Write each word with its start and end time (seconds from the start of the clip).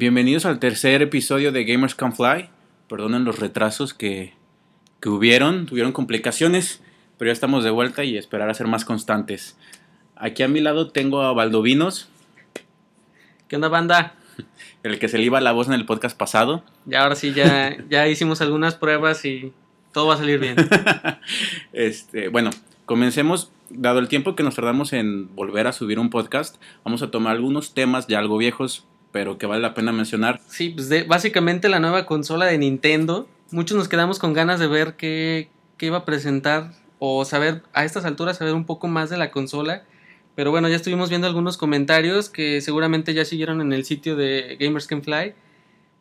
Bienvenidos 0.00 0.46
al 0.46 0.60
tercer 0.60 1.02
episodio 1.02 1.50
de 1.50 1.64
Gamers 1.64 1.96
Can 1.96 2.14
Fly. 2.14 2.50
Perdonen 2.88 3.24
los 3.24 3.40
retrasos 3.40 3.94
que, 3.94 4.32
que 5.00 5.08
hubieron, 5.08 5.66
tuvieron 5.66 5.90
complicaciones, 5.90 6.80
pero 7.16 7.30
ya 7.30 7.32
estamos 7.32 7.64
de 7.64 7.70
vuelta 7.70 8.04
y 8.04 8.16
esperar 8.16 8.48
a 8.48 8.54
ser 8.54 8.68
más 8.68 8.84
constantes. 8.84 9.58
Aquí 10.14 10.44
a 10.44 10.48
mi 10.48 10.60
lado 10.60 10.92
tengo 10.92 11.22
a 11.22 11.32
Valdovinos, 11.32 12.08
¿Qué 13.48 13.56
onda, 13.56 13.66
banda? 13.66 14.14
el 14.84 15.00
que 15.00 15.08
se 15.08 15.18
le 15.18 15.24
iba 15.24 15.40
la 15.40 15.50
voz 15.50 15.66
en 15.66 15.74
el 15.74 15.84
podcast 15.84 16.16
pasado. 16.16 16.62
Ya 16.86 17.02
ahora 17.02 17.16
sí, 17.16 17.32
ya, 17.32 17.76
ya 17.90 18.06
hicimos 18.06 18.40
algunas 18.40 18.76
pruebas 18.76 19.24
y 19.24 19.52
todo 19.92 20.06
va 20.06 20.14
a 20.14 20.18
salir 20.18 20.38
bien. 20.38 20.54
Este, 21.72 22.28
bueno, 22.28 22.50
comencemos. 22.86 23.50
Dado 23.68 23.98
el 23.98 24.06
tiempo 24.06 24.36
que 24.36 24.44
nos 24.44 24.54
tardamos 24.54 24.92
en 24.92 25.34
volver 25.34 25.66
a 25.66 25.72
subir 25.72 25.98
un 25.98 26.08
podcast, 26.08 26.54
vamos 26.84 27.02
a 27.02 27.10
tomar 27.10 27.34
algunos 27.34 27.74
temas 27.74 28.06
ya 28.06 28.20
algo 28.20 28.38
viejos, 28.38 28.86
pero 29.12 29.38
que 29.38 29.46
vale 29.46 29.62
la 29.62 29.74
pena 29.74 29.92
mencionar. 29.92 30.40
Sí, 30.48 30.70
pues 30.70 30.88
de- 30.88 31.04
básicamente 31.04 31.68
la 31.68 31.80
nueva 31.80 32.06
consola 32.06 32.46
de 32.46 32.58
Nintendo. 32.58 33.28
Muchos 33.50 33.76
nos 33.76 33.88
quedamos 33.88 34.18
con 34.18 34.32
ganas 34.34 34.60
de 34.60 34.66
ver 34.66 34.94
qué, 34.96 35.48
qué 35.76 35.86
iba 35.86 35.98
a 35.98 36.04
presentar 36.04 36.72
o 36.98 37.24
saber 37.24 37.62
a 37.72 37.84
estas 37.84 38.04
alturas 38.04 38.36
saber 38.38 38.54
un 38.54 38.64
poco 38.66 38.88
más 38.88 39.08
de 39.10 39.16
la 39.16 39.30
consola. 39.30 39.84
Pero 40.34 40.50
bueno, 40.50 40.68
ya 40.68 40.76
estuvimos 40.76 41.08
viendo 41.08 41.26
algunos 41.26 41.56
comentarios 41.56 42.28
que 42.28 42.60
seguramente 42.60 43.12
ya 43.14 43.24
siguieron 43.24 43.60
en 43.60 43.72
el 43.72 43.84
sitio 43.84 44.14
de 44.16 44.56
Gamers 44.60 44.86
Can 44.86 45.02
Fly. 45.02 45.34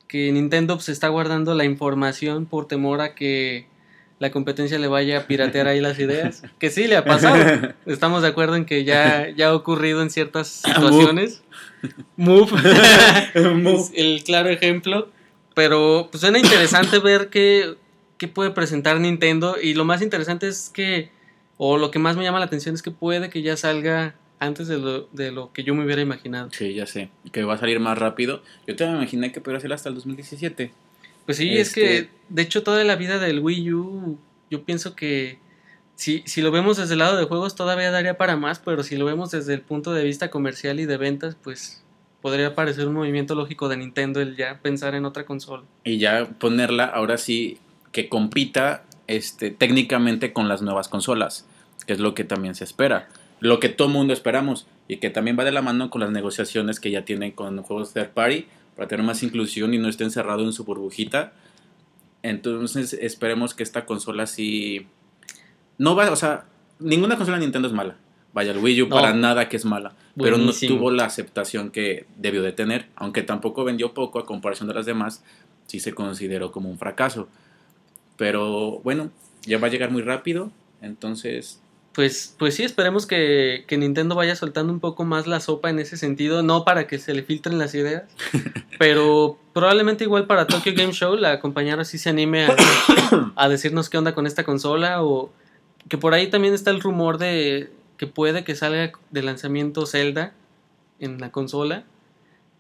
Que 0.08 0.32
Nintendo 0.32 0.76
pues, 0.76 0.90
está 0.90 1.08
guardando 1.10 1.54
la 1.56 1.66
información 1.66 2.46
por 2.46 2.68
temor 2.68 3.02
a 3.02 3.14
que 3.16 3.68
la 4.20 4.32
competencia 4.32 4.80
le 4.80 4.88
vaya 4.88 5.20
a 5.20 5.28
piratear 5.28 5.68
ahí 5.68 5.80
las 5.82 6.00
ideas. 6.00 6.44
Que 6.60 6.70
sí, 6.70 6.88
le 6.88 6.96
ha 6.98 7.04
pasado. 7.06 7.74
Estamos 7.86 8.22
de 8.22 8.30
acuerdo 8.30 8.56
en 8.56 8.66
que 8.66 8.84
ya, 8.84 9.28
ya 9.36 9.50
ha 9.50 9.54
ocurrido 9.56 10.02
en 10.02 10.10
ciertas 10.10 10.48
situaciones. 10.66 11.44
Move. 12.18 12.52
Es 13.36 13.92
el 13.96 14.24
claro 14.24 14.50
ejemplo. 14.50 15.10
Pero 15.56 16.10
pues 16.12 16.22
suena 16.22 16.38
interesante 16.38 17.00
ver 17.00 17.30
qué, 17.30 17.76
qué 18.18 18.28
puede 18.28 18.52
presentar 18.52 19.00
Nintendo. 19.00 19.56
Y 19.62 19.74
lo 19.74 19.86
más 19.86 20.02
interesante 20.02 20.48
es 20.48 20.70
que, 20.70 21.10
o 21.58 21.78
lo 21.78 21.90
que 21.90 21.98
más 22.00 22.16
me 22.16 22.24
llama 22.24 22.40
la 22.40 22.46
atención 22.46 22.76
es 22.76 22.84
que 22.84 22.92
puede 22.92 23.30
que 23.30 23.42
ya 23.42 23.58
salga 23.58 24.16
antes 24.40 24.68
de 24.68 24.78
lo, 24.78 25.08
de 25.14 25.32
lo 25.32 25.52
que 25.54 25.64
yo 25.64 25.74
me 25.74 25.84
hubiera 25.84 26.02
imaginado. 26.04 26.50
Sí, 26.52 26.76
ya 26.76 26.86
sé, 26.86 27.10
que 27.32 27.44
va 27.44 27.56
a 27.56 27.58
salir 27.58 27.80
más 27.80 27.98
rápido. 27.98 28.44
Yo 28.68 28.76
te 28.76 28.84
imaginé 28.86 29.32
que 29.32 29.42
podría 29.42 29.60
ser 29.60 29.74
hasta 29.74 29.90
el 29.90 29.96
2017. 29.96 30.72
Pues 31.26 31.38
sí, 31.38 31.50
es 31.58 31.70
Este- 31.70 31.82
que 31.82 32.10
de 32.30 32.42
hecho 32.44 32.62
toda 32.62 32.84
la 32.84 32.96
vida 32.96 33.18
del 33.18 33.40
Wii 33.40 33.74
U, 33.74 34.20
yo 34.52 34.64
pienso 34.64 34.96
que 34.96 35.40
si, 35.98 36.22
si 36.28 36.42
lo 36.44 36.52
vemos 36.52 36.78
desde 36.78 36.94
el 36.94 37.00
lado 37.00 37.18
de 37.18 37.26
juegos 37.26 37.56
todavía 37.56 37.90
daría 37.90 38.18
para 38.18 38.38
más, 38.38 38.60
pero 38.60 38.84
si 38.84 38.98
lo 38.98 39.06
vemos 39.06 39.32
desde 39.32 39.56
el 39.56 39.62
punto 39.62 39.94
de 39.94 40.04
vista 40.04 40.30
comercial 40.30 40.80
y 40.80 40.86
de 40.86 40.96
ventas, 40.96 41.36
pues 41.44 41.84
podría 42.22 42.54
parecer 42.54 42.88
un 42.88 42.94
movimiento 42.94 43.34
lógico 43.34 43.68
de 43.68 43.78
Nintendo 43.78 44.22
el 44.22 44.36
ya 44.36 44.60
pensar 44.62 44.94
en 44.94 45.06
otra 45.06 45.26
consola. 45.26 45.64
Y 45.84 45.98
ya 45.98 46.26
ponerla 46.38 46.86
ahora 46.86 47.18
sí 47.18 47.58
que 47.92 48.10
compita 48.10 48.84
este, 49.08 49.50
técnicamente 49.50 50.34
con 50.34 50.48
las 50.48 50.62
nuevas 50.62 50.88
consolas, 50.88 51.48
que 51.88 51.94
es 51.94 52.00
lo 52.00 52.14
que 52.14 52.24
también 52.24 52.54
se 52.54 52.64
espera. 52.64 53.10
Lo 53.40 53.60
que 53.60 53.70
todo 53.70 53.90
mundo 53.90 54.14
esperamos 54.14 54.68
y 54.88 54.98
que 54.98 55.10
también 55.10 55.36
va 55.40 55.46
de 55.46 55.52
la 55.52 55.64
mano 55.64 55.90
con 55.90 56.02
las 56.02 56.12
negociaciones 56.12 56.80
que 56.80 56.92
ya 56.92 57.06
tienen 57.06 57.32
con 57.32 57.64
juegos 57.64 57.94
third 57.94 58.12
party 58.12 58.46
para 58.76 58.88
tener 58.88 59.04
más 59.04 59.24
inclusión 59.24 59.74
y 59.74 59.80
no 59.80 59.90
esté 59.90 60.04
encerrado 60.04 60.44
en 60.44 60.54
su 60.54 60.64
burbujita. 60.64 61.34
Entonces 62.22 62.94
esperemos 62.94 63.56
que 63.56 63.64
esta 63.64 63.86
consola 63.86 64.28
sí... 64.28 64.86
No 65.78 65.96
va, 65.96 66.12
o 66.12 66.16
sea, 66.16 66.46
ninguna 66.80 67.16
consola 67.18 67.38
de 67.38 67.46
Nintendo 67.46 67.68
es 67.68 67.74
mala. 67.74 67.96
Vaya, 68.34 68.52
el 68.52 68.58
Wii 68.60 68.84
U 68.84 68.88
No. 68.88 68.96
para 68.96 69.14
nada 69.14 69.50
que 69.50 69.58
es 69.58 69.66
mala. 69.66 69.94
Pero 70.16 70.38
no 70.38 70.52
tuvo 70.52 70.90
la 70.92 71.06
aceptación 71.06 71.70
que 71.72 72.06
debió 72.18 72.42
de 72.42 72.52
tener. 72.52 72.88
Aunque 72.96 73.22
tampoco 73.24 73.64
vendió 73.64 73.94
poco 73.94 74.20
a 74.20 74.26
comparación 74.26 74.68
de 74.68 74.74
las 74.74 74.86
demás, 74.86 75.24
sí 75.68 75.80
se 75.80 75.94
consideró 75.94 76.52
como 76.52 76.70
un 76.70 76.78
fracaso. 76.80 77.28
Pero 78.18 78.80
bueno, 78.84 79.12
ya 79.44 79.58
va 79.60 79.68
a 79.68 79.70
llegar 79.70 79.92
muy 79.92 80.02
rápido. 80.02 80.52
Entonces, 80.82 81.60
Pues, 81.94 82.36
pues 82.38 82.56
sí, 82.56 82.64
esperemos 82.64 83.06
que, 83.08 83.64
que 83.68 83.78
Nintendo 83.78 84.16
vaya 84.16 84.36
soltando 84.36 84.72
un 84.74 84.80
poco 84.80 85.04
más 85.06 85.26
la 85.28 85.40
sopa 85.40 85.70
en 85.70 85.80
ese 85.80 85.98
sentido, 85.98 86.44
no 86.44 86.64
para 86.64 86.86
que 86.88 87.00
se 87.00 87.14
le 87.14 87.24
filtren 87.24 87.58
las 87.58 87.74
ideas, 87.74 88.04
pero 88.80 89.40
probablemente 89.54 90.04
igual 90.04 90.28
para 90.28 90.46
Tokyo 90.46 90.74
Game 90.76 90.94
Show 90.94 91.16
la 91.16 91.40
compañía 91.40 91.74
ahora 91.74 91.86
sí 91.86 91.98
se 91.98 92.10
anime 92.10 92.46
a, 92.46 92.56
a 93.36 93.50
decirnos 93.50 93.90
qué 93.90 93.98
onda 93.98 94.14
con 94.14 94.28
esta 94.28 94.44
consola 94.44 95.04
o 95.04 95.32
que 95.90 95.98
por 95.98 96.14
ahí 96.14 96.28
también 96.28 96.54
está 96.54 96.72
el 96.72 96.82
rumor 96.82 97.18
de 97.18 97.72
que 97.98 98.08
puede 98.08 98.44
que 98.44 98.56
salga 98.56 98.92
de 99.12 99.22
lanzamiento 99.24 99.86
Zelda 99.86 100.34
en 101.00 101.20
la 101.20 101.32
consola. 101.32 101.84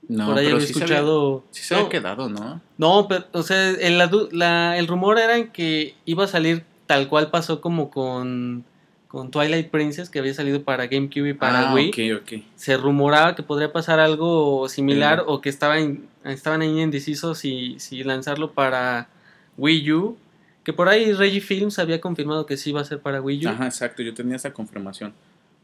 no, 0.07 0.27
por 0.27 0.37
ahí 0.37 0.45
pero 0.45 0.55
había 0.57 0.67
sí 0.67 0.73
se 0.73 0.83
había- 0.83 0.95
escuchado... 0.97 1.43
sí 1.51 1.63
se 1.63 1.73
no, 1.73 1.79
había 1.81 1.89
quedado, 1.89 2.29
¿no? 2.29 2.61
no, 2.77 3.07
pero, 3.07 3.25
o 3.33 3.43
sea, 3.43 3.71
el, 3.71 3.97
la 4.31 4.77
el 4.77 4.87
rumor 4.87 5.19
era 5.19 5.37
en 5.37 5.49
que 5.49 5.95
iba 6.05 6.23
a 6.23 6.27
salir 6.27 6.63
tal 6.85 7.09
cual 7.09 7.29
pasó 7.29 7.59
como 7.59 7.89
con, 7.89 8.63
con 9.09 9.29
Twilight 9.31 9.69
Princess, 9.69 10.09
que 10.09 10.19
había 10.19 10.33
salido 10.33 10.63
para 10.63 10.87
GameCube 10.87 11.29
y 11.29 11.33
para 11.33 11.69
ah, 11.71 11.73
Wii. 11.75 11.89
ok, 11.89 12.21
ok. 12.23 12.41
Se 12.55 12.77
rumoraba 12.77 13.35
que 13.35 13.43
podría 13.43 13.73
pasar 13.73 13.99
algo 13.99 14.69
similar 14.69 15.23
o 15.27 15.41
que 15.41 15.49
estaba 15.49 15.79
in- 15.79 16.07
estaban 16.23 16.61
ahí 16.61 16.79
indecisos 16.79 17.37
si, 17.39 17.77
si 17.79 18.03
lanzarlo 18.03 18.53
para 18.53 19.09
Wii 19.57 19.91
U. 19.91 20.17
Que 20.67 20.73
por 20.73 20.89
ahí 20.89 21.13
Reggie 21.13 21.39
Films 21.39 21.79
había 21.79 22.01
confirmado 22.01 22.45
que 22.45 22.57
sí 22.57 22.71
iba 22.71 22.81
a 22.81 22.83
ser 22.83 22.99
para 22.99 23.21
Wii 23.21 23.45
U. 23.45 23.49
Ajá, 23.51 23.67
exacto, 23.67 24.03
yo 24.03 24.13
tenía 24.13 24.35
esa 24.35 24.51
confirmación. 24.51 25.13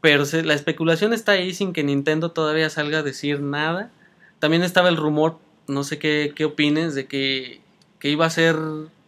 Pero 0.00 0.24
se- 0.24 0.42
la 0.42 0.54
especulación 0.54 1.12
está 1.12 1.32
ahí 1.32 1.52
sin 1.52 1.74
que 1.74 1.84
Nintendo 1.84 2.30
todavía 2.30 2.70
salga 2.70 3.00
a 3.00 3.02
decir 3.02 3.40
nada. 3.40 3.90
También 4.38 4.62
estaba 4.62 4.88
el 4.88 4.96
rumor, 4.96 5.38
no 5.68 5.84
sé 5.84 5.98
qué, 5.98 6.32
qué 6.34 6.46
opines, 6.46 6.94
de 6.94 7.04
que, 7.04 7.60
que 7.98 8.08
iba 8.08 8.24
a 8.24 8.30
ser... 8.30 8.56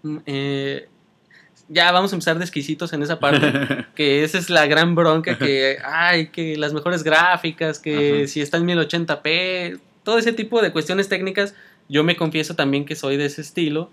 mm, 0.03 0.17
eh, 0.27 0.87
ya 1.71 1.91
vamos 1.93 2.13
a 2.13 2.17
empezar 2.17 2.37
de 2.37 2.45
exquisitos 2.45 2.93
en 2.93 3.03
esa 3.03 3.19
parte. 3.19 3.87
que 3.95 4.23
esa 4.23 4.37
es 4.37 4.51
la 4.51 4.67
gran 4.67 4.95
bronca, 4.97 5.39
que 5.39 5.79
ay, 5.83 6.27
que 6.29 6.59
las 6.59 6.75
mejores 6.75 7.05
gráficas, 7.05 7.79
que 7.79 8.19
Ajá. 8.25 8.29
si 8.29 8.43
está 8.43 8.59
en 8.59 8.67
1080p, 8.67 9.81
todo 10.05 10.19
ese 10.19 10.35
tipo 10.35 10.61
de 10.61 10.73
cuestiones 10.73 11.09
técnicas. 11.09 11.55
Yo 11.89 12.05
me 12.05 12.17
confieso 12.17 12.55
también 12.55 12.85
que 12.85 12.97
soy 12.97 13.17
de 13.17 13.25
ese 13.25 13.41
estilo, 13.41 13.89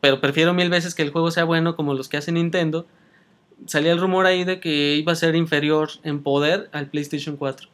pero 0.00 0.20
prefiero 0.20 0.54
mil 0.54 0.70
veces 0.70 0.94
que 0.94 1.02
el 1.02 1.10
juego 1.10 1.30
sea 1.30 1.44
bueno 1.44 1.76
como 1.76 1.94
los 1.94 2.08
que 2.08 2.16
hace 2.16 2.32
Nintendo. 2.32 2.86
Salía 3.66 3.92
el 3.92 4.00
rumor 4.00 4.26
ahí 4.26 4.44
de 4.44 4.60
que 4.60 4.96
iba 4.96 5.12
a 5.12 5.16
ser 5.16 5.36
inferior 5.36 5.90
en 6.02 6.22
poder 6.22 6.70
al 6.72 6.88
PlayStation 6.88 7.36
4. 7.36 7.68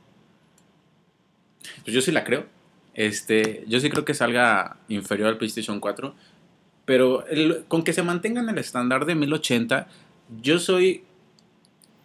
Pues 1.85 1.95
yo 1.95 2.01
sí 2.01 2.11
la 2.11 2.25
creo. 2.25 2.47
Este, 2.95 3.65
yo 3.69 3.79
sí 3.79 3.91
creo 3.91 4.05
que 4.05 4.15
salga 4.15 4.79
inferior 4.89 5.29
al 5.29 5.39
PlayStation 5.39 5.79
4. 5.79 6.15
Pero 6.85 7.25
con 7.69 7.83
que 7.83 7.93
se 7.93 8.03
mantengan 8.03 8.49
el 8.49 8.59
estándar 8.59 9.07
de 9.07 9.15
1080, 9.15 9.89
yo 10.43 10.59
soy. 10.59 11.05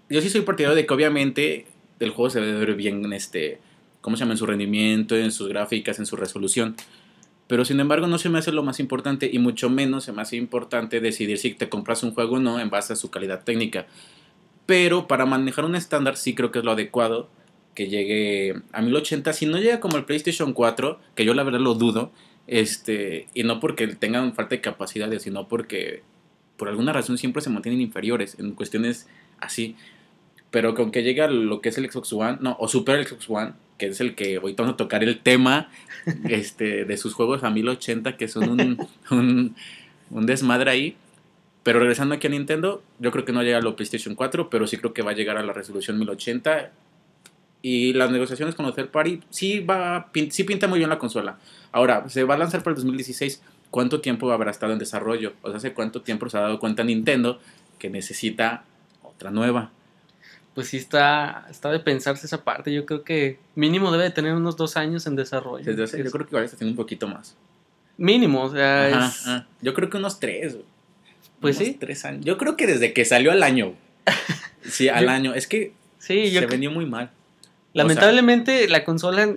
Yo 0.10 0.22
sí 0.22 0.30
soy 0.30 0.42
partidario 0.42 0.76
de 0.76 0.86
que 0.86 0.94
obviamente 0.94 1.66
el 2.00 2.10
juego 2.10 2.30
se 2.30 2.42
debe 2.42 2.66
ver 2.66 2.76
bien, 2.76 3.14
este, 3.14 3.60
¿cómo 4.02 4.18
se 4.18 4.22
llama? 4.22 4.34
En 4.34 4.38
su 4.38 4.46
rendimiento, 4.46 5.16
en 5.16 5.32
sus 5.32 5.48
gráficas, 5.48 6.00
en 6.00 6.06
su 6.06 6.16
resolución. 6.16 6.76
Pero 7.52 7.66
sin 7.66 7.82
embargo 7.82 8.08
no 8.08 8.18
se 8.18 8.30
me 8.30 8.40
hace 8.40 8.54
lo 8.54 8.64
más 8.64 8.80
importante 8.80 9.30
y 9.30 9.38
mucho 9.38 9.70
menos 9.70 10.06
se 10.06 10.14
me 10.14 10.22
hace 10.22 10.38
importante 10.38 11.02
decidir 11.02 11.38
si 11.38 11.54
te 11.54 11.68
compras 11.68 12.02
un 12.02 12.14
juego 12.14 12.38
o 12.38 12.40
no 12.40 12.62
en 12.62 12.70
base 12.70 12.94
a 12.94 12.96
su 12.96 13.12
calidad 13.12 13.44
técnica. 13.44 13.88
Pero 14.66 15.06
para 15.06 15.26
manejar 15.26 15.66
un 15.66 15.76
estándar 15.76 16.16
sí 16.16 16.34
creo 16.34 16.50
que 16.50 16.60
es 16.60 16.64
lo 16.64 16.72
adecuado 16.72 17.30
que 17.76 17.90
llegue 17.90 18.62
a 18.72 18.82
1080. 18.82 19.34
Si 19.34 19.48
no 19.48 19.58
llega 19.58 19.82
como 19.82 19.98
el 19.98 20.06
PlayStation 20.06 20.54
4, 20.54 20.98
que 21.14 21.26
yo 21.26 21.34
la 21.34 21.44
verdad 21.44 21.60
lo 21.60 21.74
dudo, 21.74 22.14
este, 22.48 23.28
y 23.34 23.44
no 23.44 23.60
porque 23.60 23.86
tengan 23.88 24.34
falta 24.34 24.56
de 24.56 24.62
capacidades, 24.62 25.24
sino 25.24 25.50
porque 25.50 26.04
por 26.56 26.70
alguna 26.70 26.94
razón 26.94 27.18
siempre 27.18 27.42
se 27.42 27.50
mantienen 27.50 27.82
inferiores 27.82 28.40
en 28.40 28.52
cuestiones 28.52 29.10
así. 29.42 29.76
Pero 30.52 30.76
con 30.76 30.92
que 30.92 31.02
llegue 31.02 31.22
a 31.22 31.28
lo 31.28 31.62
que 31.62 31.70
es 31.70 31.78
el 31.78 31.90
Xbox 31.90 32.14
One, 32.14 32.38
no, 32.42 32.58
o 32.60 32.68
Super 32.68 33.00
el 33.00 33.08
Xbox 33.08 33.30
One, 33.30 33.54
que 33.78 33.88
es 33.88 34.02
el 34.02 34.16
que 34.16 34.36
ahorita 34.36 34.64
vamos 34.64 34.74
a 34.76 34.78
tocar 34.78 35.04
el 35.04 35.20
tema 35.20 35.70
este, 36.30 36.86
de 36.86 36.98
sus 36.98 37.14
juegos 37.14 37.44
a 37.44 37.50
1080, 37.50 38.18
que 38.18 38.28
son 38.28 38.50
un, 38.50 38.88
un, 39.12 39.56
un 40.10 40.26
desmadre 40.26 40.70
ahí. 40.70 40.96
Pero 41.64 41.80
regresando 41.80 42.16
aquí 42.16 42.28
a 42.28 42.30
Nintendo, 42.30 42.84
yo 43.00 43.12
creo 43.12 43.24
que 43.24 43.34
no 43.34 43.44
llega 43.44 43.58
a 43.58 43.62
lo 43.62 43.76
PlayStation 43.76 44.16
4, 44.16 44.50
pero 44.50 44.68
sí 44.68 44.78
creo 44.78 44.94
que 44.94 45.04
va 45.04 45.12
a 45.12 45.14
llegar 45.14 45.38
a 45.38 45.44
la 45.44 45.54
resolución 45.54 45.98
1080. 46.00 46.72
Y 47.62 47.94
las 47.94 48.10
negociaciones 48.10 48.56
con 48.56 48.66
los 48.66 48.76
third 48.76 48.90
party 48.90 49.22
sí, 49.30 49.60
va, 49.60 50.10
sí 50.30 50.44
pinta 50.44 50.68
muy 50.68 50.80
bien 50.80 50.90
la 50.90 50.98
consola. 50.98 51.38
Ahora, 51.72 52.10
se 52.10 52.24
va 52.24 52.34
a 52.34 52.38
lanzar 52.38 52.64
para 52.64 52.72
el 52.72 52.76
2016. 52.78 53.42
¿Cuánto 53.70 54.02
tiempo 54.02 54.32
habrá 54.32 54.50
estado 54.50 54.74
en 54.74 54.80
desarrollo? 54.80 55.34
O 55.44 55.50
sea, 55.50 55.58
¿hace 55.58 55.74
cuánto 55.74 56.02
tiempo 56.02 56.28
se 56.30 56.38
ha 56.38 56.42
dado 56.42 56.60
cuenta 56.60 56.84
Nintendo 56.84 57.40
que 57.78 57.90
necesita 57.90 58.64
otra 59.04 59.30
nueva? 59.30 59.72
Pues 60.54 60.68
sí 60.68 60.78
está, 60.78 61.48
está 61.50 61.72
de 61.72 61.80
pensarse 61.80 62.26
esa 62.26 62.44
parte. 62.44 62.74
Yo 62.74 62.86
creo 62.86 63.04
que 63.04 63.40
mínimo 63.56 63.92
debe 63.92 64.04
de 64.06 64.12
tener 64.12 64.34
unos 64.34 64.58
dos 64.58 64.76
años 64.78 65.08
en 65.08 65.16
desarrollo. 65.16 65.64
Desde 65.66 65.84
hace- 65.84 66.04
yo 66.04 66.12
creo 66.12 66.28
que 66.28 66.36
va 66.36 66.42
a 66.42 66.46
estar 66.46 66.68
un 66.68 66.76
poquito 66.76 67.08
más. 67.08 67.36
Mínimo, 67.98 68.44
o 68.44 68.52
sea, 68.52 68.88
Ajá, 68.88 69.08
es- 69.08 69.28
ajá. 69.28 69.48
Yo 69.62 69.74
creo 69.74 69.90
que 69.90 69.98
unos 69.98 70.20
tres. 70.20 70.58
Pues 71.40 71.58
Unos 71.58 71.68
sí. 71.70 71.78
Tres 71.80 72.04
años. 72.06 72.26
Yo 72.26 72.38
creo 72.38 72.56
que 72.58 72.68
desde 72.68 72.94
que 72.94 73.06
salió 73.06 73.32
al 73.32 73.44
año. 73.44 73.74
Sí, 74.64 74.90
al 74.90 75.06
Yo- 75.06 75.10
año. 75.10 75.34
Es 75.34 75.48
que 75.48 75.74
sí, 75.98 76.30
yo 76.32 76.40
se 76.42 76.46
vendió 76.46 76.70
muy 76.70 76.86
mal. 76.86 77.10
lamentablemente 77.74 78.68
la 78.68 78.84
consola 78.84 79.36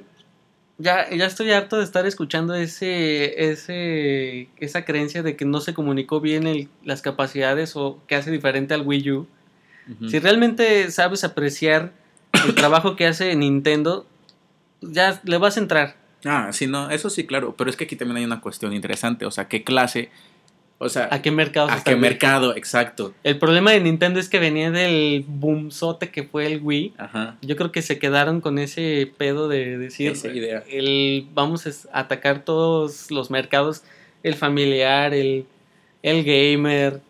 ya, 0.76 1.08
ya 1.10 1.24
estoy 1.26 1.50
harto 1.52 1.78
de 1.78 1.84
estar 1.84 2.04
escuchando 2.06 2.54
ese, 2.54 3.50
ese, 3.50 4.48
esa 4.58 4.84
creencia 4.84 5.22
de 5.22 5.36
que 5.36 5.44
no 5.44 5.60
se 5.60 5.72
comunicó 5.72 6.20
bien 6.20 6.46
el, 6.46 6.68
las 6.84 7.00
capacidades 7.00 7.74
o 7.76 8.00
que 8.06 8.16
hace 8.16 8.30
diferente 8.30 8.74
al 8.74 8.82
Wii 8.82 9.10
U. 9.12 9.26
Si 10.08 10.18
realmente 10.18 10.90
sabes 10.90 11.24
apreciar 11.24 11.92
el 12.46 12.54
trabajo 12.54 12.96
que 12.96 13.06
hace 13.06 13.34
Nintendo, 13.36 14.06
ya 14.80 15.20
le 15.24 15.38
vas 15.38 15.56
a 15.56 15.60
entrar. 15.60 15.96
Ah, 16.24 16.50
sí, 16.52 16.66
no, 16.66 16.90
eso 16.90 17.10
sí, 17.10 17.26
claro. 17.26 17.54
Pero 17.56 17.68
es 17.70 17.76
que 17.76 17.84
aquí 17.84 17.96
también 17.96 18.18
hay 18.18 18.24
una 18.24 18.40
cuestión 18.40 18.72
interesante. 18.72 19.26
O 19.26 19.30
sea, 19.30 19.46
¿qué 19.48 19.62
clase? 19.62 20.10
O 20.78 20.88
sea, 20.88 21.08
¿A 21.10 21.22
qué 21.22 21.30
mercados 21.30 21.70
¿a 21.70 21.84
qué 21.84 21.96
mercado? 21.96 22.56
Exacto. 22.56 23.14
El 23.22 23.38
problema 23.38 23.70
de 23.70 23.80
Nintendo 23.80 24.18
es 24.18 24.28
que 24.28 24.38
venía 24.38 24.70
del 24.70 25.24
boomzote 25.26 26.10
que 26.10 26.24
fue 26.24 26.46
el 26.46 26.60
Wii. 26.62 26.94
Ajá. 26.98 27.36
Yo 27.42 27.56
creo 27.56 27.70
que 27.70 27.80
se 27.80 27.98
quedaron 27.98 28.40
con 28.40 28.58
ese 28.58 29.10
pedo 29.16 29.48
de 29.48 29.78
decir, 29.78 30.12
Esa 30.12 30.28
idea. 30.28 30.64
el, 30.68 31.28
vamos 31.32 31.66
a 31.66 31.98
atacar 32.00 32.44
todos 32.44 33.10
los 33.10 33.30
mercados, 33.30 33.82
el 34.22 34.34
familiar, 34.34 35.14
el, 35.14 35.46
el 36.02 36.24
gamer. 36.24 37.00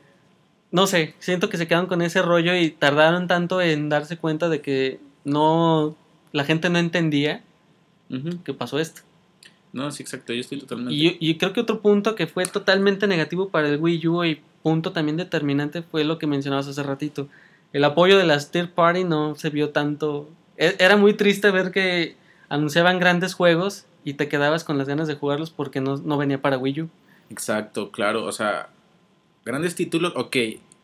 No 0.75 0.89
sé, 0.89 1.15
siento 1.21 1.49
que 1.51 1.57
se 1.57 1.69
quedaron 1.69 1.87
con 1.87 2.03
ese 2.03 2.21
rollo 2.21 2.53
y 2.57 2.71
tardaron 2.71 3.29
tanto 3.29 3.61
en 3.61 3.89
darse 3.89 4.17
cuenta 4.17 4.49
de 4.49 4.61
que 4.61 4.99
no, 5.25 5.95
la 6.33 6.43
gente 6.43 6.69
no 6.69 6.81
entendía 6.81 7.43
Ujú. 8.11 8.43
que 8.43 8.55
pasó 8.55 8.81
esto. 8.81 9.03
No, 9.73 9.93
sí, 9.93 10.03
exacto. 10.03 10.33
Yo 10.33 10.41
estoy 10.41 10.59
totalmente. 10.59 10.93
Y, 10.93 11.17
y 11.21 11.39
creo 11.39 11.53
que 11.53 11.61
otro 11.61 11.81
punto 11.81 12.17
que 12.17 12.27
fue 12.27 12.45
totalmente 12.47 13.07
negativo 13.07 13.51
para 13.51 13.69
el 13.69 13.79
Wii 13.81 14.09
U 14.09 14.25
y 14.25 14.41
punto 14.65 14.91
también 14.91 15.17
determinante 15.17 15.83
fue 15.83 16.03
lo 16.03 16.19
que 16.19 16.27
mencionabas 16.27 16.67
hace 16.67 16.83
ratito. 16.83 17.29
El 17.73 17.85
apoyo 17.85 18.19
de 18.19 18.25
las 18.25 18.51
third 18.51 18.71
party 18.71 19.05
no 19.05 19.37
se 19.37 19.51
vio 19.51 19.71
tanto. 19.71 20.29
E- 20.57 20.75
Era 20.81 20.97
muy 20.97 21.15
triste 21.15 21.53
ver 21.53 21.71
que 21.71 22.17
anunciaban 22.49 22.99
grandes 22.99 23.35
juegos 23.35 23.85
y 24.05 24.15
te 24.15 24.27
quedabas 24.29 24.65
con 24.65 24.77
las 24.77 24.89
ganas 24.89 25.07
de 25.07 25.15
jugarlos 25.15 25.51
porque 25.51 25.81
no, 25.81 25.99
no 25.99 26.19
venía 26.19 26.43
para 26.43 26.59
Wii 26.59 26.83
U. 26.83 26.89
Exacto, 27.31 27.93
claro. 27.93 28.25
O 28.25 28.33
sea, 28.33 28.71
grandes 29.45 29.75
títulos. 29.75 30.13
Ok, 30.17 30.37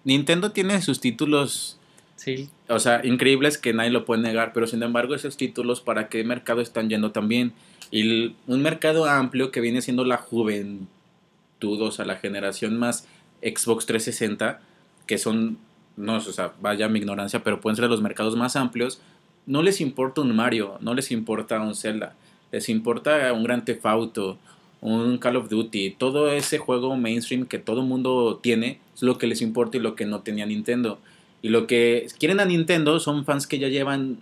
Nintendo 0.05 0.53
tiene 0.53 0.81
sus 0.83 1.01
títulos. 1.01 1.77
Sí, 2.17 2.51
O 2.69 2.79
sea, 2.79 3.01
increíbles 3.05 3.57
que 3.57 3.73
nadie 3.73 3.91
lo 3.91 4.05
puede 4.05 4.21
negar, 4.21 4.53
pero 4.53 4.67
sin 4.67 4.83
embargo 4.83 5.15
esos 5.15 5.39
títulos 5.39 5.81
para 5.81 6.09
qué 6.09 6.23
mercado 6.23 6.61
están 6.61 6.91
yendo 6.91 7.13
también. 7.13 7.55
Y 7.91 8.03
el- 8.03 8.37
un 8.47 8.61
mercado 8.61 9.07
amplio 9.07 9.51
que 9.51 9.63
viene 9.63 9.81
siendo 9.81 10.05
la 10.05 10.19
juventud, 10.19 11.81
o 11.81 11.91
sea, 11.91 12.05
la 12.05 12.17
generación 12.17 12.79
más 12.79 13.07
Xbox 13.43 13.87
360, 13.87 14.61
que 15.07 15.17
son, 15.19 15.59
no, 15.97 16.17
o 16.17 16.21
sea, 16.21 16.53
vaya 16.61 16.89
mi 16.89 16.99
ignorancia, 16.99 17.43
pero 17.43 17.61
pueden 17.61 17.77
ser 17.77 17.89
los 17.89 18.03
mercados 18.03 18.37
más 18.37 18.55
amplios, 18.55 19.01
no 19.47 19.63
les 19.63 19.81
importa 19.81 20.21
un 20.21 20.37
Mario, 20.37 20.77
no 20.81 20.93
les 20.95 21.11
importa 21.11 21.59
un 21.61 21.75
Zelda, 21.75 22.15
les 22.53 22.69
importa 22.69 23.33
un 23.33 23.43
Grand 23.45 23.65
Theft 23.65 23.87
Auto, 23.87 24.39
un 24.81 25.19
Call 25.19 25.37
of 25.37 25.49
Duty, 25.49 25.91
todo 25.99 26.31
ese 26.31 26.59
juego 26.59 26.97
mainstream 26.97 27.47
que 27.47 27.59
todo 27.59 27.83
mundo 27.83 28.39
tiene, 28.43 28.81
es 28.95 29.03
lo 29.03 29.19
que 29.19 29.27
les 29.27 29.43
importa 29.43 29.77
y 29.77 29.81
lo 29.81 29.95
que 29.95 30.07
no 30.07 30.21
tenía 30.21 30.47
Nintendo. 30.47 30.99
Y 31.43 31.49
lo 31.49 31.67
que 31.67 32.07
quieren 32.19 32.41
a 32.41 32.45
Nintendo 32.45 33.01
son 33.01 33.25
fans 33.25 33.47
que 33.47 33.59
ya 33.59 33.69
llevan 33.69 34.19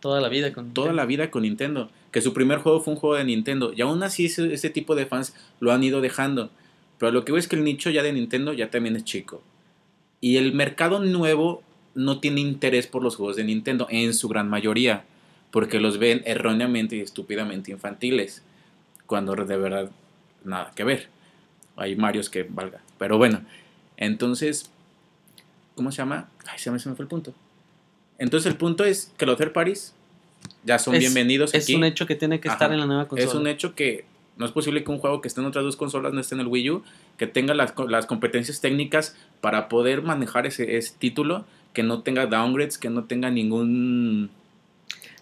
toda 0.00 0.20
la 0.20 0.28
vida 0.28 0.52
con 0.52 0.74
toda 0.74 0.92
la 0.92 1.06
vida 1.06 1.30
con 1.30 1.42
Nintendo. 1.42 1.90
Que 2.10 2.20
su 2.20 2.32
primer 2.32 2.58
juego 2.58 2.80
fue 2.80 2.94
un 2.94 3.00
juego 3.00 3.16
de 3.16 3.24
Nintendo. 3.24 3.72
Y 3.76 3.82
aún 3.82 4.02
así 4.02 4.26
ese, 4.26 4.52
ese 4.52 4.70
tipo 4.70 4.94
de 4.94 5.06
fans 5.06 5.34
lo 5.60 5.72
han 5.72 5.84
ido 5.84 6.00
dejando. 6.00 6.50
Pero 6.98 7.12
lo 7.12 7.24
que 7.24 7.32
veo 7.32 7.38
es 7.38 7.48
que 7.48 7.56
el 7.56 7.64
nicho 7.64 7.90
ya 7.90 8.02
de 8.02 8.12
Nintendo 8.12 8.52
ya 8.52 8.70
también 8.70 8.96
es 8.96 9.04
chico. 9.04 9.42
Y 10.20 10.36
el 10.36 10.52
mercado 10.52 11.00
nuevo 11.00 11.62
no 11.94 12.18
tiene 12.18 12.40
interés 12.40 12.86
por 12.86 13.02
los 13.02 13.16
juegos 13.16 13.36
de 13.36 13.44
Nintendo 13.44 13.86
en 13.90 14.14
su 14.14 14.28
gran 14.28 14.48
mayoría. 14.48 15.04
Porque 15.50 15.80
los 15.80 15.98
ven 15.98 16.22
erróneamente 16.24 16.96
y 16.96 17.00
estúpidamente 17.00 17.70
infantiles. 17.70 18.42
Cuando 19.08 19.34
de 19.34 19.56
verdad 19.56 19.90
nada 20.44 20.70
que 20.76 20.84
ver. 20.84 21.08
Hay 21.76 21.96
Marios 21.96 22.30
que 22.30 22.44
valga. 22.44 22.80
Pero 22.98 23.18
bueno. 23.18 23.40
Entonces, 23.96 24.70
¿cómo 25.74 25.90
se 25.90 25.96
llama? 25.98 26.28
Ay, 26.46 26.58
se 26.60 26.70
me, 26.70 26.78
se 26.78 26.88
me 26.88 26.94
fue 26.94 27.02
el 27.04 27.08
punto. 27.08 27.34
Entonces 28.18 28.50
el 28.50 28.56
punto 28.56 28.84
es 28.84 29.12
que 29.16 29.26
los 29.26 29.36
third 29.36 29.52
parties 29.52 29.94
ya 30.64 30.78
son 30.78 30.94
Es- 30.94 31.00
bienvenidos 31.00 31.52
Es 31.54 31.64
aquí. 31.64 31.74
un 31.74 31.82
hecho 31.84 32.06
que 32.06 32.14
tiene 32.14 32.38
que 32.38 32.48
estar 32.48 32.72
en 32.72 32.78
la 32.78 32.86
nueva 32.86 33.08
consola. 33.08 33.28
Es 33.28 33.34
un 33.34 33.46
hecho 33.48 33.74
que 33.74 34.04
no 34.36 34.44
es 34.46 34.52
posible 34.52 34.84
que 34.84 34.90
un 34.92 34.98
juego 34.98 35.20
que 35.20 35.26
esté 35.28 35.40
en 35.40 35.46
otras 35.48 35.64
dos 35.64 35.76
consolas 35.76 36.12
no 36.12 36.20
esté 36.20 36.34
en 36.36 36.42
el 36.42 36.46
Wii 36.46 36.70
U, 36.70 36.82
que 37.16 37.26
tenga 37.26 37.54
las, 37.54 37.74
las 37.88 38.06
competencias 38.06 38.60
técnicas 38.60 39.16
para 39.40 39.68
poder 39.68 40.02
manejar 40.02 40.46
ese, 40.46 40.76
ese 40.76 40.94
título, 40.98 41.44
que 41.72 41.82
no 41.82 42.02
tenga 42.02 42.26
downgrades, 42.26 42.78
que 42.78 42.88
no 42.90 43.04
tenga 43.04 43.30
ningún 43.30 44.30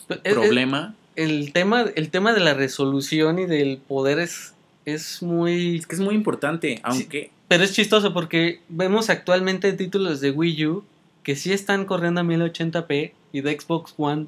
Pero 0.09 0.21
es- 0.23 0.33
es- 0.33 0.35
problema. 0.35 0.95
El, 1.17 1.53
tema, 1.53 1.87
el 1.95 2.11
tema 2.11 2.33
de 2.33 2.41
la 2.41 2.55
resolución 2.55 3.39
y 3.39 3.47
del 3.47 3.79
poder 3.79 4.19
es, 4.19 4.55
es 4.85 5.23
muy 5.23 5.77
Es 5.77 5.87
que 5.87 5.97
es 5.97 6.01
muy 6.01 6.15
importante, 6.15 6.81
aunque 6.83 7.31
Pero 7.49 7.65
es 7.65 7.73
chistoso 7.73 8.13
porque 8.13 8.61
vemos 8.69 9.11
actualmente 9.11 9.73
títulos 9.73 10.21
de 10.21 10.31
Wii 10.31 10.67
U 10.67 10.85
que 11.23 11.35
sí 11.35 11.53
están 11.53 11.87
corriendo 11.87 12.21
a 12.21 12.25
1080p 12.25 13.13
y 13.33 13.41
de 13.41 13.61
Xbox 13.61 13.95
One. 13.97 14.27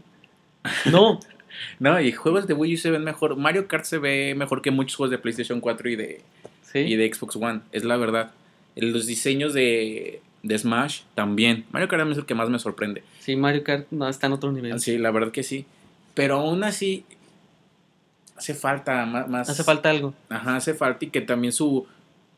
No, 0.91 1.21
no, 1.79 2.01
y 2.01 2.13
juegos 2.13 2.47
de 2.47 2.55
Wii 2.55 2.75
U 2.75 2.77
se 2.77 2.91
ven 2.91 3.05
mejor. 3.05 3.37
Mario 3.37 3.69
Kart 3.69 3.85
se 3.85 3.99
ve 3.99 4.35
mejor 4.37 4.63
que 4.63 4.71
muchos 4.71 4.97
juegos 4.97 5.11
de 5.11 5.19
PlayStation 5.19 5.61
4 5.61 5.91
y 5.91 5.97
de, 5.97 6.21
sí. 6.63 6.81
y 6.81 6.97
de 6.97 7.13
Xbox 7.13 7.37
One, 7.37 7.61
es 7.73 7.85
la 7.85 7.97
verdad. 7.97 8.33
Los 8.77 9.07
diseños 9.07 9.55
de, 9.55 10.21
de 10.43 10.59
Smash 10.59 11.03
también. 11.15 11.65
Mario 11.71 11.89
Kart 11.89 12.09
es 12.11 12.19
el 12.19 12.27
que 12.27 12.35
más 12.35 12.49
me 12.51 12.59
sorprende. 12.59 13.03
Sí, 13.21 13.37
Mario 13.37 13.65
Kart 13.65 13.87
no 13.91 14.09
está 14.09 14.27
en 14.27 14.33
otro 14.35 14.53
nivel. 14.53 14.79
Sí, 14.81 14.99
la 14.99 15.11
verdad 15.11 15.33
que 15.33 15.43
sí. 15.43 15.67
Pero 16.19 16.35
aún 16.41 16.65
así, 16.65 17.05
hace 18.37 18.55
falta 18.55 19.05
más. 19.07 19.49
Hace 19.49 19.63
falta 19.65 19.91
algo. 19.91 20.15
Ajá, 20.29 20.57
hace 20.57 20.75
falta 20.75 21.05
y 21.05 21.11
que 21.11 21.21
también 21.21 21.53
su, 21.53 21.87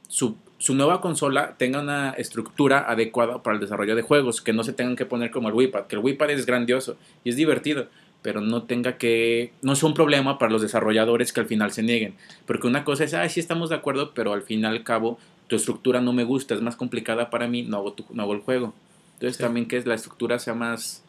su, 0.08 0.36
su 0.58 0.74
nueva 0.74 1.00
consola 1.00 1.54
tenga 1.56 1.80
una 1.80 2.10
estructura 2.10 2.80
adecuada 2.90 3.42
para 3.42 3.54
el 3.54 3.60
desarrollo 3.60 3.96
de 3.96 4.02
juegos, 4.02 4.40
que 4.40 4.52
no 4.52 4.64
se 4.64 4.72
tengan 4.72 4.96
que 4.96 5.06
poner 5.06 5.30
como 5.30 5.48
el 5.48 5.54
Wii 5.54 5.68
Pad, 5.68 5.86
que 5.86 5.96
el 5.96 6.02
Wii 6.02 6.14
Pad 6.14 6.30
es 6.30 6.46
grandioso 6.46 6.96
y 7.24 7.30
es 7.30 7.36
divertido, 7.36 7.86
pero 8.22 8.40
no 8.42 8.64
tenga 8.64 8.98
que, 8.98 9.52
no 9.62 9.72
es 9.72 9.82
un 9.82 9.94
problema 9.94 10.38
para 10.38 10.52
los 10.52 10.60
desarrolladores 10.62 11.32
que 11.32 11.40
al 11.40 11.46
final 11.46 11.70
se 11.72 11.82
nieguen, 11.82 12.14
porque 12.46 12.66
una 12.66 12.84
cosa 12.84 13.04
es, 13.04 13.14
ay, 13.14 13.30
sí 13.30 13.40
estamos 13.40 13.70
de 13.70 13.76
acuerdo, 13.76 14.12
pero 14.14 14.32
al 14.34 14.42
fin 14.42 14.60
y 14.60 14.64
al 14.66 14.84
cabo 14.84 15.18
tu 15.46 15.56
estructura 15.56 16.00
no 16.02 16.12
me 16.12 16.24
gusta, 16.24 16.54
es 16.54 16.60
más 16.60 16.76
complicada 16.76 17.30
para 17.30 17.48
mí, 17.48 17.62
no 17.62 17.78
hago, 17.78 17.92
tu- 17.94 18.04
no 18.12 18.22
hago 18.22 18.34
el 18.34 18.40
juego. 18.40 18.74
Entonces 19.14 19.36
Sí. 19.38 19.42
también 19.42 19.66
que 19.66 19.80
la 19.82 19.94
estructura 19.94 20.38
sea 20.38 20.54
más 20.54 21.02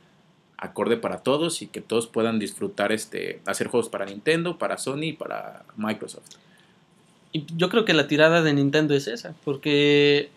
acorde 0.62 0.96
para 0.96 1.18
todos 1.18 1.62
y 1.62 1.68
que 1.68 1.82
todos 1.82 2.08
puedan 2.08 2.40
disfrutar 2.40 2.92
este 2.92 3.42
hacer 3.46 3.68
juegos 3.68 3.90
para 3.90 4.06
Nintendo, 4.06 4.58
para 4.58 4.78
Sony 4.78 5.04
y 5.04 5.14
para 5.14 5.66
Microsoft. 5.76 6.36
Y 7.34 7.46
yo 7.58 7.70
creo 7.70 7.84
que 7.84 7.94
la 7.94 8.08
tirada 8.08 8.42
de 8.42 8.54
Nintendo 8.54 8.94
es 8.94 9.08
esa, 9.08 9.34
porque 9.44 10.30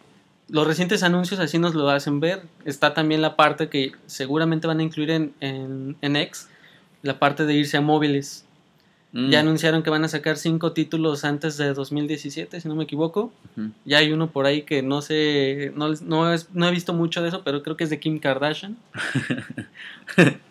los 0.48 0.66
recientes 0.66 1.02
anuncios 1.02 1.40
así 1.40 1.58
nos 1.58 1.74
lo 1.74 1.88
hacen 1.90 2.20
ver. 2.20 2.42
Está 2.64 2.94
también 2.94 3.20
la 3.20 3.36
parte 3.36 3.68
que 3.68 3.92
seguramente 4.06 4.66
van 4.66 4.80
a 4.80 4.82
incluir 4.82 5.10
en, 5.10 5.34
en, 5.40 5.96
en 6.00 6.16
X, 6.16 6.48
la 7.02 7.18
parte 7.18 7.44
de 7.44 7.54
irse 7.54 7.76
a 7.76 7.80
móviles. 7.82 8.44
Mm. 9.16 9.30
Ya 9.30 9.40
anunciaron 9.40 9.82
que 9.84 9.90
van 9.90 10.02
a 10.04 10.08
sacar 10.08 10.36
cinco 10.36 10.72
títulos 10.72 11.24
antes 11.24 11.56
de 11.56 11.72
2017, 11.72 12.60
si 12.60 12.66
no 12.68 12.74
me 12.74 12.82
equivoco. 12.84 13.32
Ya 13.84 13.98
hay 13.98 14.12
uno 14.12 14.30
por 14.30 14.44
ahí 14.44 14.62
que 14.62 14.82
no 14.82 15.02
sé, 15.02 15.72
no, 15.76 15.88
les- 15.88 16.02
no, 16.02 16.32
es- 16.34 16.48
no 16.52 16.66
he 16.68 16.70
visto 16.72 16.92
mucho 16.92 17.22
de 17.22 17.28
eso, 17.28 17.42
pero 17.44 17.62
creo 17.62 17.76
que 17.76 17.84
es 17.84 17.90
de 17.90 18.00
Kim 18.00 18.18
Kardashian. 18.18 18.76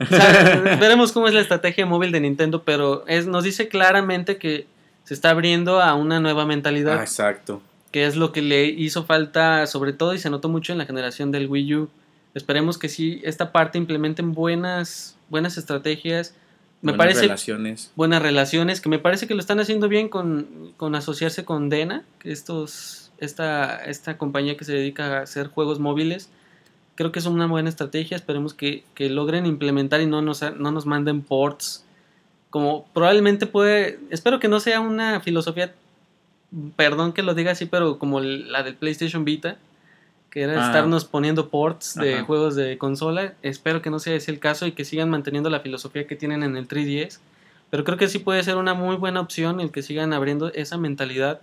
O 0.00 0.04
sea, 0.06 0.60
veremos 0.80 1.12
cómo 1.12 1.26
es 1.28 1.34
la 1.34 1.40
estrategia 1.40 1.84
móvil 1.86 2.12
de 2.12 2.20
Nintendo, 2.20 2.62
pero 2.62 3.04
es, 3.08 3.26
nos 3.26 3.44
dice 3.44 3.68
claramente 3.68 4.36
que 4.38 4.66
se 5.04 5.14
está 5.14 5.30
abriendo 5.30 5.80
a 5.82 5.94
una 5.94 6.20
nueva 6.20 6.46
mentalidad, 6.46 6.98
Ah, 6.98 7.02
exacto. 7.02 7.60
que 7.90 8.06
es 8.06 8.14
lo 8.16 8.30
que 8.32 8.42
le 8.42 8.66
hizo 8.66 9.04
falta 9.04 9.66
sobre 9.66 9.92
todo 9.92 10.14
y 10.14 10.18
se 10.18 10.30
notó 10.30 10.48
mucho 10.48 10.72
en 10.72 10.78
la 10.78 10.86
generación 10.86 11.32
del 11.32 11.48
Wii 11.48 11.74
U. 11.74 11.88
Esperemos 12.34 12.78
que 12.78 12.88
sí, 12.88 13.20
esta 13.24 13.50
parte 13.50 13.78
implementen 13.78 14.34
buenas, 14.34 15.16
buenas 15.30 15.56
estrategias. 15.58 16.34
Me 16.80 16.92
Buenas 16.92 16.98
parece 16.98 17.20
relaciones. 17.22 17.92
buenas 17.96 18.22
relaciones, 18.22 18.80
que 18.80 18.88
me 18.88 19.00
parece 19.00 19.26
que 19.26 19.34
lo 19.34 19.40
están 19.40 19.58
haciendo 19.58 19.88
bien 19.88 20.08
con, 20.08 20.72
con 20.76 20.94
asociarse 20.94 21.44
con 21.44 21.68
Dena, 21.68 22.04
que 22.20 22.30
estos, 22.30 23.10
esta, 23.18 23.84
esta 23.84 24.16
compañía 24.16 24.56
que 24.56 24.64
se 24.64 24.74
dedica 24.74 25.18
a 25.18 25.22
hacer 25.22 25.48
juegos 25.48 25.80
móviles. 25.80 26.30
Creo 26.94 27.10
que 27.10 27.18
es 27.18 27.26
una 27.26 27.46
buena 27.46 27.68
estrategia, 27.68 28.16
esperemos 28.16 28.54
que, 28.54 28.84
que 28.94 29.10
logren 29.10 29.44
implementar 29.46 30.00
y 30.00 30.06
no 30.06 30.22
nos, 30.22 30.42
no 30.56 30.70
nos 30.70 30.86
manden 30.86 31.22
ports. 31.22 31.84
Como 32.50 32.86
probablemente 32.94 33.46
puede, 33.46 33.98
espero 34.10 34.38
que 34.38 34.48
no 34.48 34.60
sea 34.60 34.80
una 34.80 35.20
filosofía, 35.20 35.74
perdón 36.76 37.12
que 37.12 37.22
lo 37.22 37.34
diga 37.34 37.52
así, 37.52 37.66
pero 37.66 37.98
como 37.98 38.20
la 38.20 38.62
del 38.62 38.76
PlayStation 38.76 39.24
Vita, 39.24 39.58
que 40.30 40.42
era 40.42 40.62
Ah. 40.62 40.66
estarnos 40.66 41.04
poniendo 41.04 41.48
ports 41.48 41.94
de 41.94 42.14
Ajá. 42.16 42.24
juegos 42.24 42.54
de 42.54 42.76
consola. 42.78 43.34
Espero 43.42 43.80
que 43.82 43.90
no 43.90 43.98
sea 43.98 44.14
ese 44.14 44.30
el 44.30 44.38
caso 44.38 44.66
y 44.66 44.72
que 44.72 44.84
sigan 44.84 45.08
manteniendo 45.10 45.48
la 45.50 45.60
filosofía 45.60 46.06
que 46.06 46.16
tienen 46.16 46.42
en 46.42 46.56
el 46.56 46.68
3DS. 46.68 47.20
Pero 47.70 47.84
creo 47.84 47.98
que 47.98 48.08
sí 48.08 48.18
puede 48.18 48.42
ser 48.42 48.56
una 48.56 48.74
muy 48.74 48.96
buena 48.96 49.20
opción 49.20 49.60
el 49.60 49.70
que 49.70 49.82
sigan 49.82 50.12
abriendo 50.12 50.52
esa 50.54 50.76
mentalidad. 50.78 51.40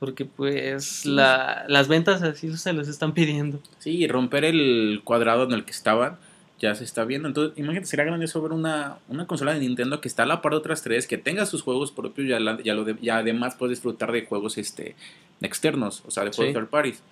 Porque 0.00 0.24
pues 0.24 1.06
la- 1.06 1.64
las 1.68 1.88
ventas 1.88 2.20
así 2.22 2.54
se 2.56 2.72
les 2.72 2.88
están 2.88 3.14
pidiendo. 3.14 3.60
Sí, 3.78 4.06
romper 4.08 4.44
el 4.44 5.00
cuadrado 5.04 5.44
en 5.44 5.52
el 5.52 5.64
que 5.64 5.70
estaban. 5.72 6.16
ya 6.60 6.74
se 6.74 6.84
está 6.84 7.04
viendo. 7.04 7.26
Entonces, 7.28 7.58
imagínate, 7.58 7.86
sería 7.86 8.04
grandioso 8.06 8.40
ver 8.40 8.52
una, 8.52 8.96
una 9.08 9.26
consola 9.26 9.52
de 9.52 9.60
Nintendo 9.60 10.00
que 10.00 10.08
está 10.08 10.22
a 10.22 10.26
la 10.26 10.40
par 10.40 10.52
de 10.52 10.58
otras 10.58 10.82
tres, 10.82 11.06
que 11.06 11.18
tenga 11.18 11.44
sus 11.46 11.60
juegos 11.62 11.90
propios 11.90 12.26
y, 12.26 12.30
ya, 12.30 12.38
ya 12.62 12.74
lo 12.74 12.84
de- 12.84 12.96
ya 13.02 13.18
además 13.18 13.56
puedes 13.56 13.76
disfrutar 13.78 14.12
de 14.12 14.24
juegos 14.24 14.56
este, 14.56 14.94
externos, 15.42 16.02
o 16.06 16.10
sea, 16.10 16.24
de 16.24 16.30
juegos 16.30 16.52
Sí. 16.52 16.58
third 16.58 16.68
parties. 16.68 17.02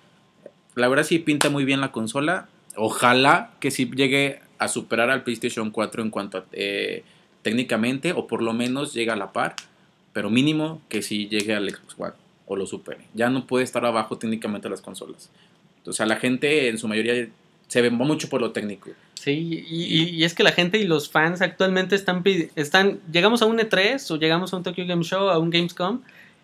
La 0.75 0.87
verdad 0.87 1.03
sí 1.03 1.19
pinta 1.19 1.49
muy 1.49 1.65
bien 1.65 1.81
la 1.81 1.91
consola. 1.91 2.47
Ojalá 2.75 3.51
que 3.59 3.71
sí 3.71 3.89
llegue 3.95 4.41
a 4.57 4.67
superar 4.67 5.09
al 5.09 5.23
PlayStation 5.23 5.71
4 5.71 6.01
en 6.01 6.09
cuanto 6.09 6.39
a 6.39 6.45
eh, 6.53 7.03
técnicamente, 7.41 8.13
o 8.13 8.27
por 8.27 8.41
lo 8.41 8.53
menos 8.53 8.93
llegue 8.93 9.11
a 9.11 9.15
la 9.15 9.33
par, 9.33 9.55
pero 10.13 10.29
mínimo 10.29 10.81
que 10.89 11.01
sí 11.01 11.27
llegue 11.27 11.53
al 11.53 11.69
Xbox 11.69 11.95
One 11.97 12.13
o 12.45 12.55
lo 12.55 12.65
supere. 12.65 13.05
Ya 13.13 13.29
no 13.29 13.45
puede 13.45 13.63
estar 13.63 13.85
abajo 13.85 14.17
técnicamente 14.17 14.69
las 14.69 14.81
consolas. 14.81 15.29
O 15.85 15.93
sea, 15.93 16.05
la 16.05 16.15
gente 16.15 16.69
en 16.69 16.77
su 16.77 16.87
mayoría 16.87 17.27
se 17.67 17.81
ve 17.81 17.89
mucho 17.89 18.29
por 18.29 18.41
lo 18.41 18.51
técnico. 18.51 18.91
Sí, 19.15 19.65
y, 19.69 20.23
es 20.23 20.33
que 20.33 20.43
la 20.43 20.51
gente 20.51 20.77
y 20.77 20.85
los 20.85 21.09
fans 21.09 21.41
actualmente 21.41 21.95
están, 21.95 22.23
están 22.55 22.99
llegamos 23.11 23.41
a 23.41 23.45
un 23.45 23.57
E3 23.57 24.11
o 24.11 24.17
llegamos 24.17 24.53
a 24.53 24.57
un 24.57 24.63
Tokyo 24.63 24.85
Game 24.85 25.03
Show, 25.03 25.29
a 25.29 25.39
un 25.39 25.49
Gamescom, 25.49 26.01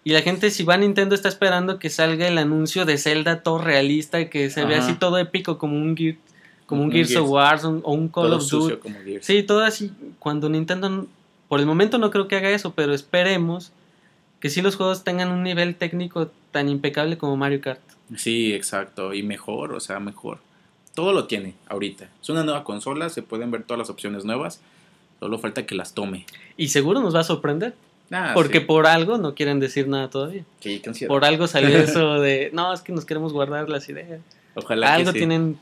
y 0.10 0.14
la 0.14 0.22
gente 0.22 0.50
si 0.52 0.64
va 0.64 0.74
a 0.74 0.78
Nintendo 0.78 1.14
está 1.16 1.28
esperando 1.30 1.78
que 1.80 1.90
salga 1.90 2.28
el 2.28 2.38
anuncio 2.38 2.86
de 2.86 2.98
Zelda 2.98 3.44
todo 3.44 3.60
realista 3.60 4.20
y 4.20 4.30
que 4.30 4.50
se 4.50 4.66
vea 4.66 4.80
Ajá. 4.80 4.88
así 4.88 4.98
todo 4.98 5.18
épico 5.18 5.58
como 5.58 5.76
un, 5.78 5.96
Gear- 5.96 6.18
como 6.66 6.82
un, 6.82 6.88
Un 6.88 6.94
Gears, 6.94 7.10
Gears. 7.10 7.24
of 7.24 7.30
War 7.30 7.60
o 7.66 7.92
un 7.94 8.08
Call 8.10 8.24
Todo 8.26 8.38
of 8.38 8.50
Duty. 8.50 8.76
como. 8.78 8.96
Sí, 9.22 9.44
todo 9.44 9.64
así. 9.64 9.92
Cuando 10.20 10.50
Nintendo, 10.50 11.06
por 11.48 11.60
el 11.60 11.66
momento 11.66 11.98
no 11.98 12.12
creo 12.12 12.28
que 12.28 12.36
haga 12.38 12.50
eso, 12.50 12.74
pero 12.74 12.94
esperemos 12.94 13.72
que 14.40 14.50
sí 14.50 14.62
los 14.62 14.76
juegos 14.76 15.04
tengan 15.04 15.30
un 15.32 15.44
nivel 15.44 15.76
técnico 15.76 16.32
tan 16.52 16.70
impecable 16.70 17.18
como 17.18 17.36
Mario 17.38 17.62
Kart. 17.62 17.80
Sí, 18.16 18.54
exacto. 18.54 19.14
Y 19.14 19.22
mejor, 19.24 19.74
o 19.74 19.80
sea, 19.80 20.00
mejor. 20.00 20.40
Todo 20.96 21.14
lo 21.14 21.26
tiene 21.28 21.54
ahorita. 21.68 22.10
Es 22.22 22.30
una 22.30 22.44
nueva 22.44 22.64
consola, 22.64 23.10
se 23.10 23.22
pueden 23.22 23.52
ver 23.52 23.64
todas 23.64 23.78
las 23.80 23.90
opciones 23.90 24.26
nuevas. 24.26 24.62
Solo 25.20 25.38
falta 25.40 25.66
que 25.66 25.76
las 25.76 25.94
tome. 25.94 26.26
Y 26.58 26.70
seguro 26.70 27.02
nos 27.02 27.14
va 27.16 27.20
a 27.20 27.24
sorprender, 27.26 27.74
Ah, 28.12 28.32
porque 28.34 28.60
sí. 28.60 28.66
por 28.66 28.88
algo 28.88 29.18
no 29.18 29.36
quieren 29.36 29.60
decir 29.60 29.88
nada 29.88 30.10
todavía. 30.10 30.44
Sí. 30.60 30.82
Por 31.08 31.26
algo 31.26 31.48
salió 31.48 31.78
eso 31.78 32.20
de, 32.20 32.50
no, 32.54 32.74
es 32.74 32.82
que 32.82 32.92
nos 32.92 33.06
queremos 33.06 33.34
guardar 33.34 33.70
las 33.70 33.88
ideas. 33.90 34.22
Ojalá 34.56 34.94
Algo 34.96 35.14
que 35.14 35.20
sí. 35.20 35.26
tienen, 35.26 35.58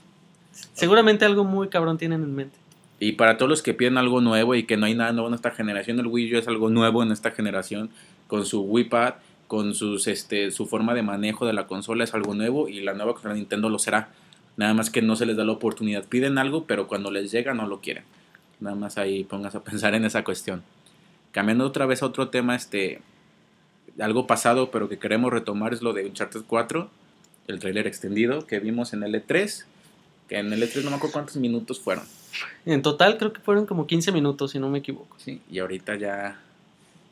seguramente 0.74 1.26
algo 1.26 1.44
muy 1.44 1.68
cabrón 1.68 1.98
tienen 1.98 2.24
en 2.24 2.36
mente. 2.36 2.58
Y 3.00 3.14
para 3.14 3.38
todos 3.38 3.50
los 3.50 3.62
que 3.62 3.74
piden 3.74 3.98
algo 3.98 4.22
nuevo 4.22 4.56
y 4.56 4.64
que 4.64 4.78
no 4.78 4.86
hay 4.86 4.96
nada 4.96 5.12
nuevo 5.12 5.28
en 5.28 5.36
esta 5.36 5.52
generación, 5.52 6.00
el 6.00 6.08
Wii 6.08 6.36
U 6.36 6.38
es 6.40 6.48
algo 6.48 6.70
nuevo 6.70 7.04
en 7.04 7.12
esta 7.12 7.32
generación. 7.32 7.92
Con 8.28 8.46
su 8.46 8.62
Wii 8.62 8.86
Pad, 8.86 9.16
con 9.48 9.76
sus, 9.76 10.08
este, 10.08 10.52
su 10.52 10.66
forma 10.66 10.94
de 10.94 11.04
manejo 11.04 11.46
de 11.46 11.54
la 11.54 11.68
consola 11.68 12.04
es 12.04 12.14
algo 12.14 12.34
nuevo 12.34 12.68
y 12.68 12.82
la 12.82 12.94
nueva 12.94 13.14
consola 13.14 13.34
de 13.36 13.42
Nintendo 13.42 13.70
lo 13.70 13.78
será. 13.78 14.10
Nada 14.56 14.74
más 14.74 14.90
que 14.90 15.04
no 15.04 15.16
se 15.16 15.28
les 15.28 15.38
da 15.38 15.44
la 15.44 15.52
oportunidad. 15.52 16.06
Piden 16.06 16.40
algo, 16.40 16.66
pero 16.66 16.88
cuando 16.88 17.12
les 17.12 17.32
llega 17.32 17.54
no 17.54 17.68
lo 17.68 17.82
quieren. 17.82 18.04
Nada 18.60 18.76
más 18.76 18.98
ahí 18.98 19.24
pongas 19.24 19.54
a 19.54 19.64
pensar 19.64 19.94
en 19.94 20.04
esa 20.04 20.24
cuestión. 20.24 20.64
Cambiando 21.32 21.66
otra 21.66 21.86
vez 21.86 22.02
a 22.02 22.06
otro 22.06 22.30
tema, 22.30 22.56
este, 22.56 23.02
algo 24.00 24.28
pasado, 24.28 24.72
pero 24.72 24.90
que 24.90 24.98
queremos 24.98 25.32
retomar 25.32 25.74
es 25.74 25.82
lo 25.82 25.94
de 25.94 26.06
Uncharted 26.06 26.42
4, 26.48 26.90
el 27.48 27.60
tráiler 27.60 27.88
extendido 27.88 28.46
que 28.46 28.60
vimos 28.60 28.94
en 28.94 29.04
el 29.04 29.14
E3. 29.16 29.66
Que 30.30 30.40
en 30.40 30.52
el 30.52 30.62
E3 30.62 30.84
no 30.84 30.90
me 30.90 30.98
acuerdo 30.98 31.14
cuántos 31.14 31.38
minutos 31.38 31.80
fueron. 31.80 32.06
En 32.66 32.82
total 32.82 33.18
creo 33.18 33.34
que 33.34 33.40
fueron 33.40 33.66
como 33.66 33.88
15 33.88 34.12
minutos, 34.12 34.52
si 34.52 34.60
no 34.60 34.70
me 34.70 34.80
equivoco. 34.80 35.16
Sí, 35.20 35.42
y 35.50 35.60
ahorita 35.60 35.96
ya, 35.96 36.40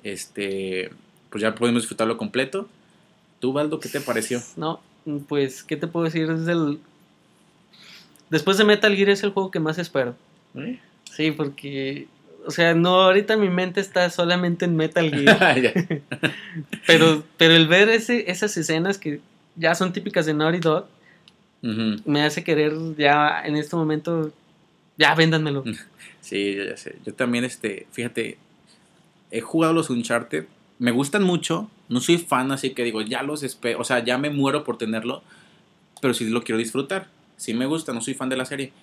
este, 0.03 0.91
pues 1.29 1.41
ya 1.41 1.55
podemos 1.55 1.83
disfrutarlo 1.83 2.17
completo. 2.17 2.67
¿Tú, 3.39 3.53
Baldo, 3.53 3.79
qué 3.79 3.89
te 3.89 4.01
pareció? 4.01 4.41
No, 4.57 4.81
pues, 5.27 5.63
¿qué 5.63 5.77
te 5.77 5.87
puedo 5.87 6.05
decir? 6.05 6.29
Es 6.29 6.45
del... 6.45 6.79
Después 8.29 8.57
de 8.57 8.65
Metal 8.65 8.95
Gear 8.95 9.09
es 9.09 9.23
el 9.23 9.31
juego 9.31 9.51
que 9.51 9.59
más 9.59 9.77
espero. 9.77 10.15
Sí, 11.11 11.31
porque, 11.31 12.07
o 12.45 12.51
sea, 12.51 12.73
no, 12.73 13.01
ahorita 13.01 13.37
mi 13.37 13.49
mente 13.49 13.81
está 13.81 14.09
solamente 14.09 14.65
en 14.65 14.75
Metal 14.75 15.09
Gear. 15.09 15.61
Ya. 15.61 15.73
pero, 16.87 17.23
pero 17.37 17.53
el 17.53 17.67
ver 17.67 17.89
ese, 17.89 18.29
esas 18.29 18.55
escenas 18.57 18.97
que 18.97 19.19
ya 19.55 19.75
son 19.75 19.93
típicas 19.93 20.25
de 20.25 20.33
Naughty 20.33 20.59
Dog, 20.59 20.87
me 21.61 22.21
hace 22.23 22.43
querer 22.43 22.73
ya 22.95 23.41
en 23.43 23.55
este 23.55 23.75
momento, 23.75 24.31
ya 24.97 25.15
véndanmelo. 25.15 25.63
Sí, 26.21 26.55
ya 26.55 26.75
sé. 26.75 26.95
Yo 27.05 27.13
también, 27.13 27.43
este, 27.43 27.85
fíjate, 27.91 28.39
he 29.29 29.41
jugado 29.41 29.73
los 29.73 29.91
Uncharted, 29.91 30.45
me 30.79 30.89
gustan 30.89 31.21
mucho, 31.21 31.69
no 31.87 31.99
soy 31.99 32.17
fan, 32.17 32.51
así 32.51 32.71
que 32.71 32.83
digo, 32.83 33.01
ya 33.01 33.21
los 33.21 33.43
espero, 33.43 33.79
o 33.79 33.83
sea, 33.83 34.03
ya 34.03 34.17
me 34.17 34.31
muero 34.31 34.63
por 34.63 34.79
tenerlo, 34.79 35.21
pero 36.01 36.15
sí 36.15 36.27
lo 36.27 36.41
quiero 36.41 36.57
disfrutar. 36.57 37.09
Sí 37.37 37.53
me 37.53 37.67
gusta, 37.67 37.93
no 37.93 38.01
soy 38.01 38.15
fan 38.15 38.29
de 38.29 38.37
la 38.37 38.45
serie. 38.45 38.73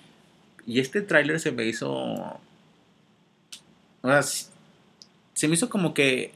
Y 0.66 0.78
este 0.78 1.02
tráiler 1.02 1.40
se 1.40 1.50
me 1.50 1.66
hizo... 1.66 2.38
O 4.02 4.08
sea, 4.08 4.18
s- 4.20 4.46
se 5.34 5.48
me 5.48 5.54
hizo 5.54 5.68
como 5.70 5.94
que 5.94 6.32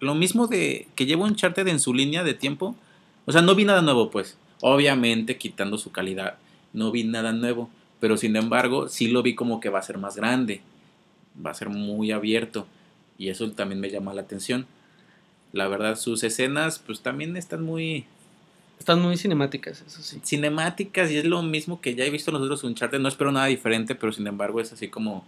lo 0.00 0.14
mismo 0.14 0.46
de 0.46 0.88
que 0.94 1.06
lleva 1.06 1.24
Uncharted 1.26 1.68
en 1.68 1.80
su 1.80 1.94
línea 1.94 2.24
de 2.24 2.34
tiempo. 2.34 2.76
O 3.26 3.32
sea, 3.32 3.42
no 3.42 3.54
vi 3.54 3.64
nada 3.64 3.82
nuevo, 3.82 4.10
pues. 4.10 4.36
Obviamente, 4.62 5.36
quitando 5.38 5.78
su 5.78 5.92
calidad, 5.92 6.36
no 6.72 6.90
vi 6.90 7.04
nada 7.04 7.32
nuevo. 7.32 7.70
Pero 8.00 8.16
sin 8.16 8.36
embargo, 8.36 8.88
sí 8.88 9.08
lo 9.08 9.22
vi 9.22 9.34
como 9.34 9.60
que 9.60 9.68
va 9.68 9.78
a 9.80 9.82
ser 9.82 9.98
más 9.98 10.16
grande. 10.16 10.62
Va 11.44 11.50
a 11.50 11.54
ser 11.54 11.68
muy 11.68 12.12
abierto. 12.12 12.66
Y 13.18 13.28
eso 13.28 13.50
también 13.52 13.80
me 13.80 13.90
llama 13.90 14.14
la 14.14 14.22
atención. 14.22 14.66
La 15.52 15.68
verdad, 15.68 15.96
sus 15.96 16.22
escenas, 16.22 16.78
pues 16.78 17.00
también 17.00 17.36
están 17.36 17.62
muy 17.62 18.04
Están 18.78 19.02
muy 19.02 19.16
cinemáticas, 19.18 19.82
eso 19.86 20.02
sí. 20.02 20.20
cinemáticas 20.24 21.10
y 21.10 21.18
es 21.18 21.24
lo 21.26 21.42
mismo 21.42 21.80
que 21.80 21.94
ya 21.94 22.04
he 22.04 22.10
visto 22.10 22.30
en 22.30 22.34
los 22.36 22.44
otros 22.44 22.64
Uncharted. 22.64 23.00
No 23.00 23.08
espero 23.08 23.32
nada 23.32 23.46
diferente, 23.46 23.94
pero 23.94 24.12
sin 24.12 24.26
embargo 24.26 24.60
es 24.60 24.72
así 24.72 24.88
como. 24.88 25.26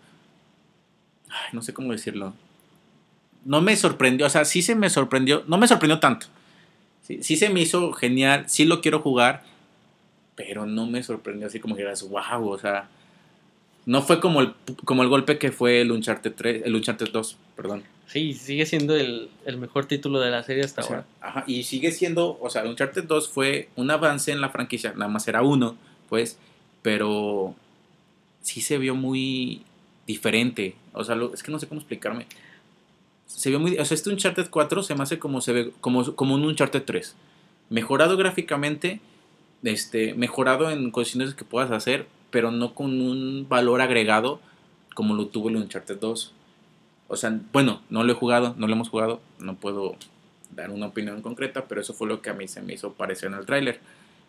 Ay, 1.33 1.51
no 1.53 1.63
sé 1.63 1.73
cómo 1.73 1.93
decirlo. 1.93 2.35
No 3.45 3.61
me 3.61 3.75
sorprendió, 3.77 4.27
o 4.27 4.31
sea, 4.31 4.45
sí 4.45 4.63
se 4.63 4.75
me 4.75 4.91
sorprendió. 4.91 5.43
No 5.49 5.59
me 5.59 5.67
sorprendió 5.67 5.99
tanto. 5.99 6.27
Sí, 7.03 7.19
sí 7.23 7.37
se 7.37 7.49
me 7.49 7.61
hizo 7.61 7.93
genial, 7.93 8.45
sí 8.49 8.65
lo 8.65 8.81
quiero 8.81 9.01
jugar, 9.01 9.43
pero 10.37 10.67
no 10.67 10.87
me 10.87 11.03
sorprendió 11.03 11.49
así 11.49 11.59
como 11.59 11.75
que 11.75 11.83
eras 11.83 12.03
wow, 12.09 12.49
o 12.49 12.59
sea. 12.59 12.89
No 13.85 14.03
fue 14.03 14.21
como 14.21 14.41
el, 14.43 14.55
como 14.85 15.03
el 15.03 15.09
golpe 15.09 15.39
que 15.39 15.51
fue 15.51 15.81
el 15.81 15.91
Uncharted 15.91 16.33
3, 16.37 16.63
el 16.67 16.77
Uncharted 16.77 17.09
2, 17.11 17.37
perdón. 17.57 17.83
Sí, 18.07 18.35
sigue 18.35 18.65
siendo 18.65 18.95
el, 18.95 19.29
el 19.45 19.57
mejor 19.57 19.87
título 19.87 20.21
de 20.21 20.31
la 20.31 20.45
serie 20.45 20.63
hasta 20.63 20.83
O 20.83 20.85
sea, 20.85 20.97
ahora. 20.99 21.09
ajá, 21.21 21.45
y 21.49 21.65
sigue 21.65 21.91
siendo, 21.91 22.39
o 22.41 22.49
sea, 22.49 22.63
Uncharted 22.65 23.05
2 23.05 23.29
fue 23.29 23.71
un 23.75 23.91
avance 23.91 24.31
en 24.31 24.41
la 24.41 24.51
franquicia, 24.51 24.93
nada 24.93 25.11
más 25.11 25.27
era 25.27 25.43
uno, 25.43 25.77
pues, 26.09 26.39
pero 26.83 27.57
sí 28.43 28.61
se 28.61 28.79
vio 28.79 28.95
muy 28.95 29.63
diferente. 30.07 30.75
O 30.93 31.05
sea, 31.05 31.15
lo- 31.15 31.33
es 31.35 31.43
que 31.43 31.51
no 31.53 31.59
sé 31.59 31.67
cómo 31.69 31.81
explicarme. 31.81 32.27
Se 33.27 33.49
vio 33.51 33.59
muy, 33.61 33.79
o 33.79 33.85
sea, 33.85 33.95
este 33.95 34.11
Uncharted 34.11 34.49
4 34.51 34.83
se 34.83 34.95
me 34.95 35.03
hace 35.03 35.19
como 35.19 35.41
se 35.41 35.53
ve 35.53 35.73
como, 35.81 36.15
como 36.15 36.35
un 36.35 36.45
Uncharted 36.45 36.83
3. 36.83 37.15
Mejorado 37.71 38.17
gráficamente, 38.17 39.01
este, 39.63 40.15
mejorado 40.15 40.71
en 40.71 40.91
cuestiones 40.91 41.35
que 41.35 41.45
puedas 41.45 41.71
hacer, 41.71 42.07
pero 42.31 42.51
no 42.51 42.75
con 42.75 43.01
un 43.01 43.47
valor 43.49 43.81
agregado 43.81 44.41
como 44.95 45.15
lo 45.15 45.27
tuvo 45.29 45.49
el 45.49 45.57
Uncharted 45.57 45.99
2. 45.99 46.33
O 47.09 47.17
sea, 47.17 47.39
bueno, 47.53 47.81
no 47.91 48.05
lo 48.05 48.13
he 48.13 48.17
jugado, 48.17 48.55
no 48.59 48.67
lo 48.67 48.73
hemos 48.75 48.89
jugado, 48.89 49.21
no 49.39 49.55
puedo 49.57 49.97
dar 50.55 50.71
una 50.71 50.87
opinión 50.87 51.23
concreta, 51.23 51.65
pero 51.67 51.81
eso 51.81 51.95
fue 51.95 52.09
lo 52.09 52.21
que 52.21 52.29
a 52.31 52.35
mí 52.35 52.49
se 52.49 52.61
me 52.61 52.75
hizo 52.75 52.93
parecer 52.93 53.29
en 53.31 53.39
el 53.39 53.47
tráiler. 53.47 53.81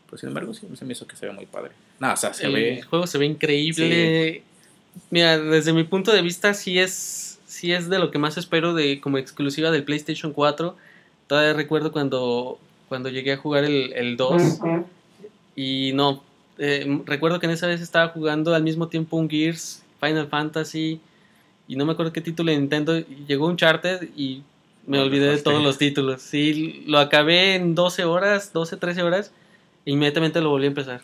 Pues 0.09 0.21
sin 0.21 0.29
embargo, 0.29 0.53
sí 0.53 0.67
se 0.75 0.85
me 0.85 0.93
hizo 0.93 1.07
que 1.07 1.15
se 1.17 1.25
ve 1.25 1.33
muy 1.33 1.45
padre. 1.45 1.71
Nada, 1.99 2.13
o 2.13 2.17
sea, 2.17 2.33
se 2.33 2.45
el 2.45 2.53
ve... 2.53 2.81
juego 2.83 3.07
se 3.07 3.17
ve 3.17 3.25
increíble. 3.25 4.43
Mira, 5.09 5.37
desde 5.39 5.73
mi 5.73 5.83
punto 5.83 6.11
de 6.11 6.21
vista, 6.21 6.53
sí 6.53 6.79
es, 6.79 7.39
sí 7.45 7.71
es 7.71 7.89
de 7.89 7.99
lo 7.99 8.11
que 8.11 8.19
más 8.19 8.37
espero 8.37 8.73
de 8.73 8.99
como 8.99 9.17
exclusiva 9.17 9.71
del 9.71 9.83
PlayStation 9.83 10.33
4. 10.33 10.75
Todavía 11.27 11.53
recuerdo 11.53 11.91
cuando, 11.91 12.59
cuando 12.89 13.09
llegué 13.09 13.33
a 13.33 13.37
jugar 13.37 13.63
el, 13.63 13.93
el 13.93 14.17
2 14.17 14.59
y 15.55 15.91
no, 15.93 16.23
eh, 16.57 17.01
recuerdo 17.05 17.39
que 17.39 17.45
en 17.45 17.51
esa 17.51 17.67
vez 17.67 17.81
estaba 17.81 18.09
jugando 18.09 18.53
al 18.53 18.63
mismo 18.63 18.87
tiempo 18.87 19.17
un 19.17 19.29
Gears, 19.29 19.83
Final 19.99 20.27
Fantasy 20.27 20.99
y 21.67 21.75
no 21.75 21.85
me 21.85 21.93
acuerdo 21.93 22.13
qué 22.13 22.21
título 22.21 22.51
de 22.51 22.57
Nintendo. 22.57 22.97
Y 22.97 23.25
llegó 23.27 23.47
Uncharted 23.47 24.09
y 24.15 24.43
me 24.85 24.99
olvidé 24.99 25.31
de 25.31 25.37
todos 25.37 25.63
los 25.63 25.77
títulos. 25.77 26.21
Sí, 26.21 26.83
lo 26.87 26.99
acabé 26.99 27.55
en 27.55 27.75
12 27.75 28.03
horas, 28.03 28.51
12, 28.53 28.77
13 28.77 29.03
horas 29.03 29.31
e 29.85 29.91
inmediatamente 29.91 30.41
lo 30.41 30.49
volví 30.49 30.65
a 30.65 30.69
empezar. 30.69 31.01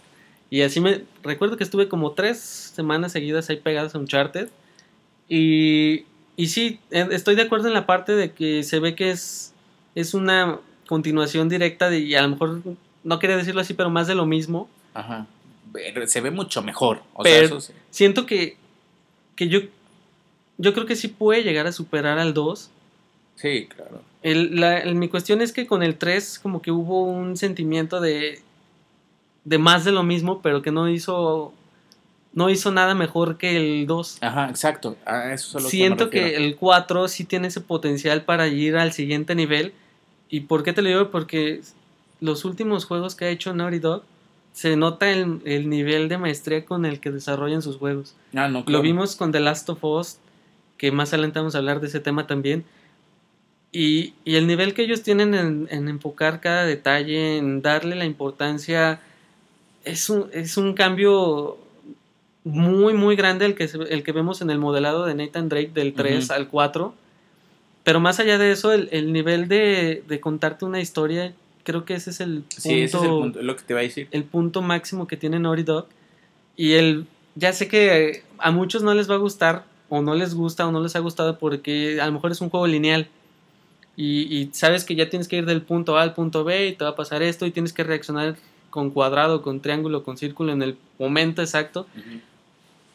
Y 0.50 0.62
así 0.63 0.79
me 0.79 1.03
recuerdo 1.24 1.58
que 1.58 1.63
estuve 1.63 1.88
como 1.88 2.12
tres 2.13 2.39
semanas 2.39 3.12
seguidas 3.12 3.50
ahí 3.50 3.58
pegadas 3.58 3.94
a 3.96 4.00
Uncharted. 4.00 4.50
Y, 5.27 6.06
y 6.36 6.48
sí, 6.48 6.79
eh, 6.91 7.08
estoy 7.12 7.36
de 7.36 7.44
acuerdo 7.44 7.68
en 7.68 7.74
la 7.74 7.86
parte 7.86 8.13
de 8.15 8.32
que 8.32 8.63
se 8.63 8.79
ve 8.79 8.96
que 8.96 9.12
es, 9.12 9.53
es 9.96 10.13
una 10.13 10.60
continuación 10.88 11.50
directa 11.50 11.89
de, 11.89 12.00
y 12.00 12.15
a 12.15 12.22
lo 12.24 12.29
mejor, 12.29 12.62
no 13.03 13.20
quería 13.20 13.38
decirlo 13.38 13.62
así, 13.62 13.74
pero 13.75 13.89
más 13.91 14.08
de 14.08 14.15
lo 14.15 14.25
mismo. 14.25 14.68
Ajá. 14.94 15.27
Se 16.08 16.20
ve 16.22 16.32
mucho 16.32 16.63
mejor. 16.63 17.03
O 17.13 17.22
Pero- 17.22 17.36
sea, 17.36 17.46
eso 17.46 17.62
sí. 17.62 17.74
Siento 17.91 18.25
que, 18.25 18.58
que 19.36 19.48
yo, 19.50 19.60
yo 20.58 20.74
creo 20.74 20.88
que 20.88 20.96
sí 20.96 21.08
puede 21.10 21.44
llegar 21.44 21.68
a 21.68 21.72
superar 21.72 22.18
al 22.18 22.34
2. 22.34 22.72
Sí, 23.36 23.68
claro. 23.68 24.01
El, 24.24 24.60
la- 24.60 24.79
el- 24.79 24.96
mi 24.96 25.10
cuestión 25.10 25.41
es 25.41 25.51
que 25.53 25.68
con 25.68 25.84
el 25.84 25.96
3 25.98 26.39
como 26.39 26.62
que 26.63 26.72
hubo 26.72 27.03
un 27.03 27.38
sentimiento 27.38 28.01
de, 28.01 28.41
de 29.46 29.58
más 29.58 29.86
de 29.86 29.91
lo 29.91 30.03
mismo, 30.03 30.41
pero 30.41 30.62
que 30.62 30.72
no 30.72 30.89
hizo 30.89 31.53
no 32.31 32.50
hizo 32.50 32.72
nada 32.72 32.93
mejor 32.93 33.38
que 33.38 33.58
el 33.58 33.88
2. 33.88 34.19
Ajá, 34.22 34.50
exacto. 34.50 34.96
A 35.05 35.34
eso 35.34 35.50
es 35.50 35.55
a 35.55 35.60
lo 35.65 35.69
Siento 35.69 36.10
que, 36.10 36.17
me 36.17 36.22
que 36.25 36.31
refiero. 36.31 36.46
el 36.46 36.55
4 36.58 37.08
sí 37.08 37.24
tiene 37.25 37.48
ese 37.48 37.60
potencial 37.62 38.24
para 38.24 38.48
ir 38.48 38.77
al 38.77 38.93
siguiente 38.93 39.34
nivel. 39.34 39.74
¿Y 40.29 40.41
por 40.41 40.62
qué 40.63 40.72
te 40.72 40.81
lo 40.84 40.89
digo? 40.89 41.10
Porque 41.10 41.62
los 42.22 42.46
últimos 42.46 42.86
juegos 42.86 43.15
que 43.15 43.25
ha 43.25 43.29
hecho 43.29 43.53
Naughty 43.55 43.79
Dog 43.79 44.03
se 44.53 44.75
nota 44.75 45.10
el, 45.12 45.41
el 45.46 45.69
nivel 45.69 46.08
de 46.08 46.17
maestría 46.19 46.65
con 46.65 46.86
el 46.86 47.00
que 47.00 47.12
desarrollan 47.12 47.62
sus 47.63 47.77
juegos. 47.77 48.15
Ah, 48.36 48.48
no, 48.48 48.63
Lo 48.67 48.81
vimos 48.81 49.15
con 49.15 49.31
The 49.31 49.39
Last 49.39 49.67
of 49.69 49.84
Us, 49.84 50.17
que 50.77 50.91
más 50.91 51.10
adelante 51.13 51.39
vamos 51.39 51.55
a 51.55 51.60
hablar 51.60 51.79
de 51.81 51.88
ese 51.88 52.00
tema 52.00 52.27
también. 52.27 52.63
Y, 53.72 54.13
y 54.24 54.36
el 54.36 54.48
nivel 54.48 54.74
que 54.74 54.84
ellos 54.84 55.01
tienen 55.03 55.34
en, 55.34 55.67
en 55.72 55.88
enfocar 55.89 56.41
cada 56.41 56.65
detalle, 56.65 57.38
en 57.38 57.62
darle 57.62 57.96
la 57.96 58.05
importancia, 58.05 59.00
es 59.84 60.10
un, 60.10 60.30
es 60.34 60.58
un 60.58 60.74
cambio 60.74 61.58
muy, 62.44 62.94
muy 62.94 63.16
grande 63.16 63.46
el 63.46 63.56
que, 63.56 63.70
el 63.90 64.04
que 64.04 64.12
vemos 64.12 64.42
en 64.42 64.50
el 64.50 64.58
modelado 64.60 65.06
de 65.06 65.16
Nathan 65.16 65.50
Drake 65.50 65.72
del 65.74 65.94
3 65.94 66.26
Ujú. 66.26 66.34
al 66.34 66.48
4. 66.48 66.94
Pero 67.84 68.00
más 68.00 68.20
allá 68.20 68.38
de 68.38 68.52
eso, 68.52 68.72
el, 68.74 68.90
el 68.92 69.12
nivel 69.14 69.48
de, 69.48 70.04
de 70.08 70.20
contarte 70.20 70.66
una 70.66 70.80
historia, 70.82 71.34
creo 71.64 71.86
que 71.86 71.96
ese 71.96 72.10
es 72.12 72.20
el 72.20 72.40
punto, 72.42 72.56
Sí, 72.62 72.82
ese 72.82 72.98
es 72.98 73.04
el 73.04 73.10
punto, 73.10 73.40
es 73.40 73.46
lo 73.46 73.56
que 73.56 73.64
te 73.64 73.74
a 73.74 73.78
decir. 73.78 74.08
el 74.12 74.24
punto 74.24 74.62
máximo 74.62 75.08
que 75.08 75.18
tiene 75.18 75.40
Naughty 75.40 75.64
Dog. 75.64 75.88
Y 76.56 76.74
el, 76.74 77.06
ya 77.36 77.54
sé 77.54 77.68
que 77.68 78.24
a 78.38 78.52
muchos 78.52 78.84
no 78.84 78.94
les 78.94 79.10
va 79.10 79.16
a 79.16 79.20
gustar, 79.20 79.64
o 79.88 80.02
no 80.02 80.14
les 80.14 80.34
gusta, 80.36 80.68
o 80.68 80.72
no 80.72 80.82
les 80.82 80.96
ha 80.96 81.00
gustado 81.00 81.40
porque 81.40 82.00
a 82.02 82.06
lo 82.06 82.12
mejor 82.12 82.32
es 82.32 82.42
un 82.42 82.50
juego 82.50 82.68
lineal. 82.68 83.08
Y, 83.96 84.22
y 84.34 84.50
sabes 84.54 84.86
que 84.86 84.96
ya 84.96 85.10
tienes 85.10 85.28
que 85.28 85.38
ir 85.38 85.46
del 85.46 85.62
punto 85.62 85.98
A 85.98 86.04
al 86.04 86.14
punto 86.14 86.44
B 86.44 86.68
y 86.68 86.76
te 86.76 86.84
va 86.84 86.92
a 86.92 86.96
pasar 86.96 87.22
esto 87.22 87.46
y 87.46 87.52
tienes 87.52 87.74
que 87.74 87.84
reaccionar 87.84 88.38
con 88.70 88.90
cuadrado, 88.92 89.42
con 89.42 89.60
triángulo, 89.62 90.04
con 90.04 90.18
círculo 90.18 90.52
en 90.52 90.62
el 90.62 90.78
momento 90.98 91.42
exacto. 91.42 91.88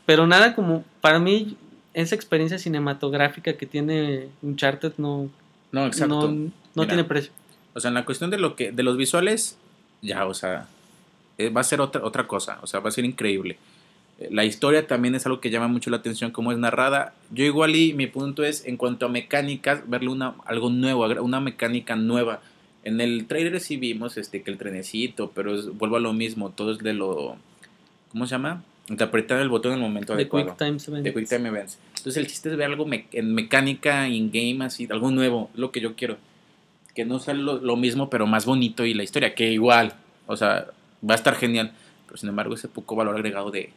Pero 0.06 0.26
nada 0.26 0.54
como, 0.54 0.84
para 1.00 1.18
mí, 1.18 1.56
esa 1.94 2.14
experiencia 2.14 2.58
cinematográfica 2.58 3.54
que 3.54 3.66
tiene 3.66 4.28
Uncharted 4.42 4.92
no, 4.98 5.30
No, 5.72 5.86
exacto. 5.86 6.14
no, 6.14 6.28
no 6.28 6.50
Mira. 6.74 6.86
tiene 6.88 7.04
precio. 7.04 7.32
O 7.74 7.80
sea, 7.80 7.88
en 7.88 7.94
la 7.94 8.04
cuestión 8.04 8.30
de 8.30 8.38
lo 8.38 8.54
que 8.56 8.70
de 8.72 8.82
los 8.82 8.96
visuales, 8.96 9.56
ya, 10.02 10.26
o 10.26 10.34
sea, 10.34 10.68
eh, 11.38 11.48
va 11.50 11.62
a 11.62 11.64
ser 11.64 11.80
otra, 11.80 12.04
otra 12.04 12.26
cosa, 12.26 12.58
o 12.62 12.66
sea, 12.66 12.80
va 12.80 12.88
a 12.88 12.92
ser 12.92 13.04
increíble. 13.04 13.56
Eh, 14.18 14.28
La 14.30 14.44
historia 14.44 14.86
también 14.86 15.14
es 15.14 15.26
algo 15.26 15.40
que 15.40 15.50
llama 15.50 15.66
mucho 15.68 15.90
la 15.90 15.96
atención, 15.96 16.30
cómo 16.30 16.52
es 16.52 16.58
narrada. 16.58 17.14
Yo 17.30 17.44
igual 17.44 17.74
y 17.74 17.94
mi 17.94 18.06
punto 18.06 18.44
es, 18.44 18.64
en 18.66 18.76
cuanto 18.76 19.06
a 19.06 19.08
mecánicas, 19.08 19.88
verle 19.88 20.10
una, 20.10 20.34
algo 20.44 20.70
nuevo, 20.70 21.04
una 21.22 21.40
mecánica 21.40 21.96
nueva. 21.96 22.40
En 22.84 23.00
el 23.00 23.26
trailer 23.26 23.58
sí 23.60 23.76
vimos 23.76 24.16
este, 24.18 24.42
que 24.42 24.50
el 24.50 24.58
trenecito, 24.58 25.30
pero 25.34 25.54
es- 25.54 25.76
vuelvo 25.76 25.96
a 25.96 26.00
lo 26.00 26.12
mismo, 26.12 26.50
todo 26.50 26.72
es 26.72 26.78
de 26.78 26.92
lo... 26.92 27.36
¿Cómo 28.12 28.26
se 28.26 28.32
llama? 28.32 28.62
De 28.88 29.02
apretar 29.02 29.40
el 29.40 29.48
botón 29.48 29.72
en 29.72 29.78
el 29.78 29.82
momento 29.84 30.12
De 30.14 30.22
adecuado. 30.22 30.48
Quick 30.48 30.58
Time 30.58 30.70
Events. 30.86 31.04
de 31.04 31.14
Quick 31.14 31.28
Time 31.28 31.48
Events. 31.48 31.78
Entonces 31.96 32.16
el 32.18 32.26
chiste 32.26 32.50
es 32.50 32.56
ver 32.56 32.66
algo 32.66 32.84
me- 32.86 33.06
en 33.12 33.34
mecánica, 33.34 34.06
in-game, 34.08 34.62
así, 34.64 34.86
algo 34.90 35.10
nuevo, 35.10 35.50
lo 35.54 35.72
que 35.72 35.80
yo 35.80 35.94
quiero. 35.96 36.18
Que 36.94 37.04
no 37.06 37.18
sea 37.18 37.34
lo, 37.34 37.56
lo 37.58 37.76
mismo, 37.76 38.10
pero 38.10 38.26
más 38.26 38.44
bonito 38.46 38.84
y 38.84 38.92
la 38.94 39.02
historia, 39.02 39.34
que 39.34 39.50
igual, 39.50 39.94
o 40.26 40.36
sea, 40.36 40.66
va 41.08 41.14
a 41.14 41.16
estar 41.16 41.34
genial. 41.34 41.72
Pero 42.06 42.18
sin 42.18 42.28
embargo, 42.28 42.54
ese 42.54 42.68
poco 42.68 42.94
valor 42.94 43.16
agregado 43.16 43.50
de 43.50 43.70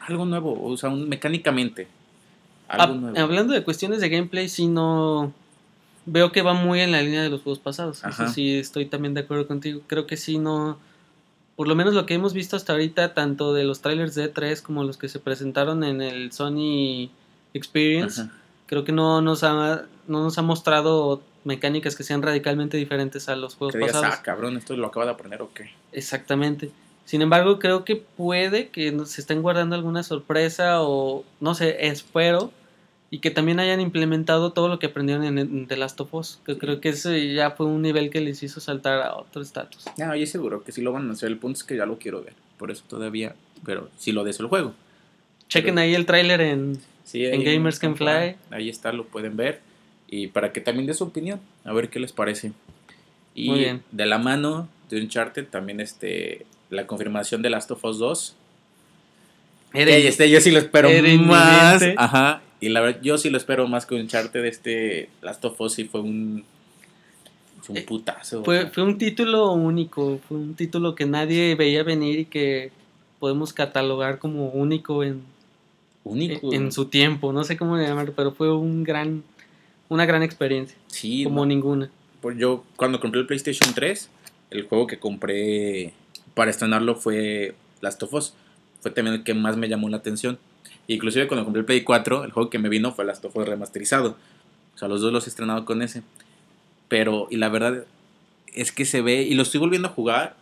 algo 0.00 0.24
nuevo, 0.24 0.62
o 0.64 0.76
sea, 0.76 0.88
un- 0.90 1.08
mecánicamente. 1.08 1.88
Algo 2.68 2.94
nuevo. 2.94 3.18
Hablando 3.18 3.52
de 3.52 3.64
cuestiones 3.64 4.00
de 4.00 4.08
gameplay, 4.08 4.48
sí 4.48 4.66
no. 4.68 5.32
Veo 6.06 6.32
que 6.32 6.42
va 6.42 6.54
muy 6.54 6.80
en 6.80 6.92
la 6.92 7.02
línea 7.02 7.22
de 7.22 7.28
los 7.28 7.42
juegos 7.42 7.58
pasados. 7.58 8.04
Ajá. 8.04 8.24
Eso 8.24 8.32
sí, 8.32 8.56
estoy 8.58 8.86
también 8.86 9.14
de 9.14 9.20
acuerdo 9.20 9.46
contigo. 9.46 9.80
Creo 9.86 10.06
que 10.06 10.16
sí 10.16 10.38
no. 10.38 10.78
Por 11.56 11.68
lo 11.68 11.74
menos 11.74 11.92
lo 11.94 12.06
que 12.06 12.14
hemos 12.14 12.32
visto 12.32 12.56
hasta 12.56 12.72
ahorita, 12.72 13.12
tanto 13.12 13.52
de 13.52 13.64
los 13.64 13.80
trailers 13.82 14.14
de 14.14 14.32
E3 14.32 14.62
como 14.62 14.82
los 14.82 14.96
que 14.96 15.08
se 15.08 15.18
presentaron 15.18 15.84
en 15.84 16.00
el 16.00 16.32
Sony 16.32 17.10
Experience, 17.52 18.22
Ajá. 18.22 18.32
creo 18.66 18.84
que 18.84 18.92
no 18.92 19.20
nos 19.20 19.44
ha, 19.44 19.84
no 20.08 20.22
nos 20.22 20.38
ha 20.38 20.42
mostrado 20.42 21.20
mecánicas 21.44 21.96
que 21.96 22.02
sean 22.02 22.22
radicalmente 22.22 22.76
diferentes 22.78 23.28
a 23.28 23.36
los 23.36 23.56
juegos 23.56 23.72
Que 23.72 23.78
digas, 23.78 23.92
pasados. 23.92 24.16
ah, 24.18 24.22
cabrón, 24.22 24.56
esto 24.56 24.74
lo 24.76 24.86
acaba 24.86 25.04
de 25.06 25.12
aprender 25.12 25.42
o 25.42 25.50
qué. 25.52 25.70
Exactamente. 25.92 26.70
Sin 27.04 27.22
embargo, 27.22 27.58
creo 27.58 27.84
que 27.84 27.96
puede 27.96 28.68
que 28.68 28.96
se 29.04 29.20
estén 29.20 29.42
guardando 29.42 29.74
alguna 29.74 30.02
sorpresa 30.02 30.80
o 30.82 31.24
no 31.40 31.54
sé, 31.54 31.88
espero 31.88 32.52
y 33.10 33.18
que 33.18 33.30
también 33.30 33.58
hayan 33.58 33.80
implementado 33.80 34.52
todo 34.52 34.68
lo 34.68 34.78
que 34.78 34.86
aprendieron 34.86 35.24
en, 35.24 35.38
en 35.38 35.66
The 35.66 35.76
Last 35.76 36.00
of 36.00 36.14
Us. 36.14 36.38
Que 36.46 36.56
creo 36.56 36.80
que 36.80 36.90
ese 36.90 37.32
ya 37.34 37.50
fue 37.50 37.66
un 37.66 37.82
nivel 37.82 38.10
que 38.10 38.20
les 38.20 38.42
hizo 38.42 38.60
saltar 38.60 39.00
a 39.02 39.16
otro 39.16 39.42
estatus. 39.42 39.84
No, 39.98 40.14
yo 40.14 40.26
seguro 40.26 40.62
que 40.62 40.70
sí 40.72 40.80
lo 40.80 40.92
van 40.92 41.08
a 41.10 41.12
hacer. 41.12 41.28
El 41.28 41.36
punto 41.38 41.58
es 41.58 41.64
que 41.64 41.76
ya 41.76 41.86
lo 41.86 41.98
quiero 41.98 42.22
ver. 42.22 42.34
Por 42.56 42.70
eso 42.70 42.84
todavía, 42.88 43.34
pero 43.64 43.90
si 43.98 44.12
lo 44.12 44.22
deseo 44.24 44.44
el 44.46 44.50
juego. 44.50 44.74
Chequen 45.48 45.78
ahí 45.78 45.94
el 45.94 46.06
tráiler 46.06 46.40
en 46.40 46.78
Sí, 47.04 47.24
En 47.26 47.42
Gamers 47.42 47.80
Can 47.80 47.96
Fly. 47.96 48.36
Ahí 48.52 48.68
está, 48.68 48.92
lo 48.92 49.04
pueden 49.06 49.36
ver. 49.36 49.60
Y 50.08 50.28
para 50.28 50.52
que 50.52 50.60
también 50.60 50.86
dé 50.86 50.94
su 50.94 51.02
opinión, 51.04 51.40
a 51.64 51.72
ver 51.72 51.88
qué 51.88 51.98
les 51.98 52.12
parece. 52.12 52.52
Y 53.34 53.48
Muy 53.48 53.58
bien. 53.60 53.82
de 53.90 54.06
la 54.06 54.18
mano 54.18 54.68
de 54.88 55.00
Uncharted, 55.00 55.46
también 55.48 55.80
este, 55.80 56.46
la 56.68 56.86
confirmación 56.86 57.42
de 57.42 57.50
Last 57.50 57.70
of 57.72 57.84
Us 57.84 57.98
2. 57.98 58.36
Era- 59.74 59.90
Ey, 59.90 60.06
este, 60.06 60.30
yo 60.30 60.40
sí 60.40 60.50
lo 60.52 60.58
espero 60.58 60.88
más. 61.18 61.82
Ajá. 61.96 62.42
Y 62.60 62.68
la 62.68 62.80
verdad, 62.80 63.00
yo 63.02 63.16
sí 63.18 63.30
lo 63.30 63.36
espero 63.38 63.66
más 63.68 63.86
que 63.86 63.94
Uncharted. 63.94 64.44
Este 64.44 65.08
Last 65.22 65.44
of 65.44 65.60
Us 65.60 65.74
sí 65.74 65.84
fue 65.84 66.00
un. 66.00 66.44
fue 67.62 67.72
un 67.74 67.78
Eh, 67.78 67.82
putazo. 67.82 68.44
fue, 68.44 68.70
un 68.82 68.98
título 68.98 69.52
único, 69.52 70.18
fue 70.28 70.36
un 70.38 70.54
título 70.54 70.94
que 70.94 71.06
nadie 71.06 71.54
veía 71.54 71.82
venir 71.82 72.18
y 72.20 72.24
que 72.26 72.70
podemos 73.18 73.52
catalogar 73.52 74.18
como 74.18 74.48
único 74.50 75.04
en, 75.04 75.22
único. 76.04 76.52
en 76.52 76.72
su 76.72 76.86
tiempo, 76.86 77.32
no 77.32 77.44
sé 77.44 77.56
cómo 77.56 77.76
llamarlo, 77.76 78.12
pero 78.16 78.32
fue 78.32 78.50
un 78.54 78.82
gran, 78.82 79.22
una 79.90 80.06
gran 80.06 80.22
experiencia, 80.22 80.76
Sí, 80.86 81.24
como 81.24 81.40
no. 81.40 81.46
ninguna. 81.46 81.90
Pues 82.22 82.36
yo 82.38 82.64
cuando 82.76 82.98
compré 83.00 83.20
el 83.20 83.26
PlayStation 83.26 83.72
3, 83.74 84.08
el 84.50 84.62
juego 84.66 84.86
que 84.86 84.98
compré 84.98 85.92
para 86.34 86.50
estrenarlo 86.50 86.94
fue 86.96 87.54
Last 87.82 88.02
of 88.02 88.12
Us. 88.14 88.34
Fue 88.80 88.90
también 88.90 89.16
el 89.16 89.22
que 89.24 89.34
más 89.34 89.56
me 89.58 89.68
llamó 89.68 89.88
la 89.90 89.98
atención. 89.98 90.38
Inclusive 90.94 91.28
cuando 91.28 91.44
compré 91.44 91.60
el 91.60 91.66
Play 91.66 91.82
4, 91.84 92.24
el 92.24 92.32
juego 92.32 92.50
que 92.50 92.58
me 92.58 92.68
vino 92.68 92.92
fue 92.92 93.04
Last 93.04 93.24
of 93.24 93.36
Us 93.36 93.46
remasterizado. 93.46 94.16
O 94.74 94.78
sea, 94.78 94.88
los 94.88 95.00
dos 95.00 95.12
los 95.12 95.24
he 95.26 95.30
estrenado 95.30 95.64
con 95.64 95.82
ese. 95.82 96.02
Pero, 96.88 97.28
y 97.30 97.36
la 97.36 97.48
verdad 97.48 97.84
es 98.52 98.72
que 98.72 98.84
se 98.84 99.00
ve, 99.00 99.22
y 99.22 99.34
lo 99.34 99.44
estoy 99.44 99.60
volviendo 99.60 99.86
a 99.86 99.92
jugar, 99.92 100.34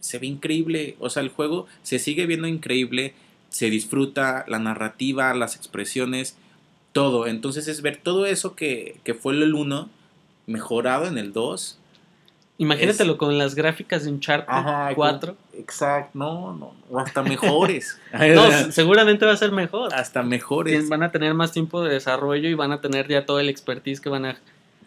se 0.00 0.18
ve 0.18 0.26
increíble. 0.26 0.96
O 0.98 1.10
sea, 1.10 1.22
el 1.22 1.28
juego 1.28 1.68
se 1.84 2.00
sigue 2.00 2.26
viendo 2.26 2.48
increíble, 2.48 3.14
se 3.50 3.70
disfruta 3.70 4.44
la 4.48 4.58
narrativa, 4.58 5.32
las 5.32 5.54
expresiones, 5.54 6.36
todo. 6.92 7.28
Entonces 7.28 7.68
es 7.68 7.80
ver 7.80 7.98
todo 7.98 8.26
eso 8.26 8.56
que, 8.56 8.96
que 9.04 9.14
fue 9.14 9.34
el 9.34 9.54
1 9.54 9.88
mejorado 10.48 11.06
en 11.06 11.18
el 11.18 11.32
2. 11.32 11.78
Imagínatelo 12.56 13.18
con 13.18 13.36
las 13.36 13.54
gráficas 13.56 14.04
de 14.04 14.10
Uncharted 14.12 14.46
Ajá, 14.48 14.92
4. 14.94 15.36
Exacto, 15.54 16.10
no, 16.16 16.52
no, 16.54 16.74
o 16.88 16.98
hasta 17.00 17.22
mejores. 17.22 17.98
No, 18.12 18.48
seguramente 18.72 19.26
va 19.26 19.32
a 19.32 19.36
ser 19.36 19.50
mejor. 19.50 19.92
hasta 19.92 20.22
mejores. 20.22 20.88
Van 20.88 21.02
a 21.02 21.10
tener 21.10 21.34
más 21.34 21.50
tiempo 21.52 21.82
de 21.82 21.92
desarrollo 21.92 22.48
y 22.48 22.54
van 22.54 22.70
a 22.72 22.80
tener 22.80 23.08
ya 23.08 23.26
todo 23.26 23.40
el 23.40 23.48
expertise 23.48 24.00
que 24.00 24.08
van 24.08 24.24
a, 24.24 24.36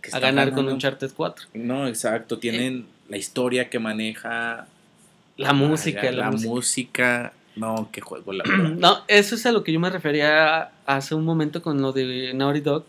que 0.01 0.15
a 0.15 0.19
ganar 0.19 0.47
con 0.49 0.58
ganando. 0.58 0.73
Uncharted 0.75 1.12
4. 1.15 1.47
No, 1.56 1.88
exacto, 1.88 2.39
tienen 2.39 2.88
la 3.10 3.17
historia 3.17 3.69
que 3.69 3.80
maneja. 3.80 4.67
La 5.36 5.53
música, 5.53 6.03
la, 6.03 6.12
la, 6.12 6.17
la 6.17 6.32
música. 6.32 6.49
música. 6.49 7.34
No, 7.58 7.89
qué 7.91 7.99
juego, 8.01 8.32
la 8.32 8.43
verdad. 8.47 8.69
No, 8.77 8.99
eso 9.08 9.36
es 9.36 9.45
a 9.45 9.51
lo 9.51 9.63
que 9.65 9.73
yo 9.73 9.80
me 9.82 9.89
refería 9.89 10.71
hace 10.86 11.15
un 11.15 11.25
momento 11.25 11.62
con 11.62 11.82
lo 11.82 11.91
de 11.91 12.32
Naughty 12.34 12.62
Dog. 12.62 12.86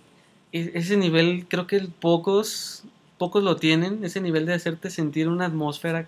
E- 0.52 0.70
ese 0.74 0.96
nivel 0.96 1.46
creo 1.48 1.66
que 1.66 1.80
pocos, 2.00 2.84
pocos 3.18 3.42
lo 3.42 3.56
tienen, 3.56 4.04
ese 4.04 4.20
nivel 4.20 4.46
de 4.46 4.54
hacerte 4.54 4.90
sentir 4.90 5.28
una 5.28 5.46
atmósfera 5.46 6.06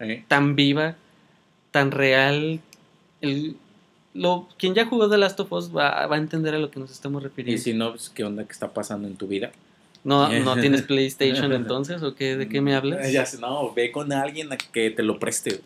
¿Eh? 0.00 0.24
tan 0.28 0.56
viva, 0.56 0.96
tan 1.70 1.90
real. 1.90 2.60
El, 3.20 3.56
lo, 4.14 4.48
quien 4.58 4.74
ya 4.74 4.86
jugó 4.86 5.08
The 5.08 5.18
Last 5.18 5.38
of 5.40 5.52
Us 5.52 5.74
va, 5.74 6.06
va 6.06 6.16
a 6.16 6.18
entender 6.18 6.54
a 6.54 6.58
lo 6.58 6.70
que 6.70 6.80
nos 6.80 6.90
estamos 6.90 7.22
Y 7.22 7.24
refiriendo. 7.26 7.62
si 7.62 7.74
no, 7.74 7.90
pues, 7.90 8.08
¿qué 8.10 8.24
onda 8.24 8.44
que 8.44 8.52
está 8.52 8.72
pasando 8.72 9.06
en 9.06 9.16
tu 9.16 9.26
vida? 9.26 9.52
No, 10.04 10.28
¿No 10.40 10.56
tienes 10.60 10.82
PlayStation 10.82 11.52
entonces 11.52 12.02
o 12.02 12.14
qué, 12.14 12.36
de 12.36 12.48
qué 12.48 12.60
me 12.60 12.74
hablas? 12.74 13.08
Ya 13.12 13.24
no, 13.40 13.72
ve 13.74 13.92
con 13.92 14.12
alguien 14.12 14.52
a 14.52 14.56
que 14.56 14.90
te 14.90 15.02
lo 15.02 15.18
preste. 15.18 15.60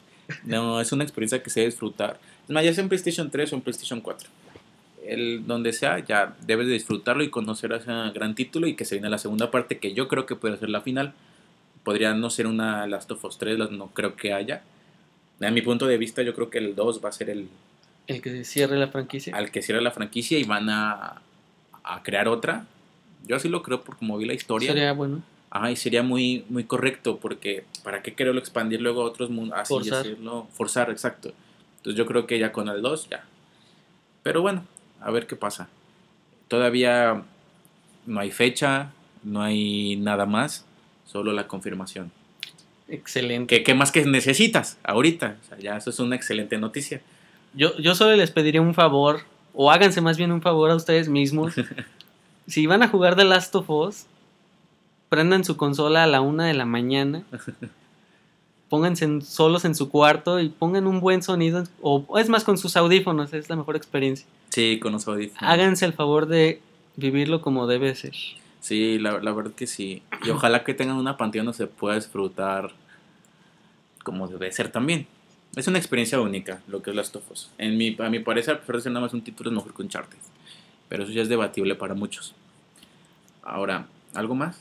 No, 0.45 0.81
es 0.81 0.93
una 0.93 1.05
experiencia 1.05 1.43
que 1.43 1.51
se 1.51 1.65
disfrutar. 1.65 2.19
Es 2.45 2.51
más, 2.51 2.65
ya 2.65 2.73
sea 2.73 2.83
en 2.83 2.89
PlayStation 2.89 3.31
3 3.31 3.53
o 3.53 3.57
en 3.57 3.63
PlayStation 3.63 4.01
4. 4.01 4.29
El, 5.05 5.47
donde 5.47 5.73
sea, 5.73 5.99
ya 5.99 6.37
debes 6.47 6.67
de 6.69 6.75
disfrutarlo 6.75 7.23
y 7.25 7.31
conocer 7.31 7.73
ese 7.73 7.91
gran 8.15 8.35
título 8.35 8.67
y 8.67 8.75
que 8.77 8.85
se 8.85 8.95
viene 8.97 9.11
la 9.11 9.19
segunda 9.19 9.51
parte 9.51 9.79
que 9.79 9.95
yo 9.95 10.09
creo 10.09 10.27
que 10.27 10.37
puede 10.37 10.57
ser 10.57 10.69
la 10.71 10.81
final. 10.81 11.13
Podría 11.85 12.15
no 12.15 12.31
ser 12.31 12.47
una 12.47 12.87
Last 12.87 13.11
of 13.11 13.25
Us 13.25 13.39
3, 13.39 13.59
no 13.73 13.89
creo 13.89 14.15
que 14.15 14.33
haya. 14.33 14.63
A 15.41 15.51
mi 15.51 15.61
punto 15.63 15.87
de 15.87 15.99
vista, 15.99 16.23
yo 16.23 16.35
creo 16.35 16.51
que 16.51 16.59
el 16.59 16.77
2 16.77 17.05
va 17.05 17.09
a 17.09 17.13
ser 17.13 17.31
el 17.31 17.49
El 18.07 18.23
que 18.23 18.45
cierre 18.45 18.77
la 18.77 18.89
franquicia. 18.89 19.35
al 19.37 19.51
que 19.51 19.61
cierre 19.63 19.81
la 19.83 19.91
franquicia 19.91 20.39
y 20.39 20.45
van 20.45 20.71
a, 20.71 21.21
a 21.83 22.03
crear 22.05 22.29
otra. 22.29 22.67
Yo 23.27 23.35
así 23.37 23.49
lo 23.49 23.63
creo 23.63 23.83
por 23.83 23.97
como 23.97 24.17
vi 24.19 24.27
la 24.27 24.35
historia. 24.35 24.69
Sería 24.73 24.93
bueno. 24.93 25.23
Ajá, 25.51 25.71
y 25.71 25.77
sería 25.77 26.03
muy, 26.03 26.45
muy 26.49 26.65
correcto 26.65 27.19
porque 27.19 27.65
¿para 27.83 28.03
qué 28.03 28.15
quererlo 28.15 28.41
expandir 28.41 28.81
luego 28.81 29.03
a 29.03 29.05
otros 29.07 29.31
mundos? 29.31 29.59
Así 29.59 29.75
Forzar. 29.75 30.05
decirlo, 30.05 30.47
forzar, 30.53 30.91
exacto. 30.91 31.33
Entonces 31.79 31.99
yo 31.99 32.07
creo 32.07 32.27
que 32.27 32.39
ya 32.39 32.53
con 32.53 32.69
el 32.69 32.81
2 32.81 33.09
ya. 33.11 33.25
Pero 34.23 34.41
bueno, 34.41 34.65
a 35.03 35.11
ver 35.11 35.27
qué 35.27 35.37
pasa. 35.37 35.69
Todavía 36.49 37.23
no 38.07 38.21
hay 38.21 38.31
fecha, 38.31 38.91
no 39.23 39.43
hay 39.43 39.97
nada 39.97 40.27
más, 40.27 40.65
solo 41.07 41.33
la 41.33 41.47
confirmación. 41.49 42.11
Excelente. 42.89 43.57
¿Qué, 43.57 43.63
qué 43.63 43.75
más 43.75 43.91
que 43.93 44.05
necesitas 44.05 44.79
ahorita? 44.85 45.37
O 45.43 45.49
sea, 45.49 45.59
ya 45.59 45.77
eso 45.77 45.91
es 45.91 45.99
una 45.99 46.17
excelente 46.17 46.59
noticia. 46.59 47.01
Yo, 47.55 47.77
yo 47.79 47.95
solo 47.95 48.17
les 48.17 48.31
pediría 48.31 48.61
un 48.61 48.75
favor, 48.75 49.21
o 49.55 49.71
háganse 49.71 50.01
más 50.01 50.17
bien 50.19 50.33
un 50.33 50.43
favor 50.43 50.71
a 50.71 50.75
ustedes 50.77 51.09
mismos. 51.09 51.55
si 52.47 52.67
van 52.67 52.83
a 52.83 52.89
jugar 52.89 53.17
The 53.17 53.25
Last 53.25 53.55
of 53.55 53.71
Us, 53.71 54.07
prendan 55.09 55.45
su 55.45 55.57
consola 55.57 56.05
a 56.05 56.07
la 56.07 56.21
una 56.21 56.47
de 56.47 56.55
la 56.55 56.65
mañana. 56.67 57.23
Pónganse 58.69 59.05
en- 59.05 59.23
solos 59.23 59.65
en 59.65 59.75
su 59.75 59.91
cuarto 59.91 60.41
y 60.41 60.49
pongan 60.49 60.87
un 60.87 61.01
buen 61.01 61.23
sonido. 61.23 61.65
O 61.83 62.19
es 62.19 62.29
más, 62.29 62.45
con 62.45 62.57
sus 62.59 62.77
audífonos, 62.77 63.33
es 63.35 63.49
la 63.51 63.57
mejor 63.57 63.77
experiencia. 63.77 64.27
Sí, 64.53 64.79
con 64.81 64.93
los 64.93 65.09
audífonos. 65.09 65.43
Háganse 65.43 65.87
el 65.87 65.95
favor 65.95 66.27
de 66.27 66.61
vivirlo 66.97 67.41
como 67.41 67.67
debe 67.67 67.95
ser. 67.95 68.13
Sí, 68.61 68.99
la, 68.99 69.19
la 69.21 69.33
verdad 69.33 69.53
que 69.53 69.67
sí. 69.67 70.03
Y 70.25 70.31
ojalá 70.31 70.63
que 70.63 70.75
tengan 70.75 70.97
una 70.97 71.17
pantalla 71.17 71.43
donde 71.45 71.57
se 71.57 71.67
pueda 71.67 71.95
disfrutar 71.97 72.71
como 74.05 74.29
debe 74.29 74.53
ser 74.53 74.69
también. 74.71 75.07
Es 75.57 75.67
una 75.69 75.79
experiencia 75.79 76.21
única 76.21 76.61
lo 76.69 76.83
que 76.83 76.91
es 76.91 76.97
Last 76.97 77.17
of 77.17 77.31
Us. 77.31 77.51
En 77.57 77.79
mi, 77.79 77.97
a 77.99 78.11
mi 78.11 78.19
parecer, 78.19 78.61
prefiero 78.61 78.91
nada 78.91 79.07
más 79.07 79.15
un 79.15 79.23
título 79.23 79.49
es 79.51 79.57
mejor 79.57 79.75
que 79.75 79.83
Uncharted. 79.83 80.19
Pero 80.89 81.05
eso 81.05 81.13
ya 81.13 81.23
es 81.23 81.29
debatible 81.31 81.75
para 81.75 81.95
muchos. 81.95 82.35
Ahora, 83.43 83.87
¿algo 84.15 84.35
más? 84.35 84.59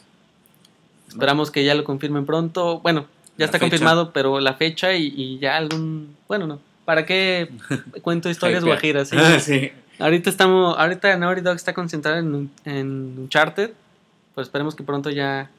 Esperamos 1.10 1.52
que 1.52 1.66
ya 1.66 1.76
lo 1.76 1.84
confirmen 1.84 2.26
pronto. 2.26 2.80
Bueno, 2.80 3.02
ya 3.38 3.40
La 3.40 3.46
está 3.46 3.60
fecha. 3.60 3.70
confirmado, 3.70 4.14
pero 4.14 4.40
la 4.40 4.54
fecha 4.54 4.94
y, 4.94 5.14
y 5.16 5.40
ya 5.40 5.58
algún. 5.58 6.16
Bueno, 6.30 6.48
no. 6.48 6.60
¿Para 6.86 7.06
qué 7.06 7.50
cuento 8.02 8.30
historias 8.30 8.64
guajiras? 8.64 9.10
sí? 9.10 9.18
sí. 9.40 9.72
Ahorita 10.02 10.30
estamos, 10.30 10.78
ahorita 10.78 11.16
Naughty 11.18 11.42
Dog 11.42 11.56
está 11.56 11.74
concentrado 11.74 12.18
en, 12.18 12.50
en 12.66 13.20
Uncharted, 13.20 13.72
pues 14.34 14.48
esperemos 14.48 14.76
que 14.76 14.84
pronto 14.84 15.10
ya 15.10 15.50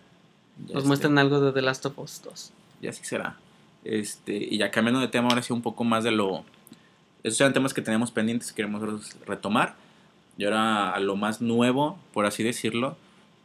Ya, 0.67 0.75
nos 0.75 0.85
muestren 0.85 1.19
algo 1.19 1.41
de 1.41 1.53
The 1.53 1.63
Last 1.63 1.87
of 1.87 1.99
Us 1.99 2.23
2. 2.25 2.53
Ya 2.83 2.93
sí 2.93 3.05
será. 3.05 3.37
Este, 3.85 4.37
y 4.37 4.59
ya 4.59 4.71
cambiando 4.71 5.01
de 5.01 5.09
tema, 5.09 5.29
ahora 5.29 5.43
sí 5.43 5.53
un 5.53 5.63
poco 5.63 5.85
más 5.85 6.05
de 6.05 6.11
lo... 6.11 6.45
Esos 7.23 7.41
eran 7.41 7.53
temas 7.53 7.73
que 7.73 7.83
teníamos 7.83 8.11
pendientes 8.11 8.51
que 8.51 8.57
queremos 8.57 9.17
retomar. 9.27 9.75
Y 10.37 10.45
ahora 10.45 10.91
a 10.91 11.01
lo 11.01 11.17
más 11.17 11.41
nuevo, 11.41 11.99
por 12.13 12.27
así 12.27 12.43
decirlo, 12.43 12.97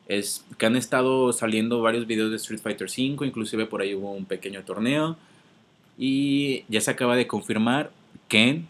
es 0.08 0.46
que 0.58 0.66
han 0.66 0.76
estado 0.76 1.34
saliendo 1.34 1.82
varios 1.82 2.08
videos 2.08 2.32
de 2.32 2.38
Street 2.38 2.62
Fighter 2.62 2.88
V, 2.88 3.26
inclusive 3.28 3.66
por 3.66 3.82
ahí 3.82 3.94
hubo 3.94 4.12
un 4.12 4.26
pequeño 4.26 4.64
torneo. 4.64 5.18
Y 5.98 6.64
ya 6.70 6.82
se 6.82 6.92
acaba 6.92 7.16
de 7.16 7.28
confirmar 7.28 7.92
Ken. 8.28 8.68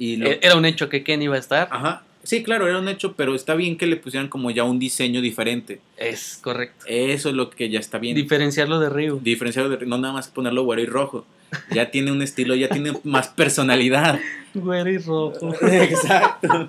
Y 0.00 0.16
lo- 0.16 0.26
E- 0.26 0.40
Era 0.42 0.56
un 0.56 0.64
hecho 0.64 0.88
que 0.88 1.04
Ken 1.04 1.22
iba 1.22 1.36
a 1.36 1.38
estar. 1.38 1.68
Ajá. 1.70 2.02
Sí, 2.22 2.42
claro, 2.42 2.66
era 2.68 2.78
un 2.78 2.88
hecho, 2.88 3.12
pero 3.14 3.34
está 3.34 3.54
bien 3.54 3.76
que 3.78 3.86
le 3.86 3.96
pusieran 3.96 4.28
como 4.28 4.50
ya 4.50 4.64
un 4.64 4.78
diseño 4.78 5.20
diferente. 5.22 5.80
Es 5.96 6.38
correcto. 6.42 6.84
Eso 6.88 7.28
es 7.30 7.34
lo 7.34 7.48
que 7.50 7.70
ya 7.70 7.78
está 7.78 7.98
bien. 7.98 8.14
Diferenciarlo 8.16 8.78
de 8.80 8.88
Ryu. 8.90 9.20
diferenciado 9.22 9.68
de 9.70 9.86
no 9.86 9.96
nada 9.98 10.12
más 10.14 10.28
ponerlo 10.28 10.64
güero 10.64 10.82
y 10.82 10.86
rojo. 10.86 11.24
Ya 11.72 11.90
tiene 11.90 12.12
un 12.12 12.20
estilo, 12.22 12.54
ya 12.54 12.68
tiene 12.68 12.92
más 13.04 13.28
personalidad. 13.28 14.18
Güero 14.54 14.90
y 14.90 14.98
rojo. 14.98 15.54
Exacto. 15.62 16.68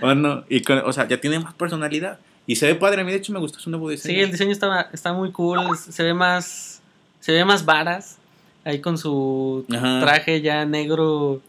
O 0.00 0.14
no, 0.14 0.44
y 0.48 0.62
con- 0.62 0.78
o 0.84 0.92
sea, 0.92 1.06
ya 1.08 1.20
tiene 1.20 1.38
más 1.40 1.54
personalidad. 1.54 2.18
Y 2.46 2.56
se 2.56 2.66
ve 2.66 2.74
padre, 2.76 3.02
a 3.02 3.04
mí 3.04 3.10
de 3.10 3.18
hecho 3.18 3.32
me 3.32 3.38
gustó 3.40 3.58
su 3.58 3.68
nuevo 3.70 3.90
diseño. 3.90 4.14
Sí, 4.14 4.20
el 4.22 4.30
diseño 4.30 4.52
está, 4.52 4.88
está 4.92 5.12
muy 5.12 5.32
cool. 5.32 5.76
Se 5.76 6.02
ve 6.04 6.14
más. 6.14 6.80
Se 7.20 7.32
ve 7.32 7.44
más 7.44 7.64
varas. 7.64 8.18
Ahí 8.64 8.80
con 8.80 8.96
su 8.98 9.64
Ajá. 9.72 10.00
traje 10.00 10.40
ya 10.40 10.64
negro. 10.64 11.40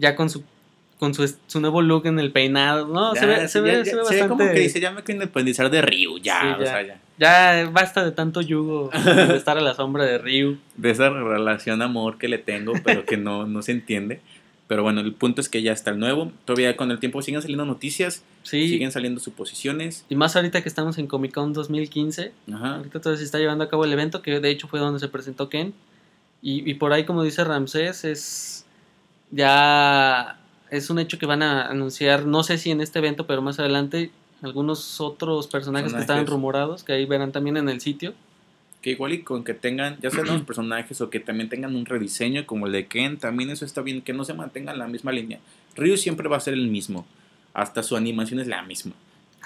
Ya 0.00 0.16
con 0.16 0.30
su. 0.30 0.42
Con 0.98 1.14
su, 1.14 1.26
su 1.46 1.60
nuevo 1.60 1.80
look 1.80 2.04
en 2.06 2.18
el 2.18 2.30
peinado. 2.30 2.86
No, 2.86 3.14
Ya, 3.14 3.20
se 3.20 3.26
ve, 3.26 3.40
sí, 3.42 3.48
se 3.48 3.60
ve, 3.62 3.72
ya- 3.72 3.84
se 3.84 3.90
ya- 3.92 3.96
ve 3.96 4.04
se 4.04 4.14
ve 4.14 4.20
bastante. 4.20 4.28
como 4.28 4.52
que 4.52 4.60
dice, 4.60 4.80
ya 4.80 4.90
me 4.90 5.02
quiero 5.02 5.22
independizar 5.22 5.70
de 5.70 5.80
Ryu, 5.80 6.18
ya, 6.18 6.40
Sí, 6.42 6.46
o 6.48 6.60
ya. 6.60 6.66
sea, 6.66 6.82
ya. 6.82 7.00
Ya 7.64 7.70
basta 7.70 8.04
de 8.04 8.12
tanto 8.12 8.40
yugo 8.42 8.90
de 9.04 9.36
estar 9.36 9.56
a 9.56 9.62
la 9.62 9.74
sombra 9.74 10.04
de 10.04 10.18
Ryu. 10.18 10.58
De 10.76 10.90
esa 10.90 11.08
relación 11.08 11.80
amor 11.80 12.18
que 12.18 12.28
le 12.28 12.36
tengo, 12.38 12.74
pero 12.84 13.06
que 13.06 13.16
no, 13.16 13.46
no 13.46 13.62
se 13.62 13.72
entiende. 13.72 14.20
Pero 14.68 14.82
bueno, 14.82 15.00
el 15.00 15.12
punto 15.14 15.40
es 15.40 15.48
que 15.48 15.62
ya 15.62 15.72
está 15.72 15.90
el 15.90 15.98
nuevo. 15.98 16.32
Todavía 16.44 16.76
con 16.76 16.90
el 16.90 16.98
tiempo 17.00 17.22
siguen 17.22 17.40
saliendo 17.40 17.64
noticias, 17.64 18.22
Sí. 18.42 18.68
siguen 18.68 18.92
saliendo 18.92 19.20
suposiciones. 19.20 20.04
Y 20.10 20.16
más 20.16 20.36
ahorita 20.36 20.62
que 20.62 20.68
estamos 20.68 20.98
en 20.98 21.06
Comic 21.06 21.32
Con 21.32 21.52
2015. 21.54 22.32
Ajá. 22.52 22.76
Ahorita 22.76 23.00
todavía 23.00 23.18
se 23.18 23.24
está 23.24 23.38
llevando 23.38 23.64
a 23.64 23.68
cabo 23.70 23.84
el 23.86 23.92
evento, 23.92 24.20
que 24.22 24.38
de 24.38 24.50
hecho 24.50 24.68
fue 24.68 24.80
donde 24.80 25.00
se 25.00 25.08
presentó 25.08 25.48
Ken. 25.48 25.72
Y, 26.42 26.70
y 26.70 26.74
por 26.74 26.92
ahí, 26.92 27.04
como 27.04 27.22
dice 27.24 27.42
Ramsés, 27.42 28.04
es 28.04 28.66
ya 29.30 30.38
es 30.70 30.90
un 30.90 30.98
hecho 30.98 31.18
que 31.18 31.26
van 31.26 31.42
a 31.42 31.66
anunciar, 31.66 32.26
no 32.26 32.42
sé 32.42 32.58
si 32.58 32.70
en 32.70 32.80
este 32.80 32.98
evento, 32.98 33.26
pero 33.26 33.42
más 33.42 33.58
adelante, 33.58 34.10
algunos 34.42 35.00
otros 35.00 35.46
personajes, 35.48 35.92
que 35.92 36.00
estaban 36.00 36.26
rumorados, 36.26 36.84
que 36.84 36.92
ahí 36.92 37.06
verán 37.06 37.32
también 37.32 37.56
en 37.56 37.68
el 37.68 37.80
sitio. 37.80 38.14
Que 38.80 38.92
igual 38.92 39.12
y 39.12 39.22
con 39.22 39.44
que 39.44 39.52
tengan, 39.52 39.98
ya 40.00 40.10
sean 40.10 40.26
nuevos 40.26 40.42
personajes 40.46 41.00
o 41.00 41.10
que 41.10 41.20
también 41.20 41.48
tengan 41.48 41.74
un 41.76 41.86
rediseño 41.86 42.46
como 42.46 42.66
el 42.66 42.72
de 42.72 42.86
Ken, 42.86 43.18
también 43.18 43.50
eso 43.50 43.64
está 43.64 43.82
bien, 43.82 44.00
que 44.00 44.12
no 44.12 44.24
se 44.24 44.34
mantengan 44.34 44.78
la 44.78 44.86
misma 44.86 45.12
línea. 45.12 45.40
Ryu 45.76 45.96
siempre 45.96 46.28
va 46.28 46.36
a 46.36 46.40
ser 46.40 46.54
el 46.54 46.68
mismo, 46.68 47.06
hasta 47.52 47.82
su 47.82 47.96
animación 47.96 48.40
es 48.40 48.46
la 48.46 48.62
misma. 48.62 48.92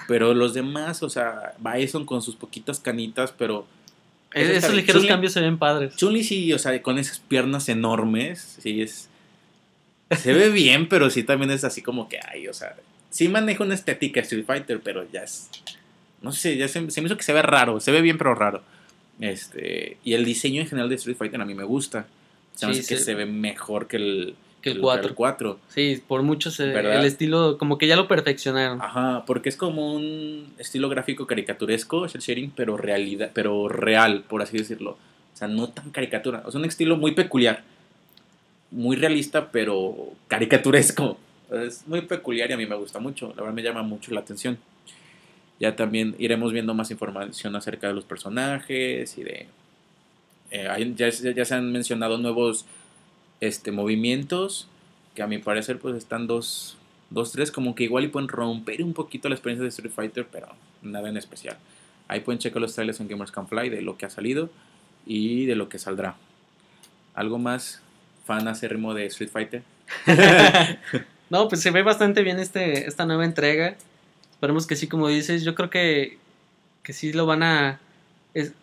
Pero 0.07 0.33
los 0.33 0.53
demás, 0.53 1.03
o 1.03 1.09
sea, 1.09 1.53
Bison 1.57 2.05
con 2.05 2.21
sus 2.21 2.35
poquitas 2.35 2.79
canitas, 2.79 3.33
pero 3.35 3.65
Esos 4.31 4.73
ligeros 4.73 5.05
cambios 5.05 5.33
se 5.33 5.41
ven 5.41 5.57
padres. 5.57 5.95
Chun-Li 5.95 6.23
sí, 6.23 6.53
o 6.53 6.59
sea, 6.59 6.79
con 6.81 6.99
esas 6.99 7.19
piernas 7.19 7.67
enormes, 7.69 8.57
sí 8.61 8.81
es... 8.81 9.09
Se 10.11 10.33
ve 10.33 10.49
bien, 10.49 10.87
pero 10.87 11.09
sí 11.09 11.23
también 11.23 11.51
es 11.51 11.63
así 11.63 11.81
como 11.81 12.07
que, 12.09 12.19
ay, 12.31 12.47
o 12.47 12.53
sea, 12.53 12.75
sí 13.09 13.27
maneja 13.27 13.63
una 13.63 13.73
estética 13.75 14.19
Street 14.21 14.45
Fighter, 14.45 14.79
pero 14.83 15.05
ya 15.11 15.23
es... 15.23 15.49
No 16.21 16.31
sé, 16.31 16.57
ya 16.57 16.67
se, 16.67 16.89
se 16.91 17.01
me 17.01 17.07
hizo 17.07 17.17
que 17.17 17.23
se 17.23 17.33
ve 17.33 17.41
raro, 17.41 17.79
se 17.79 17.91
ve 17.91 18.01
bien 18.01 18.17
pero 18.17 18.33
raro. 18.35 18.61
Este, 19.19 19.97
y 20.03 20.13
el 20.13 20.25
diseño 20.25 20.61
en 20.61 20.67
general 20.67 20.89
de 20.89 20.95
Street 20.95 21.17
Fighter 21.17 21.39
a 21.41 21.45
mí 21.45 21.53
me 21.53 21.63
gusta. 21.63 22.07
Sí, 22.55 22.67
que 22.67 22.73
sí. 22.83 22.97
se 22.97 23.15
ve 23.15 23.25
mejor 23.25 23.87
que 23.87 23.97
el, 23.97 24.35
Que 24.61 24.71
el 24.71 24.79
4. 24.79 25.13
4. 25.15 25.59
Sí, 25.69 26.01
por 26.07 26.21
mucho 26.23 26.51
se- 26.51 26.73
el 26.73 27.05
estilo, 27.05 27.57
como 27.57 27.77
que 27.77 27.87
ya 27.87 27.95
lo 27.95 28.07
perfeccionaron. 28.07 28.81
Ajá, 28.81 29.23
porque 29.25 29.49
es 29.49 29.57
como 29.57 29.93
un 29.93 30.53
estilo 30.57 30.89
gráfico 30.89 31.27
caricaturesco, 31.27 32.05
el 32.05 32.11
shading, 32.11 32.51
pero 32.55 32.77
realidad, 32.77 33.31
pero 33.33 33.67
real, 33.67 34.23
por 34.27 34.41
así 34.41 34.57
decirlo. 34.57 34.91
O 35.33 35.37
sea, 35.37 35.47
no 35.47 35.69
tan 35.69 35.91
caricatura. 35.91 36.43
O 36.45 36.51
sea, 36.51 36.59
un 36.59 36.65
estilo 36.65 36.95
muy 36.97 37.11
peculiar. 37.11 37.63
Muy 38.75 38.97
realista, 38.97 39.51
pero 39.51 40.11
caricaturesco. 40.27 41.17
Es 41.49 41.87
muy 41.87 42.01
peculiar 42.01 42.49
y 42.49 42.53
a 42.53 42.57
mí 42.57 42.65
me 42.65 42.75
gusta 42.75 42.99
mucho. 42.99 43.29
La 43.29 43.43
verdad 43.43 43.53
me 43.53 43.63
llama 43.63 43.83
mucho 43.83 44.13
la 44.13 44.19
atención. 44.19 44.57
Ya 45.61 45.77
también 45.77 46.13
iremos 46.19 46.51
viendo 46.51 46.73
más 46.73 46.91
información 46.91 47.55
acerca 47.55 47.87
de 47.87 47.93
los 47.93 48.03
personajes 48.03 49.17
y 49.17 49.23
de... 49.23 49.47
eh, 50.51 50.93
ya, 50.97 51.09
ya 51.09 51.45
se 51.45 51.55
han 51.55 51.71
mencionado 51.71 52.17
nuevos 52.17 52.65
este, 53.39 53.71
movimientos 53.71 54.67
que 55.15 55.23
a 55.23 55.27
mi 55.27 55.37
parecer 55.37 55.79
pues 55.79 55.95
están 55.95 56.27
dos, 56.27 56.75
dos, 57.09 57.31
tres, 57.31 57.51
como 57.51 57.75
que 57.75 57.85
igual 57.85 58.03
y 58.03 58.07
pueden 58.09 58.27
romper 58.27 58.83
un 58.83 58.93
poquito 58.93 59.29
la 59.29 59.35
experiencia 59.35 59.63
de 59.63 59.69
Street 59.69 59.93
Fighter, 59.93 60.27
pero 60.29 60.49
nada 60.81 61.07
en 61.07 61.15
especial. 61.15 61.57
Ahí 62.09 62.19
pueden 62.19 62.39
checar 62.39 62.61
los 62.61 62.75
trailers 62.75 62.99
en 62.99 63.07
Gamers 63.07 63.31
Can 63.31 63.47
Fly 63.47 63.69
de 63.69 63.81
lo 63.81 63.97
que 63.97 64.05
ha 64.05 64.09
salido 64.09 64.49
y 65.05 65.45
de 65.45 65.55
lo 65.55 65.69
que 65.69 65.79
saldrá. 65.79 66.17
¿Algo 67.13 67.37
más 67.37 67.81
fan 68.25 68.47
acérrimo 68.47 68.93
de 68.93 69.05
Street 69.05 69.29
Fighter? 69.31 69.63
No, 71.29 71.47
pues 71.47 71.61
se 71.61 71.71
ve 71.71 71.81
bastante 71.81 72.21
bien 72.21 72.37
este, 72.39 72.87
esta 72.87 73.05
nueva 73.05 73.25
entrega. 73.25 73.75
Esperemos 74.31 74.67
que 74.67 74.75
sí, 74.75 74.87
como 74.87 75.07
dices. 75.07 75.43
Yo 75.43 75.55
creo 75.55 75.69
que, 75.71 76.19
que 76.83 76.93
sí 76.93 77.13
lo 77.13 77.25
van 77.25 77.41
a. 77.43 77.79
es- 78.35 78.53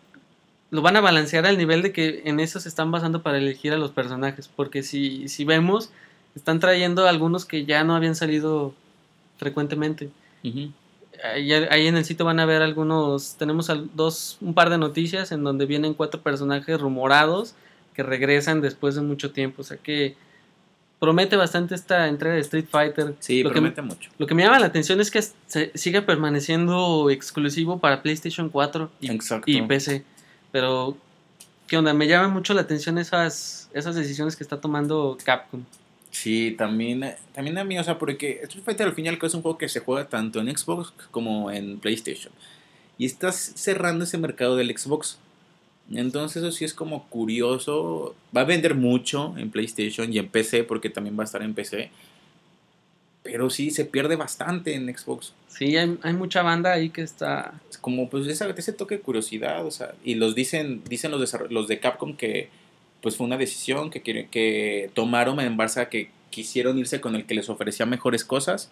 lo 0.71 0.81
van 0.81 0.95
a 0.95 1.01
balancear 1.01 1.45
al 1.45 1.57
nivel 1.57 1.81
de 1.83 1.91
que 1.91 2.23
en 2.25 2.39
eso 2.39 2.59
se 2.59 2.69
están 2.69 2.89
basando 2.89 3.21
para 3.21 3.37
elegir 3.37 3.73
a 3.73 3.77
los 3.77 3.91
personajes. 3.91 4.47
Porque 4.47 4.81
si, 4.81 5.27
si 5.27 5.43
vemos, 5.45 5.91
están 6.35 6.59
trayendo 6.59 7.05
algunos 7.07 7.45
que 7.45 7.65
ya 7.65 7.83
no 7.83 7.95
habían 7.95 8.15
salido 8.15 8.73
frecuentemente. 9.37 10.09
Ahí, 11.23 11.51
ahí 11.53 11.87
en 11.87 11.95
el 11.97 12.05
sitio 12.05 12.25
van 12.25 12.39
a 12.39 12.45
ver 12.45 12.61
algunos. 12.61 13.35
Tenemos 13.37 13.69
dos, 13.93 14.37
un 14.41 14.53
par 14.53 14.69
de 14.69 14.77
noticias 14.77 15.31
en 15.33 15.43
donde 15.43 15.65
vienen 15.65 15.93
cuatro 15.93 16.21
personajes 16.21 16.79
rumorados 16.79 17.55
que 17.93 18.03
regresan 18.03 18.61
después 18.61 18.95
de 18.95 19.01
mucho 19.01 19.31
tiempo. 19.31 19.61
O 19.61 19.65
sea 19.65 19.77
que 19.77 20.15
promete 21.03 21.35
bastante 21.35 21.75
esta 21.75 22.07
entrega 22.07 22.35
de 22.35 22.41
Street 22.41 22.65
Fighter. 22.69 23.15
Sí, 23.19 23.43
lo 23.43 23.49
que, 23.49 23.55
promete 23.55 23.81
mucho. 23.81 24.09
lo 24.17 24.25
que 24.25 24.33
me 24.33 24.43
llama 24.43 24.59
la 24.59 24.67
atención 24.67 25.01
es 25.01 25.11
que 25.11 25.21
se, 25.21 25.71
sigue 25.75 26.01
permaneciendo 26.01 27.09
exclusivo 27.09 27.79
para 27.79 28.01
PlayStation 28.01 28.47
4 28.47 28.89
y, 29.45 29.61
PC. 29.63 30.05
Pero, 30.53 30.95
¿qué 31.67 31.77
onda? 31.77 31.93
Me 31.93 32.07
llama 32.07 32.29
mucho 32.29 32.53
la 32.53 32.61
atención 32.61 32.97
esas, 32.97 33.69
esas 33.73 33.95
decisiones 33.95 34.37
que 34.37 34.43
está 34.43 34.61
tomando 34.61 35.17
Capcom. 35.25 35.65
Sí, 36.09 36.55
también, 36.57 37.15
también 37.33 37.57
a 37.57 37.65
mí, 37.65 37.77
o 37.77 37.83
sea, 37.83 37.99
porque 37.99 38.39
Street 38.43 38.63
Fighter 38.63 38.87
al 38.87 38.93
fin 38.93 39.05
y 39.05 39.09
al 39.09 39.17
cabo 39.17 39.27
es 39.27 39.33
un 39.33 39.41
juego 39.41 39.57
que 39.57 39.67
se 39.67 39.81
juega 39.81 40.07
tanto 40.07 40.39
en 40.39 40.55
Xbox 40.55 40.93
como 41.11 41.51
en 41.51 41.79
PlayStation. 41.79 42.31
Y 42.97 43.05
estás 43.05 43.51
cerrando 43.55 44.05
ese 44.05 44.17
mercado 44.17 44.55
del 44.55 44.77
Xbox. 44.77 45.17
Entonces 45.91 46.41
eso 46.43 46.51
sí 46.51 46.65
es 46.65 46.73
como 46.73 47.07
curioso. 47.09 48.15
Va 48.35 48.41
a 48.41 48.45
vender 48.45 48.75
mucho 48.75 49.35
en 49.37 49.51
PlayStation 49.51 50.11
y 50.13 50.17
en 50.17 50.29
PC 50.29 50.63
porque 50.63 50.89
también 50.89 51.17
va 51.17 51.23
a 51.23 51.25
estar 51.25 51.41
en 51.41 51.53
PC. 51.53 51.91
Pero 53.23 53.49
sí 53.49 53.71
se 53.71 53.85
pierde 53.85 54.15
bastante 54.17 54.73
en 54.75 54.95
Xbox. 54.95 55.33
Sí, 55.47 55.77
hay, 55.77 55.97
hay 56.01 56.13
mucha 56.13 56.41
banda 56.41 56.73
ahí 56.73 56.89
que 56.89 57.01
está... 57.01 57.53
Es 57.69 57.77
como 57.77 58.09
pues 58.09 58.27
ese 58.27 58.73
toque 58.73 58.95
de 58.97 59.01
curiosidad, 59.01 59.65
o 59.65 59.71
sea, 59.71 59.93
y 60.03 60.15
los 60.15 60.35
dicen, 60.35 60.81
dicen 60.89 61.11
los, 61.11 61.21
desarroll- 61.21 61.49
los 61.49 61.67
de 61.67 61.79
Capcom 61.79 62.17
que 62.17 62.49
pues 63.01 63.15
fue 63.17 63.25
una 63.27 63.37
decisión 63.37 63.89
que, 63.91 64.01
quiere- 64.01 64.27
que 64.29 64.89
tomaron 64.93 65.39
en 65.39 65.55
base 65.57 65.79
a 65.79 65.89
que 65.89 66.09
quisieron 66.31 66.77
irse 66.79 66.99
con 67.01 67.15
el 67.15 67.25
que 67.25 67.35
les 67.35 67.49
ofrecía 67.49 67.85
mejores 67.85 68.25
cosas 68.25 68.71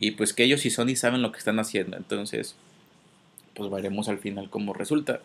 y 0.00 0.12
pues 0.12 0.32
que 0.32 0.44
ellos 0.44 0.64
y 0.66 0.70
Sony 0.70 0.96
saben 0.96 1.22
lo 1.22 1.30
que 1.32 1.38
están 1.38 1.58
haciendo, 1.58 1.96
entonces 1.96 2.56
pues 3.54 3.70
veremos 3.70 4.08
al 4.08 4.18
final 4.18 4.48
cómo 4.50 4.72
resulta. 4.72 5.20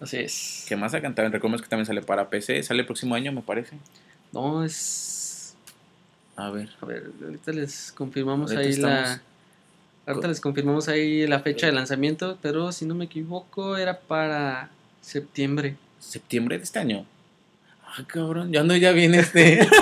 Así 0.00 0.18
es. 0.18 0.64
Que 0.68 0.76
más 0.76 0.94
acá 0.94 1.08
también 1.12 1.32
recordemos 1.32 1.60
que 1.60 1.68
también 1.68 1.86
sale 1.86 2.02
para 2.02 2.28
PC, 2.28 2.62
sale 2.62 2.80
el 2.80 2.86
próximo 2.86 3.14
año 3.14 3.32
me 3.32 3.42
parece. 3.42 3.76
No, 4.32 4.64
es... 4.64 5.56
A 6.36 6.50
ver, 6.50 6.68
A 6.80 6.86
ver, 6.86 7.10
ahorita 7.22 7.52
les 7.52 7.90
confirmamos 7.92 8.52
Ahorita 8.52 8.68
ahí 8.68 8.76
la... 8.76 9.22
Ahorita 10.06 10.28
les 10.28 10.40
confirmamos 10.40 10.88
ahí 10.88 11.26
la 11.26 11.40
fecha 11.40 11.66
de 11.66 11.72
lanzamiento, 11.72 12.38
pero 12.40 12.72
si 12.72 12.86
no 12.86 12.94
me 12.94 13.06
equivoco 13.06 13.76
era 13.76 13.98
para 13.98 14.70
septiembre. 15.02 15.76
septiembre 15.98 16.56
de 16.56 16.64
este 16.64 16.78
año. 16.78 17.04
Ah, 17.84 18.04
cabrón, 18.06 18.50
ya 18.50 18.62
no, 18.62 18.74
ya 18.76 18.92
viene 18.92 19.18
este. 19.18 19.68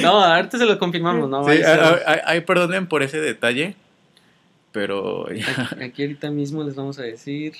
No, 0.00 0.22
ahorita 0.22 0.58
se 0.58 0.64
lo 0.64 0.78
confirmamos, 0.78 1.28
¿no? 1.28 1.44
Sí, 1.44 1.60
Ahí 2.24 2.40
perdonen 2.42 2.86
por 2.86 3.02
ese 3.02 3.20
detalle, 3.20 3.74
pero 4.70 5.32
ya. 5.32 5.68
Aquí, 5.72 5.84
aquí 5.84 6.02
ahorita 6.02 6.30
mismo 6.30 6.62
les 6.62 6.76
vamos 6.76 7.00
a 7.00 7.02
decir. 7.02 7.52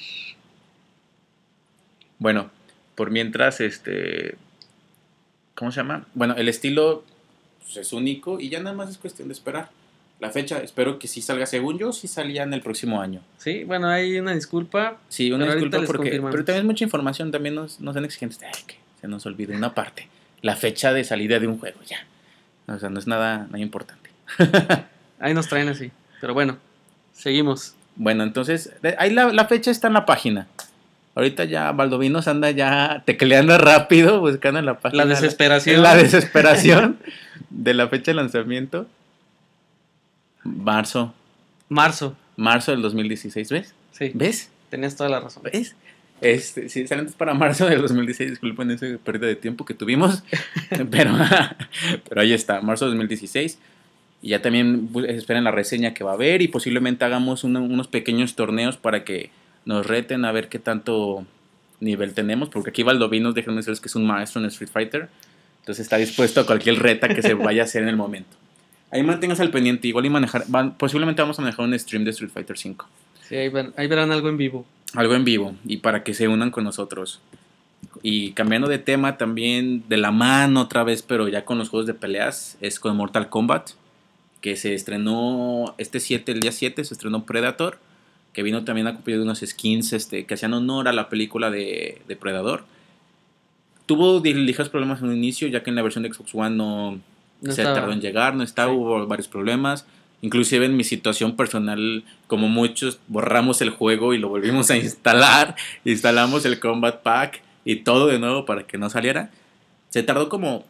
Bueno, 2.23 2.51
por 2.95 3.11
mientras, 3.11 3.61
este, 3.61 4.37
¿cómo 5.57 5.73
se 5.73 5.79
llama? 5.79 6.07
Bueno, 6.15 6.35
el 6.37 6.49
estilo 6.49 7.05
pues, 7.65 7.77
es 7.79 7.93
único 7.93 8.39
y 8.39 8.49
ya 8.49 8.61
nada 8.61 8.77
más 8.77 8.91
es 8.91 8.99
cuestión 8.99 9.27
de 9.29 9.35
esperar. 9.35 9.71
La 10.21 10.31
fecha, 10.31 10.59
espero 10.59 11.01
que 11.01 11.09
sí 11.09 11.21
salga, 11.21 11.47
según 11.47 11.79
yo, 11.79 11.93
sí 11.93 12.07
salía 12.07 12.45
en 12.45 12.55
el 12.55 12.61
próximo 12.61 13.01
año. 13.01 13.23
Sí, 13.39 13.65
bueno, 13.65 13.89
hay 13.89 14.21
una 14.21 14.35
disculpa. 14.35 14.99
Sí, 15.09 15.33
una 15.33 15.53
disculpa 15.53 15.83
porque, 15.85 16.11
pero 16.31 16.45
también 16.45 16.59
es 16.59 16.65
mucha 16.65 16.85
información, 16.85 17.33
también 17.33 17.57
nos, 17.57 17.81
nos 17.81 17.93
sean 17.93 18.05
exigentes. 18.05 18.39
Ay, 18.41 18.63
que 18.69 18.77
se 19.01 19.09
nos 19.09 19.27
olvide 19.27 19.57
una 19.57 19.75
parte, 19.75 20.09
la 20.43 20.55
fecha 20.55 20.93
de 20.93 21.03
salida 21.03 21.41
de 21.41 21.49
un 21.49 21.59
juego, 21.59 21.81
ya. 21.85 22.07
O 22.69 22.79
sea, 22.79 22.89
no 22.89 23.01
es 23.01 23.09
nada, 23.09 23.47
nada 23.47 23.59
importante. 23.59 24.11
Ahí 25.19 25.35
nos 25.35 25.49
traen 25.49 25.69
así. 25.69 25.91
Pero 26.21 26.35
bueno, 26.35 26.59
seguimos. 27.13 27.75
Bueno, 27.97 28.23
entonces, 28.23 28.73
ahí 28.97 29.11
la, 29.11 29.33
la 29.33 29.45
fecha 29.47 29.71
está 29.71 29.89
en 29.89 29.95
la 29.95 30.07
página. 30.07 30.47
Ahorita 31.14 31.44
ya 31.44 31.70
Baldovinos 31.72 32.27
anda 32.29 32.51
ya 32.51 33.03
tecleando 33.05 33.59
rápido, 33.59 34.20
buscando 34.20 34.59
en 34.61 34.66
la 34.66 34.79
página. 34.81 35.05
La 35.05 35.11
desesperación. 35.11 35.83
La 35.83 35.94
desesperación 35.94 36.98
de 37.51 37.75
la 37.75 37.88
fecha 37.88 38.12
de 38.12 38.14
lanzamiento. 38.16 38.87
Marzo. 40.44 41.14
Marzo. 41.68 42.16
Marzo 42.37 42.72
del 42.72 42.83
2016, 42.83 43.51
¿ves? 43.51 43.75
Sí, 43.92 44.11
¿Ves? 44.14 44.51
tenías 44.70 44.96
toda 44.96 45.11
la 45.11 45.20
razón. 45.20 45.42
¿Ves? 45.44 45.77
Este, 46.22 46.68
sí, 46.68 46.87
salen 46.87 47.12
para 47.12 47.35
marzo 47.35 47.66
del 47.66 47.83
2016, 47.83 48.31
disculpen 48.31 48.70
esa 48.70 48.87
pérdida 49.05 49.27
de 49.27 49.35
tiempo 49.37 49.64
que 49.64 49.75
tuvimos, 49.75 50.22
pero, 50.90 51.12
pero 52.09 52.20
ahí 52.20 52.33
está, 52.33 52.61
marzo 52.62 52.85
del 52.87 52.94
2016. 52.94 53.59
Y 54.22 54.29
ya 54.31 54.40
también 54.40 54.87
pues, 54.92 55.09
esperen 55.11 55.42
la 55.44 55.51
reseña 55.51 55.94
que 55.94 56.05
va 56.05 56.12
a 56.12 56.14
haber 56.14 56.40
y 56.42 56.48
posiblemente 56.48 57.05
hagamos 57.05 57.42
una- 57.44 57.61
unos 57.61 57.88
pequeños 57.88 58.35
torneos 58.37 58.77
para 58.77 59.03
que 59.05 59.31
nos 59.64 59.87
reten 59.87 60.25
a 60.25 60.33
ver 60.33 60.48
qué 60.48 60.59
tanto 60.59 61.25
nivel 61.81 62.14
tenemos, 62.14 62.48
porque 62.48 62.70
aquí 62.70 62.83
Valdovinos, 62.83 63.35
déjenme 63.35 63.57
decirles 63.59 63.81
que 63.81 63.88
es 63.88 63.94
un 63.96 64.07
maestro 64.07 64.40
en 64.40 64.46
Street 64.48 64.70
Fighter, 64.72 65.09
entonces 65.61 65.85
está 65.85 65.96
dispuesto 65.96 66.40
a 66.40 66.46
cualquier 66.46 66.79
reta 66.81 67.09
que 67.09 67.22
se 67.22 67.35
vaya 67.35 67.62
a 67.62 67.64
hacer 67.64 67.83
en 67.83 67.88
el 67.88 67.96
momento. 67.96 68.37
Ahí 68.90 69.03
manténganse 69.03 69.42
al 69.42 69.51
pendiente, 69.51 69.88
igual 69.88 70.05
y 70.07 70.11
manejar, 70.11 70.44
van- 70.48 70.75
posiblemente 70.75 71.22
vamos 71.22 71.38
a 71.38 71.42
manejar 71.42 71.64
un 71.64 71.79
stream 71.79 72.05
de 72.05 72.11
Street 72.11 72.31
Fighter 72.33 72.59
5 72.59 72.87
Sí, 73.29 73.37
ahí, 73.37 73.51
ahí 73.77 73.87
verán 73.87 74.12
algo 74.12 74.29
en 74.29 74.37
vivo. 74.37 74.66
algo 74.94 75.14
en 75.14 75.25
vivo 75.25 75.55
y 75.64 75.79
para 75.79 76.03
que 76.05 76.12
se 76.14 76.29
unan 76.29 76.51
con 76.51 76.64
nosotros. 76.64 77.20
Y 78.03 78.33
cambiando 78.33 78.68
de 78.68 78.79
tema 78.79 79.16
también 79.16 79.85
de 79.88 79.96
la 79.96 80.11
mano 80.12 80.61
otra 80.62 80.83
vez, 80.85 81.03
pero 81.03 81.29
ya 81.29 81.44
con 81.44 81.59
los 81.59 81.68
juegos 81.68 81.87
de 81.87 81.94
peleas, 81.94 82.57
es 82.61 82.79
con 82.79 82.96
Mortal 82.96 83.29
Kombat, 83.29 83.70
que 84.40 84.57
se 84.57 84.75
estrenó 84.75 85.75
este 85.79 85.98
7, 86.01 86.33
el 86.33 86.40
día 86.40 86.53
7, 86.53 86.85
se 86.85 86.94
estrenó 86.94 87.25
Predator, 87.25 87.79
que 88.33 88.42
vino 88.42 88.64
también 88.64 88.87
acompañado 88.87 89.23
de 89.23 89.25
unos 89.27 89.40
skins 89.40 89.92
este, 89.92 90.25
que 90.27 90.35
hacían 90.35 90.55
honor 90.55 90.88
a 90.88 90.92
la 90.92 91.09
película 91.09 91.51
de, 91.51 92.01
de 92.09 92.16
Predador. 92.16 92.64
Tuvo 93.87 94.21
ligeros 94.21 94.68
problemas 94.68 95.01
en 95.01 95.09
un 95.09 95.16
inicio, 95.16 95.49
ya 95.49 95.62
que 95.62 95.71
en 95.71 95.77
la 95.77 95.83
versión 95.83 96.03
de 96.05 96.12
Xbox 96.12 96.35
One 96.35 96.57
no, 96.57 96.92
No 96.92 97.53
se 97.53 97.62
estaba- 97.62 97.75
tardó 97.75 97.92
en 97.92 98.01
llegar, 98.01 98.35
no 98.35 98.42
estaba, 98.42 98.73
Sí. 98.73 98.79
hubo 98.79 99.07
varios 99.07 99.29
problemas. 99.29 99.87
Inclusive 100.23 100.64
en 100.66 100.77
mi 100.77 100.85
situación 100.85 101.35
personal, 101.37 102.05
como 102.29 102.49
muchos, 102.49 103.01
borramos 103.09 103.61
el 103.61 103.71
juego 103.71 104.14
y 104.14 104.18
lo 104.18 104.29
volvimos 104.29 104.71
a 104.71 104.77
instalar. 104.77 105.57
Instalamos 105.85 106.45
el 106.45 106.61
Combat 106.61 107.03
Pack 107.03 107.42
y 107.64 107.77
todo 107.77 108.07
de 108.07 108.21
nuevo 108.21 108.45
para 108.47 108.64
que 108.66 108.79
no 108.79 108.88
saliera. 108.88 109.31
Se 109.88 110.03
tardó 110.05 110.29
como... 110.29 110.64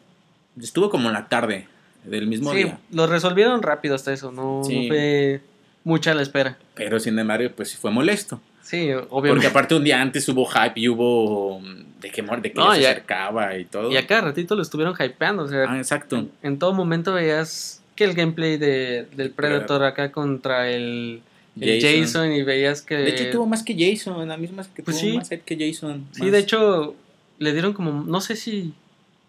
Estuvo 0.59 0.89
como 0.89 1.07
en 1.09 1.13
la 1.13 1.29
tarde 1.29 1.67
del 2.03 2.27
mismo 2.27 2.51
Sí, 2.51 2.57
día. 2.57 2.79
lo 2.91 3.05
resolvieron 3.07 3.61
rápido 3.61 3.93
hasta 3.95 4.11
eso. 4.11 4.31
No, 4.31 4.59
no 4.59 4.63
Sí. 4.63 4.87
fue 4.87 5.41
mucha 5.83 6.13
la 6.13 6.21
espera. 6.21 6.57
Pero 6.75 6.99
sin 6.99 7.17
embargo, 7.19 7.49
pues 7.55 7.69
sí 7.71 7.77
fue 7.77 7.91
molesto. 7.91 8.39
Sí, 8.61 8.89
Porque 8.93 9.07
obviamente. 9.11 9.47
aparte 9.47 9.75
un 9.75 9.83
día 9.83 10.01
antes 10.01 10.27
hubo 10.29 10.45
hype 10.45 10.79
y 10.79 10.87
hubo... 10.87 11.59
mm, 11.59 11.83
De 12.01 12.09
que, 12.11 12.21
de 12.21 12.41
que 12.51 12.53
No, 12.55 12.73
se 12.73 12.81
ya- 12.81 12.91
acercaba 12.91 13.57
y 13.57 13.65
todo. 13.65 13.91
Y 13.91 13.97
a 13.97 14.07
cada 14.07 14.21
ratito 14.21 14.55
lo 14.55 14.61
estuvieron 14.61 14.93
hypeando. 14.97 15.43
O 15.43 15.47
sea, 15.47 15.65
Ah, 15.69 15.77
exacto. 15.77 16.15
en, 16.17 16.31
en 16.43 16.59
todo 16.59 16.73
momento 16.73 17.13
veías 17.13 17.81
que 17.95 18.05
el 18.05 18.13
gameplay 18.13 18.57
de, 18.57 19.07
del 19.15 19.31
Predator 19.31 19.83
acá 19.83 20.11
contra 20.11 20.69
el, 20.71 21.21
el 21.59 21.81
Jason. 21.81 22.01
Jason. 22.01 22.31
y 22.33 22.43
veías 22.43 22.81
que... 22.81 22.95
De 22.95 23.09
hecho 23.09 23.29
tuvo 23.31 23.45
más 23.45 23.63
que 23.63 23.75
Jason, 23.77 24.27
la 24.27 24.37
misma 24.37 24.63
que 24.73 24.81
Pues 24.81 24.97
tuvo 24.99 25.09
sí. 25.11 25.17
más 25.17 25.29
hype 25.29 25.41
que 25.43 25.57
Jason. 25.71 26.07
Sí, 26.11 26.23
más- 26.23 26.31
de 26.31 26.39
hecho, 26.39 26.95
le 27.39 27.51
dieron 27.51 27.73
como, 27.73 28.03
no 28.05 28.21
sé 28.21 28.35
si 28.37 28.73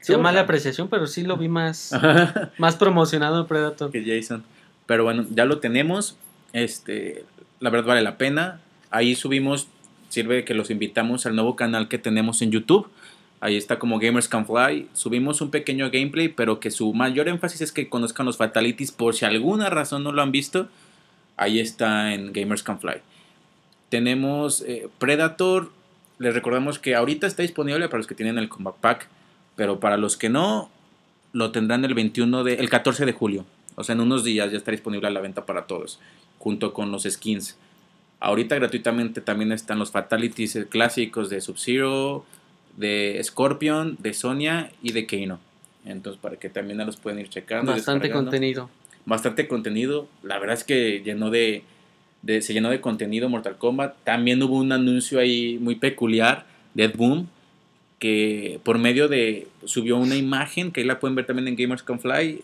sea 0.01 0.17
mala 0.19 0.41
apreciación, 0.43 0.89
pero 0.89 1.07
sí 1.09 1.23
lo 1.23 1.37
vi 1.37 1.49
más, 1.49 1.91
más 2.59 2.77
promocionado 2.77 3.41
el 3.41 3.47
Predator. 3.47 3.91
que 3.91 4.05
Jason. 4.05 4.45
Pero 4.87 5.03
bueno, 5.05 5.27
ya 5.31 5.45
lo 5.45 5.59
tenemos. 5.59 6.17
Este, 6.55 7.27
la 7.61 7.69
verdad 7.69 7.89
vale 7.89 8.03
la 8.03 8.17
pena. 8.17 8.61
Ahí 8.91 9.15
subimos, 9.17 9.69
sirve 10.09 10.45
que 10.45 10.55
los 10.55 10.71
invitamos 10.71 11.27
al 11.27 11.35
nuevo 11.35 11.57
canal 11.57 11.89
que 11.89 11.99
tenemos 11.99 12.41
en 12.41 12.53
YouTube. 12.53 12.89
Ahí 13.41 13.57
está 13.57 13.79
como 13.79 13.99
Gamers 13.99 14.29
Can 14.29 14.47
Fly. 14.47 14.89
Subimos 14.95 15.43
un 15.43 15.51
pequeño 15.51 15.91
gameplay, 15.91 16.29
pero 16.29 16.61
que 16.61 16.71
su 16.71 16.95
mayor 16.95 17.29
énfasis 17.29 17.61
es 17.61 17.73
que 17.73 17.91
conozcan 17.91 18.25
los 18.25 18.39
Fatalities 18.39 18.93
por 18.93 19.15
si 19.15 19.27
alguna 19.27 19.69
razón 19.69 20.05
no 20.05 20.13
lo 20.13 20.23
han 20.23 20.33
visto. 20.33 20.69
Ahí 21.37 21.59
está 21.59 22.15
en 22.15 22.33
Gamers 22.33 22.63
Can 22.63 22.81
Fly. 22.81 23.03
Tenemos 23.91 24.63
eh, 24.63 24.89
Predator. 24.99 25.73
Les 26.19 26.33
recordamos 26.33 26.79
que 26.79 26.95
ahorita 26.95 27.27
está 27.27 27.43
disponible 27.43 27.89
para 27.89 27.99
los 27.99 28.07
que 28.07 28.15
tienen 28.15 28.39
el 28.39 28.49
Combat 28.49 28.77
Pack. 28.77 29.09
Pero 29.57 29.81
para 29.81 29.97
los 29.97 30.17
que 30.17 30.29
no, 30.31 30.71
lo 31.33 31.51
tendrán 31.51 31.85
el 31.85 31.95
21 31.95 32.45
de, 32.45 32.55
el 32.55 32.71
14 32.71 33.05
de 33.05 33.13
julio. 33.13 33.45
O 33.77 33.85
sea, 33.85 33.95
en 33.95 34.01
unos 34.01 34.25
días 34.25 34.51
ya 34.53 34.57
está 34.57 34.71
disponible 34.71 35.09
a 35.09 35.11
la 35.11 35.21
venta 35.21 35.45
para 35.45 35.67
todos, 35.67 35.99
junto 36.45 36.75
con 36.75 36.93
los 36.93 37.05
skins. 37.05 37.57
Ahorita 38.21 38.55
gratuitamente 38.57 39.21
también 39.23 39.51
están 39.51 39.79
los 39.79 39.91
Fatalities 39.91 40.59
clásicos 40.69 41.31
de 41.31 41.41
Sub-Zero, 41.41 42.25
de 42.77 43.19
Scorpion, 43.25 43.97
de 43.99 44.13
Sonia 44.13 44.71
y 44.83 44.93
de 44.93 45.07
Keino. 45.07 45.41
Entonces, 45.87 46.21
para 46.21 46.37
que 46.37 46.49
también 46.51 46.79
los 46.87 46.97
pueden 46.97 47.19
ir 47.19 47.29
checando. 47.29 47.73
Bastante 47.73 48.11
contenido. 48.11 48.71
Bastante 49.07 49.49
contenido. 49.49 50.07
La 50.23 50.39
verdad 50.39 50.57
es 50.57 50.65
que 50.65 51.03
llenó 51.03 51.31
de, 51.31 51.63
de- 52.23 52.43
se 52.43 52.53
llenó 52.53 52.71
de 52.71 52.81
contenido 52.81 53.29
Mortal 53.29 53.57
Kombat. 53.59 53.95
También 54.05 54.43
hubo 54.43 54.59
un 54.59 54.73
anuncio 54.73 55.19
ahí 55.19 55.59
muy 55.61 55.75
peculiar 55.77 56.47
de 56.75 56.85
Ed 56.85 56.97
Boon, 56.97 57.29
que 57.99 58.61
por 58.65 58.79
medio 58.79 59.09
de 59.09 59.49
subió 59.65 59.97
una 59.97 60.17
imagen 60.17 60.73
que 60.73 60.81
ahí 60.81 60.87
la 60.87 61.01
pueden 61.01 61.15
ver 61.15 61.27
también 61.27 61.49
en 61.49 61.57
Gamers 61.57 61.83
Can 61.83 62.01
Fly 62.01 62.43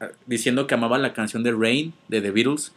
ah, 0.00 0.08
diciendo 0.26 0.66
que 0.66 0.74
amaba 0.74 0.98
la 0.98 1.12
canción 1.12 1.42
de 1.42 1.52
Rain 1.52 1.92
de 2.08 2.20
The 2.20 2.30
Beatles 2.30 2.72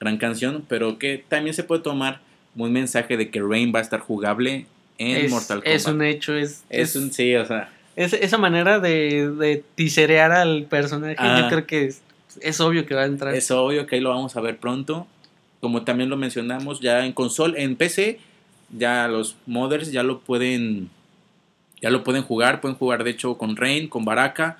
gran 0.00 0.16
canción 0.16 0.64
pero 0.68 0.98
que 0.98 1.22
también 1.28 1.54
se 1.54 1.62
puede 1.62 1.82
tomar 1.82 2.20
un 2.56 2.72
mensaje 2.72 3.16
de 3.16 3.30
que 3.30 3.40
Rain 3.40 3.72
va 3.74 3.78
a 3.78 3.82
estar 3.82 4.00
jugable 4.00 4.66
en 4.98 5.16
Es, 5.26 5.30
Mortal 5.30 5.58
Kombat 5.62 5.74
es 5.76 5.86
un 5.86 6.02
hecho, 6.02 6.34
es, 6.34 6.64
es 6.70 6.96
un 6.96 7.12
sí 7.12 7.34
o 7.36 7.44
sea 7.46 7.70
es- 7.96 8.14
esa 8.14 8.38
manera 8.38 8.78
de, 8.80 9.30
de 9.30 9.62
tiserear 9.74 10.32
al 10.32 10.64
personaje, 10.64 11.16
Ah. 11.18 11.40
yo 11.42 11.48
creo 11.48 11.66
que 11.66 11.84
es, 11.86 12.02
es 12.40 12.60
obvio 12.60 12.86
que 12.86 12.94
va 12.94 13.02
a 13.02 13.06
entrar. 13.06 13.34
es 13.34 13.50
obvio 13.50 13.86
que 13.86 13.96
ahí 13.96 14.00
lo 14.00 14.08
vamos 14.10 14.36
a 14.36 14.40
ver 14.40 14.56
pronto 14.58 15.06
como 15.60 15.82
también 15.82 16.08
lo 16.08 16.16
mencionamos 16.16 16.80
ya 16.80 17.04
en 17.04 17.12
console 17.12 17.62
en 17.62 17.76
PC 17.76 18.18
ya 18.76 19.06
los 19.08 19.36
modders 19.46 19.92
ya 19.92 20.02
lo 20.02 20.20
pueden 20.20 20.88
ya 21.82 21.90
lo 21.90 22.04
pueden 22.04 22.22
jugar 22.22 22.60
pueden 22.62 22.76
jugar 22.78 23.04
de 23.04 23.10
hecho 23.10 23.36
con 23.36 23.56
Rain 23.56 23.88
con 23.88 24.04
Baraka 24.06 24.58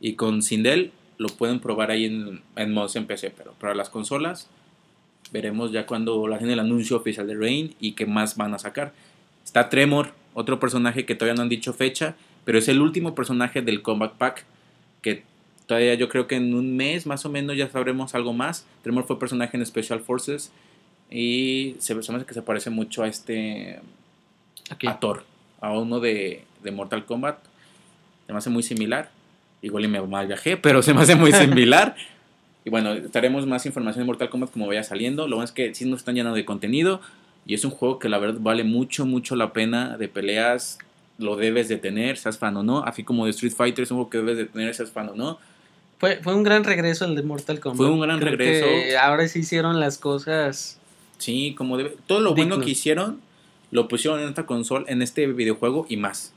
y 0.00 0.14
con 0.14 0.42
Sindel 0.42 0.90
lo 1.18 1.28
pueden 1.28 1.60
probar 1.60 1.90
ahí 1.92 2.06
en, 2.06 2.40
en 2.56 2.72
mods 2.72 2.96
en 2.96 3.06
PC 3.06 3.32
pero 3.36 3.52
para 3.60 3.74
las 3.76 3.88
consolas 3.90 4.48
veremos 5.32 5.72
ya 5.72 5.86
cuando 5.86 6.26
hacen 6.32 6.50
el 6.50 6.60
anuncio 6.60 6.96
oficial 6.96 7.26
de 7.26 7.34
Rain 7.34 7.74
y 7.80 7.92
qué 7.92 8.06
más 8.06 8.36
van 8.36 8.54
a 8.54 8.58
sacar 8.58 8.92
Está 9.44 9.68
Tremor, 9.68 10.12
otro 10.34 10.58
personaje 10.58 11.04
que 11.04 11.14
todavía 11.14 11.34
no 11.36 11.42
han 11.42 11.48
dicho 11.48 11.72
fecha, 11.72 12.14
pero 12.44 12.58
es 12.58 12.68
el 12.68 12.80
último 12.80 13.14
personaje 13.14 13.62
del 13.62 13.82
Combat 13.82 14.14
Pack, 14.14 14.44
que 15.02 15.24
todavía 15.66 15.94
yo 15.94 16.08
creo 16.08 16.26
que 16.26 16.36
en 16.36 16.54
un 16.54 16.76
mes 16.76 17.06
más 17.06 17.26
o 17.26 17.28
menos 17.28 17.56
ya 17.56 17.68
sabremos 17.68 18.14
algo 18.14 18.32
más. 18.32 18.66
Tremor 18.82 19.04
fue 19.04 19.18
personaje 19.18 19.56
en 19.56 19.66
Special 19.66 20.00
Forces 20.00 20.52
y 21.10 21.76
se 21.80 21.94
me 21.94 22.24
que 22.24 22.34
se 22.34 22.42
parece 22.42 22.70
mucho 22.70 23.02
a 23.02 23.08
este... 23.08 23.80
A 24.86 24.98
Thor, 24.98 25.24
a 25.60 25.72
uno 25.72 26.00
de, 26.00 26.44
de 26.62 26.70
Mortal 26.70 27.04
Kombat. 27.04 27.38
Se 28.26 28.32
me 28.32 28.38
hace 28.38 28.48
muy 28.48 28.62
similar. 28.62 29.10
Igual 29.60 29.84
y 29.84 29.88
me 29.88 30.00
mal 30.00 30.26
viajé, 30.26 30.56
pero 30.56 30.82
se 30.82 30.94
me 30.94 31.02
hace 31.02 31.14
muy 31.14 31.32
similar. 31.32 31.94
Y 32.64 32.70
bueno, 32.70 32.92
estaremos 32.92 33.46
más 33.46 33.66
información 33.66 34.04
de 34.04 34.06
Mortal 34.06 34.30
Kombat 34.30 34.50
como 34.50 34.66
vaya 34.66 34.84
saliendo. 34.84 35.26
Lo 35.26 35.36
bueno 35.36 35.44
es 35.44 35.52
que 35.52 35.74
sí 35.74 35.84
nos 35.84 36.00
están 36.00 36.14
llenando 36.14 36.36
de 36.36 36.44
contenido. 36.44 37.00
Y 37.44 37.54
es 37.54 37.64
un 37.64 37.72
juego 37.72 37.98
que 37.98 38.08
la 38.08 38.18
verdad 38.18 38.38
vale 38.40 38.62
mucho, 38.62 39.04
mucho 39.04 39.34
la 39.34 39.52
pena 39.52 39.96
de 39.96 40.08
peleas. 40.08 40.78
Lo 41.18 41.36
debes 41.36 41.68
de 41.68 41.76
tener, 41.76 42.16
seas 42.18 42.38
fan 42.38 42.56
o 42.56 42.62
no. 42.62 42.84
Así 42.84 43.02
como 43.02 43.24
de 43.24 43.32
Street 43.32 43.52
Fighter 43.52 43.82
es 43.82 43.90
un 43.90 43.96
juego 43.96 44.10
que 44.10 44.18
debes 44.18 44.36
de 44.36 44.44
tener, 44.44 44.74
seas 44.74 44.92
fan 44.92 45.08
o 45.08 45.14
no. 45.14 45.38
Fue, 45.98 46.16
fue 46.22 46.34
un 46.34 46.44
gran 46.44 46.62
regreso 46.62 47.04
el 47.04 47.16
de 47.16 47.22
Mortal 47.22 47.58
Kombat. 47.58 47.76
Fue 47.76 47.90
un 47.90 48.00
gran 48.00 48.20
regreso. 48.20 48.66
ahora 49.00 49.26
sí 49.26 49.40
hicieron 49.40 49.80
las 49.80 49.98
cosas. 49.98 50.78
Sí, 51.18 51.54
como 51.56 51.76
debe. 51.76 51.96
Todo 52.06 52.20
lo 52.20 52.34
bueno 52.34 52.60
que 52.60 52.70
hicieron 52.70 53.20
lo 53.72 53.88
pusieron 53.88 54.20
en 54.20 54.28
esta 54.28 54.46
consola, 54.46 54.84
en 54.88 55.02
este 55.02 55.26
videojuego 55.26 55.86
y 55.88 55.96
más. 55.96 56.32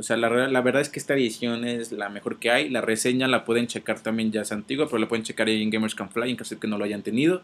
O 0.00 0.02
sea, 0.02 0.16
la, 0.16 0.30
la, 0.48 0.60
verdad 0.62 0.80
es 0.80 0.88
que 0.88 0.98
esta 0.98 1.12
edición 1.12 1.66
es 1.66 1.92
la 1.92 2.08
mejor 2.08 2.38
que 2.38 2.50
hay. 2.50 2.70
La 2.70 2.80
reseña 2.80 3.28
la 3.28 3.44
pueden 3.44 3.66
checar 3.66 4.00
también, 4.00 4.32
ya 4.32 4.40
es 4.40 4.50
antigua, 4.50 4.86
pero 4.86 4.96
la 4.96 5.08
pueden 5.08 5.24
checar 5.24 5.46
ahí 5.46 5.62
en 5.62 5.68
Gamers 5.68 5.94
Can 5.94 6.08
Fly 6.08 6.30
en 6.30 6.36
caso 6.36 6.54
de 6.54 6.58
que 6.58 6.66
no 6.66 6.78
lo 6.78 6.86
hayan 6.86 7.02
tenido. 7.02 7.42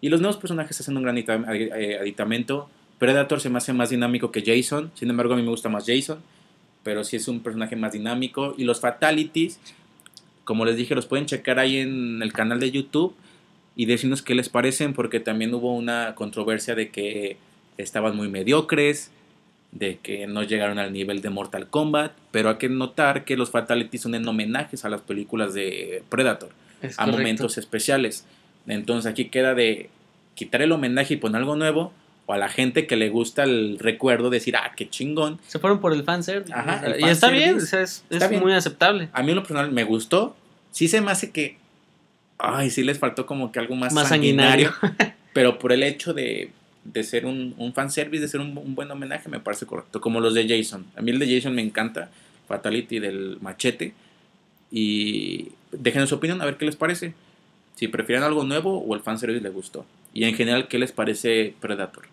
Y 0.00 0.08
los 0.08 0.20
nuevos 0.20 0.36
personajes 0.36 0.80
hacen 0.80 0.96
un 0.96 1.02
gran 1.02 1.18
eh, 1.18 1.98
aditamento. 2.00 2.70
Predator 3.00 3.40
se 3.40 3.50
me 3.50 3.58
hace 3.58 3.72
más 3.72 3.90
dinámico 3.90 4.30
que 4.30 4.44
Jason. 4.46 4.92
Sin 4.94 5.10
embargo, 5.10 5.34
a 5.34 5.36
mí 5.36 5.42
me 5.42 5.48
gusta 5.48 5.68
más 5.68 5.84
Jason. 5.84 6.20
Pero 6.84 7.02
sí 7.02 7.16
es 7.16 7.26
un 7.26 7.40
personaje 7.40 7.74
más 7.74 7.90
dinámico. 7.90 8.54
Y 8.56 8.62
los 8.62 8.78
Fatalities, 8.78 9.58
como 10.44 10.64
les 10.64 10.76
dije, 10.76 10.94
los 10.94 11.06
pueden 11.06 11.26
checar 11.26 11.58
ahí 11.58 11.78
en 11.78 12.22
el 12.22 12.32
canal 12.32 12.60
de 12.60 12.70
YouTube. 12.70 13.16
Y 13.74 13.86
decirnos 13.86 14.22
qué 14.22 14.36
les 14.36 14.48
parecen. 14.48 14.94
Porque 14.94 15.18
también 15.18 15.52
hubo 15.54 15.74
una 15.74 16.14
controversia 16.14 16.76
de 16.76 16.90
que 16.90 17.36
estaban 17.78 18.14
muy 18.14 18.28
mediocres 18.28 19.10
de 19.72 19.98
que 19.98 20.26
no 20.26 20.42
llegaron 20.42 20.78
al 20.78 20.92
nivel 20.92 21.22
de 21.22 21.30
Mortal 21.30 21.68
Kombat, 21.68 22.12
pero 22.30 22.50
hay 22.50 22.56
que 22.56 22.68
notar 22.68 23.24
que 23.24 23.36
los 23.36 23.50
Fatalities 23.50 24.02
son 24.02 24.14
en 24.14 24.26
homenajes 24.26 24.84
a 24.84 24.88
las 24.88 25.00
películas 25.00 25.54
de 25.54 26.02
Predator, 26.08 26.50
a 26.96 27.06
momentos 27.06 27.56
especiales. 27.58 28.26
Entonces 28.66 29.10
aquí 29.10 29.26
queda 29.26 29.54
de 29.54 29.90
quitar 30.34 30.62
el 30.62 30.72
homenaje 30.72 31.14
y 31.14 31.16
poner 31.18 31.40
algo 31.40 31.56
nuevo, 31.56 31.92
o 32.26 32.32
a 32.32 32.38
la 32.38 32.48
gente 32.48 32.86
que 32.86 32.96
le 32.96 33.08
gusta 33.08 33.44
el 33.44 33.78
recuerdo 33.78 34.30
decir, 34.30 34.56
ah, 34.56 34.72
qué 34.76 34.88
chingón. 34.88 35.38
Se 35.46 35.58
fueron 35.58 35.80
por 35.80 35.92
el 35.92 36.04
fanservice. 36.04 36.52
Ajá, 36.52 36.82
y 36.98 37.04
está 37.04 37.30
bien, 37.30 37.58
es, 37.58 38.04
muy 38.40 38.52
aceptable. 38.52 39.08
A 39.12 39.22
mí 39.22 39.30
en 39.30 39.36
lo 39.36 39.42
personal 39.42 39.70
me 39.70 39.84
gustó, 39.84 40.36
sí 40.70 40.88
se 40.88 41.00
me 41.00 41.10
hace 41.10 41.30
que, 41.30 41.58
ay, 42.38 42.70
sí 42.70 42.82
les 42.82 42.98
faltó 42.98 43.26
como 43.26 43.52
que 43.52 43.58
algo 43.58 43.76
más, 43.76 43.92
más 43.92 44.08
sanguinario 44.08 44.72
pero 45.32 45.58
por 45.58 45.72
el 45.72 45.82
hecho 45.82 46.12
de 46.12 46.50
de 46.84 47.04
ser 47.04 47.26
un, 47.26 47.54
un 47.58 47.72
fanservice, 47.72 48.22
de 48.22 48.28
ser 48.28 48.40
un, 48.40 48.74
buen 48.74 48.90
homenaje, 48.90 49.28
me 49.28 49.40
parece 49.40 49.66
correcto. 49.66 50.00
Como 50.00 50.20
los 50.20 50.34
de 50.34 50.48
Jason. 50.48 50.86
A 50.96 51.02
mí 51.02 51.10
el 51.10 51.18
de 51.18 51.34
Jason 51.34 51.54
me 51.54 51.62
encanta. 51.62 52.10
Fatality 52.48 52.98
del 52.98 53.38
machete. 53.40 53.94
Y 54.70 55.52
dejen 55.72 56.06
su 56.06 56.16
opinión 56.16 56.40
a 56.42 56.44
ver 56.44 56.56
qué 56.56 56.64
les 56.64 56.76
parece. 56.76 57.14
Si 57.76 57.88
prefieren 57.88 58.24
algo 58.24 58.44
nuevo 58.44 58.78
o 58.78 58.94
el 58.94 59.00
fanservice 59.00 59.42
les 59.42 59.52
gustó. 59.52 59.86
Y 60.12 60.24
en 60.24 60.34
general, 60.34 60.68
¿qué 60.68 60.78
les 60.78 60.92
parece 60.92 61.54
Predator? 61.60 62.04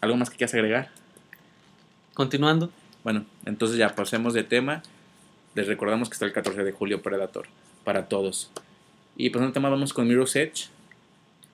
¿Algo 0.00 0.16
más 0.16 0.30
que 0.30 0.36
quieras 0.36 0.54
agregar? 0.54 0.90
Continuando. 2.14 2.70
Bueno, 3.04 3.24
entonces 3.44 3.76
ya 3.76 3.94
pasemos 3.94 4.34
de 4.34 4.44
tema. 4.44 4.82
Les 5.54 5.66
recordamos 5.66 6.08
que 6.08 6.14
está 6.14 6.26
el 6.26 6.32
14 6.32 6.62
de 6.62 6.72
julio 6.72 7.02
Predator 7.02 7.48
para 7.84 8.06
todos. 8.08 8.50
Y 9.16 9.30
pues 9.30 9.44
un 9.44 9.52
tema 9.52 9.68
vamos 9.68 9.92
con 9.92 10.06
Mirror's 10.06 10.36
Edge. 10.36 10.68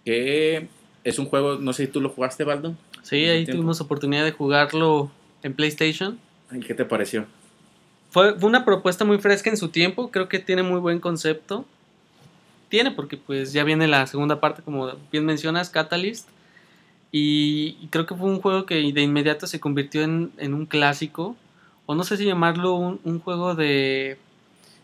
Que 0.05 0.69
es 1.07 1.21
un 1.21 1.27
juego, 1.27 1.55
no 1.55 1.73
sé 1.73 1.87
si 1.87 1.93
tú 1.93 2.01
lo 2.01 2.09
jugaste, 2.09 2.43
Baldo. 2.43 2.75
Sí, 3.05 3.25
ahí 3.27 3.47
tuvimos 3.47 3.81
oportunidad 3.81 4.25
de 4.25 4.33
jugarlo 4.33 5.09
en 5.45 5.55
PlayStation. 5.55 6.19
¿Y 6.51 6.59
qué 6.59 6.75
te 6.75 6.85
pareció? 6.85 7.27
Fue, 8.11 8.33
una 8.43 8.65
propuesta 8.65 9.05
muy 9.05 9.19
fresca 9.19 9.49
en 9.49 9.57
su 9.57 9.69
tiempo, 9.69 10.11
creo 10.11 10.29
que 10.29 10.41
tiene 10.41 10.65
muy 10.65 10.81
buen 10.81 10.99
concepto. 10.99 11.65
Tiene, 12.71 12.91
porque 12.91 13.17
pues 13.17 13.53
ya 13.53 13.63
viene 13.63 13.87
la 13.87 14.09
segunda 14.09 14.41
parte, 14.41 14.63
como 14.63 14.91
bien 15.13 15.25
mencionas, 15.25 15.71
Catalyst. 15.71 16.29
Y, 17.13 17.87
creo 17.91 18.05
que 18.05 18.17
fue 18.17 18.29
un 18.29 18.41
juego 18.41 18.67
que 18.67 18.75
de 18.75 19.03
inmediato 19.03 19.47
se 19.47 19.61
convirtió 19.61 20.03
en, 20.03 20.33
un 20.41 20.67
clásico. 20.67 21.37
O 21.87 21.95
no 21.95 22.03
sé 22.03 22.17
si 22.17 22.25
llamarlo 22.25 22.75
un, 22.75 23.21
juego 23.21 23.55
de... 23.55 24.19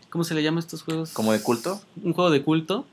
¿Cómo 0.09 0.23
se 0.23 0.35
le 0.35 0.41
llama 0.41 0.59
a 0.59 0.61
estos 0.61 0.83
juegos? 0.83 1.11
¿Como 1.11 1.33
de 1.33 1.41
culto? 1.41 1.81
Un 2.01 2.13
juego 2.13 2.31
de 2.31 2.43
culto 2.43 2.85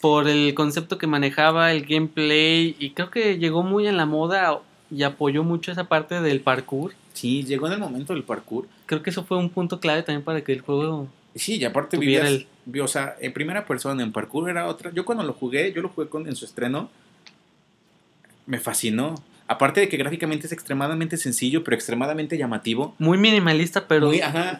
por 0.00 0.28
el 0.28 0.54
concepto 0.54 0.98
que 0.98 1.06
manejaba, 1.06 1.72
el 1.72 1.84
gameplay, 1.84 2.76
y 2.78 2.90
creo 2.90 3.10
que 3.10 3.38
llegó 3.38 3.62
muy 3.62 3.86
en 3.86 3.96
la 3.96 4.06
moda 4.06 4.60
y 4.90 5.02
apoyó 5.02 5.44
mucho 5.44 5.72
esa 5.72 5.84
parte 5.84 6.20
del 6.20 6.40
parkour. 6.40 6.92
Sí, 7.12 7.44
llegó 7.44 7.66
en 7.66 7.74
el 7.74 7.78
momento 7.78 8.14
del 8.14 8.22
parkour. 8.22 8.66
Creo 8.86 9.02
que 9.02 9.10
eso 9.10 9.24
fue 9.24 9.36
un 9.36 9.50
punto 9.50 9.80
clave 9.80 10.02
también 10.02 10.24
para 10.24 10.42
que 10.42 10.52
el 10.52 10.60
juego... 10.60 11.08
Sí, 11.34 11.58
y 11.58 11.64
aparte 11.64 11.96
vivías, 11.96 12.26
el... 12.26 12.80
o 12.80 12.88
sea, 12.88 13.14
en 13.20 13.32
primera 13.32 13.64
persona, 13.64 14.02
en 14.02 14.10
parkour 14.10 14.50
era 14.50 14.66
otra. 14.66 14.90
Yo 14.92 15.04
cuando 15.04 15.22
lo 15.22 15.32
jugué, 15.32 15.72
yo 15.72 15.80
lo 15.80 15.90
jugué 15.90 16.08
con, 16.08 16.26
en 16.26 16.34
su 16.34 16.44
estreno, 16.44 16.90
me 18.46 18.58
fascinó. 18.58 19.14
Aparte 19.46 19.80
de 19.80 19.88
que 19.88 19.96
gráficamente 19.96 20.46
es 20.46 20.52
extremadamente 20.52 21.16
sencillo, 21.16 21.62
pero 21.62 21.76
extremadamente 21.76 22.36
llamativo. 22.36 22.94
Muy 22.98 23.18
minimalista, 23.18 23.86
pero, 23.86 24.10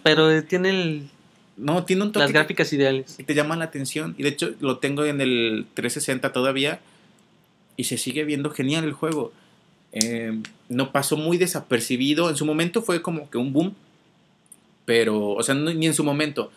pero 0.02 0.44
tiene 0.44 0.70
el, 0.70 1.10
no, 1.60 1.84
tiene 1.84 2.02
un 2.02 2.12
toque. 2.12 2.24
Las 2.24 2.32
gráficas 2.32 2.72
ideales. 2.72 3.16
Y 3.18 3.24
te 3.24 3.34
llaman 3.34 3.58
la 3.58 3.66
atención. 3.66 4.14
Y 4.18 4.22
de 4.22 4.30
hecho 4.30 4.50
lo 4.60 4.78
tengo 4.78 5.04
en 5.04 5.20
el 5.20 5.66
360 5.74 6.32
todavía. 6.32 6.80
Y 7.76 7.84
se 7.84 7.98
sigue 7.98 8.24
viendo 8.24 8.50
genial 8.50 8.84
el 8.84 8.92
juego. 8.92 9.32
Em, 9.92 10.42
no 10.68 10.92
pasó 10.92 11.16
muy 11.16 11.36
desapercibido. 11.36 12.30
En 12.30 12.36
su 12.36 12.46
momento 12.46 12.82
fue 12.82 13.02
como 13.02 13.28
que 13.30 13.38
un 13.38 13.52
boom. 13.52 13.74
Pero, 14.84 15.30
o 15.30 15.42
sea, 15.42 15.54
ni 15.54 15.86
en 15.86 15.94
su 15.94 16.02
momento. 16.04 16.50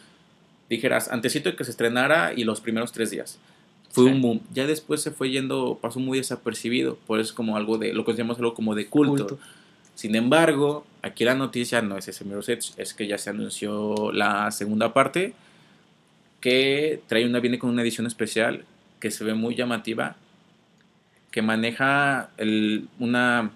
Dijeras, 0.70 1.10
antesito 1.10 1.50
de 1.50 1.56
que 1.56 1.66
se 1.66 1.72
estrenara 1.72 2.34
y 2.34 2.46
los 2.46 2.62
primeros 2.62 2.92
tres 2.92 3.12
días. 3.12 3.38
Fue 3.92 4.06
un 4.06 4.22
boom. 4.22 4.42
Ya 4.54 4.66
después 4.66 5.02
se 5.02 5.12
fue 5.12 5.30
yendo, 5.30 5.78
pasó 5.80 6.00
muy 6.00 6.18
desapercibido. 6.18 6.98
Por 7.06 7.20
eso 7.20 7.30
es 7.30 7.34
como 7.34 7.58
algo 7.58 7.78
de, 7.78 7.94
lo 7.94 8.06
consideramos 8.06 8.38
algo 8.38 8.54
como 8.56 8.74
de 8.74 8.88
culto. 8.88 9.38
Sin 9.96 10.16
embargo, 10.16 10.86
aquí 11.02 11.24
la 11.24 11.36
noticia 11.36 11.82
no 11.82 11.98
es 11.98 12.08
ese 12.08 12.26
Mirror's 12.26 12.50
Edge, 12.50 12.72
es 12.78 12.94
que 12.94 13.08
ya 13.08 13.18
se 13.18 13.30
anunció 13.30 14.12
la 14.12 14.52
segunda 14.52 14.94
parte, 14.94 15.34
que 16.42 17.02
trae 17.08 17.26
una, 17.26 17.40
viene 17.40 17.60
con 17.60 17.70
una 17.70 17.82
edición 17.82 18.08
especial 18.08 18.66
que 19.00 19.12
se 19.12 19.24
ve 19.24 19.34
muy 19.34 19.56
llamativa, 19.56 20.16
que 21.32 21.42
maneja 21.42 22.30
el, 22.38 22.88
una, 23.00 23.52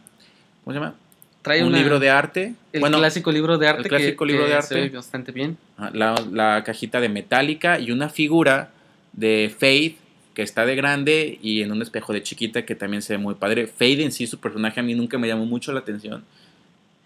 ¿cómo 0.64 0.74
se 0.74 0.80
llama? 0.80 0.96
Trae 1.42 1.64
un 1.64 1.72
libro 1.72 2.00
de 2.00 2.10
arte. 2.10 2.56
El 2.74 2.82
clásico 2.82 3.32
libro 3.32 3.58
de 3.58 3.68
arte. 3.70 3.84
El 3.84 3.88
clásico 3.88 4.26
libro 4.26 4.46
de 4.46 4.54
arte. 4.54 4.68
Se 4.68 4.82
ve 4.82 4.90
bastante 4.90 5.32
bien. 5.32 5.58
La, 5.94 6.16
la 6.32 6.62
cajita 6.66 7.00
de 7.00 7.08
metálica 7.08 7.80
y 7.80 7.92
una 7.92 8.10
figura 8.10 8.72
de 9.14 9.54
Faith 9.58 9.98
que 10.38 10.44
está 10.44 10.68
de 10.68 10.76
grande 10.76 11.40
y 11.42 11.64
en 11.64 11.72
un 11.72 11.82
espejo 11.82 12.14
de 12.14 12.22
chiquita 12.22 12.64
que 12.64 12.76
también 12.76 13.02
se 13.02 13.14
ve 13.14 13.18
muy 13.18 13.34
padre. 13.34 13.66
Fade 13.66 14.04
en 14.04 14.12
sí, 14.12 14.28
su 14.28 14.40
personaje 14.40 14.80
a 14.80 14.84
mí 14.84 14.94
nunca 14.94 15.18
me 15.18 15.28
llamó 15.28 15.48
mucho 15.48 15.74
la 15.74 15.80
atención, 15.80 16.24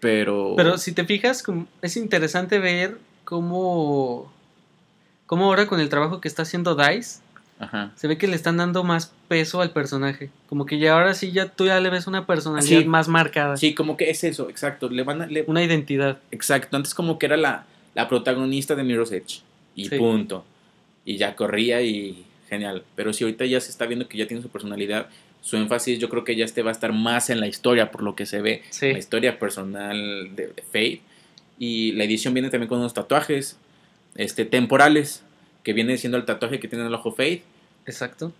pero... 0.00 0.52
Pero 0.54 0.76
si 0.76 0.92
te 0.92 1.06
fijas, 1.06 1.42
es 1.80 1.96
interesante 1.96 2.58
ver 2.58 2.98
cómo, 3.24 4.30
cómo 5.24 5.46
ahora 5.46 5.66
con 5.66 5.80
el 5.80 5.88
trabajo 5.88 6.20
que 6.20 6.28
está 6.28 6.42
haciendo 6.42 6.74
Dice, 6.76 7.22
se 7.94 8.06
ve 8.06 8.18
que 8.18 8.26
le 8.26 8.36
están 8.36 8.58
dando 8.58 8.84
más 8.84 9.14
peso 9.28 9.62
al 9.62 9.70
personaje. 9.70 10.28
Como 10.50 10.66
que 10.66 10.78
ya 10.78 10.92
ahora 10.92 11.14
sí 11.14 11.32
ya 11.32 11.48
tú 11.48 11.64
ya 11.64 11.80
le 11.80 11.88
ves 11.88 12.06
una 12.06 12.26
personalidad 12.26 12.84
más 12.84 13.08
marcada. 13.08 13.56
Sí, 13.56 13.72
como 13.72 13.96
que 13.96 14.10
es 14.10 14.24
eso, 14.24 14.50
exacto. 14.50 14.90
Le 14.90 15.04
van 15.04 15.22
a, 15.22 15.28
Una 15.46 15.64
identidad. 15.64 16.18
Exacto. 16.32 16.76
Antes 16.76 16.92
como 16.92 17.18
que 17.18 17.24
era 17.24 17.38
la, 17.38 17.64
la 17.94 18.10
protagonista 18.10 18.74
de 18.74 18.84
Mirror's 18.84 19.10
Edge. 19.10 19.40
Y 19.74 19.88
punto. 19.88 20.44
Y 21.06 21.16
ya 21.16 21.34
corría 21.34 21.80
y 21.80 22.26
genial. 22.52 22.84
Pero 22.94 23.12
si 23.14 23.24
ahorita 23.24 23.46
ya 23.46 23.60
se 23.60 23.70
está 23.70 23.86
viendo 23.86 24.08
que 24.08 24.18
ya 24.18 24.26
tiene 24.26 24.42
su 24.42 24.50
personalidad, 24.50 25.06
su 25.40 25.56
énfasis 25.56 25.98
yo 25.98 26.10
creo 26.10 26.22
que 26.22 26.36
ya 26.36 26.44
este 26.44 26.62
va 26.62 26.70
a 26.70 26.72
estar 26.72 26.92
más 26.92 27.30
en 27.30 27.40
la 27.40 27.48
historia, 27.48 27.90
por 27.90 28.02
lo 28.02 28.14
que 28.14 28.26
se 28.26 28.42
ve, 28.42 28.62
la 28.80 28.98
historia 28.98 29.38
personal 29.38 30.36
de, 30.36 30.52
Fate. 30.66 31.00
Y 31.58 31.92
la 31.92 32.04
edición 32.04 32.34
viene 32.34 32.50
también 32.50 32.68
con 32.68 32.78
unos 32.78 32.92
tatuajes 32.92 33.56
este, 34.16 34.44
temporales, 34.44 35.22
que 35.62 35.72
viene 35.72 35.96
siendo 35.96 36.18
el 36.18 36.24
tatuaje 36.24 36.60
que 36.60 36.68
tiene 36.68 36.86
el 36.86 36.94
ojo 36.94 37.12
Fate. 37.12 37.42
Exacto. 37.86 38.32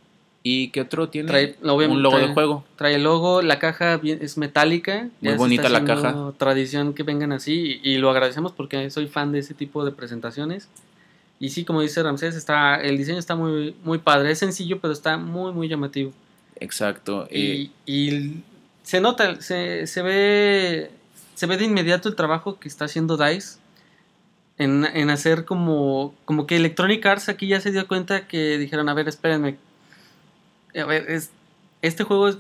¿Y 0.43 0.69
qué 0.69 0.81
otro 0.81 1.09
tiene? 1.09 1.29
Trae, 1.29 1.57
un 1.63 2.03
logo 2.03 2.19
de 2.19 2.29
juego. 2.29 2.65
Trae 2.77 2.97
el 2.97 3.05
logo, 3.05 3.43
la 3.43 3.59
caja 3.61 4.01
es 4.03 4.37
metálica. 4.37 5.09
Muy 5.21 5.35
bonita 5.35 5.69
la 5.69 5.85
caja. 5.85 6.33
Tradición 6.37 6.95
que 6.95 7.05
vengan 7.05 7.33
así 7.33 7.81
y, 7.83 7.93
y, 7.93 7.99
lo 7.99 8.11
agradecemos 8.11 8.53
porque 8.53 8.91
soy 8.91 9.07
fan 9.07 9.31
de 9.33 9.39
ese 9.39 9.55
tipo 9.55 9.85
de 9.85 9.93
presentaciones. 9.93 10.69
Y 11.43 11.51
sí, 11.51 11.67
como 11.67 11.83
dice 11.83 12.03
Ramsés, 12.03 12.37
está, 12.37 12.77
el 12.77 12.97
diseño 12.97 13.19
está 13.19 13.35
muy, 13.35 13.75
muy 13.85 13.99
padre. 13.99 14.31
Es 14.31 14.39
sencillo, 14.39 14.81
pero 14.81 14.95
está 14.95 15.19
muy, 15.19 15.53
muy 15.53 15.69
llamativo. 15.69 16.13
Exacto. 16.61 17.27
Y, 17.31 17.73
y 17.85 18.43
se 18.85 19.01
nota, 19.01 19.41
se, 19.43 19.87
se 19.87 20.03
ve 20.03 20.91
se 21.35 21.47
ve 21.49 21.57
de 21.57 21.65
inmediato 21.65 22.09
el 22.09 22.15
trabajo 22.15 22.61
que 22.61 22.69
está 22.69 22.85
haciendo 22.85 23.17
DICE 23.17 23.59
en, 24.59 24.85
en, 24.85 25.11
hacer 25.11 25.45
como, 25.45 26.15
como 26.25 26.47
que 26.47 26.55
Electronic 26.55 27.05
Arts 27.05 27.29
aquí 27.29 27.49
ya 27.49 27.61
se 27.61 27.73
dio 27.73 27.89
cuenta 27.89 28.29
que 28.29 28.59
dijeron, 28.59 28.89
a 28.89 28.95
ver, 28.95 29.09
espérenme, 29.09 29.57
a 30.81 30.85
ver, 30.85 31.11
es, 31.11 31.31
este 31.81 32.05
juego 32.05 32.29
es, 32.29 32.39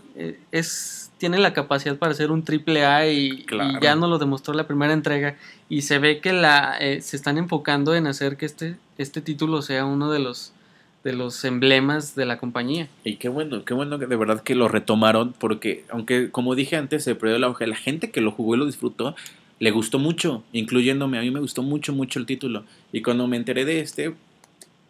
es, 0.52 1.01
tiene 1.22 1.38
la 1.38 1.52
capacidad 1.52 1.96
para 1.98 2.14
ser 2.14 2.32
un 2.32 2.42
triple 2.42 2.84
A 2.84 3.08
y, 3.08 3.28
y, 3.28 3.46
ya 3.80 3.94
nos 3.94 4.10
lo 4.10 4.18
demostró 4.18 4.54
la 4.54 4.66
primera 4.66 4.92
entrega 4.92 5.36
y 5.68 5.82
se 5.82 6.00
ve 6.00 6.18
que 6.18 6.32
la 6.32 6.76
eh, 6.80 7.00
se 7.00 7.14
están 7.14 7.38
enfocando 7.38 7.94
en 7.94 8.08
hacer 8.08 8.36
que 8.36 8.44
este, 8.44 8.74
este 8.98 9.20
título 9.20 9.62
sea 9.62 9.84
uno 9.84 10.10
de 10.10 10.18
los 10.18 10.52
de 11.04 11.12
los 11.12 11.44
emblemas 11.44 12.16
de 12.16 12.26
la 12.26 12.38
compañía. 12.38 12.88
Y 13.04 13.18
qué 13.18 13.28
bueno, 13.28 13.64
qué 13.64 13.72
bueno 13.72 14.00
que 14.00 14.06
de 14.06 14.16
verdad 14.16 14.42
que 14.42 14.56
lo 14.56 14.66
retomaron, 14.66 15.32
porque 15.38 15.84
aunque 15.90 16.32
como 16.32 16.56
dije 16.56 16.74
antes, 16.74 17.04
se 17.04 17.14
perdió 17.14 17.38
la 17.38 17.48
hoja, 17.48 17.68
la 17.68 17.76
gente 17.76 18.10
que 18.10 18.20
lo 18.20 18.32
jugó 18.32 18.56
y 18.56 18.58
lo 18.58 18.66
disfrutó, 18.66 19.14
le 19.60 19.70
gustó 19.70 20.00
mucho, 20.00 20.42
incluyéndome, 20.52 21.18
a 21.18 21.20
mí 21.20 21.30
me 21.30 21.38
gustó 21.38 21.62
mucho, 21.62 21.92
mucho 21.92 22.18
el 22.18 22.26
título. 22.26 22.64
Y 22.92 23.02
cuando 23.02 23.28
me 23.28 23.36
enteré 23.36 23.64
de 23.64 23.78
este, 23.78 24.12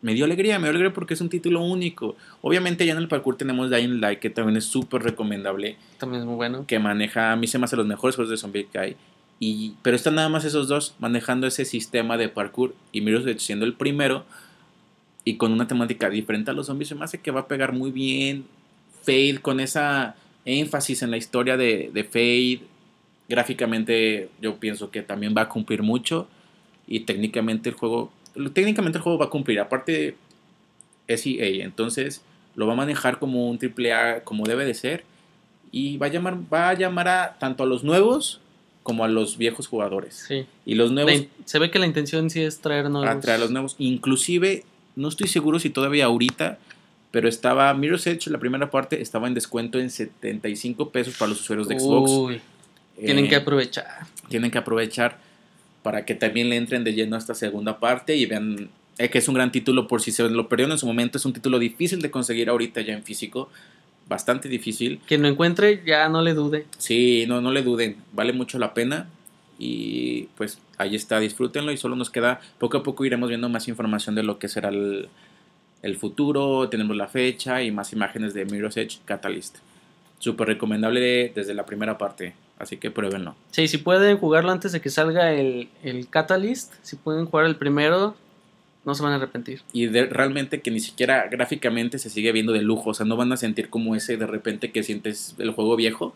me 0.03 0.15
dio 0.15 0.25
alegría, 0.25 0.59
me 0.59 0.65
dio 0.65 0.71
alegría 0.71 0.93
porque 0.93 1.15
es 1.15 1.21
un 1.21 1.29
título 1.29 1.63
único. 1.63 2.17
Obviamente 2.43 2.85
ya 2.85 2.93
en 2.93 2.99
el 2.99 3.09
parkour 3.09 3.37
tenemos 3.37 3.71
Dying 3.71 4.01
Light, 4.01 4.19
que 4.19 4.31
también 4.31 4.57
es 4.57 4.65
súper 4.65 5.03
recomendable. 5.03 5.77
También 5.99 6.23
es 6.23 6.27
muy 6.27 6.35
bueno. 6.35 6.67
Que 6.67 6.79
maneja, 6.79 7.33
a 7.33 7.37
mí 7.37 7.47
se 7.47 7.59
me 7.59 7.65
hace 7.65 7.77
los 7.77 7.87
mejores 7.87 8.17
juegos 8.17 8.31
de 8.31 8.37
Zombie 8.37 8.67
Kai. 8.71 8.97
Y, 9.39 9.75
pero 9.83 9.97
están 9.97 10.17
nada 10.17 10.29
más 10.29 10.45
esos 10.45 10.69
dos 10.69 10.95
manejando 10.99 11.47
ese 11.47 11.65
sistema 11.65 12.17
de 12.17 12.29
parkour. 12.29 12.75
Y 12.91 13.01
Mirror's 13.01 13.43
siendo 13.43 13.65
el 13.65 13.75
primero, 13.75 14.25
y 15.25 15.37
con 15.37 15.53
una 15.53 15.69
temática 15.69 16.11
diferente 16.11 16.51
a 16.51 16.55
los 16.55 16.67
zombies, 16.67 16.89
se 16.89 16.95
me 16.95 17.05
hace 17.05 17.21
que 17.21 17.31
va 17.31 17.41
a 17.41 17.49
pegar 17.49 17.73
muy 17.73 17.93
bien. 17.93 18.45
Fade 19.03 19.39
con 19.41 19.61
esa 19.61 20.17
énfasis 20.45 21.03
en 21.03 21.11
la 21.13 21.17
historia 21.17 21.57
de, 21.57 21.91
de 21.93 22.05
Fade. 22.05 22.63
Gráficamente 23.29 24.31
yo 24.41 24.57
pienso 24.59 24.91
que 24.91 25.03
también 25.03 25.35
va 25.37 25.43
a 25.43 25.49
cumplir 25.49 25.83
mucho. 25.83 26.29
Y 26.87 27.01
técnicamente 27.01 27.69
el 27.69 27.77
juego. 27.77 28.13
Técnicamente 28.53 28.99
el 28.99 29.03
juego 29.03 29.19
va 29.19 29.27
a 29.27 29.31
cumplir. 29.31 29.61
Aparte 29.61 30.17
es 31.07 31.27
EA. 31.27 31.65
Entonces 31.65 32.23
lo 32.55 32.67
va 32.67 32.75
a 32.75 32.77
manejar 32.77 33.19
como 33.19 33.49
un 33.49 33.59
AAA 33.59 34.21
como 34.25 34.45
debe 34.45 34.65
de 34.65 34.75
ser. 34.75 35.05
Y 35.71 35.97
va 35.97 36.07
a 36.07 36.11
llamar, 36.11 36.39
va 36.53 36.69
a, 36.71 36.75
llamar 36.75 37.09
a 37.09 37.37
tanto 37.39 37.63
a 37.63 37.67
los 37.67 37.83
nuevos 37.83 38.41
como 38.83 39.05
a 39.05 39.09
los 39.09 39.39
viejos 39.39 39.69
jugadores. 39.69 40.25
Sí. 40.29 40.47
Y 40.67 40.75
los 40.75 40.93
nuevos. 40.93 41.13
La, 41.13 41.27
se 41.45 41.59
ve 41.59 41.71
que 41.71 41.79
la 41.79 41.87
intención 41.87 42.29
sí 42.31 42.43
es 42.43 42.61
traer 42.61 42.91
nuevos. 42.91 43.09
A 43.09 43.21
traer 43.21 43.39
a 43.39 43.41
los 43.41 43.51
nuevos. 43.51 43.77
Inclusive 43.79 44.65
no 44.97 45.09
estoy 45.09 45.29
seguro 45.29 45.59
si 45.59 45.71
todavía 45.71 46.07
ahorita, 46.07 46.59
pero 47.11 47.29
estaba 47.29 47.73
Mirror's 47.75 48.07
Edge, 48.07 48.31
la 48.31 48.39
primera 48.39 48.71
parte, 48.71 49.01
estaba 49.01 49.29
en 49.29 49.35
descuento 49.35 49.79
en 49.79 49.91
75 49.91 50.91
pesos 50.91 51.17
para 51.17 51.31
los 51.31 51.41
usuarios 51.41 51.69
de 51.69 51.79
Xbox. 51.79 52.11
Uy, 52.11 52.41
tienen 52.99 53.27
eh, 53.27 53.29
que 53.29 53.37
aprovechar. 53.37 53.87
Tienen 54.29 54.51
que 54.51 54.59
aprovechar 54.59 55.19
para 55.83 56.05
que 56.05 56.15
también 56.15 56.49
le 56.49 56.57
entren 56.57 56.85
de 56.85 56.95
lleno 56.95 57.17
a 57.17 57.19
esta 57.19 57.35
segunda 57.35 57.79
parte 57.79 58.17
y 58.17 58.27
vean 58.27 58.71
eh, 58.99 59.09
que 59.09 59.19
es 59.19 59.29
un 59.29 59.35
gran 59.35 59.53
título 59.53 59.89
por 59.89 60.03
si 60.03 60.13
se 60.13 60.29
lo 60.29 60.49
perdieron 60.49 60.73
en 60.73 60.79
su 60.79 60.87
momento. 60.87 61.19
Es 61.19 61.25
un 61.25 61.33
título 61.33 61.59
difícil 61.59 62.01
de 62.03 62.11
conseguir 62.11 62.49
ahorita 62.49 62.81
ya 62.81 62.95
en 62.95 63.03
físico. 63.03 63.49
Bastante 64.09 64.49
difícil. 64.49 65.01
Quien 65.07 65.23
lo 65.23 65.29
encuentre 65.29 65.83
ya 65.87 66.09
no 66.09 66.23
le 66.23 66.35
dude. 66.35 66.67
Sí, 66.79 67.25
no, 67.27 67.41
no 67.41 67.51
le 67.51 67.63
duden. 67.63 67.97
Vale 68.13 68.33
mucho 68.33 68.59
la 68.59 68.75
pena. 68.75 69.09
Y 69.59 70.25
pues 70.37 70.59
ahí 70.79 70.95
está, 70.97 71.21
disfrútenlo 71.21 71.73
y 71.73 71.77
solo 71.77 71.95
nos 71.95 72.11
queda, 72.11 72.41
poco 72.59 72.79
a 72.79 72.83
poco 72.83 73.05
iremos 73.05 73.29
viendo 73.29 73.49
más 73.49 73.69
información 73.69 74.15
de 74.17 74.25
lo 74.25 74.39
que 74.41 74.49
será 74.49 74.71
el, 74.71 75.09
el 75.83 75.97
futuro, 75.97 76.69
tenemos 76.69 76.97
la 76.97 77.07
fecha 77.07 77.63
y 77.63 77.71
más 77.71 77.93
imágenes 77.93 78.35
de 78.35 78.45
Mirror's 78.45 78.77
Edge 78.77 78.99
Catalyst. 79.05 79.59
Súper 80.19 80.49
recomendable 80.49 81.33
desde 81.35 81.55
la 81.55 81.67
primera 81.67 81.99
parte, 81.99 82.35
así 82.63 82.77
que 82.77 82.91
pruébenlo. 82.91 83.35
Sí, 83.51 83.67
si 83.67 83.79
pueden 83.79 84.17
jugarlo 84.19 84.53
antes 84.53 84.71
de 84.71 84.81
que 84.81 84.89
salga 84.89 85.33
el, 85.33 85.69
el 85.83 86.09
Catalyst, 86.09 86.73
si 86.83 86.95
pueden 86.97 87.27
jugar 87.27 87.47
el 87.47 87.57
primero, 87.57 88.15
no 88.85 88.95
se 88.95 89.03
van 89.03 89.13
a 89.13 89.17
arrepentir. 89.17 89.63
Y 89.73 89.87
de, 89.87 90.07
realmente 90.07 90.61
que 90.61 90.71
ni 90.71 90.79
siquiera 90.79 91.27
gráficamente 91.29 91.99
se 91.99 92.09
sigue 92.09 92.31
viendo 92.31 92.53
de 92.53 92.63
lujo, 92.63 92.91
o 92.91 92.95
sea, 92.95 93.05
no 93.05 93.17
van 93.17 93.33
a 93.33 93.37
sentir 93.37 93.69
como 93.69 93.97
ese 93.97 94.17
de 94.17 94.27
repente 94.27 94.71
que 94.71 94.85
sientes 94.85 95.35
el 95.39 95.51
juego 95.51 95.75
viejo. 95.75 96.15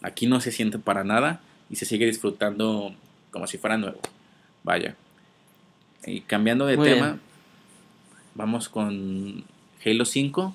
Aquí 0.00 0.26
no 0.26 0.40
se 0.40 0.52
siente 0.52 0.78
para 0.78 1.04
nada 1.04 1.40
y 1.68 1.76
se 1.76 1.84
sigue 1.84 2.06
disfrutando 2.06 2.94
como 3.30 3.46
si 3.46 3.58
fuera 3.58 3.76
nuevo. 3.76 4.00
Vaya. 4.62 4.96
Y 6.06 6.22
cambiando 6.22 6.64
de 6.64 6.78
Muy 6.78 6.88
tema, 6.88 7.06
bien. 7.06 7.20
vamos 8.34 8.70
con 8.70 9.44
Halo 9.84 10.04
5. 10.06 10.54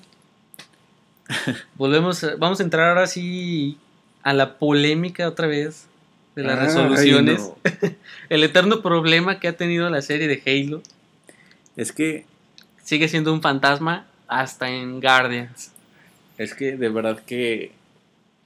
Volvemos, 1.76 2.26
vamos 2.38 2.58
a 2.58 2.62
entrar 2.64 2.88
ahora 2.88 3.06
sí 3.06 3.78
a 4.22 4.32
la 4.32 4.58
polémica 4.58 5.28
otra 5.28 5.46
vez 5.46 5.86
de 6.36 6.42
las 6.42 6.58
Ay, 6.58 6.66
resoluciones. 6.66 7.40
no. 7.40 7.56
El 8.28 8.44
eterno 8.44 8.82
problema 8.82 9.40
que 9.40 9.48
ha 9.48 9.56
tenido 9.56 9.88
la 9.90 10.02
serie 10.02 10.28
de 10.28 10.42
Halo 10.46 10.82
Es 11.76 11.92
que, 11.92 12.24
sigue 12.84 13.08
siendo 13.08 13.32
un 13.32 13.42
fantasma 13.42 14.06
hasta 14.28 14.70
en 14.70 15.00
Guardians. 15.00 15.72
es 16.38 16.54
que 16.54 16.76
de 16.76 16.88
verdad 16.88 17.20
que. 17.24 17.72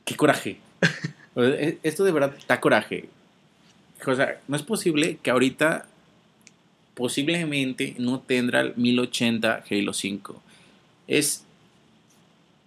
¡Qué 0.05 0.17
coraje! 0.17 0.59
Esto 1.83 2.05
de 2.05 2.13
verdad 2.13 2.35
da 2.47 2.61
coraje. 2.61 3.09
O 4.07 4.15
sea, 4.15 4.39
no 4.49 4.57
es 4.57 4.63
posible 4.63 5.19
que 5.23 5.31
ahorita 5.31 5.87
posiblemente 6.95 7.95
no 7.99 8.21
tendrá 8.21 8.61
el 8.61 8.75
1080 8.77 9.65
Halo 9.69 9.93
5. 9.93 10.43
Es 11.09 11.45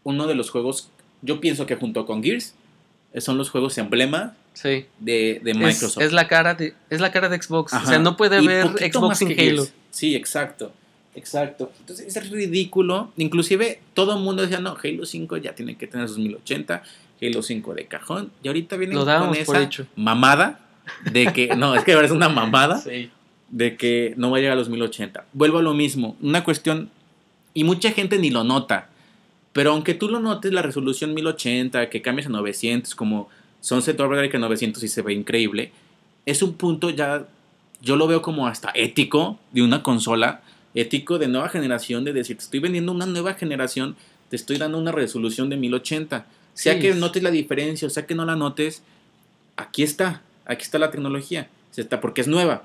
uno 0.03 0.28
de 0.28 0.36
los 0.36 0.49
juegos, 0.49 0.89
yo 1.22 1.39
pienso 1.39 1.66
que 1.66 1.76
junto 1.76 2.05
con 2.05 2.24
Gears, 2.24 2.53
son 3.18 3.38
los 3.38 3.49
juegos 3.49 3.78
emblema 3.78 4.36
Sí. 4.53 4.86
de, 4.99 5.39
de 5.43 5.53
Microsoft. 5.53 6.01
es 6.01 6.14
la 6.14 6.28
cara 6.28 6.55
de, 6.55 6.74
es 6.89 6.99
la 6.99 7.12
cara 7.12 7.30
de 7.30 7.39
Xbox. 7.41 7.74
Ajá. 7.74 7.86
O 7.86 7.88
sea, 7.88 7.99
no 7.99 8.18
puede 8.18 8.38
haber 8.38 8.68
Xbox 8.91 9.20
sin 9.20 9.39
Halo. 9.39 9.68
Sí, 9.91 10.16
exacto. 10.16 10.72
Exacto. 11.16 11.72
Entonces 11.80 12.16
es 12.16 12.30
ridículo. 12.30 13.12
Inclusive 13.18 13.82
todo 13.93 14.18
el 14.18 14.24
mundo 14.24 14.41
decía, 14.43 14.60
no, 14.60 14.76
Halo 14.84 15.05
5 15.05 15.38
ya 15.38 15.53
tiene 15.55 15.76
que 15.78 15.88
tener 15.88 16.08
sus 16.08 16.18
1080, 16.20 16.84
Halo 17.22 17.41
5 17.41 17.74
de 17.74 17.86
cajón. 17.86 18.32
Y 18.43 18.47
ahorita 18.47 18.78
vienen 18.78 18.97
Lo 18.97 19.05
con 19.05 19.36
esa 19.36 19.62
hecho. 19.62 19.88
mamada 19.95 20.60
de 21.12 21.34
que, 21.34 21.47
no, 21.58 21.76
es 21.76 21.84
que 21.84 21.93
ahora 21.93 22.05
es 22.05 22.12
una 22.12 22.30
mamada 22.30 22.78
Sí. 22.80 23.10
de 23.49 23.76
que 23.78 24.14
no 24.18 24.30
va 24.32 24.38
a 24.38 24.39
llegar 24.41 24.53
a 24.53 24.60
los 24.60 24.70
1080. 24.70 25.26
Vuelvo 25.34 25.58
a 25.60 25.62
lo 25.64 25.74
mismo, 25.74 26.16
una 26.22 26.43
cuestión, 26.43 26.89
y 27.53 27.64
mucha 27.64 27.91
gente 27.91 28.20
ni 28.20 28.30
lo 28.30 28.43
nota, 28.43 28.89
pero 29.58 29.72
aunque 29.72 29.95
tú 29.95 30.08
lo 30.08 30.20
notes, 30.20 30.53
la 30.53 30.62
resolución 30.62 31.16
1080, 31.16 31.89
que 31.89 32.03
cambias 32.03 32.28
a 32.28 32.30
900, 32.30 32.93
como 32.93 33.28
Sunset 33.60 33.99
Overdrive 33.99 34.30
que 34.30 34.38
900 34.38 34.84
y 34.84 34.88
se 34.88 35.01
ve 35.01 35.14
increíble, 35.14 35.72
es 36.28 36.43
un 36.43 36.53
punto 36.53 36.91
ya, 36.91 37.26
yo 37.82 37.95
lo 37.95 38.05
veo 38.05 38.22
como 38.22 38.45
hasta 38.45 38.70
ético 38.76 39.39
de 39.51 39.64
una 39.64 39.82
consola, 39.82 40.43
ético 40.76 41.18
de 41.18 41.28
nueva 41.28 41.49
generación, 41.49 42.03
de 42.03 42.14
decir, 42.14 42.38
te 42.38 42.43
estoy 42.43 42.60
vendiendo 42.60 42.91
una 42.91 43.08
nueva 43.08 43.34
generación, 43.34 43.95
te 44.30 44.36
estoy 44.36 44.60
dando 44.60 44.78
una 44.78 44.91
resolución 44.91 45.49
de 45.49 45.58
1080. 45.58 46.28
Sea 46.53 46.74
Sí. 46.76 46.80
que 46.80 46.93
notes 46.93 47.24
la 47.24 47.32
diferencia 47.32 47.88
o 47.88 47.89
sea 47.89 48.05
que 48.05 48.14
no 48.14 48.26
la 48.26 48.36
notes, 48.36 48.84
aquí 49.55 49.82
está, 49.82 50.22
aquí 50.45 50.62
está 50.62 50.78
la 50.78 50.91
tecnología, 50.91 51.49
está, 51.76 51.99
porque 51.99 52.22
es 52.22 52.28
nueva. 52.28 52.62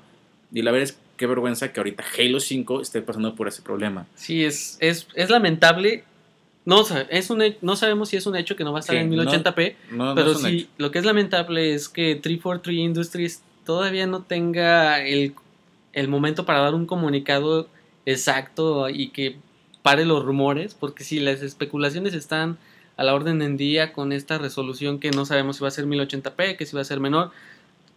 Y 0.53 0.61
la 0.61 0.69
verdad 0.69 0.89
es 0.89 0.99
qué 1.17 1.25
vergüenza 1.25 1.73
que 1.73 1.79
ahorita 1.79 2.03
Halo 2.19 2.39
5 2.39 2.81
esté 2.81 3.01
pasando 3.01 3.33
por 3.33 3.47
ese 3.47 3.63
problema. 3.63 4.05
Sí, 4.13 4.43
es, 4.45 4.77
es, 4.79 5.07
es 5.15 5.31
lamentable. 5.31 6.03
No, 6.65 6.83
es 7.09 7.29
un, 7.29 7.43
no 7.61 7.75
sabemos 7.75 8.09
si 8.09 8.17
es 8.17 8.25
un 8.25 8.35
hecho 8.37 8.55
que 8.55 8.63
no 8.63 8.71
va 8.71 8.79
a 8.79 8.81
estar 8.81 8.95
Sí, 8.95 9.01
en 9.01 9.09
no- 9.15 9.23
1080p, 9.23 9.75
No, 9.91 10.05
no 10.05 10.15
pero 10.15 10.33
sí, 10.35 10.59
hecho. 10.59 10.67
lo 10.77 10.91
que 10.91 10.99
es 10.99 11.05
lamentable 11.05 11.73
es 11.73 11.89
que 11.89 12.15
343 12.15 12.77
Industries 12.77 13.41
todavía 13.65 14.07
no 14.07 14.21
tenga 14.23 15.01
el, 15.05 15.33
el 15.93 16.07
momento 16.07 16.45
para 16.45 16.59
dar 16.59 16.73
un 16.75 16.85
comunicado 16.85 17.67
exacto 18.05 18.89
y 18.89 19.09
que 19.09 19.37
pare 19.81 20.05
los 20.05 20.23
rumores, 20.23 20.73
porque 20.73 21.03
si 21.03 21.19
las 21.19 21.41
especulaciones 21.41 22.13
están 22.13 22.57
a 22.95 23.03
la 23.03 23.13
orden 23.13 23.41
en 23.41 23.57
día 23.57 23.91
con 23.91 24.11
esta 24.13 24.37
resolución 24.37 24.99
que 24.99 25.11
no 25.11 25.25
sabemos 25.25 25.57
si 25.57 25.61
va 25.63 25.67
a 25.67 25.71
ser 25.71 25.85
1080p, 25.85 26.55
que 26.55 26.65
si 26.65 26.75
va 26.75 26.81
a 26.81 26.85
ser 26.85 26.99
menor, 26.99 27.31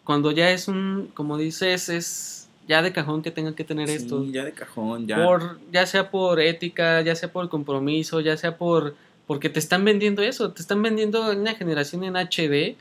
cuando 0.05 0.31
ya 0.33 0.51
es 0.51 0.67
un, 0.69 1.11
como 1.15 1.37
dices, 1.39 1.89
es 1.89 2.46
ya 2.69 2.83
de 2.83 2.93
cajón 2.93 3.23
que 3.23 3.31
tengan 3.31 3.55
que 3.55 3.65
tener 3.65 3.89
Sí, 3.89 3.95
esto 3.95 4.25
ya 4.31 4.45
de 4.45 4.53
cajón, 4.53 5.07
ya. 5.07 5.25
por 5.25 5.59
ya 5.73 5.87
sea 5.87 6.11
por 6.11 6.41
ética, 6.41 7.01
ya 7.03 7.15
sea 7.15 7.31
por 7.33 7.49
compromiso, 7.49 8.21
ya 8.21 8.37
sea 8.37 8.57
por 8.57 8.95
porque 9.27 9.49
te 9.49 9.59
están 9.59 9.85
vendiendo 9.85 10.23
eso, 10.23 10.53
te 10.53 10.63
están 10.63 10.83
vendiendo 10.83 11.31
una 11.33 11.55
generación 11.55 12.05
en 12.05 12.15
HD, 12.17 12.77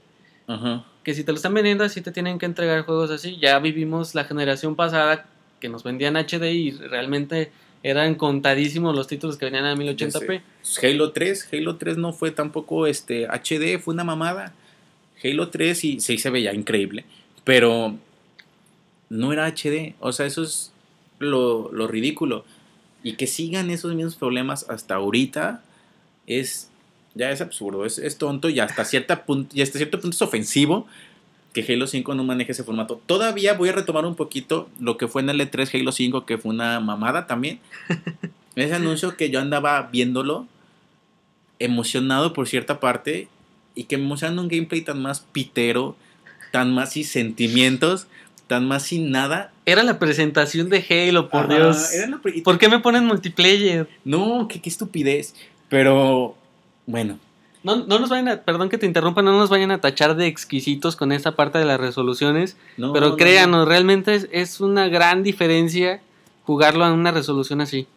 Ajá. 0.47 0.85
que 1.03 1.13
si 1.13 1.23
te 1.23 1.31
lo 1.31 1.35
están 1.37 1.53
vendiendo 1.53 1.83
así 1.83 2.01
te 2.01 2.11
tienen 2.11 2.37
que 2.39 2.45
entregar 2.45 2.83
juegos 2.85 3.09
así. 3.11 3.37
Ya 3.41 3.57
vivimos 3.59 4.13
la 4.15 4.25
generación 4.25 4.75
pasada 4.75 5.25
que 5.59 5.69
nos 5.69 5.83
vendían 5.83 6.15
HD 6.17 6.51
y 6.53 6.71
realmente 6.71 7.51
eran 7.81 8.15
contadísimos 8.15 8.95
los 8.95 9.07
títulos 9.07 9.37
que 9.37 9.45
venían 9.45 9.65
a 9.65 9.75
1080p. 9.75 10.41
Halo 10.83 11.11
3, 11.11 11.49
Halo 11.53 11.75
3 11.77 11.97
no 11.97 12.13
fue 12.13 12.31
tampoco 12.31 12.87
este 12.87 13.27
HD, 13.27 13.79
fue 13.79 13.93
una 13.93 14.03
mamada. 14.03 14.53
Halo 15.23 15.49
3 15.49 15.77
sí, 15.77 15.99
sí 15.99 16.17
se 16.17 16.29
veía 16.29 16.53
increíble, 16.53 17.05
pero 17.43 17.95
no 19.09 19.33
era 19.33 19.47
HD. 19.47 19.95
O 19.99 20.11
sea, 20.11 20.25
eso 20.25 20.43
es 20.43 20.71
lo, 21.19 21.71
lo 21.71 21.87
ridículo. 21.87 22.45
Y 23.03 23.13
que 23.13 23.27
sigan 23.27 23.69
esos 23.69 23.93
mismos 23.93 24.15
problemas 24.15 24.69
hasta 24.69 24.95
ahorita 24.95 25.61
es 26.27 26.69
Ya 27.13 27.31
es 27.31 27.39
absurdo, 27.41 27.85
es, 27.85 27.97
es 27.97 28.17
tonto 28.17 28.49
y 28.49 28.59
hasta, 28.59 28.83
cierta 28.83 29.25
punto, 29.25 29.55
y 29.55 29.61
hasta 29.61 29.77
cierto 29.77 30.01
punto 30.01 30.15
es 30.15 30.21
ofensivo 30.21 30.87
que 31.55 31.65
Halo 31.73 31.87
5 31.87 32.15
no 32.15 32.25
maneje 32.25 32.51
ese 32.51 32.65
formato. 32.65 33.01
Todavía 33.05 33.53
voy 33.53 33.69
a 33.69 33.71
retomar 33.71 34.05
un 34.05 34.15
poquito 34.15 34.67
lo 34.77 34.97
que 34.97 35.07
fue 35.07 35.21
en 35.21 35.29
el 35.29 35.39
E3 35.39 35.73
Halo 35.73 35.93
5, 35.93 36.25
que 36.25 36.37
fue 36.37 36.51
una 36.51 36.81
mamada 36.81 37.27
también. 37.27 37.59
ese 38.57 38.75
anuncio 38.75 39.15
que 39.15 39.29
yo 39.29 39.39
andaba 39.39 39.81
viéndolo 39.83 40.47
emocionado 41.59 42.33
por 42.33 42.49
cierta 42.49 42.81
parte 42.81 43.29
y 43.73 43.85
que 43.85 43.97
mostrando 43.97 44.41
un 44.41 44.49
gameplay 44.49 44.81
tan 44.81 45.01
más 45.01 45.21
pitero, 45.21 45.95
tan 46.51 46.73
más 46.73 46.91
sin 46.91 47.05
sentimientos, 47.05 48.07
tan 48.47 48.67
más 48.67 48.83
sin 48.83 49.11
nada. 49.11 49.51
Era 49.65 49.83
la 49.83 49.97
presentación 49.99 50.69
de 50.69 50.85
Halo, 50.89 51.29
por 51.29 51.45
Ajá, 51.45 51.55
Dios. 51.55 51.93
era 51.93 52.07
la 52.07 52.17
pre- 52.19 52.41
¿Por 52.43 52.57
qué 52.59 52.69
me 52.69 52.79
ponen 52.79 53.05
multiplayer? 53.05 53.87
No, 54.03 54.47
qué, 54.47 54.61
qué 54.61 54.69
estupidez. 54.69 55.33
Pero 55.69 56.35
bueno, 56.85 57.17
No, 57.63 57.77
no 57.77 57.97
nos 57.97 58.09
vayan 58.09 58.27
a, 58.29 58.37
perdón 58.41 58.69
que 58.69 58.77
te 58.77 58.85
interrumpa, 58.85 59.23
no 59.23 59.31
nos 59.37 59.49
vayan 59.49 59.71
a 59.71 59.81
tachar 59.81 60.15
de 60.15 60.27
exquisitos 60.27 60.95
con 60.95 61.11
esta 61.11 61.31
parte 61.35 61.57
de 61.57 61.65
las 61.65 61.79
resoluciones, 61.79 62.55
no. 62.77 62.93
pero 62.93 63.09
no, 63.09 63.17
créanos, 63.17 63.67
realmente 63.67 64.13
es, 64.13 64.27
es 64.31 64.61
una 64.61 64.87
gran 64.87 65.23
diferencia 65.23 66.01
jugarlo 66.43 66.85
a 66.85 66.93
una 66.93 67.09
resolución 67.11 67.61
así. 67.61 67.87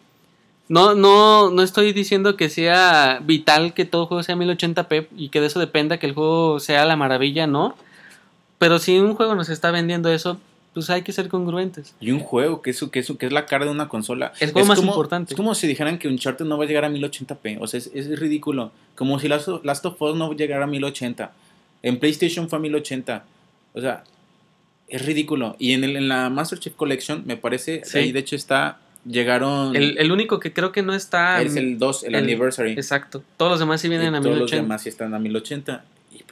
No, 0.71 0.95
no, 0.95 1.51
no 1.51 1.63
estoy 1.63 1.93
diciendo 1.93 2.37
que 2.37 2.49
sea 2.49 3.21
vital 3.23 3.75
que 3.75 3.85
todo 3.85 4.07
juego 4.07 4.23
sea 4.23 4.37
1080p 4.37 5.09
y 5.17 5.29
que 5.29 5.41
de 5.43 5.47
eso 5.49 5.61
dependa 5.61 5.99
que 5.99 6.07
el 6.07 6.15
juego 6.15 6.59
sea 6.61 6.85
la 6.87 6.97
maravilla, 6.97 7.47
no. 7.47 7.75
Pero 8.59 8.79
si 8.79 8.99
un 8.99 9.15
juego 9.15 9.35
nos 9.35 9.49
está 9.49 9.71
vendiendo 9.71 10.11
eso, 10.13 10.41
pues 10.75 10.91
hay 10.91 11.03
que 11.03 11.13
ser 11.13 11.29
congruentes. 11.29 11.95
Y 12.01 12.11
un 12.11 12.21
juego 12.21 12.61
que 12.63 12.71
es, 12.71 12.85
que 12.93 12.99
es, 13.01 13.13
que 13.19 13.27
es 13.27 13.33
la 13.33 13.47
cara 13.47 13.65
de 13.65 13.71
una 13.71 13.89
consola. 13.89 14.33
El 14.41 14.53
juego 14.53 14.61
Es 14.65 14.69
más 14.69 14.79
como- 14.79 14.93
importante. 14.93 15.33
Es 15.35 15.37
como 15.37 15.55
si 15.55 15.67
dijeran 15.67 15.99
que 15.99 16.09
Uncharted 16.09 16.45
no 16.45 16.59
va 16.59 16.65
a 16.65 16.67
llegar 16.67 16.85
a 16.85 16.89
1080p. 16.91 17.59
O 17.61 17.67
sea, 17.67 17.79
es, 17.79 17.91
es 17.95 18.19
ridículo. 18.19 18.73
Como 18.95 19.19
si 19.19 19.29
Last 19.29 19.49
of, 19.49 19.65
Last 19.65 19.85
of 19.87 20.01
Us 20.03 20.17
no 20.17 20.33
llegara 20.35 20.65
a 20.65 20.67
1080. 20.67 21.33
En 21.83 21.99
PlayStation 21.99 22.49
fue 22.49 22.59
a 22.59 22.63
1080. 22.63 23.25
O 23.75 23.81
sea, 23.81 24.05
es 24.89 25.05
ridículo. 25.05 25.55
Y 25.59 25.73
en, 25.73 25.85
el, 25.85 25.97
en 25.97 26.09
la 26.09 26.29
Master 26.31 26.59
Chief 26.59 26.75
Collection, 26.75 27.23
me 27.27 27.37
parece, 27.37 27.83
Sí. 27.85 27.99
ahí 27.99 28.13
de 28.13 28.19
hecho 28.21 28.35
está, 28.37 28.79
llegaron... 29.05 29.77
El, 29.77 29.97
el 29.99 30.11
único 30.13 30.41
que 30.41 30.53
creo 30.53 30.73
que 30.73 30.83
no 30.83 30.95
está... 30.95 31.41
es 31.43 31.57
el 31.57 31.79
2, 31.79 32.05
el, 32.05 32.15
el- 32.15 32.23
Anniversary. 32.25 32.73
Exacto. 32.73 33.23
Todos 33.37 33.53
los 33.53 33.61
demás 33.61 33.81
sí 33.81 33.89
vienen 33.89 34.15
y 34.15 34.17
a 34.17 34.21
todos 34.21 34.33
los 34.39 34.51
1080. 34.51 34.63
demás 34.63 34.83
sí 34.83 34.89
están 34.89 35.15
a 35.15 35.19
1080. 35.19 35.85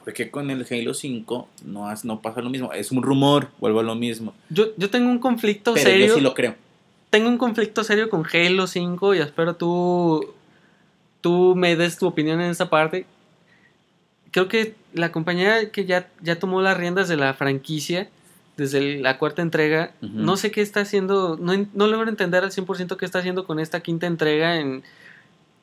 ¿Y 0.07 0.11
por 0.11 0.15
qué 0.15 0.31
con 0.31 0.51
el 0.53 0.65
Halo 0.71 0.95
5 0.95 1.49
no, 1.65 1.89
has- 1.89 2.05
no 2.05 2.23
pasa 2.23 2.41
lo 2.41 2.49
mismo? 2.49 2.73
Es 2.73 2.93
un 2.93 3.03
rumor, 3.03 3.49
vuelvo 3.59 3.81
a 3.81 3.83
lo 3.83 3.97
mismo. 3.97 4.33
Yo, 4.51 4.67
yo 4.77 4.89
tengo 4.89 5.11
un 5.11 5.19
conflicto 5.19 5.75
Pero 5.75 5.85
serio. 5.91 6.07
yo 6.07 6.15
sí 6.15 6.21
lo 6.21 6.33
creo. 6.33 6.55
Tengo 7.11 7.29
un 7.29 7.39
conflicto 7.39 7.83
serio 7.83 8.09
con 8.09 8.25
Halo 8.33 8.67
5 8.69 9.15
y 9.15 9.19
espero 9.19 9.57
tú, 9.57 10.33
tú 11.21 11.55
me 11.57 11.75
des 11.75 11.99
tu 11.99 12.07
opinión 12.07 12.41
en 12.41 12.51
esta 12.51 12.71
parte. 12.71 13.05
Creo 14.31 14.47
que 14.49 14.75
la 14.93 15.11
compañía 15.13 15.71
que 15.73 15.87
ya, 15.87 16.09
ya 16.23 16.39
tomó 16.39 16.61
las 16.63 16.77
riendas 16.77 17.09
de 17.09 17.17
la 17.17 17.35
franquicia 17.35 18.09
desde 18.57 18.79
el- 18.79 19.03
la 19.03 19.19
cuarta 19.19 19.43
entrega, 19.43 19.93
Ujú. 20.03 20.13
no 20.15 20.37
sé 20.37 20.51
qué 20.51 20.63
está 20.63 20.81
haciendo, 20.81 21.37
no, 21.41 21.53
no 21.75 21.87
logro 21.89 22.09
entender 22.09 22.45
al 22.45 22.53
100% 22.53 22.97
qué 22.97 23.05
está 23.05 23.19
haciendo 23.19 23.45
con 23.45 23.59
esta 23.61 23.81
quinta 23.81 24.07
entrega. 24.07 24.57
En, 24.61 24.83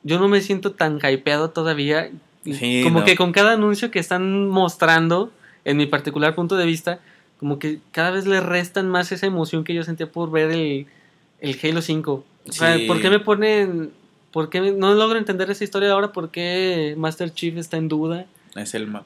yo 0.02 0.18
no 0.18 0.28
me 0.28 0.40
siento 0.42 0.72
tan 0.72 0.98
hypeado 1.02 1.50
todavía. 1.50 2.10
Sí, 2.44 2.82
como 2.82 3.00
no. 3.00 3.04
que 3.04 3.16
con 3.16 3.32
cada 3.32 3.52
anuncio 3.54 3.90
que 3.90 3.98
están 3.98 4.48
mostrando, 4.48 5.32
en 5.64 5.76
mi 5.76 5.86
particular 5.86 6.34
punto 6.34 6.56
de 6.56 6.66
vista, 6.66 7.00
como 7.38 7.58
que 7.58 7.78
cada 7.90 8.10
vez 8.10 8.26
le 8.26 8.40
restan 8.40 8.88
más 8.88 9.10
esa 9.12 9.26
emoción 9.26 9.64
que 9.64 9.74
yo 9.74 9.82
sentía 9.82 10.10
por 10.10 10.30
ver 10.30 10.50
el, 10.50 10.86
el 11.40 11.58
Halo 11.62 11.80
5. 11.82 12.24
O 12.48 12.52
sea. 12.52 12.76
¿por 12.86 13.00
qué 13.00 13.10
me 13.10 13.18
ponen... 13.20 13.90
¿Por 14.30 14.50
qué 14.50 14.60
me- 14.60 14.72
no 14.72 14.92
logro 14.94 15.16
entender 15.18 15.48
esa 15.50 15.62
historia 15.64 15.92
ahora? 15.92 16.12
¿Por 16.12 16.30
qué 16.30 16.94
Master 16.98 17.32
Chief 17.32 17.56
está 17.56 17.76
en 17.76 17.88
duda? 17.88 18.26
Es 18.56 18.74
el 18.74 18.86
ma- 18.88 19.04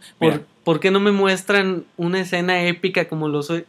¿Por, 0.64 0.80
qué 0.80 0.90
no 0.90 1.00
me 1.00 1.10
muestran 1.12 1.84
una 1.96 2.20
escena 2.20 2.64
épica 2.64 3.08
como 3.08 3.28
lo 3.28 3.42
soy? 3.42 3.64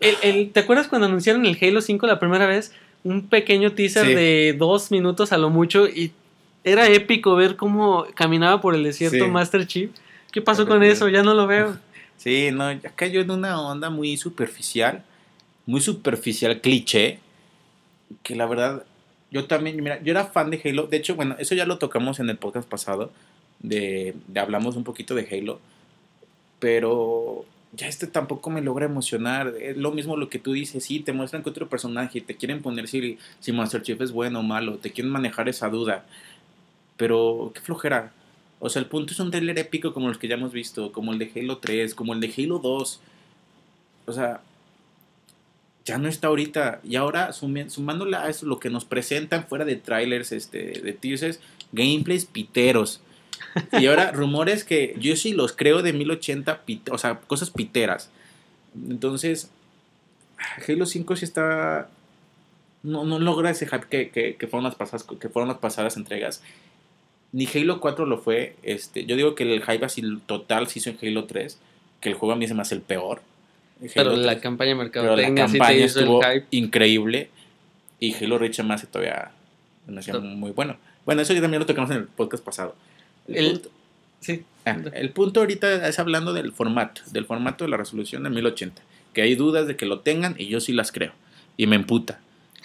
El- 0.00 0.16
el- 0.22 0.50
¿Te 0.52 0.60
acuerdas 0.60 0.86
cuando 0.88 1.06
anunciaron 1.08 1.44
el 1.46 1.58
Halo 1.60 1.80
5 1.80 2.06
la 2.06 2.18
primera 2.20 2.46
vez? 2.46 2.72
Un 3.02 3.28
pequeño 3.28 3.72
teaser 3.72 4.06
Sí. 4.06 4.14
de 4.14 4.54
dos 4.58 4.90
minutos 4.90 5.32
a 5.32 5.38
lo 5.38 5.50
mucho 5.50 5.86
y 5.88 6.12
era 6.64 6.88
épico 6.88 7.36
ver 7.36 7.56
cómo 7.56 8.06
caminaba 8.14 8.60
por 8.60 8.74
el 8.74 8.82
desierto 8.82 9.24
Sí. 9.24 9.30
Master 9.30 9.66
Chief. 9.66 9.90
¿Qué 10.32 10.40
pasó 10.42 10.66
con 10.66 10.82
eso? 10.82 11.08
Ya 11.08 11.22
no 11.22 11.34
lo 11.34 11.46
veo. 11.46 11.76
Sí, 12.16 12.50
no, 12.52 12.70
ya 12.72 12.90
cayó 12.90 13.20
en 13.20 13.30
una 13.32 13.60
onda 13.60 13.90
muy 13.90 14.16
superficial, 14.16 15.04
muy 15.66 15.80
superficial 15.80 16.60
cliché, 16.60 17.18
que 18.22 18.36
la 18.36 18.46
verdad, 18.46 18.84
yo 19.32 19.46
también, 19.46 19.82
mira, 19.82 20.00
yo 20.00 20.12
era 20.12 20.24
fan 20.24 20.48
de 20.48 20.60
Halo, 20.64 20.86
de 20.86 20.96
hecho, 20.96 21.16
bueno, 21.16 21.34
eso 21.40 21.56
ya 21.56 21.66
lo 21.66 21.76
tocamos 21.78 22.20
en 22.20 22.30
el 22.30 22.38
podcast 22.38 22.68
pasado, 22.68 23.10
de, 23.58 24.14
de 24.28 24.40
hablamos 24.40 24.76
un 24.76 24.84
poquito 24.84 25.14
de 25.16 25.26
Halo, 25.30 25.60
pero 26.60 27.44
ya 27.72 27.88
este 27.88 28.06
tampoco 28.06 28.48
me 28.48 28.62
logra 28.62 28.86
emocionar, 28.86 29.52
es 29.60 29.76
lo 29.76 29.90
mismo 29.90 30.16
lo 30.16 30.28
que 30.28 30.38
tú 30.38 30.52
dices, 30.52 30.84
sí, 30.84 31.00
te 31.00 31.12
muestran 31.12 31.42
que 31.42 31.50
otro 31.50 31.68
personaje, 31.68 32.20
te 32.20 32.36
quieren 32.36 32.62
poner 32.62 32.86
si, 32.88 33.18
si 33.40 33.52
Master 33.52 33.82
Chief 33.82 34.00
es 34.00 34.12
bueno 34.12 34.40
o 34.40 34.42
malo, 34.42 34.76
te 34.76 34.92
quieren 34.92 35.12
manejar 35.12 35.48
esa 35.48 35.68
duda, 35.68 36.06
pero 36.96 37.52
qué 37.54 37.60
flojera. 37.60 38.12
O 38.60 38.68
sea, 38.70 38.80
el 38.80 38.86
punto 38.88 39.12
es 39.12 39.20
un 39.20 39.30
trailer 39.30 39.58
épico 39.58 39.92
como 39.92 40.08
los 40.08 40.18
que 40.18 40.28
ya 40.28 40.34
hemos 40.36 40.52
visto, 40.52 40.92
como 40.92 41.12
el 41.12 41.18
de 41.18 41.30
Halo 41.36 41.58
3, 41.58 41.94
como 41.94 42.14
el 42.14 42.20
de 42.20 42.32
Halo 42.36 42.58
2. 42.60 43.00
O 44.06 44.12
sea, 44.12 44.40
ya 45.84 45.98
no 45.98 46.08
está 46.08 46.28
ahorita. 46.28 46.80
Y 46.82 46.96
ahora, 46.96 47.32
sumándole 47.32 48.16
a 48.16 48.28
eso 48.28 48.46
lo 48.46 48.58
que 48.60 48.70
nos 48.70 48.84
presentan 48.84 49.46
fuera 49.46 49.64
de 49.64 49.76
trailers, 49.76 50.32
este, 50.32 50.80
de 50.80 50.92
teasers, 50.92 51.40
gameplays 51.72 52.24
piteros. 52.24 53.00
Y 53.72 53.86
ahora, 53.86 54.10
rumores 54.12 54.64
que 54.64 54.94
yo 54.98 55.14
sí 55.16 55.32
los 55.32 55.52
creo 55.52 55.82
de 55.82 55.92
1080, 55.92 56.64
pit- 56.64 56.88
o 56.90 56.96
sea, 56.98 57.20
cosas 57.20 57.50
piteras. 57.50 58.10
Entonces, 58.88 59.50
Halo 60.66 60.86
5 60.86 61.16
sí 61.16 61.24
está. 61.24 61.90
No, 62.82 63.04
no 63.04 63.18
logra 63.18 63.50
ese 63.50 63.66
hype 63.66 63.86
que, 63.88 64.10
que, 64.10 64.36
que 64.36 64.46
fueron 64.46 64.64
las 64.64 64.74
pasadas, 64.74 65.04
que 65.04 65.28
fueron 65.28 65.48
las 65.48 65.58
pasadas 65.58 65.96
entregas. 65.96 66.42
Ni 67.34 67.46
Halo 67.52 67.80
4 67.80 68.06
lo 68.06 68.18
fue. 68.18 68.54
Este, 68.62 69.04
yo 69.06 69.16
digo 69.16 69.34
que 69.34 69.42
el 69.42 69.62
hype 69.62 69.84
así 69.84 70.02
total 70.26 70.68
se 70.68 70.78
hizo 70.78 70.90
en 70.90 70.98
Halo 71.02 71.24
3. 71.24 71.58
Que 72.00 72.08
el 72.10 72.14
juego 72.14 72.32
a 72.32 72.36
mí 72.36 72.46
se 72.46 72.54
me 72.54 72.62
hace 72.62 72.74
el 72.76 72.80
peor. 72.80 73.22
Pero 73.94 74.14
la 74.16 74.32
3. 74.32 74.42
campaña 74.42 74.70
Pero 74.70 74.76
la 74.78 74.84
mercadotecnia 74.84 75.46
sí 75.48 75.52
te 75.54 75.58
campaña 75.58 75.84
estuvo 75.84 76.20
increíble. 76.52 77.28
Y 77.98 78.14
Halo 78.14 78.38
Reach 78.38 78.60
me 78.60 78.74
hace 78.74 78.86
todavía 78.86 79.32
me 79.86 79.98
hacía 80.00 80.18
muy 80.18 80.52
bueno. 80.52 80.76
Bueno, 81.04 81.22
eso 81.22 81.32
ya 81.34 81.40
también 81.42 81.60
lo 81.60 81.66
tocamos 81.66 81.90
en 81.90 81.96
el 81.98 82.04
podcast 82.04 82.44
pasado. 82.44 82.74
El, 83.28 83.36
El- 83.36 83.50
punto, 83.52 83.70
Sí. 84.20 84.42
ah, 84.64 84.78
el 84.94 85.10
punto 85.10 85.40
ahorita 85.40 85.86
es 85.88 85.98
hablando 85.98 86.32
del 86.32 86.52
formato, 86.52 87.02
del 87.10 87.26
formato 87.26 87.64
de 87.64 87.70
la 87.70 87.76
resolución 87.76 88.22
de 88.22 88.30
1080. 88.30 88.80
Que 89.12 89.20
hay 89.22 89.34
dudas 89.34 89.66
de 89.66 89.76
que 89.76 89.84
lo 89.86 90.00
tengan 90.00 90.34
y 90.38 90.46
yo 90.46 90.60
sí 90.60 90.72
las 90.72 90.92
creo. 90.92 91.12
Y 91.58 91.66
me 91.66 91.76
emputa. 91.76 92.20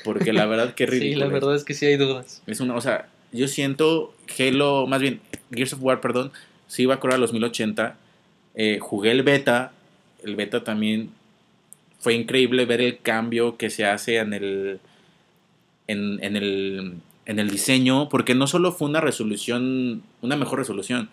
Porque 0.06 0.32
la 0.32 0.46
verdad 0.46 0.74
que 0.76 0.86
Sí, 0.88 0.92
ridículo. 0.92 1.20
la 1.20 1.26
es. 1.26 1.32
verdad 1.34 1.56
es 1.56 1.64
que 1.66 1.74
sí 1.74 1.86
hay 1.88 1.98
dudas. 1.98 2.42
Es 2.48 2.60
una, 2.62 2.76
o 2.76 2.82
sea, 2.82 3.10
yo 3.32 3.48
siento 3.48 4.14
Halo, 4.38 4.88
más 4.88 5.02
bien 5.02 5.22
Gears 5.52 5.74
of 5.74 5.82
War, 5.82 6.02
perdón, 6.02 6.32
sí 6.68 6.84
iba 6.84 6.96
a 6.96 7.00
correr 7.00 7.16
a 7.16 7.20
los 7.20 7.34
1080. 7.34 7.98
Eh, 8.56 8.80
jugué 8.80 9.12
el 9.12 9.24
beta, 9.24 9.72
el 10.24 10.36
beta 10.36 10.64
también 10.64 11.12
fue 12.00 12.14
increíble 12.14 12.66
ver 12.66 12.82
el 12.82 13.00
cambio 13.00 13.58
que 13.58 13.70
se 13.70 13.86
hace 13.86 14.18
en 14.18 14.34
el, 14.34 14.80
en, 15.88 16.24
en 16.24 16.36
el, 16.36 16.94
en 17.26 17.40
el 17.40 17.50
diseño, 17.50 18.10
porque 18.10 18.36
no 18.36 18.48
solo 18.48 18.72
fue 18.72 18.88
una 18.88 19.02
resolución, 19.02 20.04
una 20.22 20.36
mejor 20.36 20.60
resolución, 20.60 21.10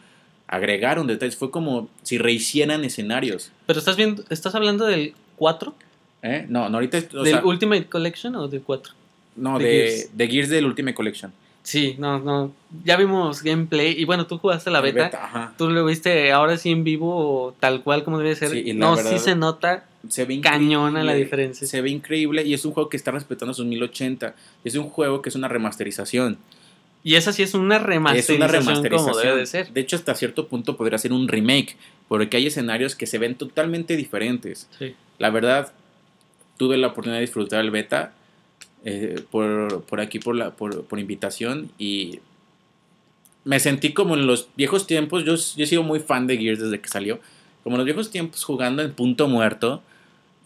agregaron 0.46 1.06
detalles, 1.06 1.36
fue 1.36 1.50
como 1.50 1.88
si 2.02 2.18
rehicieran 2.18 2.84
escenarios. 2.84 3.50
Pero 3.66 3.78
estás 3.78 3.96
viendo, 3.96 4.24
¿estás 4.30 4.54
hablando 4.54 4.86
del 4.86 5.14
4? 5.36 5.74
¿eh? 6.22 6.46
No, 6.48 6.68
no, 6.68 6.76
ahorita, 6.76 6.98
o 7.14 7.22
¿Del 7.22 7.34
sea, 7.34 7.44
Ultimate 7.44 7.86
Collection 7.86 8.36
o 8.36 8.48
del 8.48 8.62
4? 8.62 8.94
no, 9.36 9.58
de 9.58 9.64
de, 9.64 9.70
Gears. 9.72 10.16
de 10.16 10.28
Gears 10.28 10.48
del 10.48 10.66
Ultimate 10.66 10.94
Collection. 10.94 11.32
Sí, 11.66 11.96
no, 11.98 12.20
no. 12.20 12.52
Ya 12.84 12.96
vimos 12.96 13.42
gameplay 13.42 13.92
y 14.00 14.04
bueno, 14.04 14.28
tú 14.28 14.38
jugaste 14.38 14.70
la 14.70 14.80
beta. 14.80 15.10
ajá. 15.12 15.54
Tú 15.58 15.68
lo 15.68 15.84
viste 15.84 16.30
ahora 16.30 16.56
sí 16.58 16.70
en 16.70 16.84
vivo, 16.84 17.56
tal 17.58 17.82
cual 17.82 18.04
como 18.04 18.20
debe 18.20 18.36
ser. 18.36 18.50
Sí, 18.50 18.72
no, 18.72 18.94
verdad- 18.94 19.10
sí 19.10 19.18
se 19.18 19.34
nota 19.34 19.84
se 20.08 20.24
ve 20.26 20.40
cañona 20.40 21.02
la 21.02 21.14
diferencia. 21.14 21.66
Se 21.66 21.80
ve 21.80 21.90
increíble 21.90 22.44
y 22.44 22.54
es 22.54 22.64
un 22.64 22.72
juego 22.72 22.88
que 22.88 22.96
está 22.96 23.10
respetando 23.10 23.52
sus 23.52 23.66
1080. 23.66 24.36
Es 24.62 24.76
un 24.76 24.88
juego 24.88 25.20
que 25.22 25.28
es 25.28 25.34
una 25.34 25.48
remasterización. 25.48 26.38
Y 27.02 27.16
esa 27.16 27.32
sí 27.32 27.42
es 27.42 27.54
una 27.54 27.78
es 27.78 27.82
remasterización, 27.82 28.36
una 28.36 28.46
remasterización. 28.46 29.12
como 29.12 29.18
debe 29.18 29.36
de 29.38 29.46
ser. 29.46 29.72
De 29.72 29.80
hecho, 29.80 29.96
hasta 29.96 30.14
cierto 30.14 30.46
punto 30.46 30.76
podría 30.76 30.98
ser 30.98 31.12
un 31.12 31.26
remake, 31.26 31.76
porque 32.06 32.36
hay 32.36 32.46
escenarios 32.46 32.94
que 32.94 33.08
se 33.08 33.18
ven 33.18 33.34
totalmente 33.34 33.96
diferentes. 33.96 34.68
Sí. 34.78 34.94
La 35.18 35.30
verdad, 35.30 35.72
tuve 36.58 36.76
la 36.76 36.86
oportunidad 36.88 37.18
de 37.18 37.22
disfrutar 37.22 37.60
el 37.60 37.72
beta 37.72 38.12
eh, 38.86 39.20
por, 39.30 39.82
por 39.82 40.00
aquí, 40.00 40.18
por, 40.18 40.34
la, 40.36 40.52
por, 40.52 40.84
por 40.84 40.98
invitación, 40.98 41.70
y 41.78 42.20
me 43.44 43.60
sentí 43.60 43.92
como 43.92 44.14
en 44.14 44.26
los 44.26 44.48
viejos 44.56 44.86
tiempos. 44.86 45.24
Yo, 45.24 45.34
he 45.34 45.66
sido 45.66 45.82
muy 45.82 46.00
fan 46.00 46.26
de 46.26 46.38
Gears 46.38 46.60
desde 46.60 46.80
que 46.80 46.88
salió. 46.88 47.20
Como 47.62 47.76
en 47.76 47.78
los 47.78 47.84
viejos 47.84 48.10
tiempos 48.10 48.44
jugando 48.44 48.82
en 48.82 48.92
punto 48.92 49.28
muerto. 49.28 49.82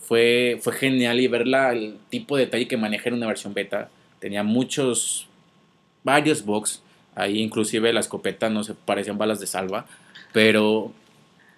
Fue, 0.01 0.59
fue 0.61 0.73
genial 0.73 1.21
y 1.21 1.29
ver 1.29 1.47
la- 1.47 1.73
el 1.73 1.97
tipo 2.11 2.37
de 2.37 2.47
detalle 2.47 2.67
que 2.67 2.77
maneja 2.77 3.09
en 3.09 3.15
una 3.15 3.27
versión 3.29 3.55
beta. 3.55 3.89
Tenía 4.19 4.43
muchos, 4.43 5.27
varios 6.03 6.45
bugs, 6.45 6.83
Ahí 7.17 7.41
inclusive 7.41 7.93
la 7.93 8.01
escopeta 8.01 8.49
no 8.49 8.63
se 8.65 8.73
parecían 8.75 9.19
balas 9.19 9.41
de 9.41 9.47
salva. 9.47 9.87
Pero 10.33 10.93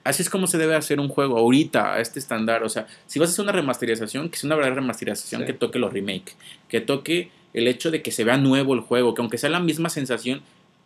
así 0.05 0.23
es 0.23 0.31
como 0.31 0.47
se 0.47 0.59
debe 0.59 0.75
hacer 0.75 1.01
un 1.01 1.09
juego 1.09 1.39
ahorita, 1.39 1.95
a 1.95 2.01
este 2.01 2.19
estándar. 2.19 2.63
O 2.65 2.69
sea, 2.69 2.87
si 3.07 3.19
vas 3.19 3.29
a 3.29 3.33
hacer 3.33 3.43
una 3.45 3.53
remasterización, 3.53 4.29
que 4.29 4.37
sea 4.39 4.49
una 4.49 4.57
verdadera 4.57 4.81
remasterización 4.81 5.43
Sí. 5.43 5.47
que 5.47 5.53
toque 5.53 5.79
los 5.79 5.93
remake. 5.93 6.35
Que 6.69 6.81
toque 6.81 7.31
el 7.55 7.69
hecho 7.69 7.91
de 7.91 8.03
que 8.03 8.11
se 8.13 8.25
vea 8.25 8.37
nuevo 8.37 8.75
el 8.75 8.81
juego. 8.81 9.15
Que 9.15 9.23
aunque 9.23 9.39
sea 9.39 9.51
la 9.51 9.61
misma 9.61 9.89
sensación, 9.89 10.43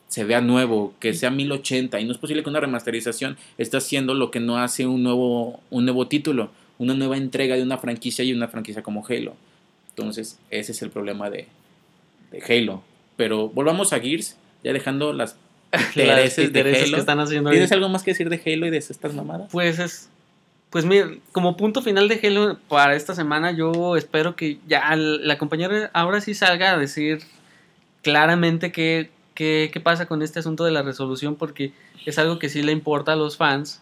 se 0.08 0.24
vea 0.24 0.40
nuevo. 0.40 0.94
Que 1.00 1.14
sea 1.14 1.30
1080. 1.30 2.00
Y 2.00 2.04
no 2.04 2.12
es 2.12 2.18
posible 2.18 2.42
que 2.42 2.50
una 2.50 2.60
remasterización 2.60 3.36
esté 3.58 3.76
haciendo 3.76 4.14
lo 4.14 4.30
que 4.30 4.40
no 4.40 4.58
hace 4.58 4.86
un 4.86 5.02
nuevo, 5.02 5.60
un 5.70 5.84
nuevo 5.84 6.08
título. 6.08 6.50
Una 6.78 6.94
nueva 6.94 7.16
entrega 7.16 7.56
de 7.56 7.62
una 7.62 7.78
franquicia 7.78 8.24
y 8.24 8.32
una 8.32 8.48
franquicia 8.48 8.82
como 8.82 9.04
Halo. 9.06 9.34
Entonces, 9.90 10.38
ese 10.50 10.72
es 10.72 10.82
el 10.82 10.90
problema 10.90 11.30
de, 11.30 11.48
de 12.30 12.42
Halo. 12.46 12.82
Pero 13.16 13.48
volvamos 13.48 13.94
a 13.94 14.00
Gears, 14.00 14.36
ya 14.62 14.72
dejando 14.74 15.12
las 15.14 15.30
Las 15.30 15.38
intereses 15.94 16.36
de 16.36 16.44
intereses 16.44 16.82
Halo. 16.84 16.94
que 16.94 17.00
están 17.00 17.20
haciendo 17.20 17.50
¿Tienes 17.50 17.72
algo 17.72 17.88
más 17.88 18.02
que 18.02 18.12
decir 18.12 18.28
de 18.28 18.40
Halo 18.44 18.66
y 18.66 18.70
de 18.70 18.78
estas 18.78 19.14
mamadas? 19.14 19.48
Pues 19.50 19.78
es. 19.78 20.08
Pues 20.70 20.84
mira, 20.84 21.08
como 21.32 21.56
punto 21.56 21.80
final 21.80 22.08
de 22.08 22.20
Halo 22.22 22.58
para 22.68 22.96
esta 22.96 23.14
semana, 23.14 23.52
yo 23.52 23.96
espero 23.96 24.36
que 24.36 24.58
ya 24.66 24.94
la 24.96 25.38
compañera 25.38 25.90
ahora 25.94 26.20
sí 26.20 26.34
salga 26.34 26.72
a 26.72 26.76
decir 26.76 27.20
claramente 28.02 28.72
qué, 28.72 29.10
qué, 29.34 29.70
qué 29.72 29.80
pasa 29.80 30.06
con 30.06 30.22
este 30.22 30.40
asunto 30.40 30.64
de 30.64 30.72
la 30.72 30.82
resolución, 30.82 31.36
porque 31.36 31.72
es 32.04 32.18
algo 32.18 32.38
que 32.38 32.48
sí 32.48 32.62
le 32.62 32.72
importa 32.72 33.12
a 33.12 33.16
los 33.16 33.36
fans. 33.36 33.80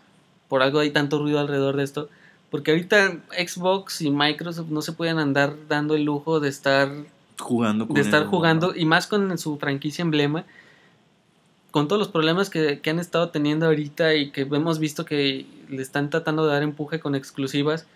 Por 0.48 0.62
algo 0.62 0.78
hay 0.78 0.90
tanto 0.90 1.18
ruido 1.18 1.40
alrededor 1.40 1.76
de 1.76 1.84
esto. 1.84 2.08
Porque 2.50 2.70
ahorita 2.70 3.16
Xbox 3.36 4.02
y 4.02 4.10
Microsoft 4.10 4.68
no 4.68 4.82
se 4.82 4.92
pueden 4.92 5.18
andar 5.18 5.56
dando 5.68 5.96
el 5.96 6.04
lujo 6.04 6.38
de 6.38 6.50
estar 6.50 6.88
Jugando 7.38 7.86
de 7.86 8.00
estar 8.00 8.26
jugando 8.26 8.74
y 8.76 8.84
más 8.84 9.08
con 9.08 9.36
su 9.38 9.58
franquicia 9.58 10.02
emblema 10.02 10.44
con 11.74 11.88
todos 11.88 11.98
los 11.98 12.06
problemas 12.06 12.50
que, 12.50 12.78
que 12.78 12.90
han 12.90 13.00
estado 13.00 13.30
teniendo 13.30 13.66
ahorita 13.66 14.14
y 14.14 14.30
que 14.30 14.42
hemos 14.42 14.78
visto 14.78 15.04
que 15.04 15.44
le 15.68 15.82
están 15.82 16.08
tratando 16.08 16.46
de 16.46 16.52
dar 16.52 16.62
empuje 16.62 17.00
con 17.00 17.16
exclusivas 17.16 17.88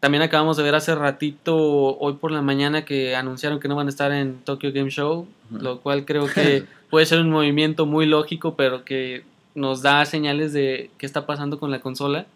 también 0.00 0.20
acabamos 0.20 0.56
de 0.56 0.64
ver 0.64 0.74
hace 0.74 0.96
ratito 0.96 1.56
hoy 1.56 2.14
por 2.14 2.32
la 2.32 2.42
mañana 2.42 2.84
que 2.84 3.14
anunciaron 3.14 3.60
que 3.60 3.68
no 3.68 3.76
van 3.76 3.86
a 3.86 3.90
estar 3.90 4.10
en 4.10 4.40
Tokyo 4.40 4.72
Game 4.72 4.90
Show 4.90 5.28
lo 5.52 5.78
cual 5.78 6.04
creo 6.06 6.26
que 6.26 6.64
puede 6.90 7.06
ser 7.06 7.20
un 7.20 7.30
movimiento 7.30 7.86
muy 7.86 8.06
lógico 8.06 8.56
pero 8.56 8.84
que 8.84 9.22
nos 9.54 9.80
da 9.80 10.04
señales 10.06 10.52
de 10.52 10.90
qué 10.98 11.06
está 11.06 11.24
pasando 11.24 11.60
con 11.60 11.70
la 11.70 11.80
consola. 11.80 12.26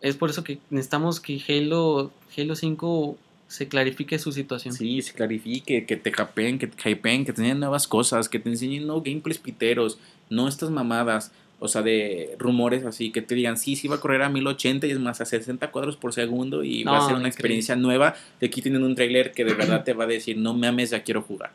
Es 0.00 0.16
por 0.16 0.30
eso 0.30 0.42
que 0.42 0.58
necesitamos 0.70 1.20
que 1.20 1.40
Halo 1.48 2.10
Halo 2.36 2.56
5 2.56 3.16
se 3.48 3.66
clarifique 3.66 4.18
su 4.18 4.30
situación 4.30 4.74
Sí, 4.74 5.02
se 5.02 5.14
clarifique, 5.14 5.86
que 5.86 5.96
te 5.96 6.10
hypeen, 6.10 6.58
que 6.58 6.66
te 6.66 6.90
hypeen, 6.90 7.24
que 7.24 7.32
te 7.32 7.40
enseñen 7.40 7.60
nuevas 7.60 7.88
cosas, 7.88 8.28
que 8.28 8.38
te 8.38 8.50
enseñen 8.50 8.86
no 8.86 9.00
gameplays 9.00 9.38
piteros, 9.38 9.98
no 10.28 10.46
estas 10.48 10.70
mamadas, 10.70 11.32
o 11.58 11.66
sea, 11.66 11.82
de 11.82 12.36
rumores 12.38 12.84
así, 12.84 13.10
que 13.10 13.22
te 13.22 13.34
digan, 13.34 13.56
sí, 13.56 13.74
sí 13.74 13.88
va 13.88 13.96
a 13.96 14.00
correr 14.00 14.22
a 14.22 14.28
1080 14.28 14.86
y 14.86 14.90
es 14.90 14.98
más 15.00 15.20
a 15.22 15.24
60 15.24 15.70
cuadros 15.70 15.96
por 15.96 16.12
segundo 16.12 16.62
y 16.62 16.84
va 16.84 16.98
a 16.98 17.00
ser 17.00 17.14
una 17.14 17.20
increíble. 17.20 17.28
experiencia 17.28 17.74
nueva. 17.74 18.14
De 18.38 18.46
aquí 18.46 18.60
tienen 18.62 18.84
un 18.84 18.94
trailer 18.94 19.32
que 19.32 19.44
de 19.44 19.54
verdad 19.54 19.82
te 19.82 19.94
va 19.94 20.04
a 20.04 20.06
decir, 20.06 20.36
no 20.36 20.54
me 20.54 20.66
ames, 20.66 20.90
ya 20.90 21.02
quiero 21.02 21.22
jugar. 21.22 21.50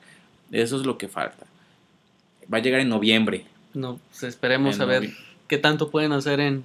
Eso 0.51 0.77
es 0.77 0.85
lo 0.85 0.97
que 0.97 1.07
falta. 1.07 1.45
Va 2.51 2.57
a 2.57 2.61
llegar 2.61 2.81
en 2.81 2.89
noviembre. 2.89 3.45
No, 3.73 3.99
pues 4.09 4.23
esperemos 4.23 4.75
En 4.75 4.81
a 4.81 4.85
ver 4.85 5.09
qué 5.47 5.57
tanto 5.57 5.89
pueden 5.89 6.11
hacer 6.11 6.39
en, 6.39 6.63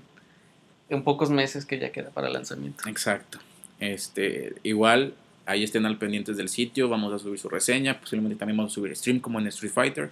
en 0.88 1.04
pocos 1.04 1.30
meses 1.30 1.64
que 1.64 1.78
ya 1.78 1.92
queda 1.92 2.10
para 2.10 2.26
el 2.26 2.32
lanzamiento. 2.32 2.88
Exacto. 2.88 3.38
Este, 3.80 4.54
igual, 4.62 5.14
ahí 5.46 5.62
estén 5.64 5.86
al 5.86 5.98
pendientes 5.98 6.36
del 6.36 6.48
sitio, 6.48 6.88
vamos 6.88 7.12
a 7.12 7.18
subir 7.18 7.38
su 7.38 7.48
reseña, 7.48 8.00
posiblemente 8.00 8.36
también 8.38 8.56
vamos 8.56 8.72
a 8.72 8.74
subir 8.74 8.94
stream 8.96 9.20
como 9.20 9.38
en 9.38 9.46
Street 9.48 9.72
Fighter 9.72 10.10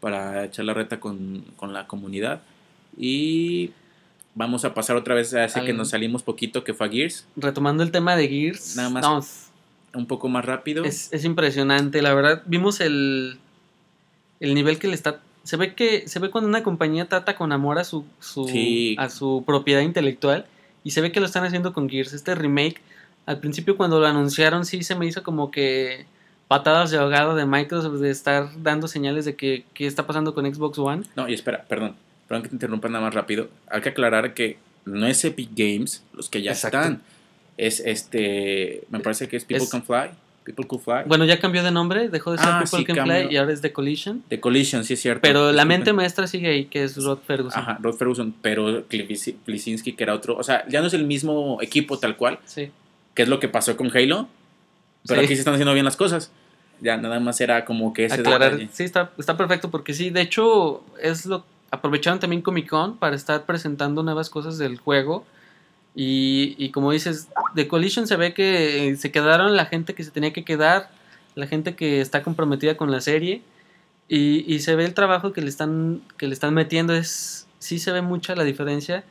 para 0.00 0.44
echar 0.44 0.64
la 0.64 0.74
reta 0.74 1.00
con, 1.00 1.44
con 1.56 1.72
la 1.72 1.86
comunidad. 1.86 2.42
Y 2.98 3.70
vamos 4.34 4.64
a 4.64 4.74
pasar 4.74 4.96
otra 4.96 5.14
vez 5.14 5.32
a 5.34 5.44
ese 5.44 5.60
Al- 5.60 5.66
que 5.66 5.72
nos 5.72 5.90
salimos 5.90 6.22
poquito, 6.22 6.64
que 6.64 6.74
fue 6.74 6.86
a 6.86 6.90
Gears, 6.90 7.26
Retomando 7.36 7.82
el 7.82 7.90
tema 7.90 8.16
de 8.16 8.28
Gears, 8.28 8.76
Nada 8.76 8.90
más. 8.90 9.26
es, 9.26 9.50
un 9.94 10.06
poco 10.06 10.28
más 10.28 10.44
rápido. 10.44 10.84
es 10.84 11.24
impresionante, 11.24 12.02
la 12.02 12.12
verdad, 12.14 12.42
vimos 12.46 12.80
el, 12.80 13.38
el 14.40 14.54
nivel 14.54 14.78
que 14.78 14.88
le 14.88 14.94
está... 14.94 15.20
Se 15.44 15.56
ve 15.58 15.74
que 15.74 16.08
se 16.08 16.18
ve 16.20 16.30
cuando 16.30 16.48
una 16.48 16.62
compañía 16.62 17.06
trata 17.06 17.36
con 17.36 17.52
amor 17.52 17.78
a 17.78 17.84
su, 17.84 18.04
su- 18.18 18.48
Sí. 18.48 18.96
a 18.98 19.08
su 19.10 19.44
propiedad 19.46 19.82
intelectual 19.82 20.46
y 20.84 20.92
se 20.92 21.00
ve 21.02 21.12
que 21.12 21.20
lo 21.20 21.26
están 21.26 21.44
haciendo 21.44 21.72
con 21.74 21.88
Gears. 21.88 22.12
Este 22.14 22.34
remake, 22.34 22.80
al 23.26 23.38
principio 23.40 23.76
cuando 23.76 24.00
lo 24.00 24.06
anunciaron 24.06 24.64
sí 24.64 24.82
se 24.82 24.94
me 24.94 25.06
hizo 25.06 25.22
como 25.22 25.50
que 25.50 26.06
patadas 26.48 26.90
de 26.90 26.98
ahogado 26.98 27.34
de 27.34 27.46
Microsoft 27.46 28.00
de 28.00 28.10
estar 28.10 28.50
dando 28.62 28.86
señales 28.88 29.24
de 29.24 29.34
que 29.34 29.64
qué 29.74 29.86
está 29.86 30.06
pasando 30.06 30.34
con 30.34 30.52
Xbox 30.52 30.78
One. 30.78 31.02
No, 31.16 31.28
y 31.28 31.34
espera, 31.34 31.64
perdón, 31.68 31.96
perdón 32.28 32.42
que 32.42 32.48
te 32.50 32.54
interrumpa 32.56 32.88
nada 32.88 33.04
más 33.04 33.14
rápido. 33.14 33.48
Hay 33.68 33.80
que 33.80 33.88
aclarar 33.90 34.34
que 34.34 34.58
no 34.84 35.06
es 35.06 35.24
Epic 35.24 35.50
Games 35.56 36.02
los 36.12 36.28
que 36.28 36.42
ya 36.42 36.52
Exacto. 36.52 36.78
están. 36.78 37.02
Es 37.56 37.80
este, 37.80 38.84
me 38.90 39.00
parece 39.00 39.28
que 39.28 39.36
es 39.36 39.44
People 39.44 39.64
Es- 39.64 39.70
Can 39.70 39.82
Fly. 39.84 40.10
People 40.44 40.66
Could 40.66 40.82
Fly. 40.82 41.04
Bueno, 41.06 41.24
ya 41.24 41.40
cambió 41.40 41.62
de 41.62 41.70
nombre, 41.70 42.10
dejó 42.10 42.32
de 42.32 42.36
ser 42.36 42.46
Ah, 42.50 42.60
People 42.62 42.80
sí, 42.80 42.84
Can 42.84 42.96
cambió. 42.96 43.14
Fly 43.22 43.32
y 43.34 43.38
ahora 43.38 43.54
es 43.54 43.62
The 43.62 43.72
Collision. 43.72 44.22
de 44.28 44.40
Collision, 44.40 44.84
sí 44.84 44.92
es 44.92 45.00
cierto. 45.00 45.22
Pero 45.22 45.52
la 45.52 45.64
mente 45.64 45.94
maestra 45.94 46.26
sigue 46.26 46.48
ahí, 46.48 46.66
que 46.66 46.84
es 46.84 47.02
Rod 47.02 47.20
Ferguson. 47.26 47.58
Ajá, 47.62 47.78
Rod 47.80 47.94
Ferguson, 47.96 48.34
pero 48.42 48.84
Klisinski, 48.86 49.94
que 49.94 50.02
era 50.04 50.12
otro. 50.12 50.36
O 50.36 50.42
sea, 50.42 50.68
ya 50.68 50.82
no 50.82 50.88
es 50.88 50.92
el 50.92 51.04
mismo 51.06 51.58
equipo 51.62 51.98
tal 51.98 52.16
cual, 52.18 52.38
Sí. 52.44 52.70
Que 53.14 53.22
es 53.22 53.28
lo 53.28 53.40
que 53.40 53.48
pasó 53.48 53.76
con 53.76 53.90
Halo. 53.96 54.28
Pero 55.06 55.20
Sí. 55.20 55.26
aquí 55.26 55.34
se 55.34 55.40
están 55.40 55.54
haciendo 55.54 55.72
bien 55.74 55.84
las 55.84 55.96
cosas. 55.96 56.30
Ya 56.80 56.96
nada 56.96 57.20
más 57.20 57.40
era 57.40 57.64
como 57.64 57.92
que 57.92 58.06
ese 58.06 58.14
Aclarar. 58.16 58.52
detalle. 58.52 58.70
Sí, 58.72 58.84
está, 58.84 59.12
está 59.18 59.36
perfecto 59.36 59.70
porque 59.70 59.94
sí, 59.94 60.10
de 60.10 60.20
hecho, 60.22 60.82
es 61.00 61.26
lo 61.26 61.44
aprovecharon 61.70 62.20
también 62.20 62.40
Comic 62.42 62.68
Con 62.68 62.96
para 62.98 63.16
estar 63.16 63.44
presentando 63.46 64.02
nuevas 64.02 64.30
cosas 64.30 64.58
del 64.58 64.78
juego. 64.78 65.24
Y, 65.96 66.54
y 66.58 66.70
como 66.70 66.90
dices, 66.92 67.28
de 67.54 67.68
Collision 67.68 68.06
se 68.06 68.16
ve 68.16 68.34
que 68.34 68.88
eh, 68.88 68.96
se 68.96 69.12
quedaron 69.12 69.56
la 69.56 69.66
gente 69.66 69.94
que 69.94 70.02
se 70.04 70.10
tenía 70.10 70.32
que 70.32 70.44
quedar, 70.44 70.90
la 71.36 71.46
gente 71.46 71.74
que 71.76 72.00
está 72.00 72.22
comprometida 72.22 72.76
con 72.76 72.90
la 72.90 73.00
serie. 73.00 73.42
Y, 74.08 74.44
y 74.52 74.58
se 74.60 74.74
ve 74.76 74.84
el 74.84 74.94
trabajo 74.94 75.32
que 75.32 75.40
le 75.40 75.48
están, 75.48 76.02
que 76.16 76.26
le 76.26 76.34
están 76.34 76.52
metiendo. 76.54 76.94
Es, 76.94 77.46
sí 77.58 77.78
se 77.78 77.92
ve 77.92 78.02
mucha 78.02 78.34
la 78.34 78.44
diferencia. 78.44 79.04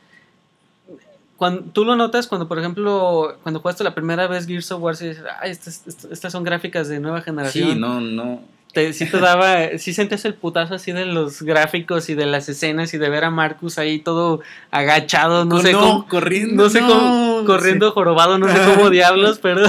Cuando, 1.36 1.62
tú 1.72 1.84
lo 1.84 1.96
notas 1.96 2.26
cuando, 2.28 2.46
por 2.48 2.58
ejemplo, 2.58 3.36
cuando 3.42 3.60
jugaste 3.60 3.82
la 3.84 3.94
primera 3.94 4.26
vez 4.28 4.46
Gears 4.46 4.70
of 4.72 4.80
War, 4.82 4.94
y 5.00 5.08
dices, 5.08 5.24
ay, 5.40 5.50
estas, 5.50 5.82
estas- 6.10 6.32
son 6.32 6.44
gráficas 6.44 6.88
de 6.88 7.00
nueva 7.00 7.22
generación 7.22 7.72
Sí, 7.72 7.78
no, 7.78 8.00
no. 8.00 8.40
te, 8.72 8.92
sí 8.92 9.10
te 9.10 9.18
daba, 9.18 9.76
sí 9.78 9.92
sentías 9.94 10.24
el 10.26 10.34
putazo 10.34 10.74
así 10.74 10.92
de 10.92 11.06
los 11.06 11.42
gráficos 11.42 12.08
y 12.08 12.14
de 12.14 12.26
las 12.26 12.48
escenas 12.48 12.94
y 12.94 12.98
de 12.98 13.08
ver 13.08 13.24
a 13.24 13.30
Marcus 13.30 13.78
ahí 13.78 13.98
todo 13.98 14.40
agachado, 14.70 15.44
no 15.44 15.60
sé 15.60 15.72
cómo, 15.72 16.06
corriendo. 16.08 16.62
no 16.64 16.70
sé 16.70 16.80
cómo, 16.80 17.42
corriendo 17.46 17.90
jorobado, 17.92 18.38
no 18.38 18.48
sé 18.48 18.54
cómo 18.74 18.90
diablos, 18.90 19.38
pero, 19.42 19.62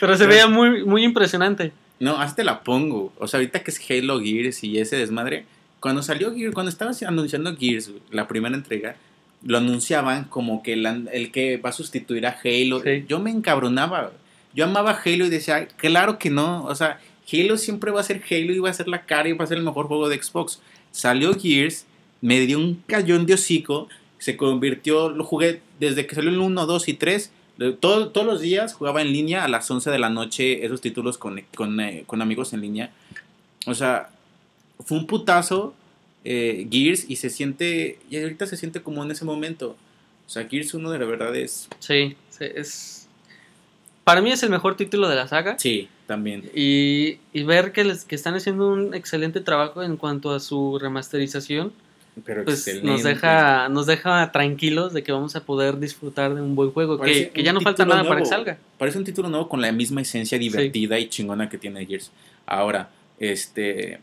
pero 0.00 0.16
se 0.16 0.26
veía 0.26 0.46
muy, 0.48 0.84
muy 0.84 1.04
impresionante. 1.04 1.72
No, 1.98 2.18
hasta 2.18 2.44
la 2.44 2.60
pongo. 2.62 3.12
O 3.18 3.26
sea, 3.26 3.38
ahorita 3.38 3.60
que 3.62 3.70
es 3.70 3.80
Halo 3.90 4.20
Gears 4.20 4.62
y 4.64 4.78
ese 4.78 4.96
desmadre. 4.96 5.46
Cuando 5.80 6.02
salió 6.02 6.34
Gears, 6.34 6.52
cuando 6.52 6.68
estaba 6.70 6.90
anunciando 7.06 7.56
Gears, 7.56 7.90
la 8.10 8.26
primera 8.28 8.54
entrega, 8.54 8.96
lo 9.46 9.58
anunciaban 9.58 10.24
como 10.24 10.62
que 10.62 10.72
el, 10.74 11.08
el 11.12 11.30
que 11.32 11.56
va 11.56 11.70
a 11.70 11.72
sustituir 11.72 12.26
a 12.26 12.36
Halo. 12.44 12.80
Sí. 12.82 13.04
Yo 13.08 13.20
me 13.20 13.30
encabronaba. 13.30 14.12
Yo 14.54 14.64
amaba 14.64 15.00
Halo 15.04 15.24
y 15.26 15.30
decía, 15.30 15.66
claro 15.68 16.18
que 16.18 16.30
no. 16.30 16.64
O 16.64 16.74
sea, 16.74 17.00
Halo 17.32 17.56
siempre 17.56 17.90
va 17.90 18.00
a 18.00 18.04
ser 18.04 18.22
Halo 18.30 18.52
y 18.52 18.58
va 18.58 18.70
a 18.70 18.74
ser 18.74 18.88
la 18.88 19.06
cara 19.06 19.28
y 19.28 19.32
va 19.32 19.44
a 19.44 19.48
ser 19.48 19.58
el 19.58 19.64
mejor 19.64 19.86
juego 19.86 20.08
de 20.08 20.22
Xbox. 20.22 20.60
Salió 20.92 21.32
Gears, 21.38 21.86
me 22.20 22.40
dio 22.40 22.58
un 22.58 22.82
cayón 22.86 23.26
de 23.26 23.34
hocico, 23.34 23.88
se 24.18 24.36
convirtió, 24.36 25.10
lo 25.10 25.24
jugué 25.24 25.60
desde 25.78 26.06
que 26.06 26.14
salió 26.14 26.30
el 26.30 26.38
1, 26.38 26.66
2 26.66 26.88
y 26.88 26.94
3. 26.94 27.30
de- 27.58 27.72
todo- 27.72 28.08
todos 28.10 28.26
los 28.26 28.40
días 28.42 28.74
jugaba 28.74 29.00
en 29.00 29.12
línea 29.12 29.42
a 29.44 29.48
las 29.48 29.70
11 29.70 29.90
de 29.90 29.98
la 29.98 30.10
noche 30.10 30.66
esos 30.66 30.80
títulos 30.82 31.16
con, 31.18 31.42
con, 31.54 31.80
eh, 31.80 32.04
con 32.06 32.20
amigos 32.20 32.52
en 32.52 32.60
línea. 32.60 32.90
O 33.66 33.72
sea, 33.74 34.10
fue 34.84 34.98
un 34.98 35.06
putazo 35.06 35.74
eh, 36.28 36.66
Gears 36.68 37.08
y 37.08 37.16
se 37.16 37.30
siente, 37.30 38.00
y 38.10 38.18
ahorita 38.18 38.46
se 38.46 38.56
siente 38.56 38.82
como 38.82 39.04
en 39.04 39.12
ese 39.12 39.24
momento. 39.24 39.76
O 40.26 40.28
sea, 40.28 40.48
Gears 40.48 40.74
1 40.74 40.90
de 40.90 40.98
la 40.98 41.04
verdad 41.04 41.34
es, 41.36 41.68
Sí, 41.78 42.16
sí, 42.30 42.44
es... 42.54 43.08
Para 44.02 44.20
mí 44.20 44.32
es 44.32 44.42
el 44.42 44.50
mejor 44.50 44.76
título 44.76 45.08
de 45.08 45.14
la 45.14 45.28
saga. 45.28 45.56
sí, 45.58 45.88
también. 46.06 46.50
Y, 46.54 47.18
y 47.32 47.42
ver 47.42 47.72
que, 47.72 47.84
les, 47.84 48.04
que 48.04 48.14
están 48.14 48.34
haciendo 48.34 48.68
un 48.72 48.94
excelente 48.94 49.40
trabajo 49.40 49.82
en 49.82 49.96
cuanto 49.96 50.32
a 50.32 50.38
su 50.40 50.78
remasterización, 50.80 51.72
Pero 52.24 52.44
pues 52.44 52.58
excelente. 52.58 52.88
nos 52.88 53.02
deja, 53.02 53.68
nos 53.68 53.86
deja 53.86 54.30
tranquilos 54.32 54.92
de 54.92 55.02
que 55.02 55.10
vamos 55.12 55.34
a 55.36 55.44
poder 55.44 55.78
disfrutar 55.78 56.34
de 56.34 56.42
un 56.42 56.54
buen 56.54 56.70
juego, 56.70 57.00
que, 57.00 57.30
que 57.30 57.42
ya 57.42 57.52
no 57.52 57.60
falta 57.60 57.84
nada 57.84 58.04
para 58.06 58.20
que 58.20 58.26
salga. 58.26 58.58
Parece 58.78 58.98
un 58.98 59.04
título 59.04 59.28
nuevo 59.28 59.48
con 59.48 59.60
la 59.60 59.70
misma 59.72 60.00
esencia 60.00 60.38
divertida 60.38 60.98
y 60.98 61.08
chingona 61.08 61.48
que 61.48 61.58
tiene 61.58 61.84
Gears. 61.86 62.10
Ahora, 62.46 62.90
este 63.18 63.98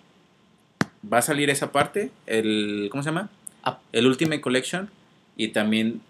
va 1.12 1.20
a 1.20 1.22
salir 1.22 1.50
esa 1.50 1.72
parte, 1.72 2.12
el 2.28 2.88
¿cómo 2.92 3.04
se 3.04 3.10
llama? 3.10 3.30
Ah. 3.64 3.80
El 3.92 4.08
Ultimate 4.08 4.42
Collection 4.42 4.90
y 5.36 5.50
también 5.50 6.02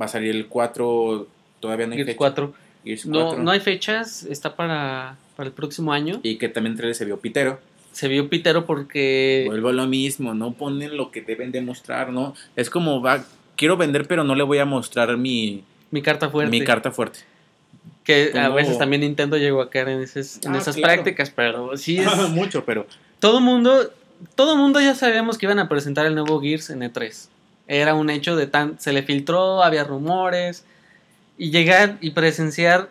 va 0.00 0.06
a 0.06 0.08
salir 0.08 0.34
el 0.34 0.46
4 0.46 1.26
todavía 1.60 1.86
no 1.86 1.92
hay 1.92 1.98
Gears 1.98 2.08
fecha. 2.08 2.18
4. 2.18 2.54
Gears 2.84 3.06
No, 3.06 3.26
4. 3.26 3.42
no 3.42 3.50
hay 3.50 3.60
fechas, 3.60 4.24
está 4.24 4.56
para, 4.56 5.16
para 5.36 5.48
el 5.48 5.52
próximo 5.54 5.92
año. 5.92 6.20
y 6.22 6.36
que 6.36 6.48
también 6.48 6.76
se 6.94 7.04
vio 7.04 7.18
pitero. 7.18 7.60
se 7.92 8.08
vio 8.08 8.28
pitero 8.28 8.66
porque... 8.66 9.44
Vuelvo 9.46 9.68
a 9.68 9.72
lo 9.72 9.86
mismo, 9.86 10.34
no 10.34 10.52
ponen 10.52 10.96
lo 10.96 11.10
que 11.10 11.22
deben 11.22 11.52
demostrar, 11.52 12.12
¿no? 12.12 12.34
Es 12.56 12.70
como, 12.70 13.02
va, 13.02 13.24
quiero 13.56 13.76
vender, 13.76 14.06
pero 14.06 14.24
no 14.24 14.34
le 14.34 14.42
voy 14.44 14.58
a 14.58 14.64
mostrar 14.64 15.16
mi... 15.16 15.64
Mi 15.90 16.02
carta 16.02 16.28
fuerte. 16.28 16.50
Mi 16.50 16.64
carta 16.64 16.90
fuerte. 16.90 17.20
Que 18.04 18.32
a 18.38 18.48
veces 18.50 18.78
también 18.78 19.02
Nintendo 19.02 19.36
llegó 19.36 19.60
a 19.60 19.70
caer 19.70 19.88
en, 19.88 20.00
esas, 20.00 20.40
en 20.44 20.54
ah, 20.54 20.58
esas 20.58 20.76
prácticas, 20.78 21.30
pero 21.30 21.76
sí 21.76 21.98
es... 21.98 22.28
Mucho, 22.30 22.64
pero... 22.64 22.86
Todo 23.20 23.40
mundo, 23.40 23.92
todo 24.34 24.56
mundo 24.56 24.80
ya 24.80 24.94
sabíamos 24.94 25.38
que 25.38 25.46
iban 25.46 25.58
a 25.58 25.68
presentar 25.68 26.06
el 26.06 26.14
nuevo 26.14 26.40
Gears 26.40 26.70
en 26.70 26.80
E3. 26.80 27.28
Era 27.66 27.94
un 27.94 28.10
hecho 28.10 28.36
de 28.36 28.46
tan... 28.46 28.80
Se 28.80 28.92
le 28.92 29.02
filtró, 29.02 29.62
había 29.62 29.84
rumores. 29.84 30.64
Y 31.36 31.50
llegar 31.50 31.98
y 32.00 32.10
presenciar... 32.10 32.90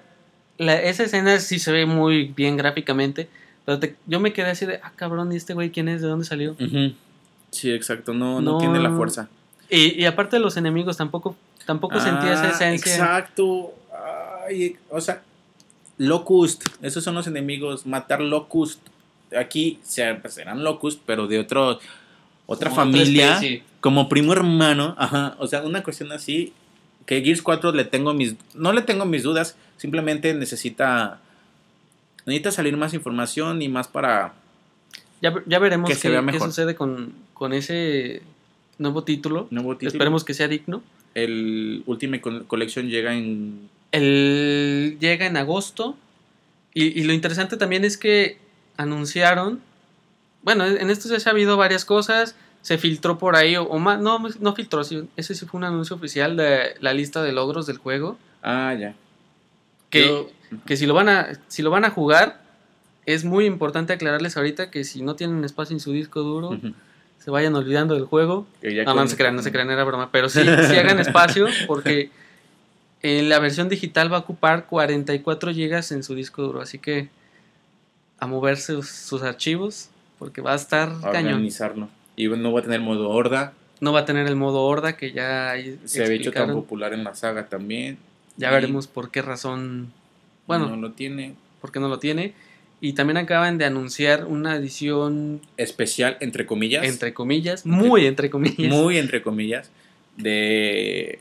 La, 0.57 0.82
esa 0.82 1.03
escena 1.03 1.39
sí 1.39 1.59
se 1.59 1.71
ve 1.71 1.86
muy 1.86 2.34
bien 2.36 2.57
gráficamente 2.57 3.30
pero 3.67 3.82
yo 4.05 4.21
me 4.21 4.32
quedé 4.32 4.51
así 4.51 4.65
de, 4.65 4.80
ah, 4.82 4.93
cabrón, 4.95 5.34
¿y 5.34 5.36
este 5.36 5.53
güey 5.53 5.71
quién 5.71 5.89
es? 5.89 6.01
¿De 6.01 6.07
dónde 6.07 6.23
salió? 6.23 6.55
Sí, 7.51 7.69
exacto, 7.69 8.13
no, 8.13 8.39
no, 8.39 8.59
tiene 8.59 8.80
la 8.80 8.91
fuerza. 8.91 9.28
Y, 9.69 10.01
y 10.01 10.05
aparte 10.05 10.38
de 10.38 10.39
los 10.39 10.55
enemigos, 10.55 10.95
tampoco, 10.95 11.36
tampoco 11.65 11.99
sentía 11.99 12.32
esa 12.32 12.45
ah, 12.45 12.51
esencia. 12.51 12.93
Exacto. 12.93 13.73
Ay, 14.47 14.78
o 14.89 15.01
sea, 15.01 15.21
Locust, 15.97 16.65
esos 16.82 17.03
son 17.03 17.15
los 17.15 17.28
enemigos. 17.28 17.86
Matar 17.86 18.21
Locust. 18.21 18.80
Aquí 19.36 19.80
pues, 20.21 20.34
serán 20.34 20.63
Locust, 20.63 21.01
pero 21.05 21.28
de 21.28 21.39
otro, 21.39 21.80
otra 22.45 22.71
familia. 22.71 23.39
como 23.80 24.09
primo 24.09 24.34
hermano. 24.34 24.95
Ajá. 24.97 25.36
O 25.39 25.47
sea, 25.47 25.63
una 25.63 25.84
cuestión 25.84 26.11
así. 26.11 26.53
Que 27.05 27.21
Gears 27.21 27.41
4 27.41 27.71
le 27.71 27.86
tengo 27.86 28.13
mis. 28.13 28.36
No 28.53 28.73
le 28.73 28.82
tengo 28.82 29.05
mis 29.05 29.23
dudas. 29.23 29.55
Simplemente 29.78 30.34
necesita 30.34 31.21
necesita 32.28 32.51
salir 32.51 32.75
más 32.75 32.93
información 32.93 33.61
y 33.61 33.69
más 33.69 33.88
para... 33.88 34.34
Ya, 35.21 35.59
veremos 35.59 35.89
qué, 35.89 36.39
sucede 36.39 36.75
con, 36.75 37.13
ese 37.53 38.21
nuevo 38.78 39.03
título. 39.03 39.47
nuevo 39.49 39.75
título. 39.75 39.91
Esperemos 39.91 40.23
que 40.25 40.34
sea 40.36 40.47
digno. 40.49 40.84
El 41.15 41.84
Ultimate 41.88 42.43
Collection 42.45 42.89
llega 42.89 43.15
en... 43.15 43.69
El, 43.93 44.97
llega 44.99 45.25
en 45.25 45.38
agosto. 45.38 45.97
Y, 46.73 47.01
lo 47.05 47.13
interesante 47.13 47.55
también 47.55 47.86
es 47.86 47.97
que 47.97 48.38
anunciaron... 48.78 49.61
Bueno, 50.43 50.65
en 50.65 50.89
esto 50.89 51.09
ya 51.09 51.19
se 51.19 51.28
ha 51.28 51.34
habido 51.34 51.57
varias 51.57 51.84
cosas. 51.84 52.36
Se 52.61 52.78
filtró 52.78 53.17
por 53.17 53.36
ahí, 53.36 53.57
o, 53.57 53.67
más, 53.80 53.99
no, 53.99 54.23
no 54.39 54.55
filtró, 54.55 54.82
ese 54.82 55.36
sí 55.36 55.45
fue 55.45 55.57
un 55.57 55.65
anuncio 55.65 55.95
oficial 55.95 56.38
de 56.38 56.75
la 56.80 56.93
lista 56.93 57.21
de 57.21 57.34
logros 57.34 57.65
del 57.65 57.78
juego. 57.78 58.17
Ah, 58.41 58.73
ya. 58.73 58.95
Que, 59.89 60.28
que 60.65 60.78
si 60.78 60.86
lo 60.86 60.93
van 60.93 61.09
a 61.09 61.39
si 61.47 61.61
lo 61.61 61.69
van 61.69 61.86
a 61.86 61.89
jugar 61.89 62.41
es 63.05 63.23
muy 63.23 63.45
importante 63.45 63.93
aclararles 63.93 64.38
ahorita 64.38 64.69
que 64.69 64.84
si 64.84 65.01
no 65.01 65.15
tienen 65.15 65.43
espacio 65.43 65.75
en 65.75 65.80
su 65.80 65.91
disco 65.91 66.21
duro 66.21 66.59
se 67.19 67.32
vayan 67.32 67.55
olvidando 67.55 67.93
del 67.95 68.05
juego 68.05 68.47
no, 68.61 68.93
no, 68.93 69.07
se 69.07 69.17
crean 69.17 69.36
no 69.36 69.41
se 69.41 69.51
crean 69.51 69.69
era 69.69 69.84
broma 69.84 70.11
pero 70.11 70.30
sí, 70.30 70.39
hagan 70.39 70.99
espacio 70.99 71.47
porque 71.67 72.11
en 73.01 73.30
la 73.30 73.39
versión 73.39 73.69
digital 73.69 74.11
va 74.11 74.17
a 74.17 74.21
ocupar 74.21 74.65
44 74.67 75.53
gigas 75.53 75.91
en 75.91 76.03
su 76.03 76.15
disco 76.15 76.41
duro 76.41 76.61
así 76.61 76.80
que 76.80 77.09
a 78.20 78.28
moverse 78.28 78.82
sus, 78.84 79.24
archivos 79.24 79.89
porque 80.20 80.41
va 80.41 80.53
a 80.53 80.55
estar 80.55 80.89
a 80.89 81.09
organizarlo 81.09 81.89
y 82.15 82.28
no 82.28 82.51
va 82.51 82.61
a 82.61 82.63
tener 82.63 82.82
modo 82.82 83.09
horda 83.09 83.53
no 83.80 83.93
va 83.93 83.99
a 83.99 84.05
tener 84.05 84.28
el 84.28 84.36
modo 84.36 84.63
horda 84.63 84.97
que 84.97 85.11
ya 85.11 85.53
se 85.86 86.03
ha 86.03 86.07
hecho 86.11 86.32
tan 86.32 86.53
popular 86.53 86.93
en 86.93 87.03
la 87.03 87.13
saga 87.13 87.47
también 87.47 87.97
ya 88.38 88.51
veremos 88.51 88.88
por 88.88 89.11
qué 89.11 89.22
razón 89.22 89.91
bueno, 90.47 90.70
no 90.70 90.78
lo 90.78 90.93
tiene. 90.93 91.36
Porque 91.61 91.80
no 91.80 91.89
lo 91.89 91.99
tiene. 91.99 92.34
Y 92.80 92.93
también 92.93 93.18
acaban 93.18 93.57
de 93.57 93.65
anunciar 93.65 94.26
una 94.26 94.55
edición 94.55 95.41
especial, 95.57 96.18
entre 96.22 96.45
comillas. 96.45 96.86
Entre 96.86 97.13
comillas, 97.13 97.65
muy 97.65 98.05
entre 98.05 98.30
comillas. 98.30 98.74
Muy 98.74 98.97
entre 98.97 99.22
comillas. 99.22 99.70
De, 100.15 101.20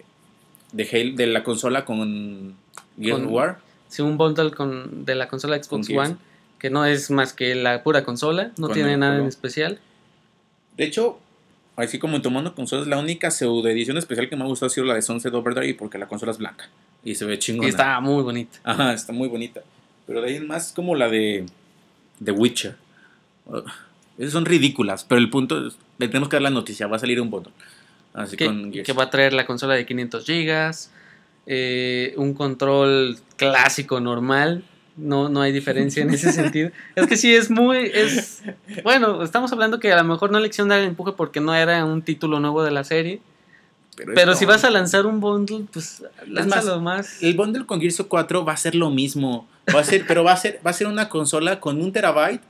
de, 0.72 1.12
de 1.14 1.26
la 1.26 1.42
consola 1.42 1.84
con 1.84 2.54
Gears 3.00 3.24
War. 3.26 3.58
Sí, 3.88 4.02
un 4.02 4.16
bundle 4.16 4.50
con, 4.52 5.04
de 5.04 5.14
la 5.14 5.28
consola 5.28 5.62
Xbox 5.62 5.90
One, 5.90 6.16
que 6.58 6.70
no 6.70 6.84
es 6.84 7.10
más 7.10 7.32
que 7.32 7.54
la 7.54 7.82
pura 7.82 8.04
consola, 8.04 8.52
no 8.58 8.68
tiene 8.68 8.96
nada 8.96 9.18
en 9.18 9.26
especial. 9.26 9.78
De 10.76 10.84
hecho, 10.84 11.18
así 11.76 11.98
como 11.98 12.16
en 12.16 12.22
tomando 12.22 12.54
consolas, 12.54 12.86
la 12.86 12.98
única 12.98 13.30
pseudo 13.30 13.68
edición 13.68 13.98
especial 13.98 14.28
que 14.28 14.36
me 14.36 14.44
ha 14.44 14.46
gustado 14.46 14.68
ha 14.68 14.70
sido 14.70 14.86
la 14.86 14.94
de 14.94 15.02
Sunset 15.02 15.32
Overdrive 15.34 15.74
porque 15.74 15.98
la 15.98 16.06
consola 16.06 16.32
es 16.32 16.38
blanca. 16.38 16.68
Y 17.04 17.14
se 17.14 17.24
ve 17.24 17.38
chingona. 17.38 17.66
Y 17.66 17.70
está 17.70 18.00
muy 18.00 18.22
bonita. 18.22 18.58
Ajá, 18.64 18.92
está 18.92 19.12
muy 19.12 19.28
bonita. 19.28 19.62
Pero 20.06 20.20
de 20.20 20.28
ahí 20.28 20.36
en 20.36 20.46
más 20.46 20.72
como 20.72 20.94
la 20.94 21.08
de 21.08 21.46
The 22.22 22.32
Witcher. 22.32 22.76
Uh, 23.46 23.60
esas 24.18 24.32
son 24.32 24.46
ridículas, 24.46 25.04
pero 25.04 25.20
el 25.20 25.28
punto 25.28 25.66
es, 25.66 25.76
le 25.98 26.08
tenemos 26.08 26.28
que 26.28 26.36
dar 26.36 26.42
la 26.42 26.50
noticia, 26.50 26.86
va 26.86 26.96
a 26.96 26.98
salir 26.98 27.20
un 27.20 27.30
botón. 27.30 27.52
Así 28.14 28.36
que, 28.36 28.82
que 28.82 28.92
va 28.94 29.04
a 29.04 29.10
traer 29.10 29.34
la 29.34 29.44
consola 29.44 29.74
de 29.74 29.84
500 29.84 30.24
gigas, 30.24 30.90
eh, 31.46 32.14
un 32.16 32.32
control 32.32 33.18
clásico 33.36 34.00
normal, 34.00 34.64
no, 34.96 35.28
no 35.28 35.42
hay 35.42 35.52
diferencia 35.52 36.02
en 36.02 36.10
ese 36.10 36.32
sentido. 36.32 36.70
Es 36.94 37.06
que 37.06 37.16
sí, 37.16 37.34
es 37.34 37.50
muy, 37.50 37.90
es, 37.92 38.42
bueno, 38.82 39.22
estamos 39.22 39.52
hablando 39.52 39.80
que 39.80 39.92
a 39.92 39.96
lo 39.96 40.04
mejor 40.04 40.30
no 40.30 40.40
le 40.40 40.48
hicieron 40.48 40.68
dar 40.68 40.80
el 40.80 40.88
empuje 40.88 41.12
porque 41.12 41.40
no 41.40 41.54
era 41.54 41.84
un 41.84 42.02
título 42.02 42.40
nuevo 42.40 42.62
de 42.62 42.70
la 42.70 42.84
serie, 42.84 43.20
pero, 44.14 44.34
si 44.34 44.44
vas 44.44 44.64
a 44.64 44.70
lanzar 44.70 45.06
un 45.06 45.20
bundle, 45.20 45.64
pues 45.72 46.04
lánzalo 46.26 46.80
más, 46.80 47.22
El 47.22 47.34
bundle 47.34 47.64
con 47.64 47.80
Gears 47.80 48.00
of 48.00 48.08
4 48.08 48.44
va 48.44 48.52
a 48.52 48.56
ser 48.56 48.74
lo 48.74 48.90
mismo. 48.90 49.48
Va 49.74 49.80
a 49.80 49.84
ser, 49.84 50.04
pero 50.06 50.22
va 50.22 50.32
a 50.32 50.36
ser, 50.36 50.60
va 50.64 50.70
a 50.70 50.74
ser 50.74 50.86
una 50.86 51.08
consola 51.08 51.60
con 51.60 51.80
un 51.80 51.92
terabyte, 51.92 52.42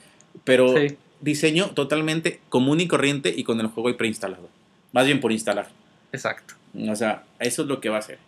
pero 0.45 0.75
diseño 1.21 1.71
totalmente 1.71 2.41
común 2.49 2.81
y 2.81 2.89
corriente 2.89 3.33
y 3.35 3.45
con 3.45 3.61
el 3.61 3.69
juego 3.69 3.89
ahí 3.89 3.95
preinstalado. 3.95 4.49
Más 4.93 5.07
bien 5.07 5.21
por 5.21 5.33
instalar. 5.33 5.69
Exacto. 6.13 6.55
O 6.89 6.97
sea, 6.97 7.25
eso 7.39 7.63
es 7.63 7.69
lo 7.69 7.81
que 7.81 7.89
va 7.89 7.99
a 7.99 8.03
ser. 8.03 8.19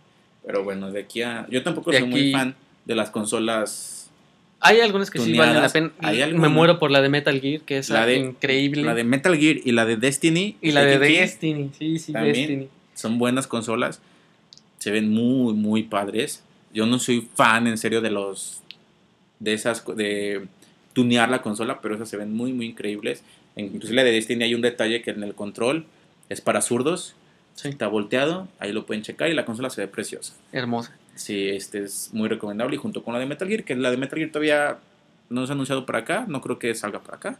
Pero 0.46 0.62
bueno, 0.64 0.90
de 0.90 1.00
aquí 1.00 1.22
a. 1.22 1.46
Yo 1.50 1.62
tampoco 1.62 1.92
soy 1.92 2.04
muy 2.04 2.32
fan 2.32 2.54
de 2.84 2.94
las 2.94 3.10
consolas. 3.10 3.97
Hay 4.60 4.80
algunas 4.80 5.10
que 5.10 5.20
sí 5.20 5.36
valen 5.36 5.62
la 5.62 5.68
pena. 5.68 5.92
Me 6.00 6.48
muero 6.48 6.78
por 6.78 6.90
la 6.90 7.00
de 7.00 7.08
Metal 7.08 7.40
Gear, 7.40 7.60
que 7.62 7.78
es 7.78 7.90
la 7.90 8.12
increíble. 8.12 8.82
La 8.82 8.94
de 8.94 9.04
Metal 9.04 9.36
Gear 9.36 9.56
y 9.64 9.72
la 9.72 9.84
de 9.84 9.96
Destiny. 9.96 10.56
Y 10.60 10.72
la 10.72 10.84
de 10.84 10.98
Destiny, 10.98 11.70
sí, 11.78 11.98
sí, 11.98 12.12
Destiny 12.12 12.68
son 12.98 13.18
buenas 13.18 13.46
consolas. 13.46 14.00
Se 14.78 14.90
ven 14.90 15.10
muy, 15.10 15.54
muy 15.54 15.84
padres. 15.84 16.42
Yo 16.74 16.86
no 16.86 16.98
soy 16.98 17.26
fan, 17.34 17.66
en 17.66 17.78
serio, 17.78 18.00
de 18.00 18.10
los. 18.10 18.62
de 19.38 19.54
esas. 19.54 19.84
de 19.96 20.46
tunear 20.92 21.28
la 21.28 21.42
consola, 21.42 21.80
pero 21.80 21.94
esas 21.94 22.08
se 22.08 22.16
ven 22.16 22.34
muy, 22.34 22.52
muy 22.52 22.66
increíbles. 22.66 23.22
Inclusive 23.56 23.94
la 23.94 24.04
de 24.04 24.12
Destiny 24.12 24.44
hay 24.44 24.54
un 24.54 24.62
detalle 24.62 25.02
que 25.02 25.10
en 25.10 25.22
el 25.22 25.34
control 25.34 25.86
es 26.28 26.40
para 26.40 26.60
zurdos. 26.60 27.14
Está 27.62 27.88
volteado, 27.88 28.46
ahí 28.60 28.72
lo 28.72 28.86
pueden 28.86 29.02
checar 29.02 29.28
y 29.30 29.34
la 29.34 29.44
consola 29.44 29.70
se 29.70 29.80
ve 29.80 29.88
preciosa. 29.88 30.34
Hermosa. 30.52 30.96
Sí, 31.18 31.48
este 31.48 31.82
es 31.82 32.10
muy 32.12 32.28
recomendable 32.28 32.76
y 32.76 32.78
junto 32.78 33.02
con 33.02 33.12
la 33.12 33.18
de 33.18 33.26
Metal 33.26 33.48
Gear, 33.48 33.64
que 33.64 33.74
la 33.74 33.90
de 33.90 33.96
Metal 33.96 34.16
Gear 34.16 34.30
todavía 34.30 34.78
no 35.28 35.44
se 35.44 35.52
ha 35.52 35.54
anunciado 35.54 35.84
para 35.84 35.98
acá, 35.98 36.24
no 36.28 36.40
creo 36.40 36.60
que 36.60 36.72
salga 36.76 37.00
para 37.00 37.16
acá. 37.16 37.38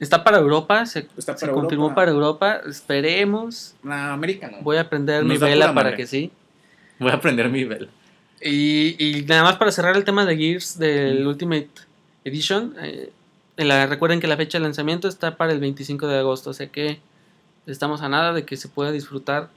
Está 0.00 0.24
para 0.24 0.38
Europa, 0.38 0.84
se, 0.84 1.06
confirmó 1.52 1.94
para 1.94 2.10
Europa. 2.10 2.60
Esperemos. 2.68 3.76
No, 3.84 3.94
América 3.94 4.50
no. 4.50 4.58
Voy 4.60 4.76
a 4.76 4.82
aprender 4.82 5.24
mi 5.24 5.38
vela 5.38 5.72
para 5.72 5.94
que 5.94 6.06
sí. 6.06 6.32
Voy 6.98 7.12
a 7.12 7.14
aprender 7.14 7.48
mi 7.48 7.64
vela. 7.64 7.88
Y, 8.42 9.24
nada 9.28 9.44
más 9.44 9.56
para 9.56 9.70
cerrar 9.70 9.96
el 9.96 10.04
tema 10.04 10.26
de 10.26 10.36
Gears 10.36 10.78
del 10.78 11.24
Ultimate 11.24 11.70
Edition. 12.24 12.74
Eh, 12.82 13.12
recuerden 13.56 14.20
que 14.20 14.26
la 14.26 14.36
fecha 14.36 14.58
de 14.58 14.64
lanzamiento 14.64 15.06
está 15.06 15.36
para 15.36 15.52
el 15.52 15.60
25 15.60 16.08
de 16.08 16.18
agosto, 16.18 16.50
o 16.50 16.54
sea 16.54 16.66
que 16.66 16.98
estamos 17.66 18.02
a 18.02 18.08
nada 18.08 18.32
de 18.32 18.44
que 18.44 18.56
se 18.56 18.68
pueda 18.68 18.90
disfrutar 18.90 19.48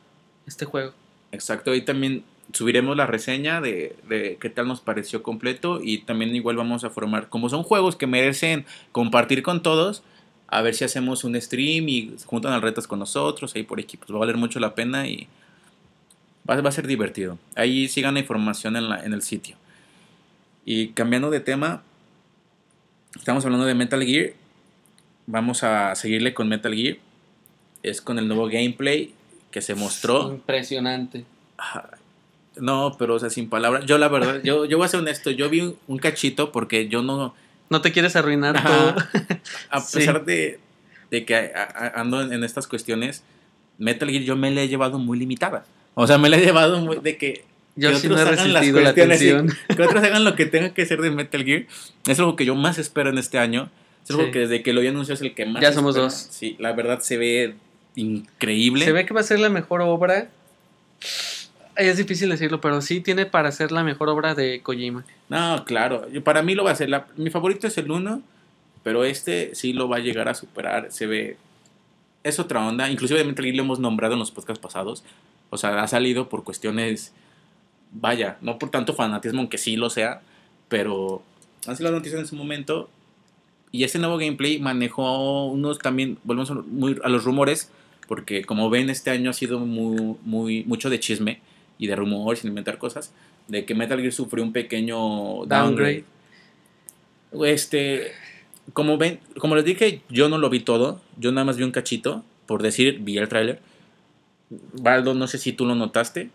este 0.46 0.66
juego. 0.66 0.94
Exacto, 1.32 1.74
y 1.74 1.82
también 1.82 2.24
subiremos 2.54 2.96
la 2.96 3.06
reseña 3.06 3.62
de, 3.62 3.96
de, 4.08 4.38
qué 4.40 4.50
tal 4.50 4.68
nos 4.68 4.82
pareció 4.82 5.24
completo 5.24 5.80
y 5.82 6.00
también 6.00 6.36
igual 6.36 6.56
vamos 6.56 6.84
a 6.84 6.90
formar, 6.90 7.30
como 7.30 7.50
son 7.50 7.64
juegos 7.64 7.96
que 7.96 8.08
merecen 8.08 8.66
compartir 8.92 9.44
con 9.44 9.62
todos, 9.62 10.04
a 10.48 10.62
ver 10.62 10.74
si 10.74 10.86
hacemos 10.86 11.24
un 11.24 11.40
stream 11.40 11.90
y 11.90 12.14
se 12.18 12.26
juntan 12.26 12.54
al 12.54 12.62
retas 12.62 12.88
con 12.88 13.00
nosotros, 13.00 13.54
ahí 13.56 13.64
por 13.64 13.80
equipos. 13.80 14.12
Va 14.12 14.16
a 14.16 14.20
valer 14.20 14.38
mucho 14.38 14.60
la 14.60 14.76
pena 14.76 15.08
y 15.08 15.28
va, 16.50 16.56
a 16.56 16.72
ser 16.72 16.88
divertido. 16.88 17.38
Ahí 17.56 17.88
sigan 17.90 18.14
la 18.14 18.22
información 18.22 18.78
en, 18.78 18.90
la, 18.90 19.04
en 19.04 19.14
el 19.14 19.22
sitio. 19.22 19.58
Y 20.64 20.90
cambiando 20.90 21.30
de 21.30 21.42
tema, 21.42 21.84
estamos 23.16 23.44
hablando 23.44 23.66
de 23.66 23.76
Metal 23.76 24.02
Gear. 24.04 24.32
Vamos 25.26 25.64
a 25.64 25.94
seguirle 25.96 26.34
con 26.34 26.48
Metal 26.48 26.74
Gear. 26.74 26.98
Es 27.84 28.02
con 28.02 28.18
el 28.18 28.28
nuevo 28.28 28.48
gameplay 28.48 29.14
que 29.52 29.62
se 29.62 29.76
mostró. 29.76 30.32
Impresionante. 30.32 31.26
No, 32.60 32.96
pero 32.98 33.16
o 33.16 33.20
sea, 33.20 33.30
sin 33.30 33.50
palabras. 33.50 33.86
Yo 33.86 33.98
la 33.98 34.08
verdad, 34.08 34.42
yo, 34.44 34.66
yo 34.66 34.78
voy 34.78 34.86
a 34.86 34.90
ser 34.90 35.00
honesto, 35.00 35.32
yo 35.32 35.50
vi 35.50 35.76
un 35.88 35.98
cachito 35.98 36.52
porque 36.52 36.88
yo 36.88 37.02
no 37.02 37.34
no 37.70 37.82
te 37.82 37.92
quieres 37.92 38.16
arruinar 38.16 38.62
todo. 38.64 38.96
A 39.70 39.86
pesar 39.86 40.26
de, 40.26 40.60
que 41.10 41.52
ando 41.96 42.22
en, 42.22 42.44
estas 42.44 42.68
cuestiones, 42.68 43.24
Metal 43.78 44.10
Gear 44.10 44.24
yo 44.24 44.36
me 44.36 44.52
la 44.52 44.62
he 44.62 44.68
llevado 44.68 45.00
muy 45.00 45.18
limitada. 45.18 45.66
O 45.94 46.08
sea, 46.08 46.18
me 46.18 46.30
la 46.30 46.38
he 46.38 46.42
llevado 46.42 46.80
muy 46.80 46.98
de 46.98 47.18
que 47.18 47.44
yo 47.76 47.96
sí 47.98 48.08
no 48.08 48.20
he 48.20 48.26
resistido 48.26 48.80
la 48.80 48.90
atención. 48.90 49.54
que 49.76 49.82
otros 49.82 50.04
hagan 50.04 50.24
lo 50.24 50.36
que 50.36 50.46
tenga 50.46 50.74
que 50.74 50.86
ser 50.86 51.02
de 51.02 51.12
Metal 51.12 51.44
Gear. 51.44 51.66
Es 52.08 52.20
algo 52.20 52.36
que 52.36 52.46
yo 52.46 52.56
más 52.56 52.78
espero 52.78 53.10
en 53.10 53.18
este 53.18 53.38
año. 53.38 53.70
Es 54.04 54.12
algo 54.12 54.32
que 54.32 54.40
desde 54.40 54.64
que 54.64 54.72
lo 54.72 54.80
había 54.80 54.92
anunciado 54.92 55.16
es 55.16 55.22
el 55.22 55.34
que 55.34 55.46
más. 55.46 55.62
Ya 55.62 55.74
somos 55.74 55.96
dos. 55.96 56.14
Sí, 56.14 56.56
la 56.60 56.72
verdad 56.74 57.02
se 57.02 57.18
ve 57.18 57.56
increíble. 57.96 58.86
Se 58.86 58.92
ve 58.94 59.06
que 59.06 59.14
va 59.14 59.20
a 59.20 59.24
ser 59.24 59.40
la 59.40 59.50
mejor 59.50 59.82
obra. 59.82 60.30
Es 61.78 61.98
difícil 61.98 62.30
decirlo, 62.30 62.60
pero 62.60 62.82
sí 62.82 63.02
tiene 63.02 63.28
para 63.28 63.52
ser 63.52 63.72
la 63.72 63.84
mejor 63.84 64.10
obra 64.10 64.34
de 64.34 64.62
Kojima. 64.64 65.06
No, 65.30 65.64
claro. 65.64 66.08
Para 66.24 66.42
mí 66.42 66.56
lo 66.56 66.64
va 66.64 66.72
a 66.72 66.76
ser. 66.76 66.90
mi 67.18 67.30
favorito 67.30 67.68
es 67.68 67.78
el 67.78 67.92
1, 67.92 68.24
pero 68.82 69.06
este 69.06 69.54
sí 69.54 69.74
lo 69.74 69.88
va 69.88 69.98
a 69.98 70.00
llegar 70.00 70.28
a 70.28 70.34
superar. 70.34 70.92
Se 70.92 71.06
ve. 71.06 71.38
Es 72.24 72.40
otra 72.40 72.68
onda. 72.68 72.90
Inclusive 72.90 73.24
de 73.24 73.54
lo 73.54 73.62
hemos 73.62 73.80
nombrado 73.80 74.14
en 74.14 74.20
los 74.20 74.32
podcasts 74.32 74.60
pasados. 74.60 75.04
O 75.52 75.58
sea, 75.58 75.84
ha 75.84 75.88
salido 75.88 76.30
por 76.30 76.44
cuestiones. 76.44 77.14
Vaya, 77.92 78.38
no 78.42 78.58
por 78.58 78.72
tanto 78.72 78.94
fanatismo, 78.94 79.42
aunque 79.42 79.60
sí 79.60 79.76
lo 79.76 79.92
sea. 79.92 80.22
Pero 80.70 81.22
han 81.68 81.78
sido 81.78 81.92
las 81.92 82.00
noticias 82.00 82.20
en 82.20 82.28
su 82.28 82.36
momento. 82.36 82.90
Y 83.72 83.84
ese 83.84 84.00
nuevo 84.00 84.18
gameplay 84.18 84.58
manejó 84.58 85.46
unos 85.46 85.78
también. 85.78 86.18
Volvemos 86.24 86.66
muy 86.66 87.00
a 87.04 87.10
los 87.10 87.24
rumores. 87.24 87.70
Porque 88.08 88.44
como 88.46 88.72
ven, 88.72 88.90
este 88.90 89.12
año 89.12 89.30
ha 89.30 89.34
sido 89.34 89.60
muy, 89.60 90.16
muy, 90.24 90.64
mucho 90.64 90.90
de 90.90 91.00
chisme 91.00 91.40
y 91.78 91.88
de 91.88 91.96
rumores 91.96 92.40
sin 92.40 92.50
inventar 92.50 92.78
cosas. 92.78 93.14
De 93.48 93.66
que 93.66 93.76
Metal 93.76 94.00
Gear 94.00 94.14
sufrió 94.14 94.44
un 94.44 94.54
pequeño 94.54 95.46
downgrade. 95.46 96.04
Este. 97.46 98.12
Como 98.74 98.98
ven, 98.98 99.20
como 99.40 99.56
les 99.56 99.64
dije, 99.64 100.02
yo 100.10 100.28
no 100.30 100.38
lo 100.38 100.50
vi 100.50 100.60
todo. 100.60 101.02
Yo 101.18 101.32
nada 101.32 101.46
más 101.46 101.58
vi 101.58 101.64
un 101.64 101.72
cachito. 101.72 102.24
Por 102.46 102.62
decir, 102.62 103.00
vi 103.00 103.18
el 103.18 103.28
tráiler. 103.28 103.60
Baldo, 104.50 105.14
no 105.14 105.28
sé 105.28 105.38
si 105.38 105.54
tú 105.54 105.66
lo 105.66 105.76
notaste. 105.76 106.30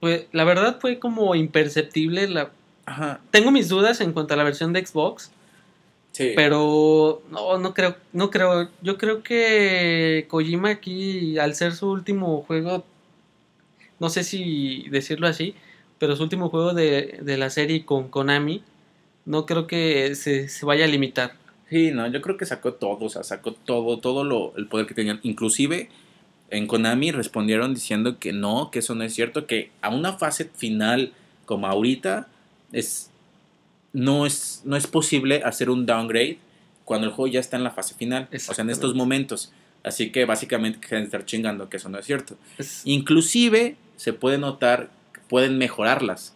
Pues 0.00 0.26
la 0.32 0.44
verdad 0.44 0.78
fue 0.80 0.98
como 0.98 1.34
imperceptible. 1.34 2.28
La... 2.28 2.50
Tengo 3.30 3.50
mis 3.50 3.68
dudas 3.68 4.00
en 4.00 4.12
cuanto 4.12 4.34
a 4.34 4.36
la 4.36 4.44
versión 4.44 4.72
de 4.72 4.84
Xbox. 4.84 5.30
Sí. 6.12 6.32
Pero 6.36 7.22
no, 7.30 7.58
no 7.58 7.74
creo, 7.74 7.96
no 8.12 8.30
creo. 8.30 8.68
Yo 8.82 8.98
creo 8.98 9.22
que 9.22 10.26
Kojima 10.28 10.70
aquí, 10.70 11.38
al 11.38 11.54
ser 11.54 11.72
su 11.72 11.90
último 11.90 12.42
juego, 12.42 12.84
no 14.00 14.08
sé 14.08 14.24
si 14.24 14.86
decirlo 14.90 15.26
así, 15.26 15.54
pero 15.98 16.16
su 16.16 16.22
último 16.22 16.50
juego 16.50 16.74
de, 16.74 17.20
la 17.24 17.50
serie 17.50 17.84
con 17.84 18.08
Konami, 18.08 18.62
no 19.26 19.46
creo 19.46 19.66
que 19.66 20.14
se, 20.14 20.48
se, 20.48 20.66
vaya 20.66 20.84
a 20.84 20.88
limitar. 20.88 21.34
Sí, 21.70 21.90
no, 21.90 22.06
yo 22.08 22.20
creo 22.20 22.36
que 22.36 22.46
sacó 22.46 22.74
todo, 22.74 23.06
o 23.06 23.08
sea, 23.08 23.22
sacó 23.22 23.52
todo, 23.52 23.98
todo 23.98 24.24
lo, 24.24 24.54
el 24.56 24.66
poder 24.66 24.86
que 24.86 24.94
tenían. 24.94 25.20
Inclusive 25.22 25.88
en 26.50 26.66
Konami 26.66 27.10
respondieron 27.10 27.74
diciendo 27.74 28.18
que 28.18 28.32
no, 28.32 28.70
que 28.70 28.80
eso 28.80 28.94
no 28.94 29.04
es 29.04 29.14
cierto, 29.14 29.46
que 29.46 29.70
a 29.80 29.88
una 29.88 30.12
fase 30.14 30.50
final 30.54 31.12
como 31.46 31.66
ahorita 31.66 32.28
es 32.72 33.10
no 33.94 34.26
es, 34.26 34.60
no 34.64 34.76
es 34.76 34.86
posible 34.86 35.42
hacer 35.44 35.70
un 35.70 35.86
downgrade 35.86 36.38
cuando 36.84 37.06
el 37.06 37.12
juego 37.12 37.32
ya 37.32 37.40
está 37.40 37.56
en 37.56 37.64
la 37.64 37.70
fase 37.70 37.94
final, 37.94 38.28
o 38.32 38.54
sea, 38.54 38.62
en 38.62 38.70
estos 38.70 38.94
momentos. 38.94 39.52
Así 39.82 40.10
que 40.10 40.24
básicamente 40.24 40.86
que 40.86 40.98
estar 40.98 41.24
chingando 41.24 41.68
que 41.68 41.78
eso 41.78 41.88
no 41.88 41.98
es 41.98 42.04
cierto. 42.04 42.36
Inclusive 42.84 43.76
se 43.96 44.12
puede 44.12 44.38
notar, 44.38 44.90
pueden 45.28 45.58
mejorarlas. 45.58 46.34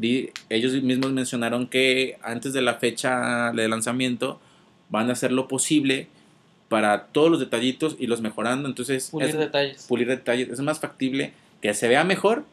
Ellos 0.00 0.72
mismos 0.82 1.12
mencionaron 1.12 1.66
que 1.66 2.18
antes 2.22 2.52
de 2.52 2.62
la 2.62 2.74
fecha 2.74 3.52
de 3.52 3.68
lanzamiento 3.68 4.40
van 4.90 5.10
a 5.10 5.12
hacer 5.12 5.32
lo 5.32 5.48
posible 5.48 6.08
para 6.68 7.06
todos 7.06 7.30
los 7.30 7.40
detallitos 7.40 7.96
y 7.98 8.06
los 8.06 8.20
mejorando. 8.20 8.68
Entonces, 8.68 9.10
pulir 9.10 9.36
detalles. 9.36 9.86
Pulir 9.88 10.06
detalles. 10.06 10.50
Es 10.50 10.60
más 10.60 10.80
factible 10.80 11.32
que 11.60 11.74
se 11.74 11.88
vea 11.88 12.04
mejor 12.04 12.44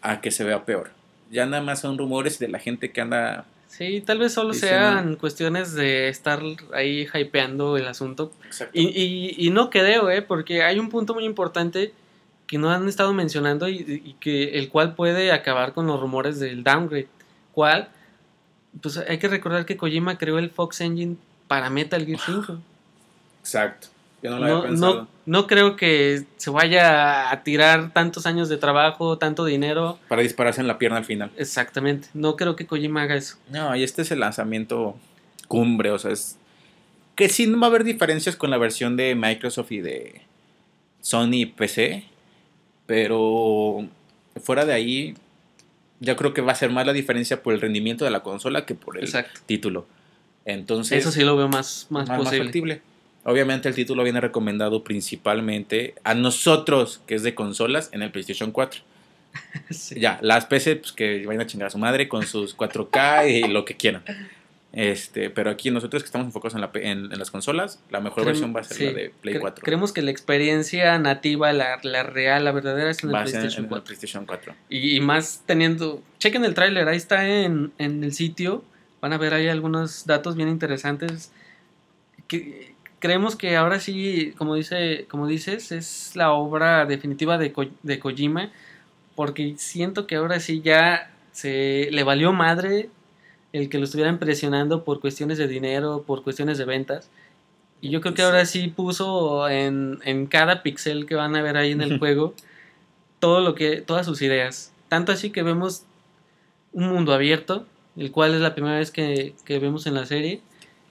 a 0.00 0.20
que 0.20 0.30
se 0.30 0.44
vea 0.44 0.64
peor. 0.64 0.90
Ya 1.30 1.46
nada 1.46 1.62
más 1.62 1.80
son 1.80 1.98
rumores 1.98 2.38
de 2.38 2.48
la 2.48 2.58
gente 2.58 2.90
que 2.90 3.00
anda. 3.00 3.44
Sí, 3.68 4.02
tal 4.04 4.18
vez 4.18 4.34
solo 4.34 4.52
sean 4.52 5.16
cuestiones 5.16 5.72
de 5.72 6.08
estar 6.08 6.42
ahí 6.74 7.06
hypeando 7.14 7.78
el 7.78 7.86
asunto. 7.86 8.32
Y, 8.72 8.88
y, 8.88 9.34
y, 9.38 9.50
no 9.50 9.70
creo, 9.70 10.10
¿eh? 10.10 10.20
Porque 10.20 10.62
hay 10.62 10.78
un 10.78 10.90
punto 10.90 11.14
muy 11.14 11.24
importante 11.24 11.94
que 12.52 12.58
no 12.58 12.70
han 12.70 12.86
estado 12.86 13.14
mencionando 13.14 13.66
y, 13.66 13.76
y, 13.78 14.12
que 14.20 14.58
el 14.58 14.68
cual 14.68 14.94
puede 14.94 15.32
acabar 15.32 15.72
con 15.72 15.86
los 15.86 15.98
rumores 15.98 16.38
del 16.38 16.62
downgrade. 16.62 17.08
¿Cuál? 17.52 17.88
Pues 18.82 18.98
hay 18.98 19.16
que 19.16 19.26
recordar 19.28 19.64
que 19.64 19.78
Kojima 19.78 20.18
creó 20.18 20.38
el 20.38 20.50
Fox 20.50 20.82
Engine 20.82 21.16
para 21.48 21.70
Metal 21.70 22.04
Gear 22.04 22.20
5. 22.20 22.58
Exacto. 23.40 23.88
Yo 24.22 24.32
no 24.32 24.38
lo 24.38 24.46
no, 24.46 24.56
había 24.56 24.68
pensado. 24.68 25.08
No, 25.24 25.46
creo 25.46 25.76
que 25.76 26.24
se 26.36 26.50
vaya 26.50 27.30
a 27.30 27.42
tirar 27.42 27.94
tantos 27.94 28.26
años 28.26 28.50
de 28.50 28.58
trabajo, 28.58 29.16
tanto 29.16 29.46
dinero. 29.46 29.98
Para 30.08 30.20
dispararse 30.20 30.60
en 30.60 30.66
la 30.66 30.76
pierna 30.76 30.98
al 30.98 31.06
final. 31.06 31.30
Exactamente. 31.38 32.08
No 32.12 32.36
creo 32.36 32.54
que 32.54 32.66
Kojima 32.66 33.00
haga 33.00 33.14
eso. 33.14 33.38
No, 33.48 33.74
y 33.74 33.82
este 33.82 34.02
es 34.02 34.10
el 34.10 34.20
lanzamiento 34.20 34.94
cumbre, 35.48 35.90
o 35.90 35.98
sea, 35.98 36.10
es. 36.10 36.36
Que 37.14 37.30
sí 37.30 37.46
no 37.46 37.58
va 37.58 37.68
a 37.68 37.70
haber 37.70 37.84
diferencias 37.84 38.36
con 38.36 38.50
la 38.50 38.58
versión 38.58 38.98
de 38.98 39.14
Microsoft 39.14 39.72
y 39.72 39.80
de 39.80 40.20
Sony 41.00 41.32
y 41.32 41.46
PC. 41.46 42.11
Pero 42.86 43.86
fuera 44.42 44.64
de 44.64 44.72
ahí, 44.72 45.14
yo 46.00 46.16
creo 46.16 46.34
que 46.34 46.40
va 46.40 46.52
a 46.52 46.56
ser 46.56 46.70
más 46.70 46.86
la 46.86 46.92
diferencia 46.92 47.42
por 47.42 47.54
el 47.54 47.60
rendimiento 47.60 48.04
de 48.04 48.10
la 48.10 48.20
consola 48.20 48.66
que 48.66 48.74
por 48.74 48.98
el 48.98 49.10
título. 49.46 49.86
Entonces. 50.44 50.98
Eso 50.98 51.12
sí 51.12 51.22
lo 51.22 51.36
veo 51.36 51.48
más, 51.48 51.86
más, 51.90 52.08
posible. 52.10 52.82
Obviamente 53.24 53.68
el 53.68 53.74
título 53.74 54.02
viene 54.02 54.20
recomendado 54.20 54.82
principalmente 54.82 55.94
a 56.02 56.14
nosotros, 56.14 57.00
que 57.06 57.14
es 57.14 57.22
de 57.22 57.34
consolas, 57.34 57.88
en 57.92 58.02
el 58.02 58.10
PlayStation 58.10 58.50
4. 58.50 58.82
Ya, 59.96 60.18
las 60.20 60.46
PC, 60.46 60.76
pues 60.76 60.92
que 60.92 61.24
vayan 61.24 61.42
a 61.42 61.46
chingar 61.46 61.68
a 61.68 61.70
su 61.70 61.78
madre 61.78 62.08
con 62.08 62.26
sus 62.26 62.56
4K 62.56 63.30
y 63.30 63.48
lo 63.48 63.64
que 63.64 63.76
quieran. 63.76 64.02
Este, 64.72 65.28
pero 65.28 65.50
aquí 65.50 65.70
nosotros 65.70 66.02
que 66.02 66.06
estamos 66.06 66.26
enfocados 66.26 66.54
en, 66.76 67.08
las 67.10 67.30
consolas, 67.30 67.82
la 67.90 68.00
mejor 68.00 68.24
versión 68.24 68.56
va 68.56 68.60
a 68.60 68.64
ser 68.64 68.92
la 68.92 68.98
de 68.98 69.10
Play 69.20 69.38
4. 69.38 69.62
Creemos 69.62 69.92
que 69.92 70.00
la 70.00 70.10
experiencia 70.10 70.98
nativa, 70.98 71.52
la, 71.52 71.76
real, 72.02 72.44
la 72.44 72.52
verdadera 72.52 72.90
es 72.90 73.04
en 73.04 73.10
el, 73.10 73.16
PlayStation, 73.16 73.66
4. 73.66 73.84
PlayStation 73.84 74.24
4. 74.24 74.54
Y, 74.70 75.00
más 75.00 75.42
teniendo, 75.44 76.02
chequen 76.18 76.44
el 76.46 76.54
tráiler, 76.54 76.88
ahí 76.88 76.96
está 76.96 77.28
en, 77.28 77.72
en 77.76 78.02
el 78.02 78.14
sitio, 78.14 78.64
van 79.02 79.12
a 79.12 79.18
ver 79.18 79.34
ahí 79.34 79.48
algunos 79.48 80.06
datos 80.06 80.36
bien 80.36 80.48
interesantes. 80.48 81.32
Que, 82.26 82.72
creemos 83.02 83.34
que 83.34 83.56
ahora 83.56 83.80
sí, 83.80 84.32
como, 84.38 84.54
dice, 84.54 85.06
como 85.10 85.26
dices, 85.26 85.72
es 85.72 86.14
la 86.14 86.32
obra 86.32 86.86
definitiva 86.86 87.36
de, 87.36 87.52
de 87.82 87.98
Kojima, 87.98 88.50
porque 89.16 89.54
siento 89.58 90.06
que 90.06 90.14
ahora 90.14 90.40
sí 90.40 90.62
ya 90.62 91.10
se 91.32 91.88
le 91.90 92.04
valió 92.04 92.32
madre 92.32 92.88
el 93.52 93.68
que 93.68 93.78
lo 93.78 93.84
estuvieran 93.84 94.18
presionando 94.18 94.84
por 94.84 95.00
cuestiones 95.00 95.38
de 95.38 95.48
dinero, 95.48 96.04
por 96.06 96.22
cuestiones 96.22 96.58
de 96.58 96.64
ventas. 96.64 97.10
Y 97.80 97.90
yo 97.90 98.00
creo 98.00 98.14
que 98.14 98.22
ahora 98.22 98.46
sí 98.46 98.68
puso 98.68 99.48
en, 99.48 99.98
en 100.04 100.26
cada 100.26 100.62
pixel 100.62 101.06
que 101.06 101.14
van 101.14 101.34
a 101.36 101.42
ver 101.42 101.56
ahí 101.56 101.72
en 101.72 101.82
el 101.82 101.98
juego 102.00 102.34
todo 103.18 103.40
lo 103.40 103.54
que, 103.54 103.80
todas 103.80 104.06
sus 104.06 104.20
ideas. 104.22 104.72
Tanto 104.88 105.12
así 105.12 105.30
que 105.30 105.42
vemos 105.42 105.84
un 106.72 106.88
mundo 106.88 107.12
abierto, 107.14 107.66
el 107.96 108.10
cual 108.10 108.34
es 108.34 108.40
la 108.40 108.54
primera 108.54 108.78
vez 108.78 108.90
que, 108.90 109.34
que 109.44 109.58
vemos 109.58 109.86
en 109.86 109.94
la 109.94 110.06
serie 110.06 110.42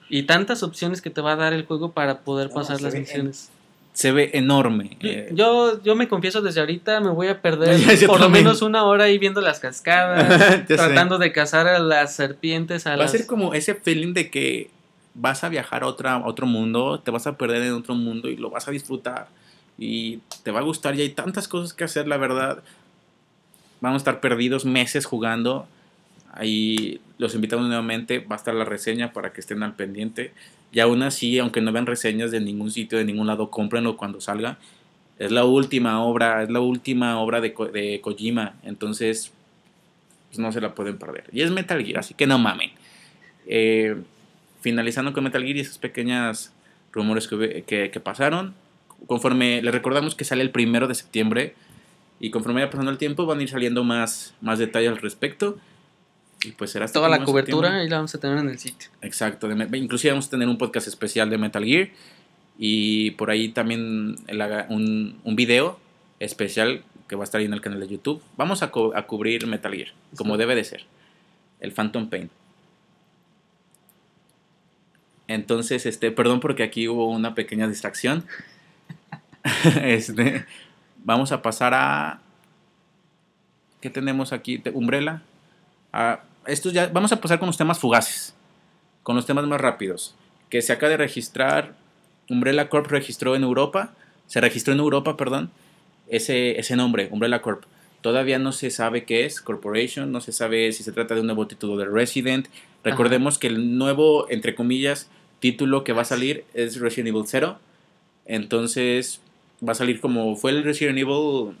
y 0.08 0.24
tantas 0.24 0.62
opciones 0.62 1.00
que 1.00 1.10
te 1.10 1.20
va 1.20 1.32
a 1.32 1.36
dar 1.36 1.52
el 1.52 1.64
juego 1.64 1.92
para 1.92 2.20
poder 2.20 2.50
pasar 2.50 2.80
las 2.80 2.94
misiones. 2.94 3.51
Se 3.92 4.12
ve 4.12 4.30
enorme. 4.34 4.96
Eh. 5.00 5.30
Yo, 5.32 5.82
yo 5.82 5.94
me 5.94 6.08
confieso 6.08 6.40
desde 6.40 6.60
ahorita, 6.60 7.00
me 7.00 7.10
voy 7.10 7.28
a 7.28 7.42
perder 7.42 7.78
por 8.06 8.20
lo 8.20 8.30
menos 8.30 8.62
una 8.62 8.84
hora 8.84 9.04
ahí 9.04 9.18
viendo 9.18 9.40
las 9.40 9.60
cascadas, 9.60 10.66
tratando 10.66 11.18
de 11.18 11.32
cazar 11.32 11.66
a 11.66 11.78
las 11.78 12.14
serpientes. 12.14 12.86
va 12.86 13.04
a 13.04 13.08
ser 13.08 13.26
como 13.26 13.54
ese 13.54 13.74
feeling 13.74 14.14
de 14.14 14.30
que 14.30 14.70
vas 15.14 15.44
a 15.44 15.48
viajar 15.48 15.82
a, 15.82 15.86
otra, 15.86 16.18
otro 16.24 16.46
mundo, 16.46 17.00
te 17.00 17.10
vas 17.10 17.26
a 17.26 17.36
perder 17.36 17.62
en 17.62 17.72
otro 17.72 17.94
mundo 17.94 18.28
y 18.28 18.36
lo 18.36 18.50
vas 18.50 18.68
a 18.68 18.70
disfrutar. 18.70 19.28
Y 19.78 20.20
te 20.42 20.50
va 20.50 20.60
a 20.60 20.62
gustar 20.62 20.94
y 20.94 21.00
hay 21.02 21.10
tantas 21.10 21.48
cosas 21.48 21.72
que 21.72 21.84
hacer, 21.84 22.06
la 22.06 22.16
verdad. 22.16 22.62
Vamos 23.80 23.96
a 23.96 24.02
estar 24.02 24.20
perdidos 24.20 24.64
meses 24.64 25.06
jugando 25.06 25.66
Ahí 26.32 27.00
los 27.18 27.34
invitamos 27.34 27.66
nuevamente, 27.66 28.18
va 28.20 28.36
a 28.36 28.38
estar 28.38 28.54
la 28.54 28.64
reseña 28.64 29.12
para 29.12 29.32
que 29.32 29.40
estén 29.40 29.62
al 29.62 29.74
pendiente. 29.74 30.32
Y 30.72 30.80
aún 30.80 31.02
así, 31.02 31.38
aunque 31.38 31.60
no 31.60 31.70
vean 31.70 31.86
reseñas 31.86 32.30
de 32.30 32.40
ningún 32.40 32.70
sitio, 32.70 32.96
de 32.96 33.04
ningún 33.04 33.26
lado, 33.26 33.50
cómprenlo 33.50 33.96
cuando 33.98 34.20
salga. 34.20 34.58
Es 35.18 35.30
la 35.30 35.44
última 35.44 36.02
obra, 36.02 36.42
es 36.42 36.50
la 36.50 36.60
última 36.60 37.20
obra 37.20 37.40
de, 37.42 37.54
de 37.72 38.00
Kojima. 38.00 38.54
Entonces, 38.62 39.32
pues 40.28 40.38
no 40.38 40.50
se 40.50 40.62
la 40.62 40.74
pueden 40.74 40.96
perder. 40.96 41.24
Y 41.30 41.42
es 41.42 41.50
Metal 41.50 41.84
Gear, 41.84 41.98
así 41.98 42.14
que 42.14 42.26
no 42.26 42.38
mamen. 42.38 42.70
Eh, 43.46 43.96
finalizando 44.62 45.12
con 45.12 45.24
Metal 45.24 45.42
Gear 45.42 45.56
y 45.56 45.60
esos 45.60 45.76
pequeños 45.76 46.52
rumores 46.90 47.28
que, 47.28 47.90
que, 47.92 48.00
pasaron. 48.00 48.54
Conforme 49.06 49.60
les 49.60 49.74
recordamos 49.74 50.14
que 50.14 50.24
sale 50.24 50.42
el 50.42 50.50
primero 50.50 50.88
de 50.88 50.94
septiembre. 50.94 51.54
Y 52.18 52.30
conforme 52.30 52.62
vaya 52.62 52.70
pasando 52.70 52.90
el 52.90 52.98
tiempo, 52.98 53.26
van 53.26 53.40
a 53.40 53.42
ir 53.42 53.50
saliendo 53.50 53.84
más, 53.84 54.34
más 54.40 54.58
detalles 54.58 54.90
al 54.90 54.98
respecto. 54.98 55.58
Y 56.44 56.52
pues 56.52 56.72
será 56.72 56.88
Toda 56.88 57.08
la 57.08 57.24
cobertura 57.24 57.84
y 57.84 57.88
la 57.88 57.96
vamos 57.96 58.14
a 58.14 58.20
tener 58.20 58.38
en 58.38 58.48
el 58.48 58.58
sitio. 58.58 58.90
Exacto. 59.00 59.48
inclusive 59.50 60.12
vamos 60.12 60.26
a 60.26 60.30
tener 60.30 60.48
un 60.48 60.58
podcast 60.58 60.88
especial 60.88 61.30
de 61.30 61.38
Metal 61.38 61.64
Gear. 61.64 61.90
Y 62.58 63.12
por 63.12 63.30
ahí 63.30 63.48
también 63.48 64.16
un, 64.68 65.20
un 65.24 65.36
video 65.36 65.78
especial 66.18 66.82
que 67.08 67.16
va 67.16 67.22
a 67.22 67.24
estar 67.24 67.40
ahí 67.40 67.46
en 67.46 67.52
el 67.52 67.60
canal 67.60 67.80
de 67.80 67.88
YouTube. 67.88 68.22
Vamos 68.36 68.62
a, 68.62 68.72
a 68.94 69.06
cubrir 69.06 69.46
Metal 69.46 69.72
Gear, 69.72 69.88
como 70.16 70.36
debe 70.36 70.54
de 70.54 70.64
ser. 70.64 70.84
El 71.60 71.72
Phantom 71.72 72.08
Pain. 72.08 72.30
Entonces, 75.28 75.86
este, 75.86 76.10
perdón 76.10 76.40
porque 76.40 76.62
aquí 76.62 76.88
hubo 76.88 77.08
una 77.08 77.34
pequeña 77.34 77.68
distracción. 77.68 78.24
este, 79.82 80.44
vamos 81.04 81.32
a 81.32 81.42
pasar 81.42 81.74
a. 81.74 82.20
¿Qué 83.80 83.90
tenemos 83.90 84.32
aquí? 84.32 84.62
Umbrella. 84.74 85.22
A, 85.92 86.20
estos 86.46 86.72
ya, 86.72 86.88
vamos 86.88 87.12
a 87.12 87.20
pasar 87.20 87.38
con 87.38 87.46
los 87.46 87.56
temas 87.56 87.78
fugaces. 87.78 88.34
Con 89.02 89.16
los 89.16 89.26
temas 89.26 89.46
más 89.46 89.60
rápidos. 89.60 90.14
Que 90.50 90.62
se 90.62 90.72
acaba 90.72 90.90
de 90.90 90.96
registrar. 90.96 91.74
Umbrella 92.28 92.68
Corp 92.68 92.86
registró 92.86 93.36
en 93.36 93.42
Europa. 93.42 93.92
Se 94.26 94.40
registró 94.40 94.72
en 94.72 94.80
Europa, 94.80 95.16
perdón. 95.16 95.50
Ese, 96.08 96.58
ese 96.58 96.76
nombre, 96.76 97.08
Umbrella 97.10 97.42
Corp. 97.42 97.64
Todavía 98.02 98.38
no 98.38 98.50
se 98.50 98.70
sabe 98.70 99.04
qué 99.04 99.24
es 99.24 99.40
Corporation, 99.40 100.10
no 100.10 100.20
se 100.20 100.32
sabe 100.32 100.72
si 100.72 100.82
se 100.82 100.90
trata 100.90 101.14
de 101.14 101.20
un 101.20 101.26
nuevo 101.26 101.46
título 101.46 101.76
de 101.76 101.84
Resident. 101.86 102.48
Recordemos 102.82 103.38
que 103.38 103.46
el 103.46 103.78
nuevo, 103.78 104.28
entre 104.28 104.56
comillas, 104.56 105.08
título 105.38 105.84
que 105.84 105.92
va 105.92 106.02
a 106.02 106.04
salir 106.04 106.44
es 106.52 106.80
Resident 106.80 107.08
Evil 107.08 107.24
0. 107.26 107.58
Entonces 108.26 109.20
va 109.66 109.72
a 109.72 109.76
salir 109.76 110.00
como 110.00 110.34
fue 110.34 110.50
el 110.50 110.64
Resident 110.64 110.98
Evil 110.98 111.56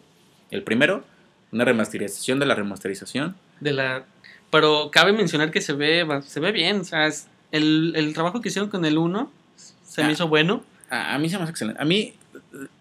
el 0.50 0.62
primero, 0.64 1.04
una 1.52 1.64
remasterización 1.64 2.40
de 2.40 2.46
la 2.46 2.56
remasterización. 2.56 3.36
De 3.60 3.72
la 3.72 4.04
pero 4.52 4.90
cabe 4.92 5.14
mencionar 5.14 5.50
que 5.50 5.62
se 5.62 5.72
ve 5.72 6.06
se 6.26 6.38
ve 6.38 6.52
bien, 6.52 6.80
o 6.80 6.84
sea, 6.84 7.10
el, 7.52 8.12
trabajo 8.14 8.42
que 8.42 8.50
hicieron 8.50 8.68
con 8.68 8.84
el 8.84 8.98
1 8.98 9.32
se 9.56 10.02
me 10.02 10.08
ah, 10.08 10.12
hizo 10.12 10.28
bueno. 10.28 10.62
A, 10.90 11.18
mí 11.18 11.30
se 11.30 11.38
me 11.38 11.44
hace 11.44 11.52
excelente. 11.52 11.80
A 11.80 11.86
mí 11.86 12.12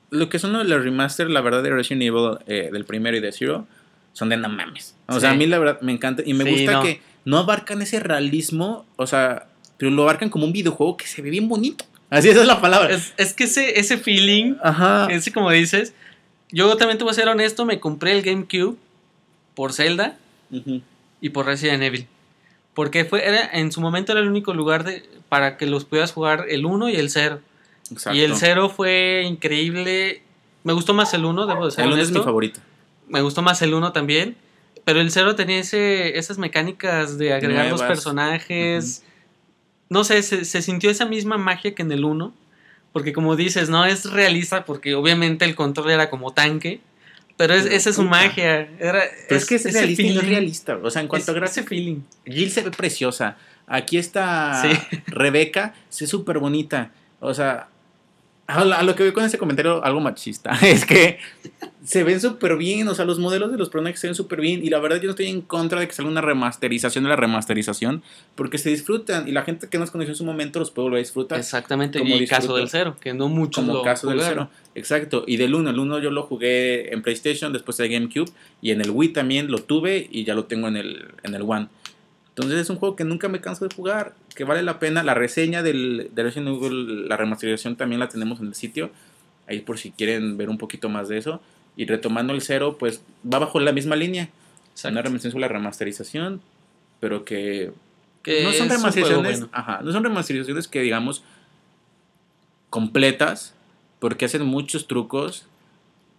lo 0.09 0.27
que 0.27 0.37
son 0.37 0.51
los 0.51 0.83
remaster, 0.83 1.29
la 1.29 1.39
verdad, 1.39 1.63
de 1.63 1.69
Resident 1.69 2.03
Evil 2.03 2.39
eh, 2.45 2.69
del 2.73 2.83
primero 2.83 3.15
y 3.15 3.21
de 3.21 3.31
Zero, 3.31 3.67
son 4.11 4.27
de 4.27 4.35
no 4.35 4.49
mames. 4.49 4.95
O 5.07 5.19
sea, 5.21 5.31
a 5.31 5.33
mí 5.33 5.45
la 5.47 5.59
verdad 5.59 5.79
me 5.79 5.93
encanta 5.93 6.23
y 6.25 6.33
me 6.33 6.43
gusta 6.43 6.81
que 6.81 7.01
no 7.23 7.37
abarcan 7.37 7.81
ese 7.81 8.01
realismo, 8.01 8.85
o 8.97 9.07
sea, 9.07 9.47
pero 9.77 9.91
lo 9.91 10.03
abarcan 10.03 10.29
como 10.29 10.43
un 10.43 10.51
videojuego 10.51 10.97
que 10.97 11.07
se 11.07 11.21
ve 11.21 11.29
bien 11.29 11.47
bonito. 11.47 11.85
Así 12.09 12.27
esa 12.27 12.41
es 12.41 12.47
la 12.47 12.59
palabra. 12.59 12.93
Es, 13.15 13.33
que 13.33 13.45
ese, 13.45 13.79
ese 13.79 13.97
feeling, 13.97 14.55
Ajá. 14.61 15.07
ese 15.09 15.31
como 15.31 15.49
dices, 15.51 15.93
yo 16.51 16.75
también 16.75 16.97
te 16.97 17.05
voy 17.05 17.11
a 17.11 17.13
ser 17.13 17.29
honesto, 17.29 17.63
me 17.63 17.79
compré 17.79 18.11
el 18.11 18.23
GameCube 18.23 18.75
por 19.55 19.71
Zelda 19.71 20.17
y 21.21 21.29
por 21.29 21.45
Resident 21.45 21.83
Evil. 21.83 22.07
Porque 22.73 23.05
fue, 23.05 23.25
era, 23.25 23.49
en 23.53 23.71
su 23.71 23.79
momento 23.79 24.11
era 24.11 24.21
el 24.21 24.27
único 24.27 24.53
lugar 24.53 24.83
de, 24.83 25.03
para 25.29 25.57
que 25.57 25.65
los 25.65 25.85
pudieras 25.85 26.11
jugar 26.11 26.45
el 26.49 26.65
1 26.65 26.89
y 26.89 26.95
el 26.95 27.09
0. 27.09 27.39
Y 28.13 28.21
el 28.21 28.35
0 28.35 28.69
fue 28.69 29.23
increíble. 29.25 30.23
Me 30.63 30.73
gustó 30.73 30.93
más 30.93 31.13
el 31.13 31.25
1, 31.25 31.47
debo 31.47 31.65
decir. 31.65 31.83
El 31.83 31.93
1 31.93 32.01
es 32.01 32.11
mi 32.11 32.19
favorito. 32.19 32.59
Me 33.07 33.21
gustó 33.21 33.41
más 33.41 33.61
el 33.61 33.73
1 33.73 33.91
también. 33.91 34.35
Pero 34.83 34.99
el 34.99 35.11
0 35.11 35.35
tenía 35.35 35.59
ese, 35.59 36.17
esas 36.17 36.37
mecánicas 36.37 37.17
de 37.17 37.33
agregar 37.33 37.69
los 37.69 37.81
personajes. 37.83 39.03
No 39.89 40.03
sé, 40.03 40.23
se, 40.23 40.61
sintió 40.61 40.89
esa 40.89 41.05
misma 41.05 41.37
magia 41.37 41.75
que 41.75 41.81
en 41.81 41.91
el 41.91 42.05
1. 42.05 42.33
Porque 42.93 43.13
como 43.13 43.35
dices, 43.35 43.69
no 43.69 43.85
es 43.85 44.09
realista 44.09 44.65
porque 44.65 44.95
obviamente 44.95 45.45
el 45.45 45.55
control 45.55 45.91
era 45.91 46.09
como 46.09 46.33
tanque. 46.33 46.81
Pero 47.41 47.55
es, 47.55 47.65
esa 47.65 47.89
es 47.89 47.95
su 47.95 48.03
magia. 48.03 48.69
Era, 48.79 49.01
pero 49.27 49.39
es, 49.39 49.47
que 49.47 49.55
es 49.55 49.63
realista 49.63 50.03
y 50.03 50.13
no 50.13 50.21
realista. 50.21 50.77
O 50.77 50.91
sea, 50.91 51.01
en 51.01 51.07
cuanto 51.07 51.31
a 51.31 51.45
ese 51.45 51.63
feeling. 51.63 52.01
Jill 52.23 52.51
se 52.51 52.61
ve 52.61 52.69
preciosa. 52.69 53.35
Aquí 53.65 53.97
está 53.97 54.61
Rebeca, 55.07 55.73
se 55.89 56.03
ve 56.03 56.07
súper 56.07 56.37
bonita. 56.37 56.91
O 57.19 57.33
sea, 57.33 57.69
a 58.47 58.83
lo 58.83 58.95
que 58.95 59.03
veo 59.03 59.13
con 59.13 59.23
ese 59.23 59.37
comentario 59.37 59.83
algo 59.83 59.99
machista 60.01 60.51
es 60.61 60.85
que 60.85 61.19
se 61.83 62.03
ven 62.03 62.21
súper 62.21 62.57
bien, 62.57 62.87
o 62.87 62.95
sea, 62.95 63.05
los 63.05 63.17
modelos 63.17 63.51
de 63.51 63.57
los 63.57 63.69
personajes 63.69 63.99
se 63.99 64.07
ven 64.07 64.15
súper 64.15 64.39
bien 64.39 64.63
y 64.63 64.69
la 64.69 64.79
verdad 64.79 64.97
yo 64.97 65.05
no 65.05 65.11
estoy 65.11 65.27
en 65.27 65.41
contra 65.41 65.79
de 65.79 65.87
que 65.87 65.93
salga 65.93 66.11
una 66.11 66.21
remasterización 66.21 67.03
de 67.03 67.09
la 67.09 67.15
remasterización 67.15 68.03
porque 68.35 68.57
se 68.57 68.69
disfrutan 68.69 69.27
y 69.27 69.31
la 69.31 69.43
gente 69.43 69.67
que 69.67 69.79
nos 69.79 69.89
conoció 69.89 70.11
en 70.11 70.17
su 70.17 70.25
momento 70.25 70.59
los 70.59 70.69
puede 70.69 70.85
volver 70.85 70.97
a 70.99 71.01
disfrutar. 71.03 71.39
Exactamente, 71.39 71.99
como 71.99 72.15
el 72.15 72.27
caso 72.27 72.55
del 72.55 72.69
cero, 72.69 72.97
que 72.99 73.13
no 73.13 73.29
muchos 73.29 73.65
Como 73.65 73.81
caso 73.81 74.09
del 74.09 74.21
cero, 74.21 74.49
exacto, 74.75 75.23
y 75.25 75.37
del 75.37 75.55
1, 75.55 75.71
el 75.71 75.79
1 75.79 75.99
yo 75.99 76.11
lo 76.11 76.23
jugué 76.23 76.93
en 76.93 77.01
PlayStation, 77.01 77.51
después 77.51 77.77
de 77.77 77.89
GameCube 77.89 78.29
y 78.61 78.71
en 78.71 78.81
el 78.81 78.91
Wii 78.91 79.09
también 79.09 79.49
lo 79.49 79.59
tuve 79.59 80.07
y 80.11 80.23
ya 80.23 80.35
lo 80.35 80.45
tengo 80.45 80.67
en 80.67 80.77
el, 80.77 81.07
en 81.23 81.33
el 81.33 81.41
One. 81.41 81.67
Entonces 82.35 82.59
es 82.59 82.69
un 82.69 82.77
juego 82.77 82.95
que 82.95 83.03
nunca 83.03 83.27
me 83.27 83.41
canso 83.41 83.67
de 83.67 83.75
jugar, 83.75 84.15
que 84.35 84.45
vale 84.45 84.63
la 84.63 84.79
pena. 84.79 85.03
La 85.03 85.13
reseña 85.13 85.63
del, 85.63 86.11
de 86.13 86.23
Resident 86.23 86.47
Evil, 86.47 87.07
la 87.09 87.17
remasterización 87.17 87.75
también 87.75 87.99
la 87.99 88.07
tenemos 88.07 88.39
en 88.39 88.47
el 88.47 88.55
sitio. 88.55 88.89
Ahí 89.47 89.59
por 89.59 89.77
si 89.77 89.91
quieren 89.91 90.37
ver 90.37 90.49
un 90.49 90.57
poquito 90.57 90.87
más 90.87 91.09
de 91.09 91.17
eso. 91.17 91.41
Y 91.75 91.85
retomando 91.85 92.33
el 92.33 92.41
cero, 92.41 92.77
pues 92.79 93.01
va 93.31 93.39
bajo 93.39 93.59
la 93.59 93.73
misma 93.73 93.97
línea. 93.97 94.29
Exacto. 94.71 94.93
Una 94.93 95.01
remasterización 95.01 95.31
sobre 95.31 95.41
la 95.41 95.47
remasterización, 95.49 96.41
pero 97.01 97.25
que, 97.25 97.71
no 98.25 98.53
son 98.53 98.69
remasterizaciones, 98.69 99.45
ajá, 99.51 99.81
no 99.83 99.91
son 99.91 100.03
remasterizaciones 100.03 100.67
que 100.67 100.81
digamos 100.81 101.23
completas, 102.69 103.55
porque 103.99 104.25
hacen 104.25 104.45
muchos 104.45 104.87
trucos 104.87 105.47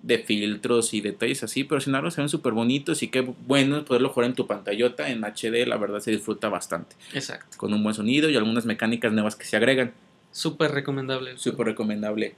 de 0.02 0.18
filtros 0.18 0.94
y 0.94 1.00
detalles 1.00 1.42
así, 1.44 1.64
pero 1.64 1.80
sin 1.80 1.90
embargo 1.90 2.10
se 2.10 2.20
ven 2.20 2.28
súper 2.28 2.52
bonitos 2.52 3.02
y 3.02 3.08
qué 3.08 3.20
bueno 3.20 3.84
poderlo 3.84 4.08
jugar 4.08 4.30
en 4.30 4.34
tu 4.34 4.46
pantallota 4.46 5.08
en 5.08 5.22
HD, 5.22 5.66
la 5.66 5.76
verdad 5.76 6.00
se 6.00 6.10
disfruta 6.10 6.48
bastante. 6.48 6.96
Exacto. 7.14 7.56
Con 7.56 7.72
un 7.72 7.82
buen 7.82 7.94
sonido 7.94 8.28
y 8.28 8.36
algunas 8.36 8.66
mecánicas 8.66 9.12
nuevas 9.12 9.36
que 9.36 9.44
se 9.44 9.56
agregan. 9.56 9.92
Súper 10.32 10.72
recomendable. 10.72 11.38
Súper 11.38 11.66
recomendable. 11.66 12.34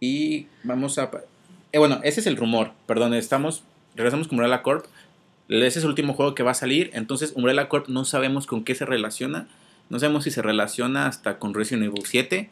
Y 0.00 0.46
vamos 0.62 0.98
a... 0.98 1.10
Eh, 1.72 1.78
bueno, 1.78 2.00
ese 2.02 2.20
es 2.20 2.26
el 2.26 2.36
rumor, 2.36 2.72
perdón, 2.86 3.14
estamos... 3.14 3.62
Regresamos 3.94 4.28
con 4.28 4.36
Umbrella 4.38 4.62
Corp. 4.62 4.86
Ese 5.48 5.78
es 5.78 5.84
el 5.84 5.90
último 5.90 6.14
juego 6.14 6.34
que 6.34 6.42
va 6.42 6.52
a 6.52 6.54
salir, 6.54 6.90
entonces 6.94 7.32
Umbrella 7.34 7.68
Corp 7.68 7.88
no 7.88 8.04
sabemos 8.04 8.46
con 8.46 8.64
qué 8.64 8.74
se 8.74 8.86
relaciona. 8.86 9.48
No 9.90 9.98
sabemos 9.98 10.24
si 10.24 10.30
se 10.30 10.42
relaciona 10.42 11.06
hasta 11.06 11.38
con 11.38 11.54
Resident 11.54 11.84
Evil 11.84 12.04
7 12.04 12.50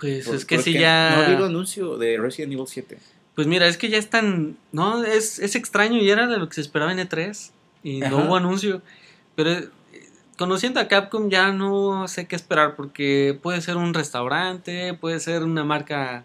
pues 0.00 0.26
es 0.28 0.44
que 0.44 0.58
si 0.58 0.72
ya. 0.72 1.14
No 1.14 1.22
ha 1.22 1.26
habido 1.26 1.44
anuncio 1.46 1.96
de 1.96 2.16
Resident 2.18 2.52
Evil 2.52 2.66
7. 2.66 2.98
Pues 3.34 3.46
mira, 3.46 3.66
es 3.68 3.76
que 3.76 3.88
ya 3.88 3.98
están. 3.98 4.56
No, 4.72 5.04
es, 5.04 5.38
es 5.38 5.54
extraño 5.54 5.98
y 5.98 6.10
era 6.10 6.26
de 6.26 6.38
lo 6.38 6.48
que 6.48 6.54
se 6.54 6.60
esperaba 6.62 6.92
en 6.92 6.98
E3. 6.98 7.50
Y 7.82 8.00
no 8.00 8.24
hubo 8.24 8.36
anuncio. 8.36 8.82
Pero 9.34 9.50
eh, 9.50 9.68
conociendo 10.36 10.80
a 10.80 10.88
Capcom 10.88 11.30
ya 11.30 11.52
no 11.52 12.08
sé 12.08 12.26
qué 12.26 12.36
esperar 12.36 12.76
porque 12.76 13.38
puede 13.42 13.60
ser 13.60 13.76
un 13.76 13.94
restaurante, 13.94 14.94
puede 14.94 15.20
ser 15.20 15.42
una 15.42 15.64
marca 15.64 16.24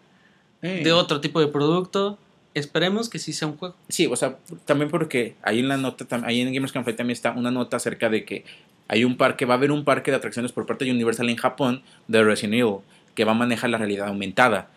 de 0.61 0.91
otro 0.91 1.21
tipo 1.21 1.39
de 1.39 1.47
producto. 1.47 2.17
Esperemos 2.55 3.09
que 3.09 3.19
sí 3.19 3.33
sea 3.33 3.49
un 3.49 3.57
juego. 3.57 3.75
Sí, 3.89 4.07
o 4.07 4.15
sea, 4.15 4.37
también 4.63 4.89
porque 4.89 5.35
ahí 5.43 5.59
en 5.59 5.67
la 5.67 5.77
nota, 5.77 6.05
ahí 6.25 6.41
en 6.41 6.53
Gamers 6.53 6.71
Cafe 6.71 6.93
también 6.93 7.13
está 7.13 7.31
una 7.31 7.51
nota 7.51 7.77
acerca 7.77 8.09
de 8.09 8.23
que 8.25 8.45
hay 8.87 9.03
un 9.03 9.17
parque, 9.17 9.45
va 9.45 9.55
a 9.55 9.57
haber 9.57 9.71
un 9.71 9.83
parque 9.83 10.11
de 10.11 10.17
atracciones 10.17 10.51
por 10.51 10.65
parte 10.65 10.85
de 10.85 10.91
Universal 10.91 11.29
en 11.29 11.35
Japón 11.35 11.83
de 12.07 12.23
Resident 12.23 12.53
Evil 12.55 12.79
que 13.15 13.25
va 13.25 13.31
a 13.31 13.35
manejar 13.35 13.69
la 13.69 13.77
realidad 13.77 14.07
aumentada. 14.07 14.69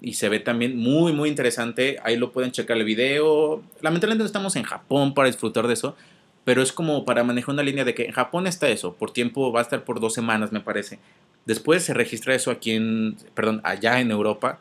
Y 0.00 0.14
se 0.14 0.28
ve 0.28 0.40
también 0.40 0.76
muy, 0.76 1.12
muy 1.12 1.28
interesante. 1.28 1.96
Ahí 2.02 2.16
lo 2.16 2.32
pueden 2.32 2.52
checar 2.52 2.76
el 2.76 2.84
video. 2.84 3.62
Lamentablemente 3.80 4.22
no 4.22 4.26
estamos 4.26 4.56
en 4.56 4.64
Japón 4.64 5.14
para 5.14 5.28
disfrutar 5.28 5.66
de 5.66 5.74
eso. 5.74 5.96
Pero 6.44 6.60
es 6.60 6.72
como 6.72 7.06
para 7.06 7.24
manejar 7.24 7.54
una 7.54 7.62
línea 7.62 7.84
de 7.84 7.94
que 7.94 8.04
en 8.04 8.12
Japón 8.12 8.46
está 8.46 8.68
eso. 8.68 8.94
Por 8.94 9.12
tiempo 9.12 9.50
va 9.50 9.60
a 9.60 9.62
estar 9.62 9.84
por 9.84 10.00
dos 10.00 10.12
semanas, 10.12 10.52
me 10.52 10.60
parece. 10.60 10.98
Después 11.46 11.82
se 11.82 11.94
registra 11.94 12.34
eso 12.34 12.50
aquí 12.50 12.72
en, 12.72 13.16
perdón, 13.34 13.62
allá 13.64 14.00
en 14.00 14.10
Europa. 14.10 14.58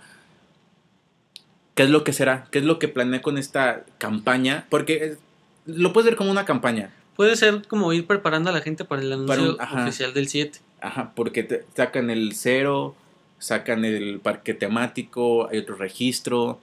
¿Qué 1.76 1.84
es 1.84 1.90
lo 1.90 2.04
que 2.04 2.14
será? 2.14 2.48
¿Qué 2.52 2.60
es 2.60 2.66
lo 2.66 2.80
que 2.80 2.88
planea 2.88 3.22
con 3.22 3.38
esta 3.38 3.84
campaña? 3.98 4.66
Porque 4.70 5.18
lo 5.66 5.92
puedes 5.92 6.10
ver 6.10 6.16
como 6.18 6.32
una 6.32 6.46
campaña. 6.46 6.92
Puede 7.16 7.36
ser 7.36 7.68
como 7.68 7.92
ir 7.94 8.08
preparando 8.08 8.50
a 8.50 8.54
la 8.54 8.62
gente 8.62 8.86
para 8.86 9.02
el 9.02 9.12
anuncio 9.12 9.58
oficial 9.58 10.14
del 10.14 10.28
7. 10.28 10.60
Ajá, 10.82 11.14
porque 11.16 11.44
te 11.44 11.66
sacan 11.76 12.10
el 12.10 12.34
0, 12.34 12.96
sacan 13.44 13.84
el 13.84 14.22
parque 14.22 14.54
temático, 14.54 15.50
hay 15.50 15.58
otro 15.58 15.76
registro, 15.76 16.62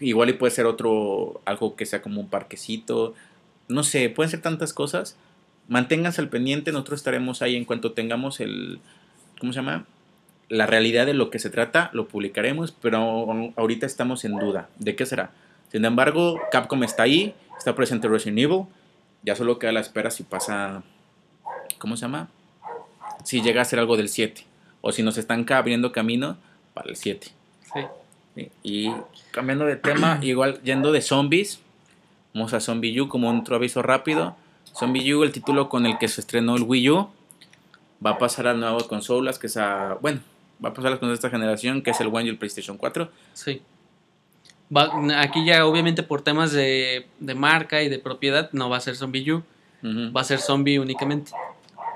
igual 0.00 0.30
y 0.30 0.32
puede 0.32 0.50
ser 0.50 0.64
otro, 0.64 1.42
algo 1.44 1.76
que 1.76 1.84
sea 1.84 2.00
como 2.00 2.22
un 2.22 2.28
parquecito, 2.28 3.12
no 3.68 3.82
sé, 3.82 4.08
pueden 4.08 4.30
ser 4.30 4.40
tantas 4.40 4.72
cosas. 4.72 5.18
Manténganse 5.68 6.22
al 6.22 6.30
pendiente, 6.30 6.72
nosotros 6.72 7.00
estaremos 7.00 7.42
ahí 7.42 7.54
en 7.54 7.66
cuanto 7.66 7.92
tengamos 7.92 8.40
el, 8.40 8.80
¿cómo 9.38 9.52
se 9.52 9.58
llama? 9.58 9.84
La 10.48 10.66
realidad 10.66 11.04
de 11.04 11.12
lo 11.12 11.28
que 11.28 11.38
se 11.38 11.50
trata, 11.50 11.90
lo 11.92 12.08
publicaremos, 12.08 12.72
pero 12.72 13.52
ahorita 13.56 13.84
estamos 13.84 14.24
en 14.24 14.38
duda. 14.38 14.70
¿De 14.78 14.96
qué 14.96 15.04
será? 15.04 15.32
Sin 15.70 15.84
embargo, 15.84 16.40
Capcom 16.50 16.82
está 16.82 17.02
ahí, 17.02 17.34
está 17.58 17.74
presente 17.74 18.08
Resident 18.08 18.38
Evil, 18.38 18.64
ya 19.22 19.36
solo 19.36 19.58
queda 19.58 19.72
la 19.72 19.80
espera 19.80 20.10
si 20.10 20.22
pasa, 20.22 20.82
¿cómo 21.78 21.96
se 21.96 22.02
llama? 22.02 22.30
Si 23.22 23.42
llega 23.42 23.60
a 23.60 23.66
ser 23.66 23.80
algo 23.80 23.98
del 23.98 24.08
7 24.08 24.51
o 24.82 24.92
si 24.92 25.02
nos 25.02 25.16
están 25.16 25.46
abriendo 25.50 25.92
camino 25.92 26.36
para 26.74 26.90
el 26.90 26.96
7. 26.96 27.28
Sí. 27.72 28.48
Y 28.62 28.92
cambiando 29.30 29.64
de 29.64 29.76
tema, 29.76 30.18
igual 30.22 30.60
yendo 30.62 30.92
de 30.92 31.00
zombies, 31.00 31.60
vamos 32.34 32.52
a 32.52 32.60
Zombie 32.60 33.00
U 33.00 33.08
como 33.08 33.30
otro 33.30 33.56
aviso 33.56 33.80
rápido. 33.80 34.36
Zombie 34.76 35.14
U, 35.14 35.22
el 35.22 35.32
título 35.32 35.68
con 35.68 35.86
el 35.86 35.98
que 35.98 36.08
se 36.08 36.20
estrenó 36.20 36.56
el 36.56 36.62
Wii 36.62 36.90
U, 36.90 37.08
va 38.04 38.10
a 38.10 38.18
pasar 38.18 38.48
a 38.48 38.54
nuevas 38.54 38.84
consolas, 38.84 39.38
que 39.38 39.46
es 39.46 39.56
a, 39.56 39.98
bueno, 40.00 40.20
va 40.64 40.70
a 40.70 40.74
pasar 40.74 40.88
a 40.88 40.90
las 40.90 40.98
consolas 40.98 41.20
de 41.20 41.26
esta 41.26 41.36
generación, 41.36 41.82
que 41.82 41.90
es 41.90 42.00
el 42.00 42.08
One 42.08 42.24
y 42.24 42.28
el 42.28 42.38
PlayStation 42.38 42.76
4. 42.76 43.10
Sí. 43.34 43.62
aquí 45.16 45.44
ya 45.44 45.66
obviamente 45.66 46.02
por 46.02 46.22
temas 46.22 46.52
de, 46.52 47.06
marca 47.36 47.82
y 47.82 47.88
de 47.88 47.98
propiedad 47.98 48.50
no 48.52 48.70
va 48.70 48.78
a 48.78 48.80
ser 48.80 48.96
Zombie 48.96 49.32
U, 49.32 49.42
va 49.84 50.22
a 50.22 50.24
ser 50.24 50.40
Zombie 50.40 50.78
únicamente. 50.78 51.32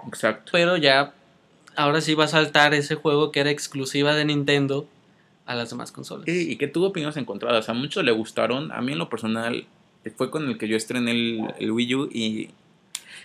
Exacto. 0.07 0.51
Pero 0.53 0.77
ya 0.77 1.15
ahora 1.77 2.01
sí 2.01 2.15
va 2.15 2.25
a 2.25 2.29
saltar 2.29 2.75
ese 2.75 2.95
juego 2.97 3.31
que 3.33 3.41
era 3.41 3.51
exclusiva 3.51 4.15
de 4.15 4.25
Nintendo 4.25 4.87
a 5.47 5.55
las 5.55 5.71
demás 5.71 5.93
consolas. 5.93 6.27
Y, 6.29 6.51
y 6.53 6.57
que 6.57 6.67
tuvo 6.69 6.87
opiniones 6.87 7.17
encontradas. 7.17 7.69
A 7.69 7.75
muchos 7.75 8.05
le 8.05 8.13
gustaron. 8.13 8.73
A 8.73 8.81
mí 8.81 8.93
en 8.93 8.99
lo 8.99 9.09
personal 9.09 9.65
fue 10.17 10.31
con 10.31 10.49
el 10.49 10.59
que 10.59 10.69
yo 10.69 10.77
estrené 10.77 11.11
el, 11.13 11.41
el 11.59 11.71
Wii 11.73 11.95
U 11.95 12.09
y, 12.13 12.51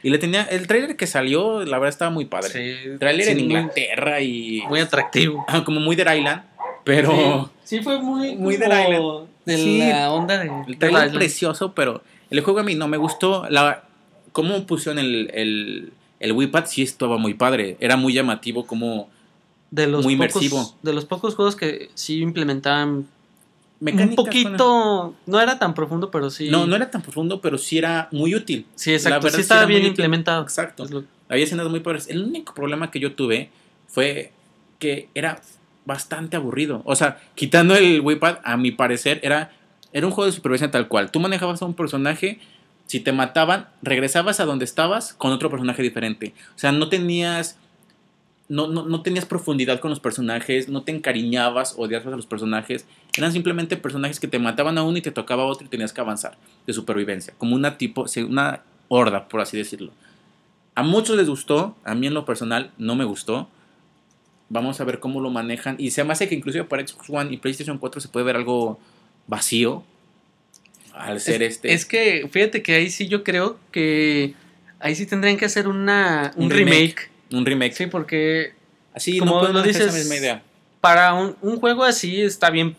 y 0.04 0.10
le 0.10 0.18
tenía... 0.18 0.44
El 0.44 0.68
tráiler 0.68 0.96
que 0.96 1.08
salió, 1.08 1.64
la 1.66 1.78
verdad 1.80 1.90
estaba 1.90 2.12
muy 2.12 2.26
padre. 2.26 2.50
Sí, 2.50 2.98
Tráiler 3.00 3.26
sí, 3.26 3.32
en 3.32 3.38
muy- 3.38 3.44
Inglaterra 3.46 4.22
y... 4.22 4.64
Muy 4.70 4.80
atractivo. 4.80 5.46
ah, 5.48 5.64
como 5.64 5.80
muy 5.80 5.96
Dead 5.96 6.14
Island. 6.16 6.44
Pero... 6.84 7.52
Sí, 7.64 7.78
sí 7.78 7.84
fue 7.84 8.00
muy, 8.02 8.36
Muy 8.36 8.58
de 8.58 8.66
Island. 8.66 9.28
de 9.46 9.58
Sí, 9.58 9.80
la 9.80 10.12
onda 10.12 10.38
de, 10.40 10.46
El 10.48 10.66
de 10.66 10.76
trailer 10.78 11.02
Island. 11.06 11.18
precioso, 11.18 11.74
pero 11.74 12.02
el 12.30 12.42
juego 12.42 12.60
a 12.60 12.64
mí 12.64 12.76
no 12.76 12.88
me 12.88 12.98
gustó. 12.98 13.46
La, 13.50 13.84
cómo 14.32 14.66
pusieron 14.66 14.98
el, 15.00 15.30
el, 15.34 15.94
el 16.22 16.32
Wii 16.32 16.48
Pad 16.48 16.66
sí 16.68 16.82
estaba 16.84 17.18
muy 17.18 17.34
padre. 17.34 17.76
Era 17.80 17.98
muy 17.98 18.14
llamativo 18.14 18.66
como 18.66 19.10
de 19.72 19.88
los 19.88 20.04
muy 20.06 20.16
pocos, 20.16 20.36
inmersivo. 20.44 20.76
De 20.82 20.94
los 20.94 21.06
pocos 21.06 21.36
juegos 21.36 21.56
que 21.56 21.90
sí 21.96 22.20
implementaban 22.22 23.08
un 23.82 24.16
poquito, 24.16 25.16
no 25.26 25.42
era 25.42 25.58
tan 25.58 25.74
profundo, 25.74 26.12
pero 26.12 26.30
sí. 26.30 26.50
No, 26.50 26.68
no 26.68 26.76
era 26.76 26.92
tan 26.92 27.02
profundo, 27.02 27.42
pero 27.42 27.58
sí 27.58 27.78
era 27.80 28.08
muy 28.12 28.36
útil. 28.36 28.66
Sí, 28.76 28.92
la 28.92 28.96
exacto. 28.98 29.24
verdad 29.24 29.36
Sí 29.38 29.42
estaba 29.42 29.66
bien 29.66 29.80
útil. 29.82 29.90
implementado. 29.90 30.44
Exacto. 30.44 30.86
Lo- 30.86 31.04
Había 31.30 31.44
escenas 31.46 31.68
muy 31.70 31.80
padres. 31.80 32.08
El 32.10 32.24
único 32.24 32.54
problema 32.54 32.92
que 32.92 33.00
yo 33.00 33.14
tuve 33.14 33.50
fue 33.88 34.32
que 34.78 35.10
era 35.16 35.42
bastante 35.86 36.36
aburrido. 36.38 36.82
O 36.86 36.96
sea, 36.96 37.20
quitando 37.34 37.76
el 37.76 38.02
Wii 38.02 38.18
Pad, 38.18 38.38
a 38.44 38.56
mi 38.58 38.70
parecer, 38.72 39.20
era, 39.24 39.52
era 39.94 40.06
un 40.06 40.14
juego 40.14 40.28
de 40.28 40.32
supervivencia 40.36 40.70
tal 40.70 40.88
cual. 40.88 41.10
Tú 41.10 41.20
manejabas 41.20 41.62
a 41.62 41.66
un 41.66 41.74
personaje, 41.74 42.40
si 42.92 43.00
te 43.00 43.14
mataban, 43.14 43.70
regresabas 43.82 44.42
a 44.42 44.46
donde 44.46 44.66
estabas 44.66 45.14
con 45.14 45.32
otro 45.32 45.50
personaje 45.50 45.82
diferente. 45.82 46.34
O 46.54 46.60
sea, 46.60 46.74
no 46.74 46.90
tenías. 46.90 47.58
No, 48.50 48.68
no, 48.68 48.84
no 48.84 49.02
tenías 49.02 49.24
profundidad 49.24 49.80
con 49.80 49.92
los 49.92 50.02
personajes, 50.02 50.68
no 50.68 50.84
te 50.84 50.92
encariñabas, 50.92 51.76
odiabas 51.78 52.08
a 52.08 52.18
los 52.18 52.26
personajes. 52.26 52.86
Eran 53.16 53.32
simplemente 53.32 53.78
personajes 53.78 54.20
que 54.20 54.28
te 54.28 54.40
mataban 54.40 54.78
a 54.78 54.84
uno 54.84 54.98
y 54.98 55.02
te 55.02 55.12
tocaba 55.12 55.44
a 55.44 55.46
otro 55.46 55.68
y 55.68 55.70
tenías 55.70 55.94
que 55.94 56.02
avanzar 56.02 56.38
de 56.68 56.74
supervivencia. 56.74 57.34
Como 57.38 57.56
una 57.56 57.78
tipo, 57.78 58.08
una 58.28 58.62
horda, 58.90 59.30
por 59.30 59.40
así 59.40 59.56
decirlo. 59.56 59.94
A 60.76 60.84
muchos 60.84 61.16
les 61.16 61.30
gustó, 61.30 61.78
a 61.86 61.96
mí 61.96 62.08
en 62.08 62.14
lo 62.14 62.26
personal 62.26 62.72
no 62.78 62.96
me 62.96 63.06
gustó. 63.06 63.48
Vamos 64.50 64.82
a 64.82 64.84
ver 64.84 65.00
cómo 65.00 65.22
lo 65.22 65.30
manejan. 65.30 65.78
Y 65.80 65.92
se 65.92 66.04
me 66.04 66.12
hace 66.12 66.28
que 66.28 66.36
inclusive 66.36 66.66
para 66.66 66.86
Xbox 66.86 67.10
One 67.10 67.34
y 67.34 67.38
PlayStation 67.38 67.78
4 67.78 68.02
se 68.02 68.10
puede 68.10 68.26
ver 68.26 68.36
algo 68.36 68.82
vacío. 69.28 69.86
Al 70.94 71.20
ser 71.20 71.42
es, 71.44 71.56
este. 71.56 71.74
es 71.74 71.86
que, 71.86 72.28
fíjate 72.32 72.62
que 72.62 72.76
ahí 72.76 72.90
sí 72.90 73.08
yo 73.08 73.24
creo 73.24 73.58
que 73.72 74.34
ahí 74.80 74.96
sí 74.96 75.06
tendrían 75.06 75.38
que 75.38 75.46
hacer 75.46 75.68
una, 75.68 76.32
un, 76.36 76.46
Un 76.46 76.50
remake. 76.52 76.74
remake. 76.74 77.10
un 77.32 77.46
remake. 77.46 77.74
Sí, 77.74 77.86
porque 77.88 78.54
Así 78.94 79.18
como 79.20 79.42
no 79.42 79.48
lo 79.54 79.60
esa 79.64 79.68
dices, 79.86 79.94
misma 79.94 80.16
idea. 80.18 80.44
para 80.82 81.14
un, 81.14 81.36
un 81.42 81.60
juego 81.60 81.84
así 81.84 82.22
está 82.22 82.50
bien, 82.50 82.76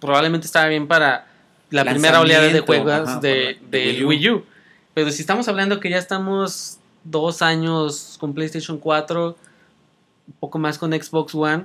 probablemente 0.00 0.46
está 0.46 0.66
bien 0.68 0.86
para 0.86 1.26
la 1.70 1.84
primera 1.84 2.20
oleada 2.20 2.48
de 2.48 2.60
juegos 2.60 2.92
ajá, 2.92 3.20
de, 3.20 3.58
de 3.70 4.04
Wii 4.04 4.04
Wii 4.04 4.30
U. 4.30 4.44
Pero 4.92 5.10
si 5.10 5.20
estamos 5.22 5.48
hablando 5.48 5.80
que 5.80 5.88
ya 5.88 5.98
estamos 5.98 6.78
dos 7.04 7.40
años 7.42 8.16
con 8.20 8.34
PlayStation 8.34 8.76
4, 8.78 9.36
un 10.26 10.34
poco 10.40 10.58
más 10.58 10.76
con 10.78 10.92
Xbox 10.92 11.34
One, 11.34 11.64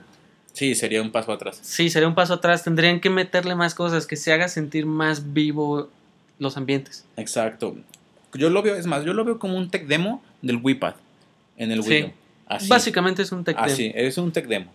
Sí, 0.56 0.74
sería 0.74 1.02
un 1.02 1.12
paso 1.12 1.32
atrás. 1.32 1.60
sí, 1.62 1.90
sería 1.90 2.08
un 2.08 2.16
paso 2.16 2.34
atrás. 2.34 2.64
Tendrían 2.64 3.00
que 3.02 3.10
meterle 3.10 3.56
más 3.56 3.76
cosas, 3.76 4.08
que 4.08 4.16
se 4.16 4.32
haga 4.34 4.48
sentir 4.48 4.86
más 4.86 5.34
vivo 5.34 5.90
los 6.40 6.58
ambientes. 6.58 7.06
Exacto. 7.18 7.76
Yo 8.34 8.50
lo 8.50 8.62
veo, 8.64 8.76
es 8.76 8.86
más, 8.88 9.04
yo 9.06 9.14
lo 9.14 9.24
veo 9.26 9.38
como 9.38 9.58
un 9.58 9.70
tech 9.70 9.86
demo 9.88 10.24
del 10.42 10.58
Wii 10.64 10.76
Pad 10.76 10.96
en 11.58 11.72
el 11.72 11.84
Sí. 11.84 11.90
Wii 11.90 12.04
U. 12.04 12.12
Así. 12.48 12.68
Básicamente 12.70 13.22
es 13.22 13.32
un 13.32 13.44
tech 13.44 13.56
demo. 13.56 13.68
Así, 13.68 13.92
es 13.96 14.18
un 14.18 14.32
tech 14.32 14.48
demo. 14.48 14.72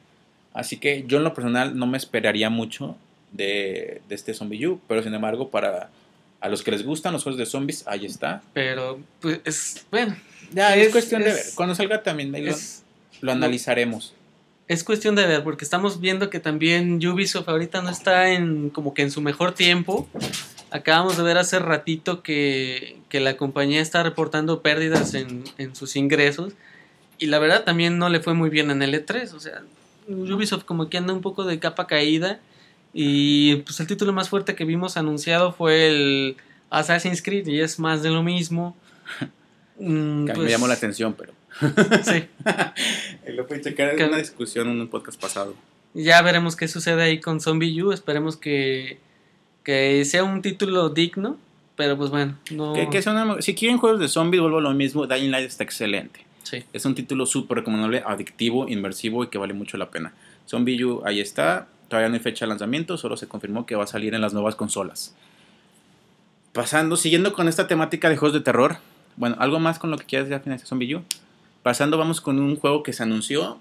Así 0.53 0.77
que 0.79 1.05
yo 1.07 1.19
en 1.19 1.25
lo 1.25 1.33
personal 1.35 1.77
no 1.79 1.87
me 1.87 1.97
esperaría 1.99 2.51
mucho 2.51 2.97
de, 3.33 4.03
de 4.09 4.15
este 4.15 4.35
Zombie 4.35 4.67
U, 4.67 4.81
pero 4.89 5.03
sin 5.03 5.15
embargo, 5.15 5.51
para 5.51 5.91
a 6.41 6.49
los 6.49 6.63
que 6.63 6.71
les 6.71 6.85
gustan 6.85 7.13
los 7.13 7.23
juegos 7.23 7.39
de 7.39 7.47
zombies, 7.47 7.87
ahí 7.87 8.07
está. 8.07 8.43
Pero, 8.55 8.99
pues, 9.21 9.41
es, 9.45 9.87
bueno, 9.91 10.17
Ya, 10.53 10.75
es, 10.75 10.87
Es- 10.87 10.93
cuestión 10.93 11.23
de 11.23 11.33
ver. 11.33 11.43
Cuando 11.55 11.75
salga 11.75 12.03
también 12.03 12.35
ahí 12.35 12.43
lo, 12.43 12.51
es, 12.51 12.83
lo 13.21 13.31
analizaremos. 13.33 14.15
Es 14.71 14.85
cuestión 14.85 15.17
de 15.17 15.27
ver, 15.27 15.43
porque 15.43 15.65
estamos 15.65 16.01
viendo 16.01 16.31
que 16.31 16.39
también 16.39 17.05
Ubisoft 17.05 17.49
ahorita 17.49 17.83
no 17.83 17.91
está 17.91 18.31
en 18.31 18.71
como 18.71 18.95
que 18.95 19.03
en 19.03 19.11
su 19.11 19.21
mejor 19.21 19.51
tiempo. 19.51 20.09
Acabamos 20.71 21.17
de 21.17 21.25
ver 21.25 21.39
hace 21.39 21.59
ratito 21.59 22.23
que, 22.23 23.01
que 23.09 23.19
la 23.19 23.37
compañía 23.37 23.81
está 23.81 24.05
reportando 24.05 24.63
pérdidas 24.63 25.15
en, 25.15 25.43
en 25.59 25.75
sus 25.75 25.97
ingresos. 25.97 26.53
Y 27.19 27.27
la 27.27 27.41
verdad 27.41 27.65
también 27.65 27.99
no 27.99 28.09
le 28.11 28.21
fue 28.21 28.35
muy 28.35 28.49
bien 28.49 28.71
en 28.71 28.81
el 28.83 28.95
E3. 28.95 29.33
O 29.35 29.41
sea, 29.41 29.61
Ubisoft 30.07 30.63
como 30.63 30.89
que 30.89 30.99
anda 30.99 31.13
un 31.15 31.21
poco 31.21 31.43
de 31.43 31.59
capa 31.59 31.89
caída. 31.89 32.39
Y 32.95 33.57
pues 33.57 33.81
el 33.81 33.89
título 33.89 34.13
más 34.13 34.29
fuerte 34.29 34.55
que 34.55 34.65
vimos 34.65 34.97
anunciado 34.97 35.53
fue 35.53 35.89
el 35.89 36.37
Assassin's 36.71 37.23
Creed 37.23 37.49
y 37.49 37.59
es 37.59 37.81
más 37.81 38.05
de 38.05 38.11
lo 38.11 38.23
mismo. 38.23 38.77
Mm, 39.83 40.27
Que 40.27 40.33
a 40.33 40.35
mí 40.35 40.41
pues, 40.41 40.45
me 40.45 40.51
llamó 40.51 40.69
la 40.69 40.75
atención, 40.75 41.15
pero. 41.15 41.33
Sí, 42.05 42.25
lo 43.33 43.47
pueden 43.47 43.63
checar 43.65 43.97
Que- 43.97 44.03
en 44.05 44.09
una 44.09 44.19
discusión 44.19 44.69
en 44.69 44.81
un 44.81 44.89
podcast 44.89 45.21
pasado. 45.21 45.55
ya 45.95 46.23
veremos 46.23 46.57
qué 46.57 46.69
sucede 46.69 47.03
ahí 47.03 47.21
con 47.21 47.41
Zombie 47.41 47.83
U. 47.83 47.93
Esperemos 47.93 48.37
que, 48.37 48.99
que 49.65 50.05
sea 50.05 50.25
un 50.25 50.43
título 50.43 50.89
digno. 50.91 51.37
Pero 51.77 51.97
pues 51.97 52.11
bueno, 52.11 52.37
no. 52.51 52.75
Que, 52.75 52.89
que 52.91 53.09
una- 53.09 53.41
si 53.41 53.55
quieren 53.55 53.79
juegos 53.79 54.01
de 54.01 54.09
zombies, 54.09 54.41
vuelvo 54.43 54.59
a 54.59 54.63
lo 54.63 54.75
mismo. 54.75 55.07
Dying 55.07 55.31
Light 55.31 55.47
está 55.47 55.65
excelente. 55.65 56.25
Sí. 56.43 56.63
Es 56.73 56.85
un 56.85 56.95
título 56.95 57.27
súper 57.27 57.59
recomendable, 57.59 58.03
adictivo, 58.07 58.69
inmersivo 58.69 59.25
y 59.25 59.29
que 59.29 59.39
vale 59.39 59.55
mucho 59.55 59.77
la 59.79 59.91
pena. 59.91 60.13
Zombie 60.47 60.83
U, 60.85 61.03
ahí 61.07 61.21
está. 61.21 61.69
Todavía 61.89 62.09
no 62.09 62.15
hay 62.15 62.21
fecha 62.21 62.45
de 62.45 62.51
lanzamiento, 62.51 62.97
solo 62.99 63.17
se 63.17 63.27
confirmó 63.29 63.67
que 63.67 63.75
va 63.77 63.85
a 63.85 63.87
salir 63.87 64.15
en 64.15 64.21
las 64.21 64.33
nuevas 64.33 64.55
consolas. 64.57 65.15
Pasando, 66.53 66.97
siguiendo 66.97 67.33
con 67.33 67.49
esta 67.49 67.67
temática 67.69 68.09
de 68.09 68.17
juegos 68.17 68.35
de 68.35 68.41
terror. 68.45 68.77
Bueno, 69.17 69.37
algo 69.39 69.59
más 69.61 69.79
con 69.79 69.91
lo 69.91 69.97
que 69.99 70.05
quieras 70.05 70.29
ya 70.29 70.41
finalizar 70.41 70.69
Zombie 70.69 70.95
U. 70.97 71.03
Pasando, 71.63 71.99
vamos 71.99 72.21
con 72.21 72.39
un 72.39 72.57
juego 72.57 72.83
que 72.83 72.93
se 72.93 73.03
anunció. 73.03 73.59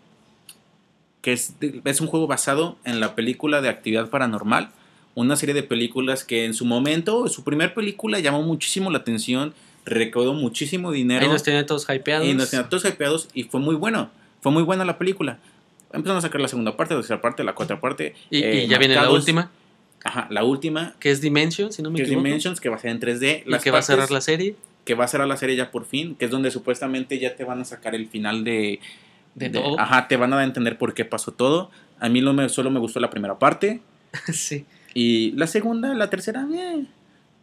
Que 1.22 1.34
es, 1.34 1.52
un 2.00 2.08
juego 2.08 2.28
basado 2.28 2.78
en 2.86 3.00
la 3.02 3.16
película 3.16 3.62
de 3.62 3.70
Actividad 3.70 4.10
Paranormal. 4.10 4.70
Una 5.16 5.36
serie 5.36 5.54
de 5.54 5.64
películas 5.64 6.24
que 6.24 6.46
en 6.46 6.54
su 6.54 6.66
momento, 6.66 7.28
su 7.28 7.44
primer 7.44 7.74
película 7.74 8.20
llamó 8.20 8.42
muchísimo 8.42 8.90
la 8.90 9.00
atención. 9.00 9.54
Recaudó 9.86 10.34
muchísimo 10.34 10.92
dinero. 10.92 11.26
Ahí 11.26 11.32
nos 11.32 11.44
tiene 11.44 11.64
todos 11.66 11.88
hypeados. 11.90 12.26
Y 12.26 12.34
nos 12.34 12.50
tenían 12.50 12.70
todos 12.70 12.86
hypeados 12.86 13.28
y 13.34 13.44
fue 13.44 13.60
muy 13.60 13.76
bueno. 13.76 14.10
Fue 14.42 14.52
muy 14.52 14.64
buena 14.64 14.86
la 14.86 14.98
película. 14.98 15.40
Empezaron 15.92 16.20
a 16.20 16.22
sacar 16.22 16.40
la 16.40 16.48
segunda 16.48 16.78
parte, 16.78 16.94
la 16.94 17.02
tercera 17.02 17.22
parte, 17.22 17.44
la 17.44 17.54
cuarta 17.54 17.82
parte. 17.82 18.16
Y, 18.30 18.44
eh, 18.44 18.64
y 18.64 18.68
ya 18.68 18.78
viene 18.78 18.96
la 18.96 19.10
última, 19.10 19.52
Ajá, 20.04 20.28
la 20.30 20.44
última. 20.44 20.96
que 21.00 21.12
es 21.12 21.20
Dimension, 21.20 21.74
si 21.74 21.82
no 21.82 21.90
me 21.90 21.98
Que 21.98 22.04
es 22.04 22.10
equivoco. 22.10 22.26
Dimensions, 22.26 22.62
que 22.62 22.70
va 22.70 22.78
a 22.78 22.80
ser 22.80 22.92
en 22.92 23.00
3D. 23.00 23.44
y 23.46 23.58
que 23.60 23.72
va 23.72 23.80
a 23.80 23.82
cerrar 23.82 24.12
la 24.12 24.22
serie. 24.22 24.56
Que 24.90 24.96
va 24.96 25.06
a 25.06 25.08
cerrar 25.08 25.28
la 25.28 25.38
serie 25.38 25.56
ya 25.56 25.70
por 25.70 25.86
fin. 25.86 26.16
Que 26.16 26.26
es 26.26 26.32
donde 26.32 26.50
supuestamente 26.50 27.20
ya 27.20 27.36
te 27.36 27.44
van 27.44 27.62
a 27.62 27.66
sacar 27.66 27.94
el 27.94 28.08
final 28.08 28.44
de... 28.44 28.80
De 29.36 29.52
todo. 29.52 29.80
Ajá, 29.80 30.08
te 30.08 30.18
van 30.18 30.34
a 30.34 30.38
dar 30.38 30.44
a 30.46 30.48
entender 30.48 30.80
por 30.80 30.96
qué 30.96 31.06
pasó 31.06 31.32
todo. 31.32 31.70
A 32.00 32.10
mí 32.10 32.22
lo 32.22 32.34
me, 32.34 32.50
solo 32.50 32.72
me 32.72 32.80
gustó 32.80 33.00
la 33.00 33.12
primera 33.12 33.38
parte. 33.38 33.82
sí. 34.34 34.66
Y 34.96 35.34
la 35.34 35.46
segunda, 35.46 35.94
la 35.94 36.10
tercera, 36.10 36.44
bien. 36.46 36.88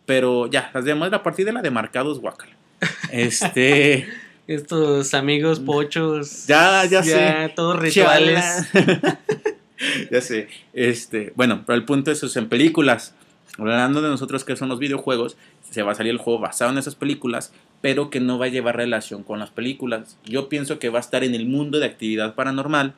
Pero 0.07 0.51
ya, 0.51 0.73
las 0.75 0.85
demás, 0.85 1.13
a 1.13 1.23
partir 1.23 1.47
de 1.47 1.53
la 1.53 1.63
de 1.63 1.71
marcados, 1.71 2.19
guacala. 2.19 2.57
Este... 3.13 4.09
Estos 4.49 5.15
amigos 5.15 5.61
pochos. 5.61 6.49
Ya, 6.49 6.85
ya 6.87 7.05
sé. 7.05 7.53
todos 7.55 7.79
rituales. 7.79 8.69
Ya 10.11 10.21
sé. 10.21 10.49
Este, 10.73 11.33
bueno, 11.37 11.65
pero 11.67 11.77
el 11.77 11.85
punto 11.85 12.11
es 12.11 12.23
eso, 12.23 12.39
en 12.39 12.49
películas. 12.49 13.15
Hablando 13.59 14.03
de 14.03 14.09
nosotros 14.09 14.45
que 14.45 14.57
son 14.57 14.69
los 14.69 14.79
videojuegos, 14.79 15.37
se 15.71 15.83
va 15.83 15.93
a 15.93 15.95
salir 15.95 16.13
el 16.13 16.19
juego 16.19 16.41
basado 16.41 16.71
en 16.71 16.79
esas 16.79 16.95
películas, 16.95 17.53
pero 17.81 18.11
que 18.11 18.21
no 18.21 18.39
va 18.39 18.47
a 18.47 18.51
llevar 18.51 18.77
relación 18.77 19.23
con 19.23 19.39
las 19.39 19.51
películas. 19.51 20.19
Yo 20.25 20.49
pienso 20.49 20.79
que 20.79 20.91
va 20.91 20.99
a 20.99 21.01
estar 21.01 21.25
en 21.25 21.35
el 21.35 21.47
mundo 21.47 21.79
de 21.79 21.87
actividad 21.87 22.35
paranormal, 22.35 22.95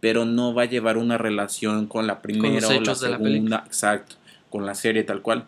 pero 0.00 0.24
no 0.24 0.54
va 0.54 0.62
a 0.62 0.66
llevar 0.66 0.98
una 0.98 1.18
relación 1.18 1.86
con 1.86 2.06
la 2.06 2.20
primera 2.20 2.68
o 2.68 2.72
la 2.72 2.80
la 2.80 2.94
segunda, 2.94 3.18
película. 3.18 3.62
exacto, 3.66 4.16
con 4.50 4.66
la 4.66 4.74
serie 4.74 5.04
tal 5.04 5.22
cual. 5.22 5.46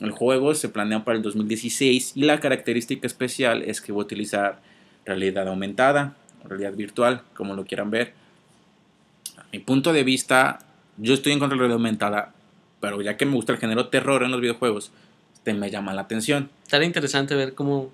El 0.00 0.10
juego 0.10 0.54
se 0.54 0.68
planea 0.68 1.04
para 1.04 1.16
el 1.16 1.22
2016 1.22 2.12
y 2.16 2.22
la 2.22 2.40
característica 2.40 3.06
especial 3.06 3.62
es 3.62 3.80
que 3.80 3.92
va 3.92 3.98
a 3.98 4.02
utilizar 4.02 4.60
realidad 5.04 5.46
aumentada, 5.46 6.16
realidad 6.44 6.72
virtual, 6.74 7.22
como 7.34 7.54
lo 7.54 7.64
quieran 7.64 7.90
ver. 7.90 8.14
A 9.38 9.44
mi 9.52 9.60
punto 9.60 9.92
de 9.92 10.02
vista, 10.02 10.58
yo 10.96 11.14
estoy 11.14 11.32
en 11.32 11.38
contra 11.38 11.54
de 11.54 11.58
la 11.58 11.68
realidad 11.68 11.76
aumentada, 11.76 12.33
pero 12.84 13.00
ya 13.00 13.16
que 13.16 13.24
me 13.24 13.32
gusta 13.34 13.52
el 13.52 13.58
género 13.58 13.88
terror 13.88 14.22
en 14.24 14.30
los 14.30 14.42
videojuegos, 14.42 14.90
este 15.32 15.54
me 15.54 15.70
llama 15.70 15.94
la 15.94 16.02
atención. 16.02 16.50
Estaría 16.64 16.86
interesante 16.86 17.34
ver 17.34 17.54
cómo. 17.54 17.90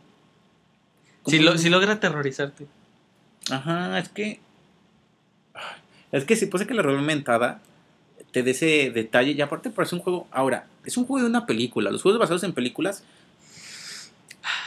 ¿Cómo? 1.23 1.31
Si, 1.37 1.39
lo- 1.39 1.57
si 1.59 1.69
logra 1.71 1.93
aterrorizarte. 1.93 2.67
Ajá, 3.51 3.99
es 4.01 4.09
que. 4.09 4.41
Es 6.11 6.25
que 6.25 6.35
si 6.35 6.47
puse 6.47 6.67
que 6.67 6.75
la 6.75 6.83
realidad 6.83 7.03
aumentada 7.03 7.61
te 8.33 8.43
dé 8.43 8.51
ese 8.51 8.91
detalle, 8.91 9.31
y 9.33 9.41
aparte 9.41 9.71
parece 9.71 9.95
un 9.95 10.01
juego. 10.03 10.27
Ahora, 10.33 10.67
es 10.85 10.97
un 10.97 11.05
juego 11.07 11.23
de 11.25 11.31
una 11.31 11.47
película. 11.47 11.91
Los 11.93 12.03
juegos 12.03 12.19
basados 12.19 12.43
en 12.43 12.53
películas 12.53 13.05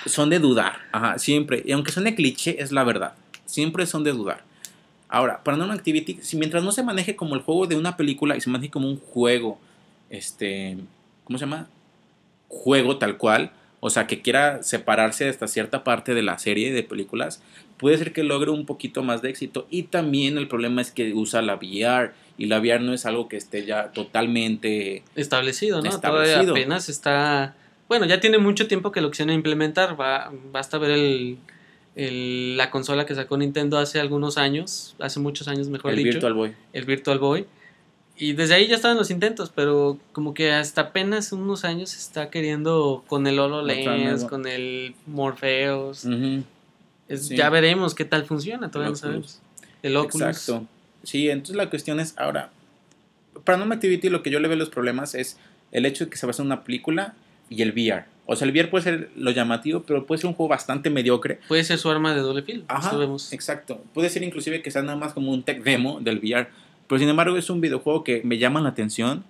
son 0.06 0.30
de 0.30 0.40
dudar. 0.40 0.78
Ajá, 0.94 1.20
siempre. 1.20 1.64
Y 1.66 1.74
aunque 1.74 1.92
suene 1.92 2.16
cliché, 2.16 2.62
es 2.62 2.72
la 2.72 2.84
verdad. 2.86 3.14
Siempre 3.46 3.86
son 3.86 4.04
de 4.06 4.12
dudar. 4.14 4.44
Ahora, 5.10 5.44
Paranormal 5.44 5.78
Activity, 5.78 6.20
si 6.22 6.38
mientras 6.38 6.64
no 6.64 6.72
se 6.72 6.82
maneje 6.82 7.16
como 7.16 7.36
el 7.36 7.42
juego 7.42 7.68
de 7.68 7.76
una 7.76 7.98
película 7.98 8.36
y 8.38 8.42
se 8.42 8.50
maneje 8.50 8.72
como 8.72 8.88
un 8.88 8.98
juego, 9.00 9.60
este, 10.14 10.78
¿cómo 11.24 11.40
se 11.40 11.46
llama? 11.46 11.68
Juego 12.48 12.98
tal 12.98 13.18
cual, 13.18 13.52
o 13.80 13.90
sea, 13.90 14.06
que 14.06 14.22
quiera 14.22 14.62
separarse 14.62 15.26
de 15.26 15.32
esta 15.32 15.48
cierta 15.48 15.84
parte 15.84 16.14
de 16.14 16.22
la 16.22 16.38
serie 16.38 16.72
de 16.72 16.84
películas, 16.84 17.42
puede 17.78 17.98
ser 17.98 18.14
que 18.14 18.24
logre 18.24 18.52
un 18.52 18.66
poquito 18.66 19.02
más 19.02 19.22
de 19.24 19.30
éxito. 19.30 19.68
Y 19.72 19.84
también 19.84 20.38
el 20.38 20.48
problema 20.48 20.82
es 20.82 20.92
que 20.92 21.14
usa 21.14 21.42
la 21.42 21.56
VR 21.56 22.14
y 22.38 22.46
la 22.46 22.60
VR 22.60 22.82
no 22.84 22.94
es 22.94 23.06
algo 23.06 23.28
que 23.28 23.38
esté 23.38 23.66
ya 23.66 23.92
totalmente 23.92 25.04
establecido, 25.16 25.82
¿no? 25.82 26.00
Todavía 26.00 26.42
apenas 26.42 26.90
está, 26.90 27.56
bueno, 27.90 28.06
ya 28.06 28.20
tiene 28.20 28.38
mucho 28.38 28.68
tiempo 28.68 28.92
que 28.92 29.02
lo 29.02 29.10
quisieron 29.10 29.34
implementar, 29.34 30.00
va, 30.00 30.32
basta 30.52 30.78
ver 30.78 30.92
el 30.92 31.38
la 31.96 32.72
consola 32.72 33.06
que 33.06 33.14
sacó 33.16 33.38
Nintendo 33.38 33.78
hace 33.78 34.00
algunos 34.00 34.38
años, 34.38 34.96
hace 35.00 35.20
muchos 35.20 35.48
años 35.48 35.68
mejor 35.70 35.92
el 35.92 35.98
dicho. 35.98 36.10
El 36.10 36.14
Virtual 36.16 36.34
Boy. 36.34 36.54
El 36.74 36.86
Virtual 36.86 37.20
Boy. 37.20 37.46
Y 38.24 38.32
desde 38.32 38.54
ahí 38.54 38.68
ya 38.68 38.76
estaban 38.76 38.96
los 38.96 39.12
intentos, 39.12 39.52
pero 39.54 40.00
como 40.14 40.34
que 40.34 40.54
hasta 40.54 40.80
apenas 40.80 41.34
unos 41.34 41.66
años 41.66 41.90
se 41.90 41.98
está 41.98 42.30
queriendo 42.30 43.04
con 43.08 43.28
el 43.28 43.38
HoloLens, 43.38 44.24
con 44.24 44.48
el 44.48 44.96
Morpheus. 45.08 46.08
Ya 47.10 47.50
veremos 47.50 47.94
qué 47.94 48.06
tal 48.06 48.24
funciona, 48.24 48.72
todavía 48.72 48.92
no 48.92 48.96
sabemos. 48.96 49.42
El 49.82 49.98
Oculus. 49.98 50.22
Exacto. 50.22 50.66
Sí, 51.04 51.30
entonces 51.30 51.58
la 51.58 51.70
cuestión 51.70 52.00
es 52.00 52.18
ahora, 52.18 52.50
para 53.44 53.58
No 53.58 53.74
Activity 53.74 54.08
lo 54.08 54.24
que 54.24 54.30
yo 54.30 54.40
le 54.40 54.48
veo 54.48 54.56
los 54.56 54.70
problemas 54.70 55.16
es 55.16 55.36
el 55.74 55.86
hecho 55.86 56.06
de 56.06 56.10
que 56.10 56.16
se 56.16 56.26
basa 56.26 56.44
en 56.44 56.46
una 56.46 56.64
película 56.64 57.16
y 57.50 57.62
el 57.62 57.74
VR. 57.74 58.06
O 58.26 58.38
sea, 58.38 58.48
el 58.48 58.54
VR 58.54 58.70
puede 58.70 58.86
ser 58.86 59.10
lo 59.18 59.32
llamativo, 59.32 59.84
pero 59.84 60.06
puede 60.06 60.22
ser 60.22 60.30
un 60.30 60.34
juego 60.34 60.48
bastante 60.48 60.90
mediocre. 60.90 61.42
Puede 61.50 61.66
ser 61.66 61.78
su 61.78 61.90
arma 61.90 62.16
de 62.16 62.22
doble 62.22 62.44
filo. 62.44 62.64
Ajá, 62.70 62.98
exacto. 63.32 63.84
Puede 63.94 64.10
ser 64.10 64.24
inclusive 64.24 64.62
que 64.62 64.72
sea 64.72 64.82
nada 64.82 64.98
más 64.98 65.12
como 65.12 65.30
un 65.30 65.44
tech 65.44 65.62
demo 65.62 66.00
del 66.00 66.20
VR. 66.20 66.48
Pero 66.94 67.00
sin 67.00 67.10
embargo 67.10 67.38
es 67.38 67.50
un 67.50 67.60
videojuego 67.60 68.04
que 68.04 68.22
me 68.24 68.38
llama 68.38 68.62
la 68.62 68.70
atención. 68.70 69.24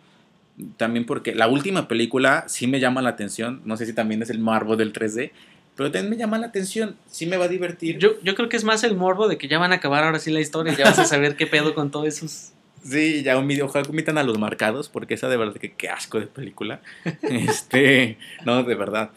También 0.75 1.05
porque 1.05 1.33
la 1.33 1.47
última 1.47 1.87
película 1.87 2.43
sí 2.49 2.67
me 2.67 2.81
llama 2.81 3.01
la 3.01 3.11
atención. 3.11 3.61
No 3.63 3.77
sé 3.77 3.85
si 3.85 3.93
también 3.93 4.21
es 4.21 4.29
el 4.29 4.39
morbo 4.39 4.75
del 4.75 4.91
3D. 4.91 5.31
Pero 5.77 5.89
también 5.89 6.09
me 6.09 6.17
llama 6.17 6.37
la 6.39 6.47
atención. 6.47 6.97
Sí 7.09 7.25
me 7.25 7.37
va 7.37 7.45
a 7.45 7.47
divertir. 7.47 7.99
Yo, 7.99 8.21
yo 8.21 8.35
creo 8.35 8.49
que 8.49 8.57
es 8.57 8.65
más 8.65 8.83
el 8.83 8.97
morbo 8.97 9.29
de 9.29 9.37
que 9.37 9.47
ya 9.47 9.59
van 9.59 9.71
a 9.71 9.75
acabar 9.75 10.03
ahora 10.03 10.19
sí 10.19 10.29
la 10.29 10.41
historia. 10.41 10.73
Ya 10.73 10.83
vas 10.83 10.99
a 10.99 11.05
saber 11.05 11.37
qué 11.37 11.47
pedo 11.47 11.73
con 11.73 11.89
todos 11.89 12.05
esos 12.05 12.51
Sí, 12.83 13.23
ya 13.23 13.37
un 13.37 13.47
videojuego 13.47 13.91
invitan 13.91 14.17
a 14.17 14.23
los 14.23 14.37
marcados, 14.37 14.89
porque 14.89 15.13
esa 15.13 15.29
de 15.29 15.37
verdad 15.37 15.55
que 15.55 15.71
qué 15.71 15.87
asco 15.87 16.19
de 16.19 16.27
película. 16.27 16.81
este, 17.21 18.17
no, 18.43 18.63
de 18.63 18.75
verdad. 18.75 19.11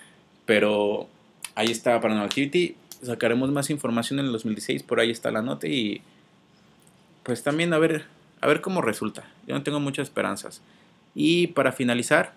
Pero 0.44 1.08
ahí 1.56 1.72
está 1.72 2.00
Paranormal 2.00 2.26
Activity. 2.26 2.76
Sacaremos 3.02 3.50
más 3.50 3.70
información 3.70 4.20
en 4.20 4.26
el 4.26 4.30
2016, 4.30 4.84
por 4.84 5.00
ahí 5.00 5.10
está 5.10 5.32
la 5.32 5.42
nota 5.42 5.66
y 5.66 6.00
pues 7.24 7.42
también 7.42 7.72
a 7.74 7.78
ver, 7.78 8.04
a 8.40 8.46
ver 8.46 8.60
cómo 8.60 8.82
resulta. 8.82 9.28
Yo 9.46 9.54
no 9.54 9.62
tengo 9.62 9.80
muchas 9.80 10.08
esperanzas. 10.08 10.60
Y 11.14 11.48
para 11.48 11.72
finalizar, 11.72 12.34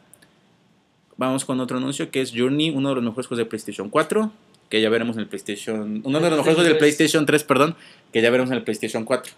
vamos 1.18 1.44
con 1.46 1.60
otro 1.60 1.78
anuncio 1.78 2.12
que 2.12 2.22
es 2.22 2.32
Journey, 2.36 2.70
uno 2.70 2.90
de 2.90 2.96
los 2.96 3.04
mejores 3.04 3.28
juegos 3.28 3.46
de 3.46 3.50
PlayStation 3.50 3.90
4, 3.90 4.32
que 4.70 4.82
ya 4.82 4.90
veremos 4.90 5.18
en 5.18 5.24
el 5.24 5.28
PlayStation, 5.28 6.02
uno 6.04 6.20
de 6.20 6.30
los 6.30 6.38
mejores 6.38 6.56
juegos 6.56 6.64
del 6.64 6.78
PlayStation 6.78 7.26
3, 7.26 7.44
perdón, 7.44 7.76
que 8.14 8.22
ya 8.22 8.30
veremos 8.30 8.52
en 8.52 8.58
el 8.58 8.64
PlayStation 8.64 9.04
4. 9.04 9.34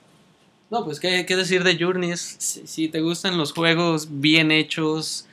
No, 0.69 0.85
pues 0.85 0.99
qué, 0.99 1.25
decir 1.25 1.63
de 1.63 1.77
Journey. 1.77 2.13
Si, 2.15 2.87
te 2.87 3.01
gustan 3.01 3.37
los 3.37 3.51
juegos 3.51 4.07
bien 4.21 4.51
hechos, 4.51 5.25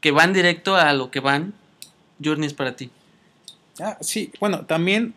que 0.00 0.12
van 0.12 0.32
directo 0.32 0.76
a 0.76 0.92
lo 0.92 1.10
que 1.10 1.20
van, 1.20 1.54
Journey 2.22 2.46
es 2.46 2.54
para 2.54 2.76
ti. 2.76 2.90
Ah, 3.80 3.96
sí, 4.00 4.30
bueno, 4.38 4.66
también, 4.66 5.14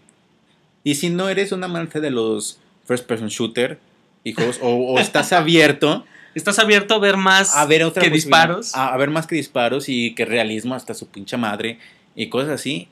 y 0.83 0.95
si 0.95 1.09
no 1.09 1.29
eres 1.29 1.51
un 1.51 1.63
amante 1.63 1.99
de 1.99 2.09
los 2.09 2.57
first 2.85 3.05
person 3.05 3.27
shooter 3.27 3.77
y 4.25 4.33
juegos, 4.33 4.59
o, 4.61 4.99
estás 4.99 5.31
abierto. 5.31 6.03
Estás 6.33 6.59
abierto 6.59 6.95
a 6.95 6.99
ver 6.99 7.15
más 7.15 7.55
a 7.55 7.65
ver 7.65 7.89
que 7.93 8.09
disparos. 8.09 8.75
A, 8.75 8.97
ver 8.97 9.11
más 9.11 9.27
que 9.27 9.35
disparos 9.35 9.87
y 9.87 10.13
que 10.15 10.25
realismo 10.25 10.75
hasta 10.75 10.93
su 10.93 11.07
pincha 11.07 11.37
madre 11.37 11.79
y 12.15 12.27
cosas 12.27 12.49
así. 12.49 12.89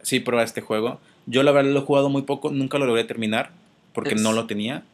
Sí, 0.00 0.20
prueba 0.20 0.44
este 0.44 0.62
juego. 0.62 1.00
Yo 1.26 1.42
la 1.42 1.50
verdad 1.50 1.72
lo 1.72 1.80
he 1.80 1.82
jugado 1.82 2.08
muy 2.08 2.22
poco, 2.22 2.50
nunca 2.52 2.78
lo 2.78 2.86
logré 2.86 3.04
terminar 3.04 3.50
porque 3.92 4.14
no 4.14 4.32
lo 4.32 4.46
tenía. 4.46 4.84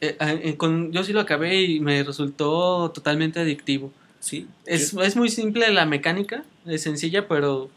Eh, 0.00 0.16
ah, 0.18 0.32
eh, 0.32 0.56
con, 0.56 0.92
yo 0.92 1.04
sí 1.04 1.12
lo 1.12 1.20
acabé 1.20 1.62
y 1.62 1.80
me 1.80 2.02
resultó 2.02 2.90
totalmente 2.90 3.38
adictivo. 3.38 3.92
Sí. 4.20 4.48
Es, 4.64 4.94
es, 4.94 5.14
muy 5.14 5.28
simple 5.28 5.70
la 5.70 5.84
mecánica, 5.84 6.42
es 6.66 6.82
sencilla, 6.82 7.28
pero 7.28 7.70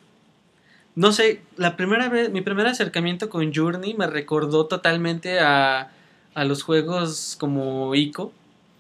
no 0.96 1.12
sé, 1.12 1.42
la 1.58 1.76
primera 1.76 2.08
vez, 2.08 2.32
mi 2.32 2.42
primer 2.42 2.66
acercamiento 2.68 3.30
con 3.30 3.54
Journey 3.54 3.94
me 3.94 4.08
recordó 4.08 4.68
totalmente 4.68 5.40
a, 5.40 5.92
a 6.34 6.46
los 6.46 6.64
juegos 6.64 7.36
como 7.40 7.94
Ico, 7.96 8.32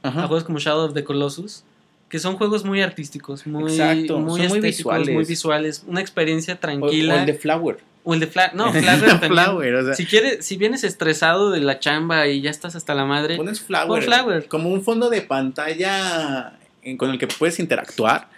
a 0.04 0.12
juegos 0.12 0.44
como 0.44 0.60
Shadow 0.60 0.86
of 0.86 0.94
the 0.94 1.04
Colossus, 1.04 1.64
que 2.10 2.20
son 2.20 2.36
juegos 2.36 2.66
muy 2.66 2.82
artísticos, 2.82 3.48
muy, 3.48 3.74
muy, 3.74 4.48
muy 4.48 4.60
visuales. 4.60 5.16
muy 5.16 5.24
visuales, 5.24 5.84
una 5.88 6.02
experiencia 6.02 6.60
tranquila. 6.60 7.16
O, 7.16 7.18
el 7.20 7.26
de 7.26 7.34
Flower. 7.34 7.78
O 8.04 8.14
el 8.14 8.20
de 8.20 8.28
Fla 8.28 8.52
no, 8.54 8.74
Flower 8.74 9.76
también. 9.76 9.96
si 9.96 10.06
quieres, 10.06 10.46
si 10.46 10.58
vienes 10.58 10.84
estresado 10.84 11.52
de 11.52 11.62
la 11.62 11.80
chamba 11.80 12.28
y 12.28 12.42
ya 12.42 12.50
estás 12.50 12.76
hasta 12.76 12.96
la 12.96 13.06
madre, 13.06 13.38
pones 13.38 13.62
Flower, 13.62 14.48
Como 14.48 14.70
un 14.70 14.82
fondo 14.84 15.10
de 15.10 15.22
pantalla 15.22 16.60
con 16.98 17.12
el 17.12 17.18
que 17.18 17.28
puedes 17.28 17.60
interactuar. 17.60 18.30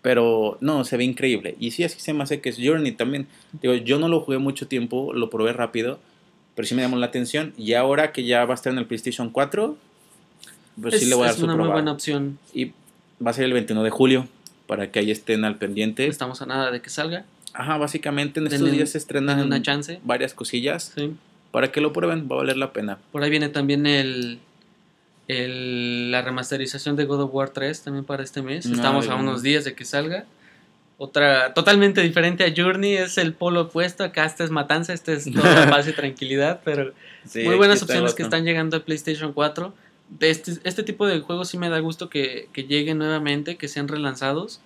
Pero 0.00 0.58
no, 0.60 0.84
se 0.84 0.96
ve 0.96 1.04
increíble. 1.04 1.54
Y 1.60 1.70
sí, 1.70 1.84
así 1.84 2.00
se 2.00 2.12
me 2.12 2.24
hace 2.24 2.40
que 2.40 2.48
es 2.48 2.56
Journey 2.60 2.90
también. 2.90 3.28
Digo, 3.60 3.74
yo 3.74 4.00
no 4.00 4.08
lo 4.08 4.18
jugué 4.18 4.38
mucho 4.38 4.66
tiempo, 4.66 5.12
lo 5.12 5.30
probé 5.30 5.52
rápido, 5.52 6.00
pero 6.54 6.66
sí 6.66 6.74
me 6.74 6.82
llamó 6.82 6.96
la 6.96 7.06
atención. 7.06 7.52
Y 7.56 7.74
ahora 7.74 8.12
que 8.12 8.24
ya 8.24 8.44
va 8.44 8.52
a 8.52 8.54
estar 8.54 8.72
en 8.72 8.78
el 8.78 8.86
PlayStation 8.86 9.30
4, 9.30 9.76
pues 10.80 11.00
sí 11.00 11.06
le 11.06 11.14
voy 11.14 11.24
a 11.24 11.26
dar 11.26 11.34
su 11.34 11.40
Es 11.40 11.44
una 11.44 11.56
muy 11.56 11.68
buena 11.68 11.92
opción. 11.92 12.38
Y 12.52 12.72
va 13.24 13.30
a 13.30 13.32
ser 13.32 13.44
el 13.44 13.52
21 13.52 13.82
de 13.82 13.90
julio, 13.90 14.28
para 14.66 14.90
que 14.90 14.98
ahí 14.98 15.10
estén 15.10 15.44
al 15.44 15.56
pendiente. 15.56 16.06
Estamos 16.06 16.42
a 16.42 16.46
nada 16.46 16.70
de 16.70 16.80
que 16.80 16.90
salga. 16.90 17.24
Ajá, 17.54 17.76
básicamente 17.76 18.40
en 18.40 18.46
estos 18.46 18.70
días 18.70 18.90
se 18.90 18.98
estrenan 18.98 19.40
una 19.40 19.60
chance. 19.60 20.00
varias 20.04 20.34
cosillas. 20.34 20.94
Para 21.50 21.70
que 21.70 21.82
lo 21.82 21.92
prueben, 21.92 22.28
va 22.30 22.36
a 22.36 22.38
valer 22.38 22.56
la 22.56 22.72
pena. 22.72 22.98
Por 23.12 23.22
ahí 23.22 23.30
viene 23.30 23.50
también 23.50 23.84
el, 23.84 24.38
el 25.28 26.10
la 26.10 26.22
remasterización 26.22 26.96
de 26.96 27.04
God 27.04 27.22
of 27.22 27.34
War 27.34 27.50
3 27.50 27.82
también 27.82 28.04
para 28.04 28.22
este 28.22 28.40
mes. 28.40 28.64
Estamos 28.66 29.08
a 29.08 29.16
unos 29.16 29.42
días 29.42 29.64
de 29.64 29.74
que 29.74 29.84
salga. 29.84 30.24
Otra 31.04 31.52
totalmente 31.52 32.00
diferente 32.00 32.44
a 32.44 32.52
Journey, 32.56 32.94
es 32.94 33.18
el 33.18 33.34
polo 33.34 33.62
opuesto. 33.62 34.04
Acá 34.04 34.24
este 34.24 34.44
es 34.44 34.50
matanza, 34.50 34.92
este 34.92 35.14
es 35.14 35.24
toda 35.34 35.68
paz 35.68 35.88
y 35.88 35.92
tranquilidad, 35.92 36.60
pero 36.64 36.92
muy 37.34 37.56
buenas 37.56 37.82
opciones 37.82 38.14
que 38.14 38.22
están 38.22 38.44
llegando 38.44 38.76
a 38.76 38.80
PlayStation 38.80 39.32
4. 39.32 39.74
De 40.10 40.30
este, 40.30 40.52
este 40.64 40.82
tipo 40.82 41.06
de 41.06 41.20
juegos 41.20 41.48
sí 41.48 41.58
me 41.58 41.70
da 41.70 41.78
gusto 41.80 42.08
que, 42.08 42.48
que 42.52 42.64
lleguen 42.64 42.98
nuevamente, 42.98 43.56
que 43.56 43.66
sean 43.66 43.88
relanzados 43.88 44.60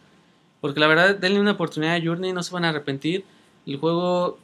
porque 0.60 0.80
la 0.80 0.86
verdad, 0.86 1.16
denle 1.16 1.40
una 1.40 1.52
oportunidad 1.52 1.94
a 1.94 2.00
Journey, 2.02 2.32
no 2.32 2.42
se 2.42 2.52
van 2.52 2.64
a 2.64 2.70
arrepentir. 2.70 3.24
El 3.66 3.76
juego, 3.76 4.38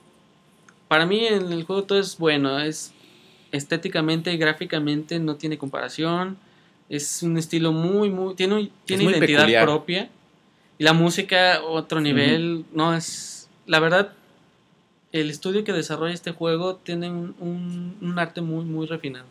para 0.88 1.06
mí 1.06 1.26
en 1.26 1.52
el 1.52 1.64
juego 1.64 1.84
todo 1.84 1.98
es 1.98 2.18
bueno, 2.18 2.60
es 2.60 2.92
estéticamente, 3.50 4.36
gráficamente 4.36 5.18
no 5.18 5.36
tiene 5.36 5.58
comparación. 5.58 6.36
Es 6.88 7.22
un 7.22 7.38
estilo 7.38 7.72
muy, 7.72 8.10
muy, 8.10 8.34
tiene, 8.34 8.70
tiene 8.84 9.04
identidad 9.04 9.64
propia. 9.64 10.10
Y 10.82 10.84
la 10.84 10.94
música, 10.94 11.62
otro 11.62 12.00
nivel, 12.00 12.64
no 12.72 12.92
es, 12.92 13.48
la 13.66 13.78
verdad, 13.78 14.14
el 15.12 15.30
estudio 15.30 15.62
que 15.62 15.72
desarrolla 15.72 16.12
este 16.12 16.32
juego 16.32 16.74
tiene 16.74 17.08
un, 17.08 17.96
un 18.00 18.18
arte 18.18 18.40
muy, 18.40 18.64
muy 18.64 18.88
refinado. 18.88 19.26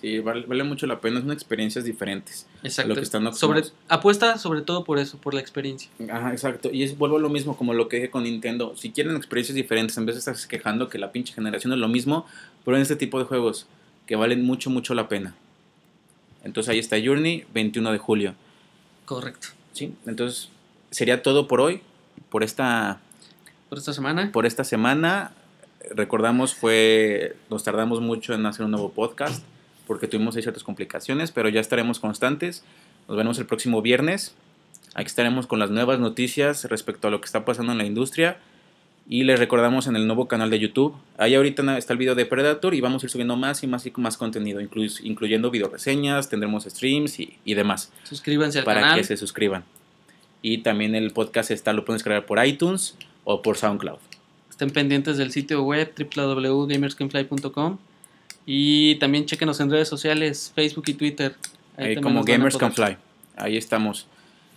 Sí, 0.00 0.20
vale, 0.20 0.64
mucho 0.64 0.86
la 0.86 1.02
pena, 1.02 1.20
son 1.20 1.30
experiencias 1.30 1.84
diferentes. 1.84 2.46
Exacto. 2.62 2.88
Lo 2.88 2.94
que 2.94 3.02
están 3.02 3.34
sobre, 3.34 3.64
apuesta 3.86 4.38
sobre 4.38 4.62
todo 4.62 4.82
por 4.84 4.98
eso, 4.98 5.18
por 5.18 5.34
la 5.34 5.40
experiencia. 5.40 5.90
Ajá, 6.10 6.32
exacto. 6.32 6.70
Y 6.72 6.84
es, 6.84 6.96
vuelvo 6.96 7.18
a 7.18 7.20
lo 7.20 7.28
mismo 7.28 7.54
como 7.54 7.74
lo 7.74 7.86
que 7.90 7.96
dije 7.96 8.10
con 8.10 8.22
Nintendo. 8.22 8.74
Si 8.74 8.90
quieren 8.90 9.14
experiencias 9.14 9.56
diferentes, 9.56 9.98
en 9.98 10.06
vez 10.06 10.14
de 10.14 10.20
estarse 10.20 10.48
quejando 10.48 10.88
que 10.88 10.96
la 10.96 11.12
pinche 11.12 11.34
generación 11.34 11.74
es 11.74 11.80
lo 11.80 11.88
mismo, 11.88 12.24
pero 12.64 12.78
en 12.78 12.82
este 12.82 12.96
tipo 12.96 13.18
de 13.18 13.26
juegos 13.26 13.66
que 14.06 14.16
valen 14.16 14.42
mucho, 14.42 14.70
mucho 14.70 14.94
la 14.94 15.06
pena. 15.06 15.34
Entonces 16.44 16.70
ahí 16.70 16.78
está 16.78 16.96
Journey, 16.98 17.44
21 17.52 17.92
de 17.92 17.98
julio. 17.98 18.34
Correcto. 19.04 19.48
Sí, 19.74 19.92
entonces 20.06 20.48
sería 20.94 21.22
todo 21.22 21.48
por 21.48 21.60
hoy, 21.60 21.82
por 22.30 22.42
esta... 22.42 23.00
Por 23.68 23.78
esta 23.78 23.92
semana. 23.92 24.30
Por 24.32 24.46
esta 24.46 24.64
semana. 24.64 25.32
Recordamos, 25.90 26.54
fue... 26.54 27.36
Nos 27.50 27.64
tardamos 27.64 28.00
mucho 28.00 28.32
en 28.32 28.46
hacer 28.46 28.64
un 28.64 28.70
nuevo 28.70 28.92
podcast 28.92 29.44
porque 29.86 30.06
tuvimos 30.06 30.36
ahí 30.36 30.42
ciertas 30.42 30.64
complicaciones, 30.64 31.32
pero 31.32 31.48
ya 31.48 31.60
estaremos 31.60 31.98
constantes. 31.98 32.64
Nos 33.08 33.16
vemos 33.16 33.38
el 33.38 33.46
próximo 33.46 33.82
viernes. 33.82 34.34
Aquí 34.94 35.06
estaremos 35.06 35.46
con 35.46 35.58
las 35.58 35.70
nuevas 35.70 35.98
noticias 35.98 36.64
respecto 36.66 37.08
a 37.08 37.10
lo 37.10 37.20
que 37.20 37.26
está 37.26 37.44
pasando 37.44 37.72
en 37.72 37.78
la 37.78 37.84
industria. 37.84 38.38
Y 39.06 39.24
les 39.24 39.38
recordamos 39.38 39.86
en 39.86 39.96
el 39.96 40.06
nuevo 40.06 40.28
canal 40.28 40.48
de 40.48 40.60
YouTube. 40.60 40.94
Ahí 41.18 41.34
ahorita 41.34 41.76
está 41.76 41.92
el 41.92 41.98
video 41.98 42.14
de 42.14 42.24
Predator 42.24 42.72
y 42.72 42.80
vamos 42.80 43.02
a 43.02 43.06
ir 43.06 43.10
subiendo 43.10 43.36
más 43.36 43.62
y 43.62 43.66
más 43.66 43.84
y 43.84 43.92
más 43.96 44.16
contenido, 44.16 44.60
incluyendo 44.62 45.50
video 45.50 45.68
reseñas, 45.68 46.30
tendremos 46.30 46.64
streams 46.64 47.18
y, 47.20 47.54
demás. 47.54 47.92
Suscríbanse 48.04 48.60
al 48.60 48.64
canal. 48.64 48.82
Para 48.82 48.94
que 48.96 49.04
se 49.04 49.18
suscriban. 49.18 49.64
Y 50.46 50.58
también 50.58 50.94
el 50.94 51.10
podcast 51.10 51.50
está, 51.50 51.72
lo 51.72 51.86
pueden 51.86 51.96
descargar 51.96 52.26
por 52.26 52.44
iTunes 52.44 52.98
o 53.24 53.40
por 53.40 53.56
SoundCloud. 53.56 53.96
Estén 54.50 54.68
pendientes 54.68 55.16
del 55.16 55.32
sitio 55.32 55.62
web 55.62 55.94
www.gamerscanfly.com 55.96 57.78
Y 58.44 58.96
también 58.96 59.24
chequenos 59.24 59.58
en 59.60 59.70
redes 59.70 59.88
sociales, 59.88 60.52
Facebook 60.54 60.84
y 60.88 60.92
Twitter. 60.92 61.34
Ahí 61.78 61.96
como 61.96 62.22
Gamers 62.24 62.58
Can 62.58 62.74
Fly. 62.74 62.98
Ahí 63.36 63.56
estamos. 63.56 64.06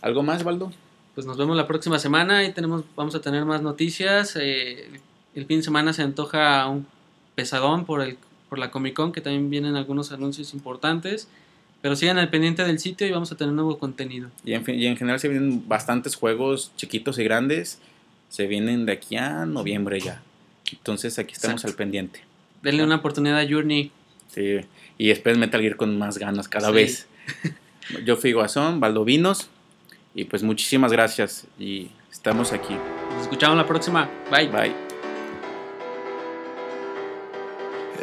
¿Algo 0.01 0.23
más, 0.23 0.43
Baldo? 0.43 0.73
Pues 1.15 1.25
nos 1.25 1.37
vemos 1.37 1.55
la 1.55 1.67
próxima 1.67 1.99
semana 1.99 2.43
y 2.43 2.51
tenemos, 2.51 2.83
vamos 2.97 3.15
a 3.15 3.21
tener 3.21 3.45
más 3.45 3.61
noticias. 3.61 4.35
Eh, 4.35 4.89
el 5.35 5.45
fin 5.45 5.59
de 5.59 5.63
semana 5.63 5.93
se 5.93 6.01
antoja 6.01 6.67
un 6.67 6.85
pesadón 7.33 7.85
por, 7.85 8.01
el, 8.01 8.17
por 8.49 8.59
la 8.59 8.71
Comic 8.71 8.93
Con, 8.93 9.13
que 9.13 9.21
también 9.21 9.49
vienen 9.49 9.77
algunos 9.77 10.11
anuncios 10.11 10.53
importantes. 10.53 11.29
Pero 11.81 11.95
sigan 11.95 12.17
al 12.17 12.29
pendiente 12.29 12.63
del 12.63 12.79
sitio 12.79 13.07
y 13.07 13.11
vamos 13.11 13.31
a 13.31 13.37
tener 13.37 13.53
nuevo 13.53 13.77
contenido. 13.77 14.29
Y 14.43 14.53
en, 14.53 14.63
y 14.67 14.87
en 14.87 14.97
general 14.97 15.19
se 15.19 15.27
vienen 15.27 15.67
bastantes 15.67 16.15
juegos 16.15 16.71
chiquitos 16.75 17.19
y 17.19 17.23
grandes. 17.23 17.79
Se 18.29 18.47
vienen 18.47 18.85
de 18.85 18.93
aquí 18.93 19.15
a 19.15 19.45
noviembre 19.45 19.99
ya. 19.99 20.21
Entonces 20.71 21.17
aquí 21.19 21.33
estamos 21.33 21.63
al 21.65 21.73
pendiente. 21.73 22.21
Denle 22.61 22.83
una 22.83 22.95
oportunidad 22.95 23.39
a 23.39 23.47
Journey. 23.47 23.91
Sí, 24.33 24.57
y 24.97 25.11
esperen 25.11 25.39
Metal 25.39 25.61
Gear 25.61 25.75
con 25.75 25.97
más 25.97 26.17
ganas 26.17 26.47
cada 26.47 26.71
vez. 26.71 27.07
Yo 28.05 28.17
fui 28.17 28.33
Guasón, 28.33 28.79
Valdovinos, 28.79 29.49
y 30.13 30.25
pues 30.25 30.43
muchísimas 30.43 30.91
gracias 30.91 31.47
y 31.59 31.89
estamos 32.11 32.51
aquí. 32.51 32.75
Nos 33.13 33.23
escuchamos 33.23 33.57
la 33.57 33.65
próxima. 33.65 34.09
Bye. 34.29 34.47
Bye. 34.47 34.75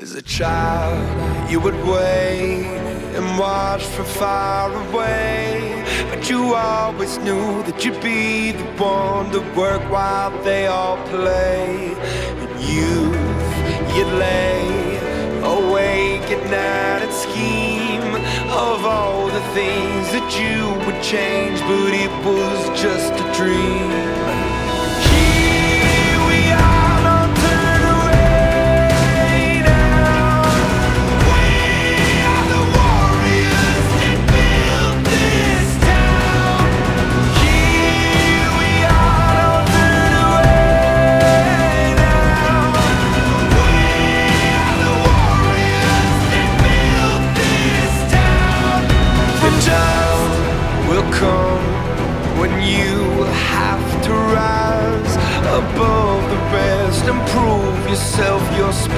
As 0.00 0.14
a 0.14 0.22
child, 0.22 1.50
you 1.50 1.60
would 1.60 1.74
wait 1.84 2.93
and 3.34 3.40
watch 3.40 3.82
from 3.82 4.04
far 4.04 4.72
away. 4.88 5.82
But 6.10 6.28
you 6.30 6.54
always 6.54 7.18
knew 7.18 7.62
that 7.64 7.84
you'd 7.84 8.00
be 8.00 8.52
the 8.52 8.64
one 8.82 9.30
to 9.32 9.40
work 9.56 9.82
while 9.90 10.30
they 10.42 10.66
all 10.66 10.96
play. 11.08 11.94
And 12.42 12.52
youth, 12.60 13.96
you'd 13.96 14.12
lay 14.18 14.96
awake 15.42 16.26
at 16.36 16.42
night 16.50 17.02
and 17.06 17.12
scheme 17.12 18.14
of 18.50 18.84
all 18.84 19.26
the 19.26 19.44
things 19.58 20.06
that 20.14 20.28
you 20.40 20.56
would 20.86 21.02
change, 21.02 21.60
but 21.60 21.92
it 21.92 22.14
was 22.24 22.80
just 22.80 23.12
a 23.12 23.26
dream. 23.38 24.53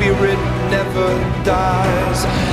Spirit 0.07 0.39
never 0.70 1.09
dies. 1.43 2.45